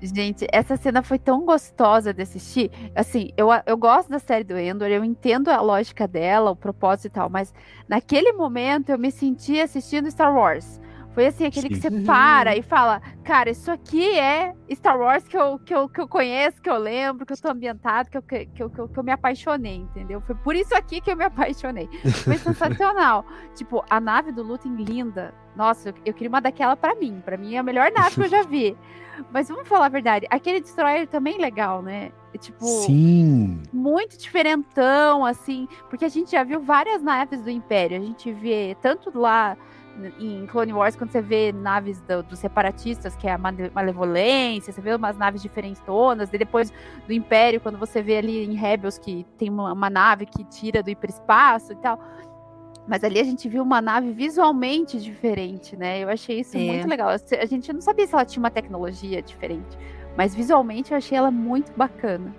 Gente, 0.00 0.46
essa 0.52 0.76
cena 0.76 1.02
foi 1.02 1.18
tão 1.18 1.44
gostosa 1.44 2.14
de 2.14 2.22
assistir. 2.22 2.70
Assim, 2.94 3.30
eu, 3.36 3.48
eu 3.66 3.76
gosto 3.76 4.08
da 4.08 4.18
série 4.18 4.44
do 4.44 4.56
Endor, 4.56 4.88
eu 4.88 5.04
entendo 5.04 5.48
a 5.48 5.60
lógica 5.60 6.06
dela, 6.06 6.50
o 6.50 6.56
propósito 6.56 7.06
e 7.06 7.10
tal, 7.10 7.28
mas 7.28 7.52
naquele 7.88 8.32
momento 8.32 8.90
eu 8.90 8.98
me 8.98 9.10
senti 9.10 9.60
assistindo 9.60 10.10
Star 10.10 10.34
Wars. 10.34 10.80
Foi 11.18 11.26
assim, 11.26 11.46
aquele 11.46 11.66
Sim. 11.66 11.74
que 11.74 11.80
você 11.80 11.90
para 12.06 12.56
e 12.56 12.62
fala, 12.62 13.02
cara, 13.24 13.50
isso 13.50 13.72
aqui 13.72 14.08
é 14.16 14.54
Star 14.70 14.96
Wars 14.96 15.26
que 15.26 15.36
eu, 15.36 15.58
que 15.58 15.74
eu, 15.74 15.88
que 15.88 16.00
eu 16.00 16.06
conheço, 16.06 16.62
que 16.62 16.70
eu 16.70 16.78
lembro, 16.78 17.26
que 17.26 17.32
eu 17.32 17.36
tô 17.36 17.48
ambientado, 17.48 18.08
que 18.08 18.18
eu, 18.18 18.22
que, 18.22 18.46
que, 18.46 18.62
eu, 18.62 18.70
que 18.70 18.96
eu 18.96 19.02
me 19.02 19.10
apaixonei, 19.10 19.78
entendeu? 19.78 20.20
Foi 20.20 20.36
por 20.36 20.54
isso 20.54 20.72
aqui 20.76 21.00
que 21.00 21.10
eu 21.10 21.16
me 21.16 21.24
apaixonei. 21.24 21.88
Foi 22.22 22.38
sensacional. 22.38 23.26
tipo, 23.56 23.84
a 23.90 23.98
nave 23.98 24.30
do 24.30 24.44
Lutem 24.44 24.76
linda. 24.76 25.34
Nossa, 25.56 25.88
eu, 25.88 25.94
eu 26.06 26.14
queria 26.14 26.28
uma 26.28 26.40
daquela 26.40 26.76
para 26.76 26.94
mim. 26.94 27.20
para 27.24 27.36
mim 27.36 27.56
é 27.56 27.58
a 27.58 27.64
melhor 27.64 27.90
nave 27.90 28.14
que 28.14 28.20
eu 28.20 28.28
já 28.28 28.44
vi. 28.44 28.76
Mas 29.32 29.48
vamos 29.48 29.66
falar 29.66 29.86
a 29.86 29.88
verdade, 29.88 30.24
aquele 30.30 30.60
Destroyer 30.60 31.08
também 31.08 31.34
é 31.34 31.38
legal, 31.38 31.82
né? 31.82 32.12
É, 32.32 32.38
tipo, 32.38 32.64
Sim. 32.64 33.60
muito 33.72 34.16
diferentão, 34.16 35.24
assim, 35.24 35.66
porque 35.90 36.04
a 36.04 36.08
gente 36.08 36.30
já 36.30 36.44
viu 36.44 36.60
várias 36.60 37.02
naves 37.02 37.42
do 37.42 37.50
Império. 37.50 37.96
A 37.96 38.00
gente 38.00 38.30
vê 38.30 38.76
tanto 38.80 39.10
lá 39.18 39.56
em 40.18 40.46
Clone 40.46 40.72
Wars, 40.72 40.96
quando 40.96 41.10
você 41.10 41.20
vê 41.20 41.52
naves 41.52 42.00
do, 42.02 42.22
dos 42.22 42.38
separatistas, 42.38 43.16
que 43.16 43.26
é 43.26 43.32
a 43.32 43.38
malevolência, 43.38 44.72
você 44.72 44.80
vê 44.80 44.94
umas 44.94 45.16
naves 45.16 45.42
diferentonas, 45.42 46.32
e 46.32 46.38
depois 46.38 46.72
do 47.06 47.12
Império, 47.12 47.60
quando 47.60 47.78
você 47.78 48.02
vê 48.02 48.18
ali 48.18 48.44
em 48.44 48.54
Rebels 48.54 48.98
que 48.98 49.26
tem 49.36 49.50
uma, 49.50 49.72
uma 49.72 49.90
nave 49.90 50.26
que 50.26 50.44
tira 50.44 50.82
do 50.82 50.90
hiperespaço 50.90 51.72
e 51.72 51.76
tal. 51.76 51.98
Mas 52.86 53.04
ali 53.04 53.20
a 53.20 53.24
gente 53.24 53.48
viu 53.48 53.62
uma 53.62 53.82
nave 53.82 54.12
visualmente 54.12 54.98
diferente, 54.98 55.76
né? 55.76 56.02
Eu 56.02 56.08
achei 56.08 56.40
isso 56.40 56.56
é. 56.56 56.60
muito 56.60 56.88
legal. 56.88 57.10
A 57.10 57.46
gente 57.46 57.70
não 57.72 57.82
sabia 57.82 58.06
se 58.06 58.14
ela 58.14 58.24
tinha 58.24 58.42
uma 58.42 58.50
tecnologia 58.50 59.20
diferente, 59.20 59.76
mas 60.16 60.34
visualmente 60.34 60.92
eu 60.92 60.96
achei 60.96 61.18
ela 61.18 61.30
muito 61.30 61.70
bacana. 61.76 62.34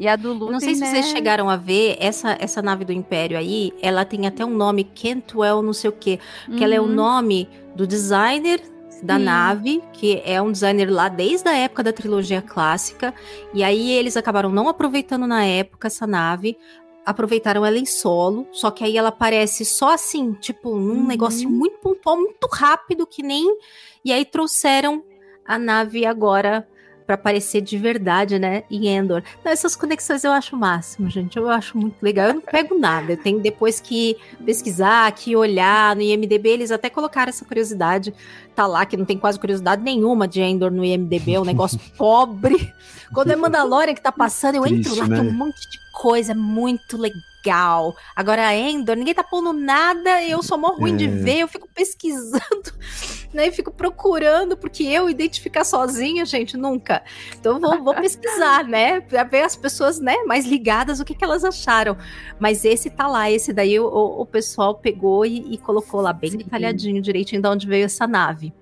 E 0.00 0.08
a 0.08 0.16
do 0.16 0.32
Lutem, 0.32 0.52
Não 0.52 0.60
sei 0.60 0.74
se 0.74 0.80
né? 0.80 0.86
vocês 0.86 1.08
chegaram 1.10 1.50
a 1.50 1.56
ver, 1.56 1.98
essa, 2.00 2.34
essa 2.40 2.62
nave 2.62 2.86
do 2.86 2.92
Império 2.92 3.36
aí, 3.36 3.70
ela 3.82 4.02
tem 4.02 4.26
até 4.26 4.42
um 4.42 4.56
nome, 4.56 4.82
Kentwell 4.82 5.60
não 5.60 5.74
sei 5.74 5.90
o 5.90 5.92
quê, 5.92 6.18
que 6.46 6.52
uhum. 6.52 6.62
ela 6.62 6.74
é 6.74 6.80
o 6.80 6.84
uhum. 6.84 6.94
nome 6.94 7.46
do 7.76 7.86
designer 7.86 8.62
da 9.02 9.18
Sim. 9.18 9.24
nave, 9.24 9.82
que 9.92 10.22
é 10.24 10.40
um 10.40 10.50
designer 10.50 10.90
lá 10.90 11.10
desde 11.10 11.50
a 11.50 11.54
época 11.54 11.82
da 11.82 11.92
trilogia 11.92 12.40
clássica, 12.40 13.12
e 13.52 13.62
aí 13.62 13.90
eles 13.92 14.16
acabaram 14.16 14.48
não 14.48 14.70
aproveitando 14.70 15.26
na 15.26 15.44
época 15.44 15.88
essa 15.88 16.06
nave, 16.06 16.56
aproveitaram 17.04 17.66
ela 17.66 17.76
em 17.76 17.84
solo, 17.84 18.48
só 18.52 18.70
que 18.70 18.82
aí 18.82 18.96
ela 18.96 19.10
aparece 19.10 19.66
só 19.66 19.92
assim, 19.92 20.32
tipo, 20.32 20.76
num 20.76 21.00
uhum. 21.00 21.06
negócio 21.06 21.48
muito 21.50 21.76
pontual, 21.76 22.16
muito 22.16 22.48
rápido, 22.50 23.06
que 23.06 23.22
nem. 23.22 23.54
E 24.02 24.14
aí 24.14 24.24
trouxeram 24.24 25.04
a 25.44 25.58
nave 25.58 26.06
agora 26.06 26.66
para 27.10 27.16
aparecer 27.16 27.60
de 27.60 27.76
verdade, 27.76 28.38
né, 28.38 28.62
em 28.70 28.86
Endor. 28.86 29.24
Então, 29.40 29.50
essas 29.50 29.74
conexões 29.74 30.22
eu 30.22 30.30
acho 30.30 30.54
o 30.54 30.58
máximo, 30.58 31.10
gente. 31.10 31.36
Eu 31.36 31.48
acho 31.48 31.76
muito 31.76 32.00
legal. 32.00 32.28
Eu 32.28 32.34
não 32.34 32.40
pego 32.40 32.78
nada. 32.78 33.14
Eu 33.14 33.16
tenho 33.16 33.40
depois 33.40 33.80
que 33.80 34.16
pesquisar, 34.44 35.10
que 35.10 35.34
olhar 35.34 35.96
no 35.96 36.02
IMDB. 36.02 36.50
Eles 36.50 36.70
até 36.70 36.88
colocaram 36.88 37.28
essa 37.28 37.44
curiosidade. 37.44 38.14
Tá 38.54 38.64
lá 38.64 38.86
que 38.86 38.96
não 38.96 39.04
tem 39.04 39.18
quase 39.18 39.40
curiosidade 39.40 39.82
nenhuma 39.82 40.28
de 40.28 40.40
Endor 40.40 40.70
no 40.70 40.84
IMDB. 40.84 41.34
É 41.34 41.40
um 41.40 41.44
negócio 41.44 41.80
pobre. 41.98 42.72
Quando 43.12 43.30
é 43.30 43.36
Mandalorian 43.36 43.94
que 43.94 44.02
tá 44.02 44.12
passando, 44.12 44.56
eu 44.56 44.66
entro 44.66 44.82
Triste, 44.82 44.98
lá, 45.00 45.08
né? 45.08 45.20
tem 45.20 45.28
um 45.28 45.32
monte 45.32 45.68
de 45.68 45.78
coisa 45.92 46.34
muito 46.34 46.96
legal. 46.96 47.96
Agora 48.14 48.46
a 48.46 48.54
Endor, 48.54 48.96
ninguém 48.96 49.14
tá 49.14 49.24
pondo 49.24 49.52
nada, 49.52 50.22
eu 50.22 50.42
sou 50.42 50.58
mó 50.58 50.68
ruim 50.72 50.94
é. 50.94 50.96
de 50.96 51.08
ver, 51.08 51.38
eu 51.38 51.48
fico 51.48 51.68
pesquisando, 51.74 52.72
né? 53.32 53.48
Eu 53.48 53.52
fico 53.52 53.72
procurando, 53.72 54.56
porque 54.56 54.84
eu 54.84 55.08
identificar 55.08 55.64
sozinha, 55.64 56.24
gente, 56.24 56.56
nunca. 56.56 57.02
Então 57.38 57.54
eu 57.54 57.60
vou, 57.60 57.84
vou 57.84 57.94
pesquisar, 57.94 58.64
né? 58.64 59.00
Pra 59.00 59.24
ver 59.24 59.42
as 59.42 59.56
pessoas, 59.56 59.98
né, 59.98 60.16
mais 60.24 60.44
ligadas, 60.44 61.00
o 61.00 61.04
que, 61.04 61.14
que 61.14 61.24
elas 61.24 61.44
acharam. 61.44 61.96
Mas 62.38 62.64
esse 62.64 62.90
tá 62.90 63.06
lá, 63.06 63.30
esse 63.30 63.52
daí 63.52 63.80
o, 63.80 63.86
o 63.86 64.26
pessoal 64.26 64.74
pegou 64.74 65.24
e, 65.24 65.54
e 65.54 65.58
colocou 65.58 66.00
lá 66.00 66.12
bem 66.12 66.30
Sim. 66.30 66.38
detalhadinho, 66.38 67.02
direitinho 67.02 67.42
de 67.42 67.48
onde 67.48 67.66
veio 67.66 67.86
essa 67.86 68.06
nave. 68.06 68.52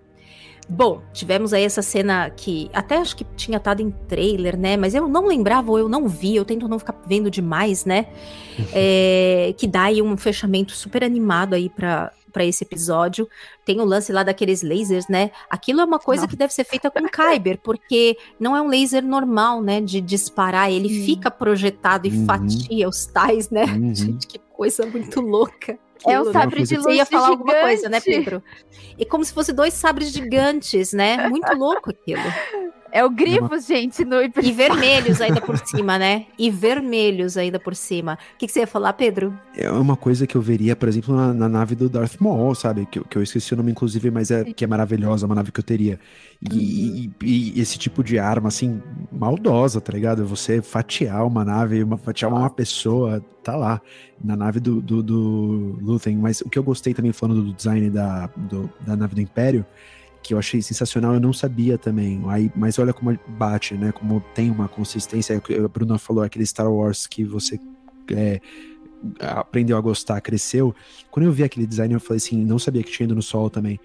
Bom, 0.69 1.01
tivemos 1.13 1.53
aí 1.53 1.65
essa 1.65 1.81
cena 1.81 2.29
que 2.31 2.71
até 2.75 2.99
acho 2.99 3.17
que 3.17 3.25
tinha 3.37 3.57
estado 3.57 3.81
em 3.81 3.91
trailer, 3.91 4.57
né? 4.59 4.77
Mas 4.77 4.95
eu 4.95 5.09
não 5.09 5.27
lembrava 5.27 5.71
ou 5.71 5.79
eu 5.79 5.89
não 5.89 6.07
vi, 6.07 6.37
eu 6.37 6.45
tento 6.45 6.69
não 6.69 6.79
ficar 6.79 6.95
vendo 7.07 7.31
demais, 7.31 7.85
né? 7.85 8.07
é, 8.73 9.55
que 9.57 9.67
dá 9.67 9.85
aí 9.85 10.03
um 10.03 10.17
fechamento 10.17 10.73
super 10.73 11.05
animado 11.05 11.55
aí 11.55 11.69
pra, 11.69 12.13
para 12.33 12.45
esse 12.45 12.65
episódio. 12.65 13.29
Tem 13.65 13.81
o 13.81 13.85
lance 13.85 14.13
lá 14.13 14.23
daqueles 14.23 14.63
lasers, 14.63 15.09
né? 15.09 15.31
Aquilo 15.51 15.81
é 15.81 15.85
uma 15.85 15.99
coisa 15.99 16.23
Nossa. 16.23 16.31
que 16.31 16.37
deve 16.37 16.53
ser 16.53 16.65
feita 16.65 16.91
com 16.91 17.09
Kyber, 17.09 17.59
porque 17.63 18.17
não 18.39 18.57
é 18.57 18.63
um 18.63 18.69
laser 18.69 19.05
normal, 19.05 19.63
né? 19.63 19.81
De 19.81 20.01
disparar, 20.01 20.71
ele 20.71 20.89
fica 21.05 21.31
projetado 21.31 22.07
e 22.07 22.11
uhum. 22.11 22.27
fatia 22.27 22.89
os 22.89 23.07
tais, 23.07 23.51
né? 23.51 23.65
Uhum. 23.65 23.95
Gente, 23.95 24.27
que 24.27 24.39
coisa 24.39 24.87
muito 24.87 25.21
louca. 25.21 25.79
É 26.07 26.21
o 26.21 26.33
sabre 26.33 26.63
de 26.63 26.77
luz 26.77 26.85
Você 26.85 26.93
ia 26.95 27.07
falar 27.07 27.31
gigante. 27.31 27.41
alguma 27.41 27.61
coisa, 27.61 27.89
né, 27.89 28.01
Pedro? 28.01 28.43
E 28.99 29.05
como 29.05 29.25
se 29.25 29.33
fosse 29.33 29.53
dois 29.53 29.75
sabres 29.75 30.11
gigantes, 30.13 30.93
né? 30.93 31.29
Muito 31.29 31.53
louco 31.57 31.91
aquilo. 31.91 32.21
É 32.91 33.05
o 33.05 33.11
Grifos, 33.11 33.67
gente, 33.67 34.05
no 34.05 34.17
E 34.23 34.53
vermelhos 34.53 35.21
ainda 35.21 35.41
por 35.41 35.59
cima, 35.67 35.99
né? 35.99 36.27
E 36.39 36.51
vermelhos 36.51 37.37
ainda 37.37 37.59
por 37.59 37.75
cima. 37.75 38.19
O 38.35 38.39
que, 38.39 38.47
que, 38.47 38.53
você 38.53 38.61
ia 38.61 38.67
falar, 38.67 38.93
Pedro? 38.95 39.39
É 39.55 39.71
uma 39.71 39.97
coisa 39.97 40.27
que 40.27 40.37
eu 40.37 40.41
veria, 40.41 40.75
por 40.75 40.89
exemplo, 40.89 41.15
na, 41.15 41.35
na 41.35 41.49
nave 41.49 41.75
do 41.75 41.89
Darth 41.89 42.17
Maul, 42.19 42.55
sabe? 42.55 42.87
Que, 42.87 43.01
que, 43.01 43.17
eu 43.17 43.23
esqueci 43.23 43.53
o 43.53 43.57
nome, 43.57 43.73
inclusive, 43.73 44.11
mas 44.11 44.31
é 44.31 44.45
que 44.45 44.65
é 44.65 44.67
maravilhosa, 44.67 45.27
uma 45.27 45.35
nave 45.35 45.53
que 45.53 45.61
eu 45.61 45.65
teria. 45.65 46.01
E, 46.41 46.49
uhum. 46.49 47.15
e, 47.23 47.53
e, 47.59 47.61
esse 47.61 47.79
tipo 47.79 48.03
de 48.03 48.19
arma, 48.19 48.49
assim, 48.49 48.83
maldosa, 49.13 49.81
tá 49.81 49.93
ligado? 49.93 50.27
Você 50.27 50.63
fatiar 50.63 51.27
uma 51.27 51.45
nave, 51.45 51.83
uma, 51.83 51.99
fatiar 51.99 52.33
uma 52.33 52.49
pessoa, 52.49 53.23
tá 53.43 53.55
lá, 53.55 53.83
na 54.23 54.37
nave 54.37 54.61
do, 54.61 54.81
do, 54.81 55.03
do 55.03 55.79
Luthen. 55.81 56.17
Mas 56.17 56.41
o 56.41 56.49
que 56.49 56.59
eu 56.59 56.63
gostei 56.63 56.95
também, 56.95 57.13
falando 57.13 57.43
do 57.43 57.53
design 57.53 57.91
da, 57.91 58.31
do, 58.37 58.71
da 58.81 58.97
nave 58.97 59.15
do 59.15 59.21
Império, 59.21 59.67
que 60.29 60.35
eu 60.35 60.39
achei 60.39 60.61
sensacional, 60.61 61.15
eu 61.15 61.21
não 61.21 61.33
sabia 61.33 61.79
também. 61.79 62.23
Aí, 62.29 62.53
mas 62.55 62.79
olha 62.79 62.93
como 62.93 63.19
bate, 63.27 63.73
né? 63.75 63.93
Como 63.93 64.23
tem 64.35 64.51
uma 64.51 64.69
consistência. 64.69 65.41
A 65.65 65.69
Bruna 65.69 65.99
falou 65.99 66.23
aquele 66.23 66.45
Star 66.45 66.71
Wars 66.71 67.07
que 67.07 67.25
você 67.25 67.59
é, 68.13 68.39
aprendeu 69.21 69.79
a 69.79 69.81
gostar, 69.81 70.21
cresceu. 70.21 70.75
Quando 71.11 71.25
eu 71.25 71.33
vi 71.33 71.45
aquele 71.45 71.67
design, 71.67 71.95
eu 71.95 72.01
falei 72.01 72.19
assim, 72.19 72.45
não 72.45 72.59
sabia 72.59 72.83
que 72.83 72.91
tinha 72.91 73.05
ido 73.07 73.15
no 73.15 73.23
sol 73.23 73.49
também. 73.49 73.81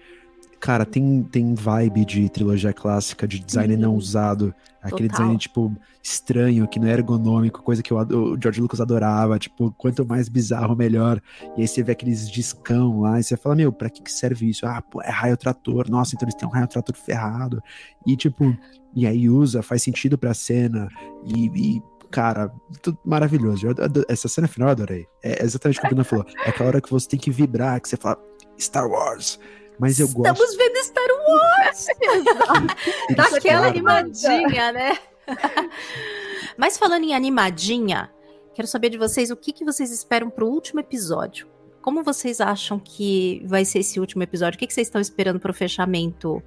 Cara, 0.64 0.86
tem, 0.86 1.22
tem 1.24 1.52
vibe 1.52 2.06
de 2.06 2.26
trilogia 2.30 2.72
clássica, 2.72 3.28
de 3.28 3.38
design 3.38 3.76
não 3.76 3.94
usado. 3.94 4.54
Aquele 4.80 5.10
Total. 5.10 5.26
design, 5.26 5.38
tipo, 5.38 5.76
estranho, 6.02 6.66
que 6.66 6.80
não 6.80 6.88
é 6.88 6.92
ergonômico, 6.92 7.62
coisa 7.62 7.82
que 7.82 7.92
o, 7.92 7.98
o 7.98 8.40
George 8.40 8.62
Lucas 8.62 8.80
adorava. 8.80 9.38
Tipo, 9.38 9.70
quanto 9.72 10.06
mais 10.06 10.26
bizarro, 10.26 10.74
melhor. 10.74 11.20
E 11.54 11.60
aí 11.60 11.68
você 11.68 11.82
vê 11.82 11.92
aqueles 11.92 12.30
discão 12.30 13.02
lá, 13.02 13.20
e 13.20 13.22
você 13.22 13.36
fala, 13.36 13.56
meu, 13.56 13.70
pra 13.74 13.90
que, 13.90 14.02
que 14.02 14.10
serve 14.10 14.48
isso? 14.48 14.64
Ah, 14.64 14.80
pô, 14.80 15.02
é 15.02 15.10
raio 15.10 15.36
trator. 15.36 15.90
Nossa, 15.90 16.16
então 16.16 16.24
eles 16.24 16.34
têm 16.34 16.48
um 16.48 16.50
raio 16.50 16.66
trator 16.66 16.96
ferrado. 16.96 17.62
E, 18.06 18.16
tipo, 18.16 18.56
e 18.96 19.06
aí 19.06 19.28
usa, 19.28 19.62
faz 19.62 19.82
sentido 19.82 20.16
pra 20.16 20.32
cena. 20.32 20.88
E, 21.26 21.74
e 21.76 21.82
cara, 22.10 22.50
tudo 22.80 22.98
maravilhoso. 23.04 23.66
Essa 24.08 24.28
cena 24.28 24.48
final 24.48 24.68
eu 24.68 24.72
adorei. 24.72 25.06
É 25.22 25.44
exatamente 25.44 25.76
o 25.76 25.80
que 25.82 25.86
a 25.88 25.90
Bruna 25.90 26.04
falou. 26.04 26.24
É 26.46 26.48
aquela 26.48 26.70
hora 26.70 26.80
que 26.80 26.90
você 26.90 27.06
tem 27.06 27.20
que 27.20 27.30
vibrar, 27.30 27.78
que 27.82 27.88
você 27.90 27.98
fala, 27.98 28.18
Star 28.58 28.88
Wars. 28.88 29.38
Mas 29.78 29.98
eu 29.98 30.06
Estamos 30.06 30.38
gosto. 30.38 30.56
vendo 30.56 30.84
Star 30.84 31.08
Wars! 31.26 31.86
Daquela 33.16 33.66
animadinha, 33.68 34.72
né? 34.72 34.98
Mas 36.56 36.78
falando 36.78 37.04
em 37.04 37.14
animadinha, 37.14 38.10
quero 38.54 38.68
saber 38.68 38.90
de 38.90 38.98
vocês 38.98 39.30
o 39.30 39.36
que, 39.36 39.52
que 39.52 39.64
vocês 39.64 39.90
esperam 39.90 40.30
pro 40.30 40.46
último 40.46 40.80
episódio. 40.80 41.48
Como 41.82 42.02
vocês 42.02 42.40
acham 42.40 42.78
que 42.78 43.42
vai 43.46 43.64
ser 43.64 43.80
esse 43.80 44.00
último 44.00 44.22
episódio? 44.22 44.56
O 44.56 44.58
que, 44.58 44.66
que 44.66 44.72
vocês 44.72 44.86
estão 44.86 45.00
esperando 45.00 45.40
pro 45.40 45.52
fechamento 45.52 46.42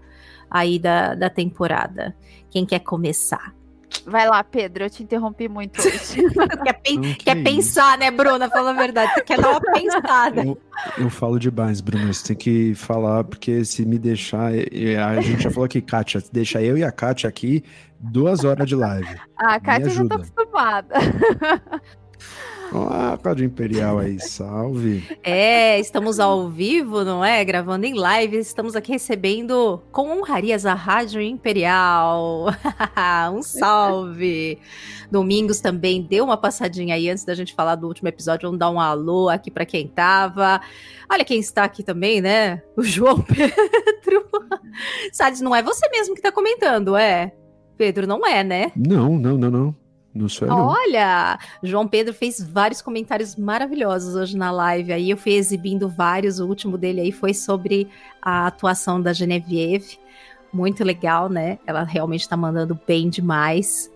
aí 0.50 0.80
da, 0.80 1.14
da 1.14 1.30
temporada? 1.30 2.16
Quem 2.50 2.66
quer 2.66 2.80
começar? 2.80 3.54
Vai 4.06 4.28
lá, 4.28 4.44
Pedro, 4.44 4.86
eu 4.86 4.90
te 4.90 5.04
interrompi 5.04 5.50
muito 5.50 5.82
hoje. 5.82 6.24
quer, 6.64 6.74
pen 6.82 7.14
quer 7.16 7.44
pensar, 7.44 7.98
né, 7.98 8.10
Bruna? 8.10 8.50
Fala 8.50 8.72
a 8.72 8.74
verdade, 8.74 9.14
você 9.14 9.22
quer 9.22 9.40
dar 9.40 9.52
uma 9.52 9.62
pensada. 9.62 10.44
Eu, 10.44 10.58
eu 10.98 11.10
falo 11.10 11.40
demais, 11.40 11.82
Bruna, 11.82 12.14
você 12.14 12.28
tem 12.28 12.38
que 12.38 12.76
falar, 12.76 13.24
porque 13.24 13.66
se 13.66 13.86
me 13.86 13.98
deixar. 13.98 14.52
A 14.52 15.22
gente 15.22 15.44
já 15.44 15.52
falou 15.52 15.66
aqui, 15.66 15.82
Kátia, 15.82 16.24
deixa 16.32 16.62
eu 16.62 16.78
e 16.78 16.84
a 16.84 16.92
Kátia 16.92 17.28
aqui 17.28 17.64
duas 18.00 18.44
horas 18.44 18.68
de 18.68 18.76
live. 18.76 19.20
Ah, 19.38 19.56
a 19.56 19.60
Kátia 19.60 19.90
já 19.90 20.06
tá 20.06 20.16
acostumada. 20.16 20.96
Olá, 22.72 23.18
Rádio 23.24 23.46
Imperial 23.46 24.00
aí, 24.00 24.20
salve. 24.20 25.04
É, 25.24 25.80
estamos 25.80 26.20
ao 26.20 26.50
vivo, 26.50 27.04
não 27.04 27.24
é? 27.24 27.44
Gravando 27.46 27.86
em 27.86 27.94
live, 27.94 28.38
estamos 28.38 28.76
aqui 28.76 28.92
recebendo 28.92 29.82
com 29.92 30.10
honrarias 30.10 30.66
a 30.66 30.74
Rádio 30.74 31.22
Imperial. 31.22 32.48
um 33.34 33.42
salve. 33.42 34.60
Domingos 35.10 35.62
também 35.62 36.02
deu 36.02 36.26
uma 36.26 36.36
passadinha 36.36 36.96
aí 36.96 37.10
antes 37.10 37.24
da 37.24 37.34
gente 37.34 37.56
falar 37.56 37.76
do 37.76 37.88
último 37.88 38.10
episódio, 38.10 38.48
vamos 38.48 38.60
dar 38.60 38.70
um 38.70 38.80
alô 38.80 39.30
aqui 39.30 39.50
para 39.50 39.66
quem 39.66 39.88
tava. 39.88 40.60
Olha 41.10 41.24
quem 41.24 41.40
está 41.40 41.64
aqui 41.64 41.84
também, 41.84 42.20
né? 42.20 42.62
O 42.76 42.84
João 42.84 43.22
Pedro. 43.24 44.28
Salles, 45.14 45.40
não 45.40 45.56
é 45.56 45.64
você 45.64 45.88
mesmo 45.90 46.14
que 46.14 46.22
tá 46.22 46.32
comentando, 46.32 46.98
é? 46.98 47.32
Pedro, 47.78 48.06
não 48.06 48.26
é, 48.26 48.44
né? 48.44 48.72
Não, 48.76 49.18
não, 49.18 49.38
não, 49.38 49.52
não. 49.52 49.87
Olha, 50.52 51.40
João 51.62 51.88
Pedro 51.88 52.14
fez 52.14 52.42
vários 52.42 52.82
comentários 52.82 53.36
maravilhosos 53.36 54.16
hoje 54.16 54.38
na 54.38 54.52
live. 54.52 54.94
Aí 54.94 55.10
eu 55.10 55.18
fui 55.18 55.34
exibindo 55.34 55.88
vários. 55.90 56.40
O 56.40 56.48
último 56.48 56.78
dele 56.78 57.02
aí 57.02 57.12
foi 57.12 57.34
sobre 57.34 57.88
a 58.22 58.48
atuação 58.48 59.02
da 59.02 59.14
Genevieve. 59.14 60.00
Muito 60.52 60.84
legal, 60.84 61.30
né? 61.30 61.60
Ela 61.68 61.84
realmente 61.84 62.22
está 62.22 62.38
mandando 62.38 62.80
bem 62.88 63.10
demais. 63.10 63.92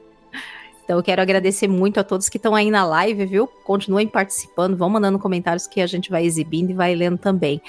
Então 0.83 0.99
eu 0.99 1.03
quero 1.03 1.21
agradecer 1.21 1.67
muito 1.67 1.99
a 1.99 2.03
todos 2.03 2.27
que 2.27 2.37
estão 2.37 2.53
aí 2.53 2.69
na 2.69 2.85
live, 2.85 3.25
viu? 3.25 3.47
Continuem 3.47 4.07
participando, 4.07 4.75
vão 4.75 4.89
mandando 4.89 5.17
comentários 5.17 5.65
que 5.65 5.79
a 5.79 5.87
gente 5.87 6.09
vai 6.09 6.25
exibindo 6.25 6.71
e 6.71 6.73
vai 6.73 6.93
lendo 6.93 7.17
também. 7.17 7.61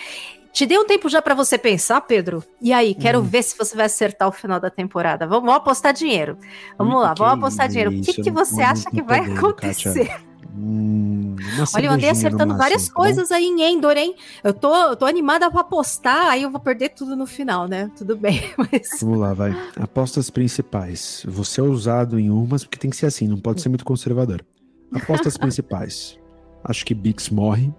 Te 0.53 0.66
dei 0.66 0.79
um 0.79 0.87
tempo 0.87 1.09
já 1.09 1.23
para 1.23 1.35
você 1.35 1.57
pensar, 1.57 2.03
Pedro? 2.03 2.45
E 2.61 2.74
aí, 2.74 2.95
quero 2.95 3.20
hum. 3.20 3.23
ver 3.23 3.43
se 3.43 3.57
você 3.57 3.74
vai 3.74 3.87
acertar 3.87 4.29
o 4.29 4.33
final 4.33 4.61
da 4.61 4.69
temporada. 4.69 5.27
Vamos, 5.27 5.45
vamos 5.45 5.57
apostar 5.57 5.95
dinheiro. 5.95 6.37
Vamos 6.77 7.01
lá, 7.01 7.15
vamos 7.16 7.33
apostar 7.35 7.69
dinheiro. 7.69 7.91
O 7.91 8.03
que, 8.03 8.23
que 8.23 8.31
você 8.31 8.61
acha 8.61 8.91
que 8.91 9.01
vai 9.01 9.20
acontecer? 9.20 10.15
Hum, 10.55 11.35
Olha, 11.74 11.87
eu 11.87 11.93
andei 11.93 12.11
acertando 12.11 12.55
várias 12.55 12.89
tá 12.89 12.95
coisas 12.95 13.33
aí 13.33 13.47
em 13.47 13.62
Endor, 13.62 13.97
hein? 13.97 14.15
Eu 14.45 14.53
tô, 14.53 14.74
eu 14.74 14.95
tô 14.95 15.07
animada 15.07 15.51
pra 15.51 15.62
apostar, 15.62 16.29
aí 16.29 16.43
eu 16.43 16.51
vou 16.51 16.61
perder 16.61 16.91
tudo 16.91 17.16
no 17.16 17.27
final, 17.27 17.66
né? 17.66 17.91
Tudo 17.97 18.15
bem. 18.15 18.43
Mas... 18.59 19.01
Vamos 19.01 19.19
lá, 19.19 19.33
vai. 19.33 19.57
Apostas 19.81 20.29
principais. 20.29 21.24
Você 21.27 21.62
é 21.62 21.65
usado 21.65 22.20
em 22.20 22.31
umas, 22.31 22.65
porque 22.65 22.79
tem 22.79 22.91
que 22.91 22.97
ser 22.97 23.07
assim, 23.07 23.27
não 23.27 23.41
pode 23.41 23.62
ser 23.62 23.70
muito 23.70 23.87
conservador. 23.87 24.45
Apostas 24.93 25.39
principais. 25.39 26.19
Acho 26.62 26.85
que 26.85 26.93
Bix 26.93 27.31
morre. 27.31 27.73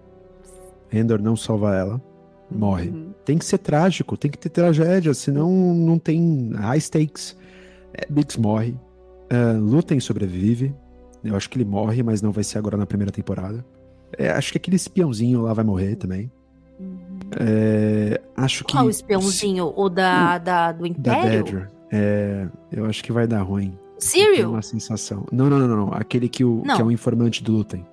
Endor 0.92 1.22
não 1.22 1.36
salva 1.36 1.76
ela 1.76 2.13
morre. 2.54 2.90
Uhum. 2.90 3.14
Tem 3.26 3.38
que 3.38 3.46
ser 3.46 3.58
trágico, 3.58 4.18
tem 4.18 4.30
que 4.30 4.38
ter 4.38 4.50
tragédia, 4.50 5.14
senão 5.14 5.52
não 5.74 5.98
tem 5.98 6.52
high 6.54 6.80
stakes. 6.80 7.36
É, 7.94 8.06
Biggs 8.10 8.40
morre. 8.40 8.76
Uh, 9.32 9.60
Lutem 9.60 10.00
sobrevive. 10.00 10.74
Eu 11.24 11.36
acho 11.36 11.50
que 11.50 11.58
ele 11.58 11.66
morre, 11.66 12.04
mas 12.04 12.22
não 12.22 12.32
vai 12.32 12.44
ser 12.44 12.58
agora 12.58 12.76
na 12.78 12.86
primeira 12.86 13.12
temporada. 13.12 13.66
É, 14.18 14.30
acho 14.32 14.52
que 14.52 14.58
aquele 14.58 14.76
espiãozinho 14.76 15.42
lá 15.42 15.54
vai 15.54 15.64
morrer 15.64 15.96
também. 15.96 16.32
Uhum. 16.80 17.20
É, 17.40 18.22
acho 18.36 18.64
que. 18.66 18.74
Qual 18.74 18.90
espiãozinho? 18.90 19.74
O 19.76 19.90
da, 19.90 20.38
da, 20.38 20.72
do 20.72 20.86
Império? 20.86 21.62
Da. 21.62 21.68
É, 21.92 22.48
eu 22.72 22.86
acho 22.86 23.04
que 23.04 23.12
vai 23.12 23.28
dar 23.28 23.42
ruim. 23.42 23.78
Sério? 24.00 24.50
Uma 24.50 24.62
sensação. 24.62 25.26
Não, 25.32 25.50
não, 25.50 25.60
não, 25.60 25.68
não. 25.68 25.94
Aquele 25.94 26.28
que, 26.28 26.44
o, 26.44 26.62
não. 26.66 26.76
que 26.76 26.82
é 26.82 26.86
o 26.86 26.92
informante 26.92 27.44
do 27.44 27.54
Lutem. 27.54 27.86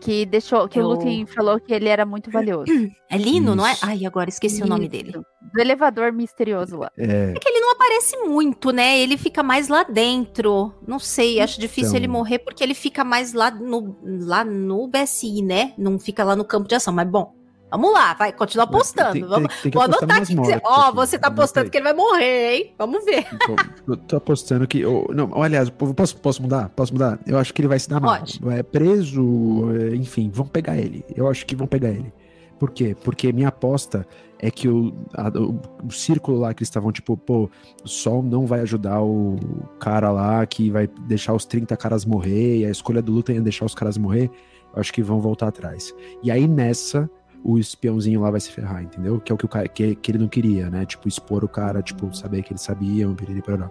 Que 0.00 0.24
deixou, 0.24 0.68
que 0.68 0.78
eu... 0.78 0.84
o 0.84 0.88
Lutin 0.88 1.26
falou 1.26 1.58
que 1.58 1.72
ele 1.72 1.88
era 1.88 2.06
muito 2.06 2.30
valioso. 2.30 2.70
É 3.10 3.16
Lino, 3.16 3.48
Isso. 3.48 3.56
não 3.56 3.66
é? 3.66 3.74
Ai, 3.82 4.04
agora 4.04 4.28
esqueci 4.28 4.56
Isso. 4.56 4.64
o 4.64 4.68
nome 4.68 4.88
dele. 4.88 5.12
Do 5.12 5.60
elevador 5.60 6.12
misterioso 6.12 6.76
lá. 6.76 6.90
É... 6.96 7.32
é... 7.32 7.34
que 7.34 7.48
ele 7.48 7.60
não 7.60 7.72
aparece 7.72 8.16
muito, 8.18 8.70
né? 8.70 8.98
Ele 8.98 9.16
fica 9.16 9.42
mais 9.42 9.68
lá 9.68 9.82
dentro. 9.82 10.74
Não 10.86 10.98
sei, 10.98 11.40
acho 11.40 11.58
difícil 11.58 11.88
então... 11.88 11.96
ele 11.96 12.08
morrer 12.08 12.38
porque 12.38 12.62
ele 12.62 12.74
fica 12.74 13.02
mais 13.04 13.32
lá 13.32 13.50
no, 13.50 13.96
lá 14.02 14.44
no 14.44 14.86
BSI, 14.88 15.42
né? 15.42 15.72
Não 15.78 15.98
fica 15.98 16.22
lá 16.22 16.36
no 16.36 16.44
campo 16.44 16.68
de 16.68 16.74
ação. 16.74 16.92
Mas 16.92 17.08
bom, 17.08 17.34
Vamos 17.70 17.92
lá, 17.92 18.14
vai, 18.14 18.32
continua 18.32 18.64
apostando. 18.64 19.12
Tem, 19.12 19.24
Vamos, 19.24 19.54
tem, 19.62 19.70
tem 19.70 19.72
vou 19.72 19.82
anotar 19.82 20.22
aqui. 20.22 20.34
Ó, 20.64 20.88
oh, 20.88 20.94
você 20.94 21.18
tá 21.18 21.28
apostando 21.28 21.70
que 21.70 21.76
ele 21.76 21.84
vai 21.84 21.92
morrer, 21.92 22.54
hein? 22.54 22.74
Vamos 22.78 23.04
ver. 23.04 23.26
Tô, 23.86 23.96
tô 23.96 24.16
apostando 24.16 24.66
que. 24.66 24.84
Oh, 24.84 25.06
não, 25.12 25.42
aliás, 25.42 25.68
posso, 25.70 26.16
posso 26.16 26.42
mudar? 26.42 26.70
Posso 26.70 26.92
mudar? 26.92 27.18
Eu 27.26 27.38
acho 27.38 27.52
que 27.52 27.60
ele 27.60 27.68
vai 27.68 27.78
se 27.78 27.88
dar 27.88 28.00
mal. 28.00 28.18
É 28.50 28.62
preso, 28.62 29.70
é, 29.74 29.94
enfim, 29.94 30.30
vão 30.32 30.46
pegar 30.46 30.76
ele. 30.78 31.04
Eu 31.14 31.28
acho 31.28 31.44
que 31.44 31.54
vão 31.54 31.66
pegar 31.66 31.90
ele. 31.90 32.12
Por 32.58 32.70
quê? 32.70 32.96
Porque 33.04 33.32
minha 33.32 33.48
aposta 33.48 34.06
é 34.38 34.50
que 34.50 34.68
o, 34.68 34.92
a, 35.14 35.28
o, 35.28 35.60
o, 35.86 35.92
círculo 35.92 36.38
lá 36.38 36.54
que 36.54 36.60
eles 36.60 36.68
estavam, 36.68 36.90
tipo, 36.90 37.16
pô, 37.16 37.50
o 37.84 37.88
sol 37.88 38.22
não 38.22 38.46
vai 38.46 38.60
ajudar 38.60 39.02
o 39.02 39.36
cara 39.78 40.10
lá 40.10 40.44
que 40.46 40.70
vai 40.70 40.88
deixar 41.06 41.34
os 41.34 41.44
30 41.44 41.76
caras 41.76 42.04
morrer, 42.04 42.58
e 42.58 42.66
a 42.66 42.70
escolha 42.70 43.02
do 43.02 43.12
Luta 43.12 43.32
é 43.32 43.40
deixar 43.40 43.64
os 43.64 43.74
caras 43.74 43.96
morrer. 43.96 44.30
Eu 44.74 44.80
acho 44.80 44.92
que 44.92 45.02
vão 45.02 45.20
voltar 45.20 45.48
atrás. 45.48 45.94
E 46.22 46.30
aí 46.30 46.46
nessa 46.46 47.10
o 47.44 47.58
espiãozinho 47.58 48.20
lá 48.20 48.30
vai 48.30 48.40
se 48.40 48.50
ferrar, 48.50 48.82
entendeu? 48.82 49.20
Que 49.20 49.32
é 49.32 49.34
o 49.34 49.38
que, 49.38 49.44
o 49.44 49.48
cara, 49.48 49.68
que, 49.68 49.94
que 49.94 50.10
ele 50.10 50.18
não 50.18 50.28
queria, 50.28 50.68
né? 50.70 50.84
Tipo, 50.84 51.08
expor 51.08 51.44
o 51.44 51.48
cara, 51.48 51.82
tipo, 51.82 52.14
saber 52.14 52.42
que 52.42 52.52
ele 52.52 52.60
sabia, 52.60 53.08
um 53.08 53.14
piriri 53.14 53.42
parará. 53.42 53.70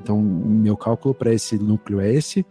Então, 0.00 0.20
meu 0.20 0.76
cálculo 0.76 1.14
para 1.14 1.32
esse 1.32 1.58
núcleo 1.58 2.00
é 2.00 2.12
esse. 2.12 2.44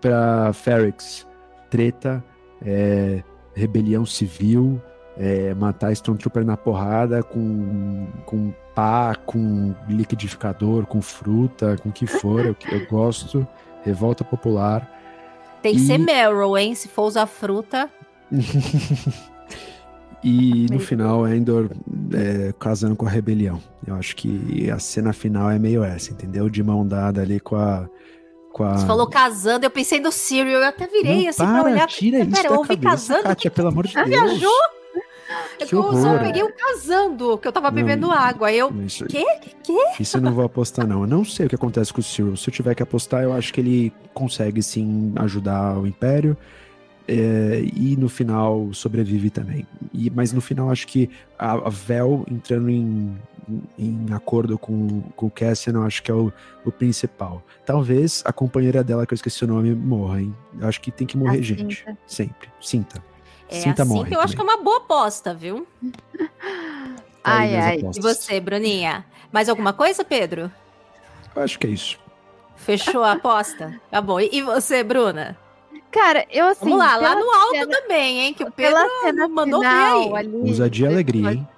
Para 0.00 0.52
Ferrix, 0.52 1.26
treta, 1.70 2.22
é, 2.60 3.22
rebelião 3.54 4.04
civil, 4.04 4.80
é, 5.16 5.54
matar 5.54 5.92
Stormtrooper 5.92 6.44
na 6.44 6.56
porrada 6.56 7.22
com, 7.22 8.06
com 8.26 8.52
pá, 8.74 9.14
com 9.14 9.74
liquidificador, 9.88 10.86
com 10.86 11.00
fruta, 11.00 11.76
com 11.82 11.88
o 11.88 11.92
que 11.92 12.06
for. 12.06 12.44
eu, 12.44 12.56
eu 12.70 12.86
gosto. 12.86 13.46
Revolta 13.84 14.22
popular. 14.22 14.88
Tem 15.62 15.74
que 15.74 15.80
e... 15.80 15.86
ser 15.86 15.98
Meryl, 15.98 16.56
hein? 16.58 16.74
Se 16.74 16.88
for 16.88 17.04
usar 17.04 17.26
fruta. 17.26 17.90
e 20.22 20.66
no 20.70 20.78
final, 20.78 21.26
Endor 21.26 21.68
é, 22.14 22.54
casando 22.58 22.94
com 22.94 23.06
a 23.06 23.10
rebelião. 23.10 23.60
Eu 23.86 23.96
acho 23.96 24.14
que 24.14 24.70
a 24.70 24.78
cena 24.78 25.12
final 25.12 25.50
é 25.50 25.58
meio 25.58 25.82
essa, 25.82 26.12
entendeu? 26.12 26.48
De 26.48 26.62
mão 26.62 26.86
dada 26.86 27.20
ali 27.20 27.40
com 27.40 27.56
a. 27.56 27.88
Com 28.52 28.64
a... 28.64 28.76
Você 28.76 28.86
falou 28.86 29.08
casando, 29.08 29.64
eu 29.64 29.70
pensei 29.70 29.98
no 29.98 30.12
Serial, 30.12 30.60
eu 30.60 30.68
até 30.68 30.86
virei 30.86 31.22
Não, 31.22 31.28
assim 31.30 31.42
para, 31.42 31.62
pra 31.62 31.72
olhar. 31.72 31.86
Tira 31.88 32.18
isso 32.20 32.30
Pera, 32.30 32.48
eu 32.48 32.58
ouvi 32.58 32.76
casando. 32.76 33.22
Kátia, 33.22 33.50
pelo 33.50 33.68
amor 33.68 33.86
de 33.86 33.94
Deus. 33.94 34.08
viajou? 34.08 34.52
Que 35.58 35.74
eu 35.74 35.92
só 35.94 36.18
peguei 36.18 36.42
o 36.42 36.52
casando, 36.54 37.38
que 37.38 37.48
eu 37.48 37.52
tava 37.52 37.70
bebendo 37.70 38.08
não, 38.08 38.14
água. 38.14 38.52
Eu. 38.52 38.70
Isso, 38.84 39.06
quê? 39.06 39.24
Quê? 39.62 39.78
Isso 39.98 40.18
eu 40.18 40.20
não 40.20 40.32
vou 40.34 40.44
apostar, 40.44 40.86
não. 40.86 41.02
Eu 41.02 41.06
não 41.06 41.24
sei 41.24 41.46
o 41.46 41.48
que 41.48 41.54
acontece 41.54 41.92
com 41.92 42.00
o 42.00 42.04
Cyril. 42.04 42.36
Se 42.36 42.50
eu 42.50 42.52
tiver 42.52 42.74
que 42.74 42.82
apostar, 42.82 43.22
eu 43.22 43.32
acho 43.32 43.52
que 43.52 43.60
ele 43.60 43.92
consegue 44.12 44.62
sim 44.62 45.12
ajudar 45.16 45.78
o 45.78 45.86
Império. 45.86 46.36
É, 47.08 47.64
e 47.74 47.96
no 47.96 48.08
final 48.08 48.72
sobrevive 48.72 49.30
também. 49.30 49.66
E, 49.92 50.10
mas 50.10 50.32
no 50.32 50.40
final 50.40 50.70
acho 50.70 50.86
que 50.86 51.10
a, 51.38 51.52
a 51.52 51.68
Vel 51.68 52.24
entrando 52.30 52.70
em, 52.70 53.16
em 53.78 54.06
acordo 54.12 54.56
com, 54.58 55.02
com 55.16 55.26
o 55.26 55.30
Cassian, 55.30 55.74
eu 55.74 55.82
acho 55.82 56.02
que 56.02 56.10
é 56.10 56.14
o, 56.14 56.32
o 56.64 56.70
principal. 56.70 57.42
Talvez 57.66 58.22
a 58.24 58.32
companheira 58.32 58.84
dela, 58.84 59.06
que 59.06 59.12
eu 59.12 59.16
esqueci 59.16 59.44
o 59.44 59.48
nome, 59.48 59.74
morra, 59.74 60.20
hein? 60.20 60.34
Eu 60.60 60.68
acho 60.68 60.80
que 60.80 60.90
tem 60.90 61.06
que 61.06 61.16
morrer 61.16 61.38
a 61.38 61.42
gente. 61.42 61.78
Cinta. 61.78 61.98
Sempre. 62.06 62.48
Sinta. 62.60 63.04
É 63.48 63.60
Sinta 63.60 63.82
assim 63.82 63.92
morre 63.92 64.08
que 64.08 64.14
eu 64.14 64.18
também. 64.18 64.24
acho 64.24 64.34
que 64.34 64.40
é 64.40 64.44
uma 64.44 64.62
boa 64.62 64.78
aposta, 64.78 65.34
viu? 65.34 65.66
ai, 67.22 67.56
ai. 67.56 67.80
E 67.96 68.00
você, 68.00 68.40
Bruninha? 68.40 69.04
Mais 69.30 69.48
alguma 69.48 69.72
coisa, 69.72 70.04
Pedro? 70.04 70.50
Eu 71.34 71.42
acho 71.42 71.58
que 71.58 71.66
é 71.66 71.70
isso. 71.70 71.98
Fechou 72.56 73.02
a 73.02 73.12
aposta? 73.12 73.80
Tá 73.90 74.00
bom. 74.00 74.20
E 74.20 74.40
você, 74.42 74.84
Bruna? 74.84 75.36
Cara, 75.92 76.26
eu 76.30 76.46
assim. 76.46 76.64
Vamos 76.64 76.78
lá, 76.78 76.96
lá 76.96 77.14
no 77.14 77.30
alto 77.30 77.52
cena, 77.52 77.80
também, 77.80 78.20
hein? 78.20 78.34
Que 78.34 78.44
o 78.44 78.50
Pedro 78.50 78.80
cena 79.02 79.28
mandou 79.28 79.60
final, 79.60 80.10
ver 80.10 80.16
aí. 80.16 80.34
Ousadia 80.34 80.88
e 80.88 80.92
alegria, 80.92 81.32
hein? 81.32 81.48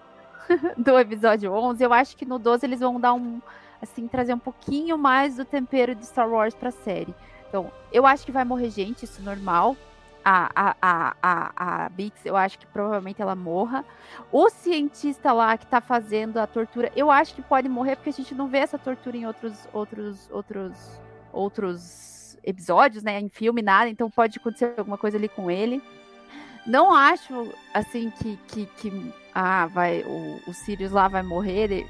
Do 0.77 0.99
episódio 0.99 1.53
11, 1.53 1.83
eu 1.83 1.93
acho 1.93 2.17
que 2.17 2.27
no 2.27 2.39
12 2.39 2.67
eles 2.67 2.81
vão 2.81 3.01
dar 3.01 3.15
um. 3.15 3.41
Assim, 3.81 4.09
trazer 4.09 4.35
um 4.35 4.39
pouquinho 4.39 4.99
mais 4.99 5.37
do 5.37 5.45
tempero 5.45 5.95
de 5.95 6.05
Star 6.07 6.29
Wars 6.29 6.55
pra 6.55 6.71
série. 6.71 7.15
Então, 7.49 7.71
eu 7.93 8.07
acho 8.07 8.25
que 8.25 8.33
vai 8.33 8.45
morrer 8.45 8.71
gente, 8.71 9.05
isso 9.05 9.21
é 9.21 9.25
normal 9.25 9.77
a, 10.25 10.51
a, 10.55 10.77
a, 10.81 11.17
a, 11.23 11.85
a 11.85 11.89
Bix, 11.91 12.25
eu 12.25 12.35
acho 12.35 12.59
que 12.59 12.67
provavelmente 12.67 13.21
ela 13.21 13.37
morra. 13.37 13.85
O 14.33 14.49
cientista 14.49 15.33
lá 15.33 15.57
que 15.59 15.67
tá 15.67 15.81
fazendo 15.81 16.39
a 16.39 16.47
tortura, 16.47 16.91
eu 16.97 17.11
acho 17.11 17.35
que 17.35 17.43
pode 17.43 17.69
morrer, 17.69 17.97
porque 17.97 18.11
a 18.11 18.13
gente 18.13 18.35
não 18.35 18.49
vê 18.49 18.59
essa 18.59 18.79
tortura 18.79 19.17
em 19.17 19.27
outros, 19.27 19.69
outros, 19.73 20.31
outros, 20.31 21.01
outros 21.33 22.14
episódios, 22.45 23.03
né? 23.03 23.21
Em 23.21 23.29
filme, 23.29 23.63
nada, 23.63 23.89
então 23.89 24.11
pode 24.11 24.39
acontecer 24.39 24.75
alguma 24.77 24.99
coisa 24.99 25.17
ali 25.17 25.29
com 25.29 25.51
ele. 25.51 25.83
Não 26.67 26.95
acho, 26.95 27.53
assim, 27.73 28.11
que, 28.11 28.39
que, 28.49 28.67
que 28.79 29.13
ah, 29.35 29.67
vai, 29.67 30.03
o, 30.03 30.41
o 30.47 30.55
Sirius 30.55 30.93
lá 30.93 31.09
vai 31.09 31.23
morrer. 31.23 31.87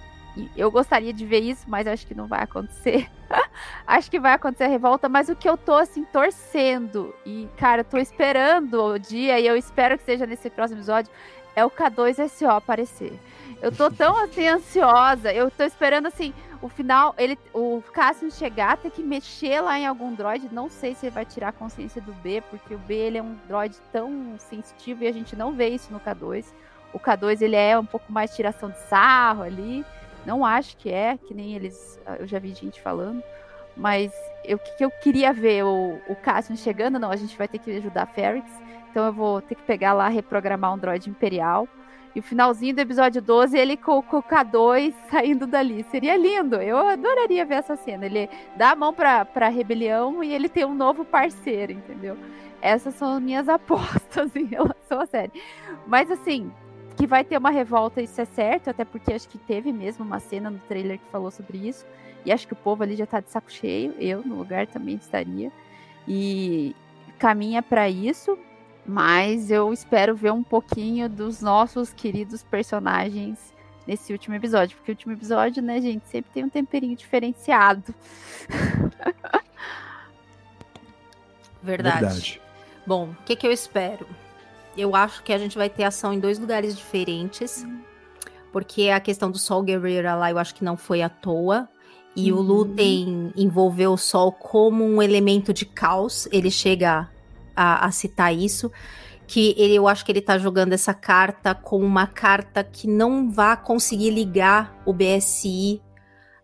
Eu 0.57 0.71
gostaria 0.71 1.13
de 1.13 1.25
ver 1.25 1.41
isso, 1.41 1.65
mas 1.69 1.87
acho 1.87 2.07
que 2.07 2.15
não 2.15 2.27
vai 2.27 2.43
acontecer. 2.43 3.09
acho 3.87 4.11
que 4.11 4.19
vai 4.19 4.33
acontecer 4.33 4.65
a 4.65 4.69
revolta, 4.69 5.09
mas 5.09 5.29
o 5.29 5.37
que 5.37 5.49
eu 5.49 5.57
tô 5.57 5.75
assim 5.75 6.05
torcendo 6.05 7.15
e 7.25 7.49
cara, 7.57 7.81
eu 7.81 7.85
tô 7.85 7.99
esperando 7.99 8.83
o 8.83 8.99
dia 8.99 9.39
e 9.39 9.47
eu 9.47 9.57
espero 9.57 9.97
que 9.97 10.05
seja 10.05 10.27
nesse 10.27 10.51
próximo 10.51 10.79
episódio 10.79 11.13
é 11.55 11.65
o 11.65 11.71
K2SO 11.71 12.49
aparecer. 12.49 13.19
Eu 13.63 13.71
tô 13.71 13.91
tão 13.91 14.17
assim 14.19 14.49
ansiosa, 14.49 15.33
eu 15.33 15.51
tô 15.51 15.63
esperando 15.63 16.07
assim 16.07 16.35
o 16.65 16.69
final, 16.71 17.15
ele 17.19 17.39
o 17.53 17.83
Cassian 17.93 18.31
chegar, 18.31 18.79
ter 18.79 18.91
que 18.91 19.03
mexer 19.03 19.61
lá 19.61 19.79
em 19.79 19.87
algum 19.87 20.15
droid, 20.15 20.49
não 20.51 20.71
sei 20.71 20.95
se 20.95 21.05
ele 21.05 21.15
vai 21.15 21.27
tirar 21.27 21.49
a 21.49 21.53
consciência 21.53 22.01
do 22.01 22.15
B, 22.15 22.43
porque 22.49 22.75
o 22.75 22.79
B 22.79 22.95
ele 22.95 23.19
é 23.19 23.23
um 23.23 23.37
droid 23.47 23.77
tão 23.93 24.37
sensitivo 24.39 25.05
e 25.05 25.07
a 25.07 25.13
gente 25.13 25.37
não 25.37 25.53
vê 25.53 25.69
isso 25.69 25.93
no 25.93 26.01
K2. 26.01 26.47
O 26.95 26.99
K2 26.99 27.43
ele 27.43 27.55
é 27.55 27.79
um 27.79 27.85
pouco 27.85 28.11
mais 28.11 28.35
tiração 28.35 28.71
de 28.71 28.79
sarro 28.79 29.43
ali. 29.43 29.85
Não 30.25 30.43
acho 30.43 30.75
que 30.79 30.91
é, 30.91 31.19
que 31.19 31.35
nem 31.35 31.55
eles. 31.55 32.01
Ah, 32.07 32.17
eu 32.19 32.27
já 32.27 32.39
vi 32.39 32.55
gente 32.55 32.81
falando. 32.81 33.23
Mas 33.77 34.11
o 34.49 34.57
que, 34.57 34.83
eu 34.83 34.91
queria 34.91 35.35
ver 35.35 35.65
o, 35.65 36.01
o 36.09 36.17
Cassian 36.17 36.57
chegando, 36.57 36.99
não, 36.99 37.11
a 37.11 37.17
gente 37.17 37.37
vai 37.37 37.47
ter 37.47 37.59
que 37.59 37.77
ajudar 37.77 38.05
a 38.05 38.07
Ferrix. 38.07 38.49
Então 38.91 39.05
eu 39.05 39.13
vou 39.13 39.43
ter 39.43 39.55
que 39.55 39.63
pegar 39.65 39.93
lá, 39.93 40.09
reprogramar 40.09 40.73
um 40.73 40.79
droid 40.79 41.11
imperial. 41.11 41.69
E 42.15 42.21
o 42.21 42.23
finalzinho 42.23 42.75
do 42.75 42.81
episódio 42.81 43.21
12, 43.21 43.59
ele 43.59 43.77
com, 43.77 44.01
com 44.01 44.19
o 44.19 44.23
K2 44.23 44.95
saindo 45.11 45.47
dali. 45.47 45.85
Seria 45.91 46.17
lindo. 46.17 46.57
Eu 46.57 46.79
adoraria 46.79 47.45
ver 47.45 47.57
essa 47.57 47.77
cena. 47.77 48.07
Ele 48.07 48.29
dá 48.57 48.71
a 48.71 48.77
mão 48.77 48.95
pra, 48.95 49.25
pra 49.25 49.49
rebelião 49.49 50.23
e 50.23 50.33
ele 50.33 50.49
tem 50.49 50.65
um 50.65 50.75
novo 50.75 51.05
parceiro, 51.05 51.73
entendeu? 51.73 52.17
Essas 52.63 52.95
são 52.95 53.21
minhas 53.21 53.49
apostas 53.51 54.35
em 54.37 54.45
relação 54.45 55.01
à 55.01 55.07
série. 55.07 55.33
Mas 55.87 56.11
assim, 56.11 56.53
que 56.97 57.07
vai 57.07 57.25
ter 57.25 57.37
uma 57.37 57.51
revolta, 57.51 58.01
isso 58.01 58.21
é 58.21 58.25
certo, 58.25 58.71
até 58.71 58.85
porque 58.85 59.13
acho 59.13 59.29
que 59.29 59.39
teve 59.39 59.73
mesmo 59.73 60.05
uma 60.05 60.21
cena 60.21 60.51
no 60.51 60.59
trailer 60.61 60.99
que 60.99 61.11
falou 61.11 61.31
sobre 61.31 61.59
isso. 61.59 61.85
E 62.25 62.33
acho 62.33 62.47
que 62.47 62.53
o 62.53 62.57
povo 62.57 62.83
ali 62.83 62.97
já 62.97 63.07
tá 63.07 63.21
de 63.21 63.31
saco 63.31 63.51
cheio, 63.51 63.93
eu 63.99 64.23
no 64.23 64.37
lugar 64.37 64.67
também 64.67 64.95
estaria. 64.95 65.53
E 66.07 66.75
caminha 67.19 67.63
para 67.63 67.89
isso, 67.89 68.39
mas 68.87 69.51
eu 69.51 69.73
espero 69.73 70.15
ver 70.15 70.33
um 70.33 70.43
pouquinho 70.43 71.09
dos 71.09 71.41
nossos 71.41 71.93
queridos 71.93 72.43
personagens 72.43 73.39
nesse 73.87 74.13
último 74.13 74.35
episódio, 74.35 74.77
porque 74.77 74.93
o 74.93 74.95
último 74.95 75.13
episódio, 75.13 75.63
né, 75.63 75.81
gente, 75.81 76.07
sempre 76.09 76.31
tem 76.33 76.45
um 76.45 76.49
temperinho 76.49 76.97
diferenciado. 76.97 77.95
Verdade. 81.63 82.01
Verdade. 82.01 82.41
Bom, 82.87 83.11
o 83.11 83.17
que, 83.25 83.37
que 83.37 83.47
eu 83.47 83.53
espero? 83.53 84.07
eu 84.77 84.95
acho 84.95 85.23
que 85.23 85.33
a 85.33 85.39
gente 85.39 85.57
vai 85.57 85.69
ter 85.69 85.85
ação 85.85 86.13
em 86.13 86.19
dois 86.19 86.39
lugares 86.39 86.77
diferentes. 86.77 87.63
Uhum. 87.63 87.81
Porque 88.53 88.89
a 88.89 89.01
questão 89.01 89.31
do 89.31 89.39
Sol 89.39 89.63
Guerreira 89.63 90.15
lá, 90.15 90.31
eu 90.31 90.39
acho 90.39 90.55
que 90.55 90.65
não 90.65 90.77
foi 90.77 91.03
à 91.03 91.09
toa. 91.09 91.69
E 92.17 92.33
uhum. 92.33 92.39
o 92.39 92.43
Lutem 92.43 93.33
envolveu 93.37 93.93
o 93.93 93.99
Sol 93.99 94.31
como 94.31 94.85
um 94.85 95.03
elemento 95.03 95.53
de 95.53 95.65
caos. 95.65 96.29
Ele 96.31 96.51
chega 96.51 97.09
a, 97.55 97.87
a 97.87 97.91
citar 97.91 98.35
isso. 98.35 98.71
Que 99.27 99.55
ele, 99.57 99.75
eu 99.75 99.89
acho 99.89 100.05
que 100.05 100.13
ele 100.13 100.21
tá 100.21 100.37
jogando 100.37 100.75
essa 100.75 100.93
carta 100.93 101.55
com 101.55 101.79
uma 101.79 102.07
carta 102.07 102.63
que 102.63 102.87
não 102.87 103.31
vai 103.31 103.57
conseguir 103.57 104.11
ligar 104.11 104.83
o 104.85 104.93
BSI 104.93 105.81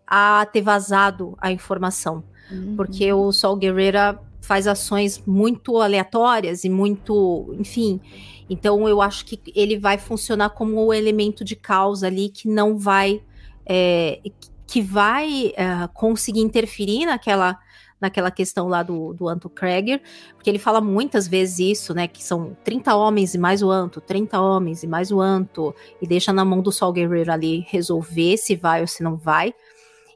a 0.07 0.47
ter 0.47 0.63
vazado 0.63 1.37
a 1.41 1.53
informação. 1.53 2.25
Uhum. 2.51 2.75
Porque 2.77 3.13
o 3.13 3.31
Sol 3.33 3.57
Guerreira 3.57 4.19
faz 4.41 4.67
ações 4.67 5.23
muito 5.27 5.77
aleatórias 5.79 6.65
e 6.65 6.69
muito, 6.69 7.55
enfim. 7.59 8.01
Então 8.49 8.89
eu 8.89 9.01
acho 9.01 9.25
que 9.25 9.41
ele 9.55 9.79
vai 9.79 9.99
funcionar 9.99 10.51
como 10.51 10.89
um 10.89 10.93
elemento 10.93 11.45
de 11.45 11.55
causa 11.55 12.09
ali 12.09 12.29
que 12.29 12.49
não 12.49 12.77
vai 12.77 13.23
é, 13.65 14.21
que 14.67 14.83
vai 14.83 15.53
é, 15.57 15.89
conseguir 15.95 16.41
interferir 16.41 17.07
naquela 17.07 17.59
naquela 18.01 18.31
questão 18.31 18.67
lá 18.69 18.83
do, 18.83 19.13
do 19.13 19.29
Anto 19.29 19.49
Kreger, 19.49 20.01
porque 20.35 20.49
ele 20.49 20.59
fala 20.59 20.81
muitas 20.81 21.29
vezes 21.29 21.59
isso, 21.79 21.95
né, 21.95 22.09
que 22.09 22.23
são 22.23 22.57
30 22.65 22.95
homens 22.95 23.35
e 23.35 23.39
mais 23.39 23.63
o 23.63 23.71
Anto, 23.71 24.01
30 24.01 24.41
homens 24.41 24.83
e 24.83 24.87
mais 24.87 25.13
o 25.13 25.21
Anto, 25.21 25.75
e 26.01 26.07
deixa 26.07 26.33
na 26.33 26.45
mão 26.45 26.63
do 26.63 26.73
Sol 26.73 26.93
Guerreiro 26.93 27.31
ali 27.31 27.67
resolver 27.69 28.37
se 28.37 28.57
vai 28.57 28.81
ou 28.81 28.87
se 28.87 29.03
não 29.03 29.17
vai. 29.17 29.55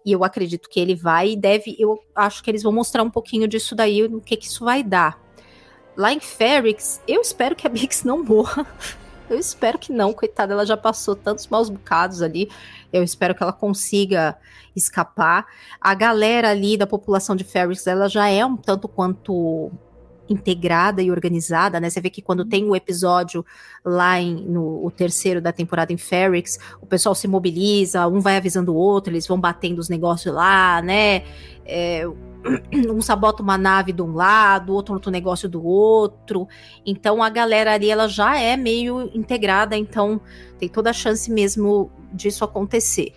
E 0.04 0.12
eu 0.12 0.22
acredito 0.22 0.68
que 0.68 0.78
ele 0.78 0.94
vai 0.94 1.30
e 1.30 1.36
deve. 1.36 1.74
Eu 1.78 1.98
acho 2.14 2.42
que 2.42 2.50
eles 2.50 2.62
vão 2.62 2.72
mostrar 2.72 3.02
um 3.02 3.10
pouquinho 3.10 3.48
disso 3.48 3.74
daí, 3.74 4.04
o 4.04 4.20
que, 4.20 4.36
que 4.36 4.46
isso 4.46 4.64
vai 4.64 4.82
dar. 4.82 5.18
Lá 5.96 6.12
em 6.12 6.20
Ferrix, 6.20 7.00
eu 7.08 7.22
espero 7.22 7.56
que 7.56 7.66
a 7.66 7.70
Bix 7.70 8.04
não 8.04 8.22
morra. 8.22 8.66
Eu 9.28 9.38
espero 9.38 9.78
que 9.78 9.90
não, 9.90 10.12
coitada, 10.12 10.52
ela 10.52 10.66
já 10.66 10.76
passou 10.76 11.16
tantos 11.16 11.46
maus 11.46 11.70
bocados 11.70 12.20
ali. 12.20 12.50
Eu 12.94 13.02
espero 13.02 13.34
que 13.34 13.42
ela 13.42 13.52
consiga 13.52 14.36
escapar. 14.74 15.46
A 15.80 15.94
galera 15.94 16.50
ali 16.50 16.76
da 16.76 16.86
população 16.86 17.34
de 17.34 17.42
Ferrix, 17.42 17.86
ela 17.86 18.08
já 18.08 18.28
é 18.28 18.46
um 18.46 18.56
tanto 18.56 18.86
quanto 18.86 19.72
integrada 20.28 21.02
e 21.02 21.10
organizada, 21.10 21.78
né? 21.78 21.90
Você 21.90 22.00
vê 22.00 22.08
que 22.08 22.22
quando 22.22 22.44
tem 22.44 22.64
o 22.64 22.74
episódio 22.74 23.44
lá 23.84 24.20
em, 24.20 24.34
no 24.34 24.84
o 24.84 24.90
terceiro 24.90 25.40
da 25.40 25.52
temporada 25.52 25.92
em 25.92 25.96
Ferrix, 25.96 26.58
o 26.80 26.86
pessoal 26.86 27.14
se 27.14 27.28
mobiliza, 27.28 28.06
um 28.08 28.20
vai 28.20 28.36
avisando 28.36 28.72
o 28.72 28.76
outro, 28.76 29.12
eles 29.12 29.26
vão 29.26 29.38
batendo 29.38 29.78
os 29.78 29.88
negócios 29.88 30.34
lá, 30.34 30.80
né? 30.80 31.24
É, 31.66 32.04
um 32.72 33.00
sabota 33.00 33.42
uma 33.42 33.56
nave 33.56 33.92
de 33.92 34.02
um 34.02 34.12
lado, 34.12 34.74
outro 34.74 34.94
outro 34.94 35.10
negócio 35.10 35.48
do 35.48 35.64
outro. 35.64 36.46
Então 36.84 37.22
a 37.22 37.30
galera 37.30 37.72
ali 37.72 37.90
ela 37.90 38.08
já 38.08 38.38
é 38.38 38.56
meio 38.56 39.10
integrada, 39.14 39.76
então 39.76 40.20
tem 40.58 40.68
toda 40.68 40.90
a 40.90 40.92
chance 40.92 41.30
mesmo 41.30 41.90
disso 42.12 42.44
acontecer. 42.44 43.12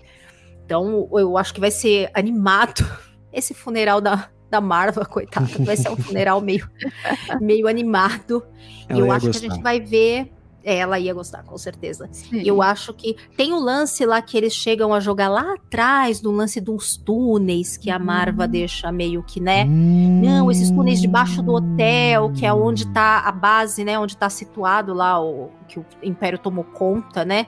Então 0.65 1.07
eu 1.13 1.37
acho 1.37 1.53
que 1.53 1.59
vai 1.59 1.71
ser 1.71 2.09
animado 2.13 2.85
esse 3.31 3.53
funeral 3.53 3.99
da, 3.99 4.29
da 4.49 4.61
Marva, 4.61 5.03
coitada. 5.07 5.47
Vai 5.59 5.77
ser 5.77 5.89
um 5.89 5.97
funeral 5.97 6.41
meio, 6.41 6.69
meio 7.41 7.67
animado. 7.67 8.45
Ela 8.87 8.99
e 8.99 9.01
eu 9.01 9.11
acho 9.11 9.27
gostar. 9.27 9.39
que 9.39 9.45
a 9.45 9.49
gente 9.49 9.63
vai 9.63 9.79
ver 9.79 10.31
Ela 10.69 10.99
ia 10.99 11.13
gostar, 11.13 11.43
com 11.43 11.57
certeza. 11.57 12.09
Sim. 12.11 12.41
Eu 12.45 12.61
acho 12.61 12.93
que 12.93 13.15
tem 13.37 13.53
o 13.53 13.55
um 13.55 13.59
lance 13.59 14.05
lá 14.05 14.21
que 14.21 14.37
eles 14.37 14.53
chegam 14.53 14.93
a 14.93 14.99
jogar 14.99 15.29
lá 15.29 15.53
atrás, 15.53 16.19
do 16.19 16.29
lance 16.29 16.59
dos 16.59 16.97
túneis 16.97 17.77
que 17.77 17.89
a 17.89 17.97
Marva 17.97 18.43
hum. 18.43 18.49
deixa 18.49 18.91
meio 18.91 19.23
que, 19.23 19.39
né? 19.39 19.63
Hum. 19.63 20.19
Não, 20.21 20.51
esses 20.51 20.69
túneis 20.69 20.99
debaixo 20.99 21.41
do 21.41 21.53
hotel, 21.53 22.33
que 22.33 22.45
é 22.45 22.51
onde 22.51 22.85
tá 22.87 23.19
a 23.19 23.31
base, 23.31 23.85
né? 23.85 23.97
Onde 23.97 24.17
tá 24.17 24.29
situado 24.29 24.93
lá 24.93 25.23
o 25.23 25.51
que 25.69 25.79
o 25.79 25.85
Império 26.03 26.37
tomou 26.37 26.65
conta, 26.65 27.23
né? 27.23 27.47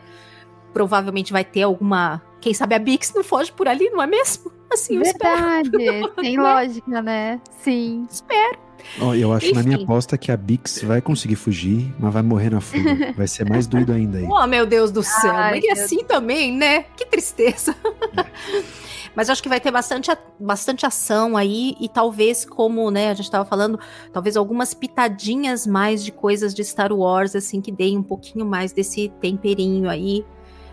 Provavelmente 0.71 1.33
vai 1.33 1.43
ter 1.43 1.63
alguma. 1.63 2.21
Quem 2.39 2.53
sabe 2.53 2.73
a 2.73 2.79
Bix 2.79 3.11
não 3.13 3.21
foge 3.21 3.51
por 3.51 3.67
ali, 3.67 3.89
não 3.89 4.01
é 4.01 4.07
mesmo? 4.07 4.49
Assim, 4.71 4.97
eu 4.97 5.03
Verdade, 5.03 5.69
espero. 5.69 6.07
tem 6.21 6.37
lógica, 6.37 7.01
né? 7.01 7.41
Sim. 7.61 8.07
Espero. 8.09 8.57
Oh, 9.01 9.13
eu 9.13 9.33
acho 9.33 9.47
Enfim. 9.47 9.55
na 9.55 9.63
minha 9.63 9.77
aposta 9.77 10.17
que 10.17 10.31
a 10.31 10.37
Bix 10.37 10.81
vai 10.83 11.01
conseguir 11.01 11.35
fugir, 11.35 11.93
mas 11.99 12.13
vai 12.13 12.21
morrer 12.21 12.49
na 12.49 12.61
fuga. 12.61 13.13
Vai 13.17 13.27
ser 13.27 13.47
mais 13.47 13.67
doido 13.67 13.91
ainda 13.91 14.19
aí. 14.19 14.23
Oh, 14.25 14.47
meu 14.47 14.65
Deus 14.65 14.91
do 14.91 15.03
céu. 15.03 15.31
Ai, 15.31 15.61
mas 15.61 15.79
assim 15.79 16.03
também, 16.03 16.55
né? 16.55 16.83
Que 16.95 17.05
tristeza. 17.05 17.75
É. 18.15 18.25
Mas 19.15 19.29
acho 19.29 19.41
que 19.41 19.49
vai 19.49 19.59
ter 19.59 19.71
bastante, 19.71 20.09
bastante 20.39 20.85
ação 20.85 21.35
aí 21.35 21.75
e 21.79 21.89
talvez, 21.89 22.45
como 22.45 22.89
né, 22.91 23.09
a 23.09 23.13
gente 23.13 23.25
estava 23.25 23.43
falando, 23.43 23.79
talvez 24.13 24.37
algumas 24.37 24.73
pitadinhas 24.73 25.67
mais 25.67 26.03
de 26.03 26.11
coisas 26.11 26.53
de 26.53 26.63
Star 26.63 26.93
Wars, 26.93 27.35
assim, 27.35 27.59
que 27.59 27.71
deem 27.71 27.97
um 27.97 28.03
pouquinho 28.03 28.45
mais 28.45 28.71
desse 28.71 29.09
temperinho 29.19 29.89
aí 29.89 30.23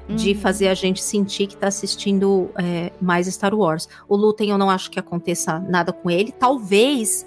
de 0.08 0.30
uhum. 0.30 0.38
fazer 0.38 0.68
a 0.68 0.74
gente 0.74 1.02
sentir 1.02 1.46
que 1.46 1.56
tá 1.56 1.66
assistindo 1.66 2.50
é, 2.58 2.92
mais 3.00 3.26
Star 3.26 3.54
Wars. 3.54 3.88
O 4.08 4.16
Lutem 4.16 4.50
eu 4.50 4.58
não 4.58 4.70
acho 4.70 4.90
que 4.90 4.98
aconteça 4.98 5.58
nada 5.58 5.92
com 5.92 6.10
ele. 6.10 6.32
Talvez 6.32 7.26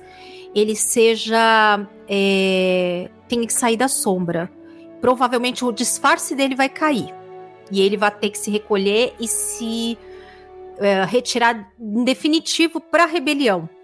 ele 0.56 0.76
seja. 0.76 1.86
É, 2.08 3.10
tenha 3.28 3.46
que 3.46 3.54
sair 3.54 3.78
da 3.78 3.88
sombra. 3.88 4.50
Provavelmente 5.02 5.64
o 5.64 5.72
disfarce 5.72 6.36
dele 6.36 6.56
vai 6.56 6.70
cair. 6.70 7.14
E 7.72 7.82
ele 7.82 7.98
vai 7.98 8.12
ter 8.12 8.30
que 8.30 8.38
se 8.38 8.50
recolher 8.50 9.14
e 9.20 9.28
se 9.28 9.98
é, 10.80 11.04
retirar 11.04 11.72
em 11.80 12.04
definitivo 12.04 12.80
para 12.80 13.04
a 13.04 13.08
rebelião. 13.08 13.70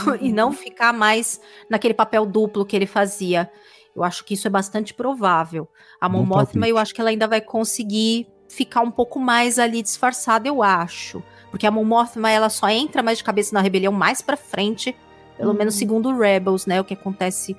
Uhum. 0.00 0.16
e 0.18 0.32
não 0.32 0.50
ficar 0.50 0.94
mais 0.94 1.38
naquele 1.68 1.92
papel 1.92 2.24
duplo 2.24 2.64
que 2.64 2.74
ele 2.74 2.86
fazia. 2.86 3.50
Eu 3.94 4.02
acho 4.02 4.24
que 4.24 4.32
isso 4.32 4.46
é 4.46 4.50
bastante 4.50 4.94
provável. 4.94 5.68
A 6.00 6.08
Mon 6.08 6.24
Mothma, 6.24 6.66
eu 6.66 6.78
acho 6.78 6.94
que 6.94 7.02
ela 7.02 7.10
ainda 7.10 7.28
vai 7.28 7.40
conseguir 7.42 8.26
ficar 8.50 8.82
um 8.82 8.90
pouco 8.90 9.18
mais 9.20 9.58
ali 9.58 9.80
disfarçada, 9.80 10.48
eu 10.48 10.62
acho. 10.62 11.22
Porque 11.50 11.66
a 11.66 11.70
Mon 11.70 11.84
Mothma, 11.84 12.30
ela 12.30 12.48
só 12.48 12.68
entra 12.68 13.02
mais 13.02 13.18
de 13.18 13.24
cabeça 13.24 13.54
na 13.54 13.60
rebelião 13.60 13.92
mais 13.92 14.20
pra 14.20 14.36
frente, 14.36 14.94
pelo 15.36 15.50
uhum. 15.50 15.56
menos 15.56 15.76
segundo 15.76 16.16
Rebels, 16.16 16.66
né? 16.66 16.80
O 16.80 16.84
que 16.84 16.94
acontece 16.94 17.56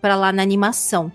para 0.00 0.16
lá 0.16 0.32
na 0.32 0.42
animação. 0.42 1.10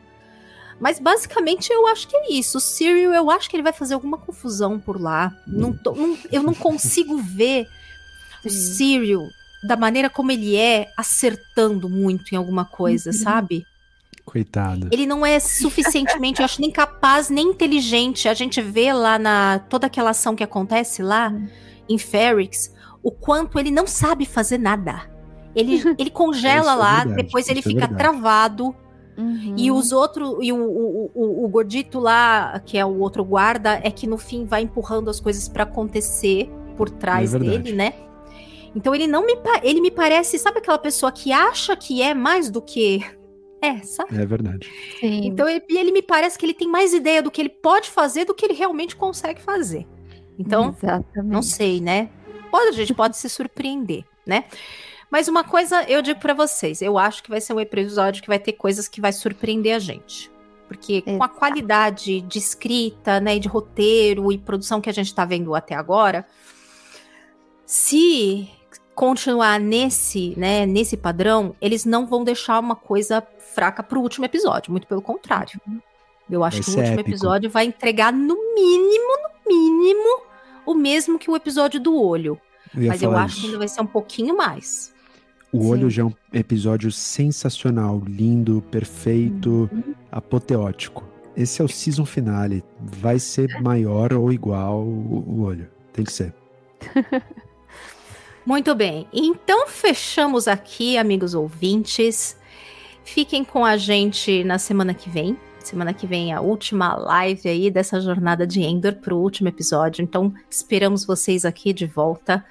Mas 0.80 1.00
basicamente 1.00 1.72
eu 1.72 1.88
acho 1.88 2.08
que 2.08 2.16
é 2.16 2.32
isso. 2.34 2.58
O 2.58 2.62
Cyril, 2.62 3.14
eu 3.14 3.30
acho 3.30 3.50
que 3.50 3.56
ele 3.56 3.64
vai 3.64 3.74
fazer 3.74 3.94
alguma 3.94 4.18
confusão 4.18 4.80
por 4.80 5.00
lá. 5.00 5.36
Não 5.46 5.74
tô, 5.74 5.94
não, 5.94 6.18
eu 6.32 6.42
não 6.42 6.54
consigo 6.54 7.18
ver 7.22 7.68
o 8.44 8.50
Cyril 8.50 9.30
da 9.62 9.76
maneira 9.76 10.10
como 10.10 10.32
ele 10.32 10.56
é 10.56 10.92
acertando 10.98 11.90
muito 11.90 12.34
em 12.34 12.38
alguma 12.38 12.64
coisa, 12.64 13.10
uhum. 13.10 13.18
sabe? 13.18 13.66
Coitado. 14.30 14.90
Ele 14.92 15.08
não 15.08 15.26
é 15.26 15.40
suficientemente, 15.40 16.40
eu 16.40 16.46
acho, 16.46 16.62
nem 16.62 16.70
capaz, 16.70 17.32
nem 17.32 17.48
inteligente. 17.48 18.30
A 18.30 18.34
gente 18.36 18.62
vê 18.62 18.94
lá 18.94 19.18
na 19.18 19.58
toda 19.58 19.88
aquela 19.88 20.12
ação 20.12 20.36
que 20.36 20.44
acontece 20.44 21.02
lá 21.02 21.34
em 21.90 21.98
Ferrix, 21.98 22.72
o 23.02 23.10
quanto 23.10 23.58
ele 23.58 23.72
não 23.72 23.88
sabe 23.88 24.28
fazer 24.28 24.60
nada. 24.60 25.10
Ele, 25.56 25.82
ele 25.98 26.12
congela 26.12 26.74
é 26.74 26.76
lá, 26.76 26.96
verdade, 26.98 27.24
depois 27.24 27.50
ele 27.50 27.60
é 27.60 27.64
fica 27.64 27.88
travado. 27.88 28.76
Uhum. 29.18 29.56
E 29.58 29.72
os 29.72 29.92
outros, 29.92 30.38
e 30.42 30.54
o, 30.54 30.58
o, 30.58 31.12
o, 31.14 31.46
o, 31.46 31.48
gordito 31.50 32.00
lá, 32.00 32.62
que 32.64 32.78
é 32.78 32.86
o 32.86 33.00
outro 33.00 33.26
guarda, 33.26 33.82
é 33.84 33.90
que 33.90 34.06
no 34.06 34.18
fim 34.18 34.46
vai 34.46 34.62
empurrando 34.62 35.10
as 35.10 35.20
coisas 35.20 35.50
para 35.50 35.64
acontecer 35.64 36.50
por 36.78 36.90
trás 36.90 37.34
é 37.34 37.40
dele, 37.40 37.74
né? 37.74 37.96
Então 38.76 38.94
ele 38.94 39.08
não 39.08 39.26
me 39.26 39.36
ele 39.64 39.82
me 39.82 39.90
parece, 39.90 40.38
sabe 40.38 40.60
aquela 40.60 40.78
pessoa 40.78 41.12
que 41.12 41.34
acha 41.34 41.76
que 41.76 42.02
é 42.02 42.14
mais 42.14 42.50
do 42.50 42.62
que 42.62 43.04
é, 43.62 43.80
sabe? 43.80 44.16
É 44.16 44.26
verdade. 44.26 44.72
Sim. 45.00 45.26
Então 45.26 45.48
ele, 45.48 45.64
ele 45.70 45.92
me 45.92 46.02
parece 46.02 46.38
que 46.38 46.46
ele 46.46 46.54
tem 46.54 46.68
mais 46.68 46.94
ideia 46.94 47.22
do 47.22 47.32
que 47.32 47.42
ele 47.42 47.50
pode 47.50 47.90
fazer 47.90 48.26
do 48.26 48.34
que 48.34 48.46
ele 48.46 48.54
realmente 48.54 48.96
consegue 48.96 49.42
fazer. 49.42 49.86
Então, 50.38 50.70
Exatamente. 50.70 51.32
não 51.32 51.42
sei, 51.42 51.82
né? 51.82 52.10
Pode, 52.50 52.70
a 52.70 52.72
gente 52.72 52.94
pode 52.94 53.18
se 53.18 53.28
surpreender, 53.30 54.06
né? 54.26 54.46
Mas 55.12 55.28
uma 55.28 55.44
coisa 55.44 55.84
eu 55.84 56.02
digo 56.02 56.20
para 56.20 56.34
vocês, 56.34 56.82
eu 56.82 56.98
acho 56.98 57.24
que 57.24 57.30
vai 57.30 57.42
ser 57.42 57.54
um 57.54 57.60
episódio 57.60 58.22
que 58.22 58.28
vai 58.28 58.40
ter 58.40 58.54
coisas 58.54 58.88
que 58.88 59.02
vai 59.02 59.12
surpreender 59.12 59.76
a 59.76 59.80
gente. 59.80 60.32
Porque 60.68 61.04
Exato. 61.06 61.18
com 61.18 61.24
a 61.24 61.28
qualidade 61.28 62.22
de 62.22 62.38
escrita, 62.38 63.20
né, 63.20 63.40
de 63.40 63.48
roteiro 63.48 64.32
e 64.32 64.38
produção 64.38 64.80
que 64.80 64.90
a 64.90 64.94
gente 64.94 65.14
tá 65.14 65.26
vendo 65.26 65.56
até 65.56 65.74
agora, 65.74 66.26
se 67.66 68.48
continuar 68.94 69.60
nesse, 69.60 70.38
né, 70.38 70.66
nesse 70.66 70.96
padrão, 70.96 71.56
eles 71.60 71.86
não 71.86 72.06
vão 72.06 72.24
deixar 72.24 72.60
uma 72.60 72.76
coisa 72.76 73.22
fraca 73.60 73.84
pro 73.84 74.00
último 74.00 74.24
episódio, 74.24 74.72
muito 74.72 74.88
pelo 74.88 75.02
contrário. 75.02 75.60
Eu 76.32 76.46
acho 76.46 76.62
vai 76.62 76.64
que 76.64 76.72
o 76.72 76.78
último 76.78 76.94
épico. 76.94 77.10
episódio 77.10 77.50
vai 77.50 77.66
entregar 77.66 78.14
no 78.14 78.38
mínimo, 78.56 79.18
no 79.22 79.54
mínimo, 79.54 80.22
o 80.66 80.74
mesmo 80.74 81.20
que 81.20 81.30
o 81.30 81.36
episódio 81.36 81.78
do 81.78 81.94
olho. 82.02 82.40
Eu 82.74 82.88
Mas 82.88 83.02
eu 83.02 83.12
acho 83.18 83.34
isso. 83.34 83.42
que 83.42 83.48
ainda 83.48 83.58
vai 83.58 83.68
ser 83.68 83.82
um 83.82 83.86
pouquinho 83.86 84.38
mais. 84.38 84.94
O 85.52 85.62
Sim. 85.62 85.70
olho 85.72 85.90
já 85.90 86.04
é 86.04 86.06
um 86.06 86.14
episódio 86.32 86.90
sensacional, 86.90 88.02
lindo, 88.08 88.64
perfeito, 88.72 89.70
uhum. 89.74 89.96
apoteótico. 90.10 91.04
Esse 91.36 91.62
é 91.62 91.66
o 91.66 91.68
season 91.68 92.06
finale. 92.06 92.64
Vai 92.80 93.20
ser 93.20 93.60
maior 93.62 94.14
ou 94.14 94.32
igual 94.32 94.84
o, 94.84 95.26
o 95.28 95.42
olho. 95.42 95.68
Tem 95.92 96.06
que 96.06 96.14
ser. 96.14 96.34
Muito 98.46 98.74
bem. 98.74 99.06
Então 99.12 99.68
fechamos 99.68 100.48
aqui, 100.48 100.98
amigos 100.98 101.34
ouvintes. 101.34 102.39
Fiquem 103.14 103.44
com 103.44 103.66
a 103.66 103.76
gente 103.76 104.44
na 104.44 104.60
semana 104.60 104.94
que 104.94 105.10
vem. 105.10 105.36
Semana 105.60 105.96
que 105.96 106.06
vem 106.06 106.32
é 106.32 106.36
a 106.36 106.42
última 106.42 106.96
live 106.96 107.50
aí 107.50 107.72
dessa 107.72 108.00
jornada 108.00 108.46
de 108.46 108.62
Endor 108.62 108.94
para 108.98 109.16
o 109.16 109.20
último 109.20 109.50
episódio. 109.50 110.04
Então, 110.04 110.32
esperamos 110.48 111.06
vocês 111.06 111.44
aqui 111.44 111.74
de 111.74 111.88
volta. 111.88 112.46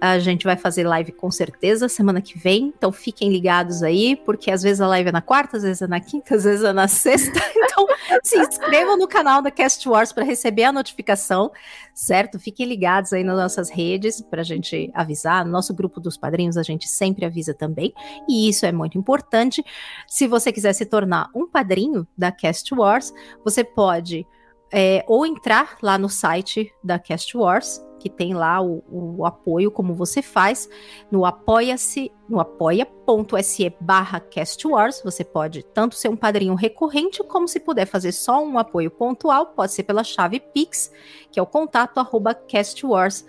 A 0.00 0.18
gente 0.18 0.44
vai 0.44 0.56
fazer 0.56 0.86
live 0.86 1.12
com 1.12 1.30
certeza 1.30 1.88
semana 1.88 2.20
que 2.20 2.38
vem, 2.38 2.72
então 2.76 2.92
fiquem 2.92 3.30
ligados 3.30 3.82
aí, 3.82 4.16
porque 4.16 4.50
às 4.50 4.62
vezes 4.62 4.80
a 4.80 4.86
live 4.86 5.08
é 5.08 5.12
na 5.12 5.22
quarta, 5.22 5.56
às 5.56 5.62
vezes 5.62 5.82
é 5.82 5.86
na 5.86 6.00
quinta, 6.00 6.34
às 6.34 6.44
vezes 6.44 6.64
é 6.64 6.72
na 6.72 6.86
sexta. 6.88 7.40
Então 7.56 7.86
se 8.22 8.38
inscrevam 8.38 8.96
no 8.96 9.08
canal 9.08 9.40
da 9.40 9.50
Cast 9.50 9.88
Wars 9.88 10.12
para 10.12 10.24
receber 10.24 10.64
a 10.64 10.72
notificação, 10.72 11.50
certo? 11.94 12.38
Fiquem 12.38 12.66
ligados 12.66 13.12
aí 13.12 13.24
nas 13.24 13.36
nossas 13.36 13.70
redes 13.70 14.20
para 14.20 14.42
a 14.42 14.44
gente 14.44 14.90
avisar. 14.94 15.44
No 15.44 15.50
nosso 15.50 15.72
grupo 15.74 16.00
dos 16.00 16.16
padrinhos 16.16 16.56
a 16.56 16.62
gente 16.62 16.88
sempre 16.88 17.24
avisa 17.24 17.54
também, 17.54 17.92
e 18.28 18.48
isso 18.48 18.66
é 18.66 18.72
muito 18.72 18.98
importante. 18.98 19.64
Se 20.06 20.26
você 20.26 20.52
quiser 20.52 20.72
se 20.74 20.84
tornar 20.84 21.30
um 21.34 21.46
padrinho 21.46 22.06
da 22.16 22.30
Cast 22.30 22.72
Wars, 22.74 23.12
você 23.44 23.64
pode 23.64 24.26
é, 24.72 25.04
ou 25.06 25.24
entrar 25.24 25.78
lá 25.82 25.96
no 25.96 26.08
site 26.08 26.72
da 26.82 26.98
Cast 26.98 27.36
Wars 27.36 27.84
que 28.04 28.10
tem 28.10 28.34
lá 28.34 28.60
o, 28.60 28.84
o 28.90 29.24
apoio, 29.24 29.70
como 29.70 29.94
você 29.94 30.20
faz, 30.20 30.68
no 31.10 31.24
apoia-se, 31.24 32.12
no 32.28 32.38
apoia.se 32.38 33.74
barra 33.80 34.20
castwars, 34.20 35.00
você 35.02 35.24
pode 35.24 35.62
tanto 35.62 35.94
ser 35.94 36.08
um 36.08 36.16
padrinho 36.16 36.54
recorrente, 36.54 37.24
como 37.24 37.48
se 37.48 37.58
puder 37.58 37.86
fazer 37.86 38.12
só 38.12 38.44
um 38.44 38.58
apoio 38.58 38.90
pontual, 38.90 39.46
pode 39.46 39.72
ser 39.72 39.84
pela 39.84 40.04
chave 40.04 40.38
Pix, 40.38 40.92
que 41.32 41.40
é 41.40 41.42
o 41.42 41.46
contato 41.46 41.96
arroba 41.96 42.34
castwars.com. 42.34 43.24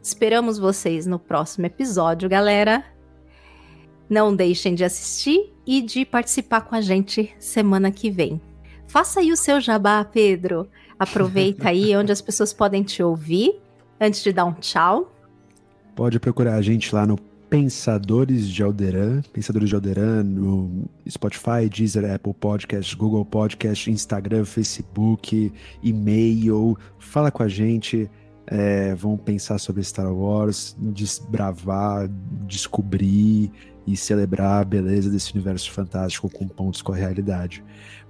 Esperamos 0.00 0.56
vocês 0.56 1.04
no 1.04 1.18
próximo 1.18 1.66
episódio, 1.66 2.28
galera. 2.28 2.84
Não 4.08 4.32
deixem 4.36 4.76
de 4.76 4.84
assistir 4.84 5.52
e 5.66 5.82
de 5.82 6.04
participar 6.06 6.60
com 6.60 6.76
a 6.76 6.80
gente 6.80 7.34
semana 7.40 7.90
que 7.90 8.08
vem. 8.08 8.40
Faça 8.88 9.20
aí 9.20 9.32
o 9.32 9.36
seu 9.36 9.60
jabá, 9.60 10.04
Pedro. 10.04 10.68
Aproveita 10.98 11.68
aí 11.68 11.94
onde 11.96 12.12
as 12.12 12.20
pessoas 12.20 12.52
podem 12.52 12.82
te 12.82 13.02
ouvir 13.02 13.60
antes 14.00 14.22
de 14.22 14.32
dar 14.32 14.44
um 14.44 14.52
tchau. 14.52 15.12
Pode 15.94 16.18
procurar 16.20 16.54
a 16.54 16.62
gente 16.62 16.94
lá 16.94 17.06
no 17.06 17.16
Pensadores 17.48 18.48
de 18.48 18.62
Alderan, 18.62 19.22
Pensadores 19.32 19.68
de 19.68 19.74
Alderan 19.74 20.24
no 20.24 20.88
Spotify, 21.08 21.68
Deezer, 21.70 22.12
Apple 22.12 22.34
Podcast, 22.34 22.96
Google 22.96 23.24
Podcast, 23.24 23.90
Instagram, 23.90 24.44
Facebook, 24.44 25.52
e-mail. 25.82 26.76
Fala 26.98 27.30
com 27.30 27.42
a 27.42 27.48
gente. 27.48 28.10
É, 28.48 28.94
vamos 28.94 29.20
pensar 29.22 29.58
sobre 29.58 29.82
Star 29.82 30.12
Wars, 30.12 30.76
desbravar, 30.78 32.08
descobrir 32.46 33.50
e 33.86 33.96
celebrar 33.96 34.62
a 34.62 34.64
beleza 34.64 35.08
desse 35.08 35.32
universo 35.32 35.70
fantástico 35.70 36.28
com 36.28 36.48
pontos 36.48 36.82
com 36.82 36.92
a 36.92 36.96
realidade. 36.96 37.62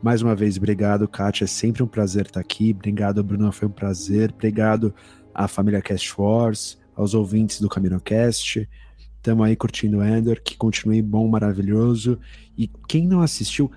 Mais 0.03 0.23
uma 0.23 0.35
vez, 0.35 0.57
obrigado, 0.57 1.07
Kátia. 1.07 1.45
É 1.45 1.47
sempre 1.47 1.83
um 1.83 1.87
prazer 1.87 2.27
estar 2.27 2.41
aqui. 2.41 2.71
Obrigado, 2.71 3.23
Bruno. 3.23 3.53
Foi 3.53 3.69
um 3.69 3.73
prazer. 3.73 4.33
Obrigado 4.33 4.95
à 5.35 5.47
família 5.47 5.83
Cast 5.83 6.15
Wars, 6.19 6.79
aos 6.95 7.13
ouvintes 7.13 7.61
do 7.61 7.69
CaminoCast. 7.69 8.69
Estamos 9.17 9.47
aí 9.47 9.57
curtindo 9.57 10.05
Ender, 10.05 10.43
que 10.43 10.57
continue 10.57 11.03
bom, 11.03 11.27
maravilhoso. 11.29 12.19
E 12.57 12.71
quem 12.89 13.07
não 13.07 13.21
assistiu, 13.21 13.71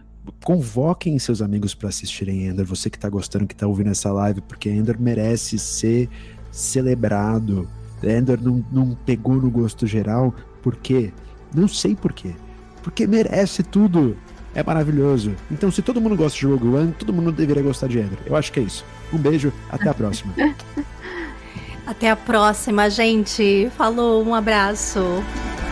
convoquem 0.43 1.17
seus 1.17 1.41
amigos 1.41 1.73
para 1.73 1.89
assistirem 1.89 2.47
Ender. 2.47 2.65
Você 2.65 2.89
que 2.89 2.99
tá 2.99 3.09
gostando, 3.09 3.47
que 3.47 3.55
tá 3.55 3.67
ouvindo 3.67 3.89
essa 3.89 4.11
live, 4.11 4.41
porque 4.41 4.69
Ender 4.69 4.99
merece 5.01 5.57
ser 5.57 6.07
celebrado. 6.51 7.67
Ender 8.03 8.39
não, 8.41 8.63
não 8.71 8.95
pegou 8.95 9.35
no 9.35 9.49
gosto 9.49 9.87
geral, 9.87 10.33
por 10.61 10.75
quê? 10.75 11.11
Não 11.53 11.67
sei 11.67 11.95
por 11.95 12.13
quê. 12.13 12.33
Porque 12.83 13.05
merece 13.07 13.63
tudo. 13.63 14.17
É 14.53 14.63
maravilhoso. 14.63 15.35
Então, 15.51 15.71
se 15.71 15.81
todo 15.81 16.01
mundo 16.01 16.15
gosta 16.15 16.37
de 16.37 16.45
Rogue 16.45 16.67
One, 16.67 16.91
todo 16.91 17.13
mundo 17.13 17.31
deveria 17.31 17.61
gostar 17.61 17.87
de 17.87 17.99
Ender. 17.99 18.17
Eu 18.25 18.35
acho 18.35 18.51
que 18.51 18.59
é 18.59 18.63
isso. 18.63 18.83
Um 19.13 19.17
beijo, 19.17 19.53
até 19.69 19.89
a 19.89 19.93
próxima. 19.93 20.33
Até 21.85 22.11
a 22.11 22.15
próxima, 22.15 22.87
gente. 22.87 23.67
Falou, 23.75 24.23
um 24.23 24.35
abraço. 24.35 24.99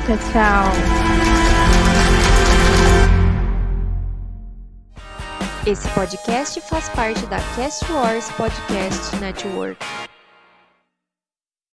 Tchau, 0.07 0.17
tchau. 0.31 1.27
Esse 5.63 5.87
podcast 5.89 6.59
faz 6.61 6.89
parte 6.89 7.23
da 7.27 7.37
Cast 7.55 7.85
Wars 7.91 8.31
Podcast 8.31 9.15
Network. 9.17 9.77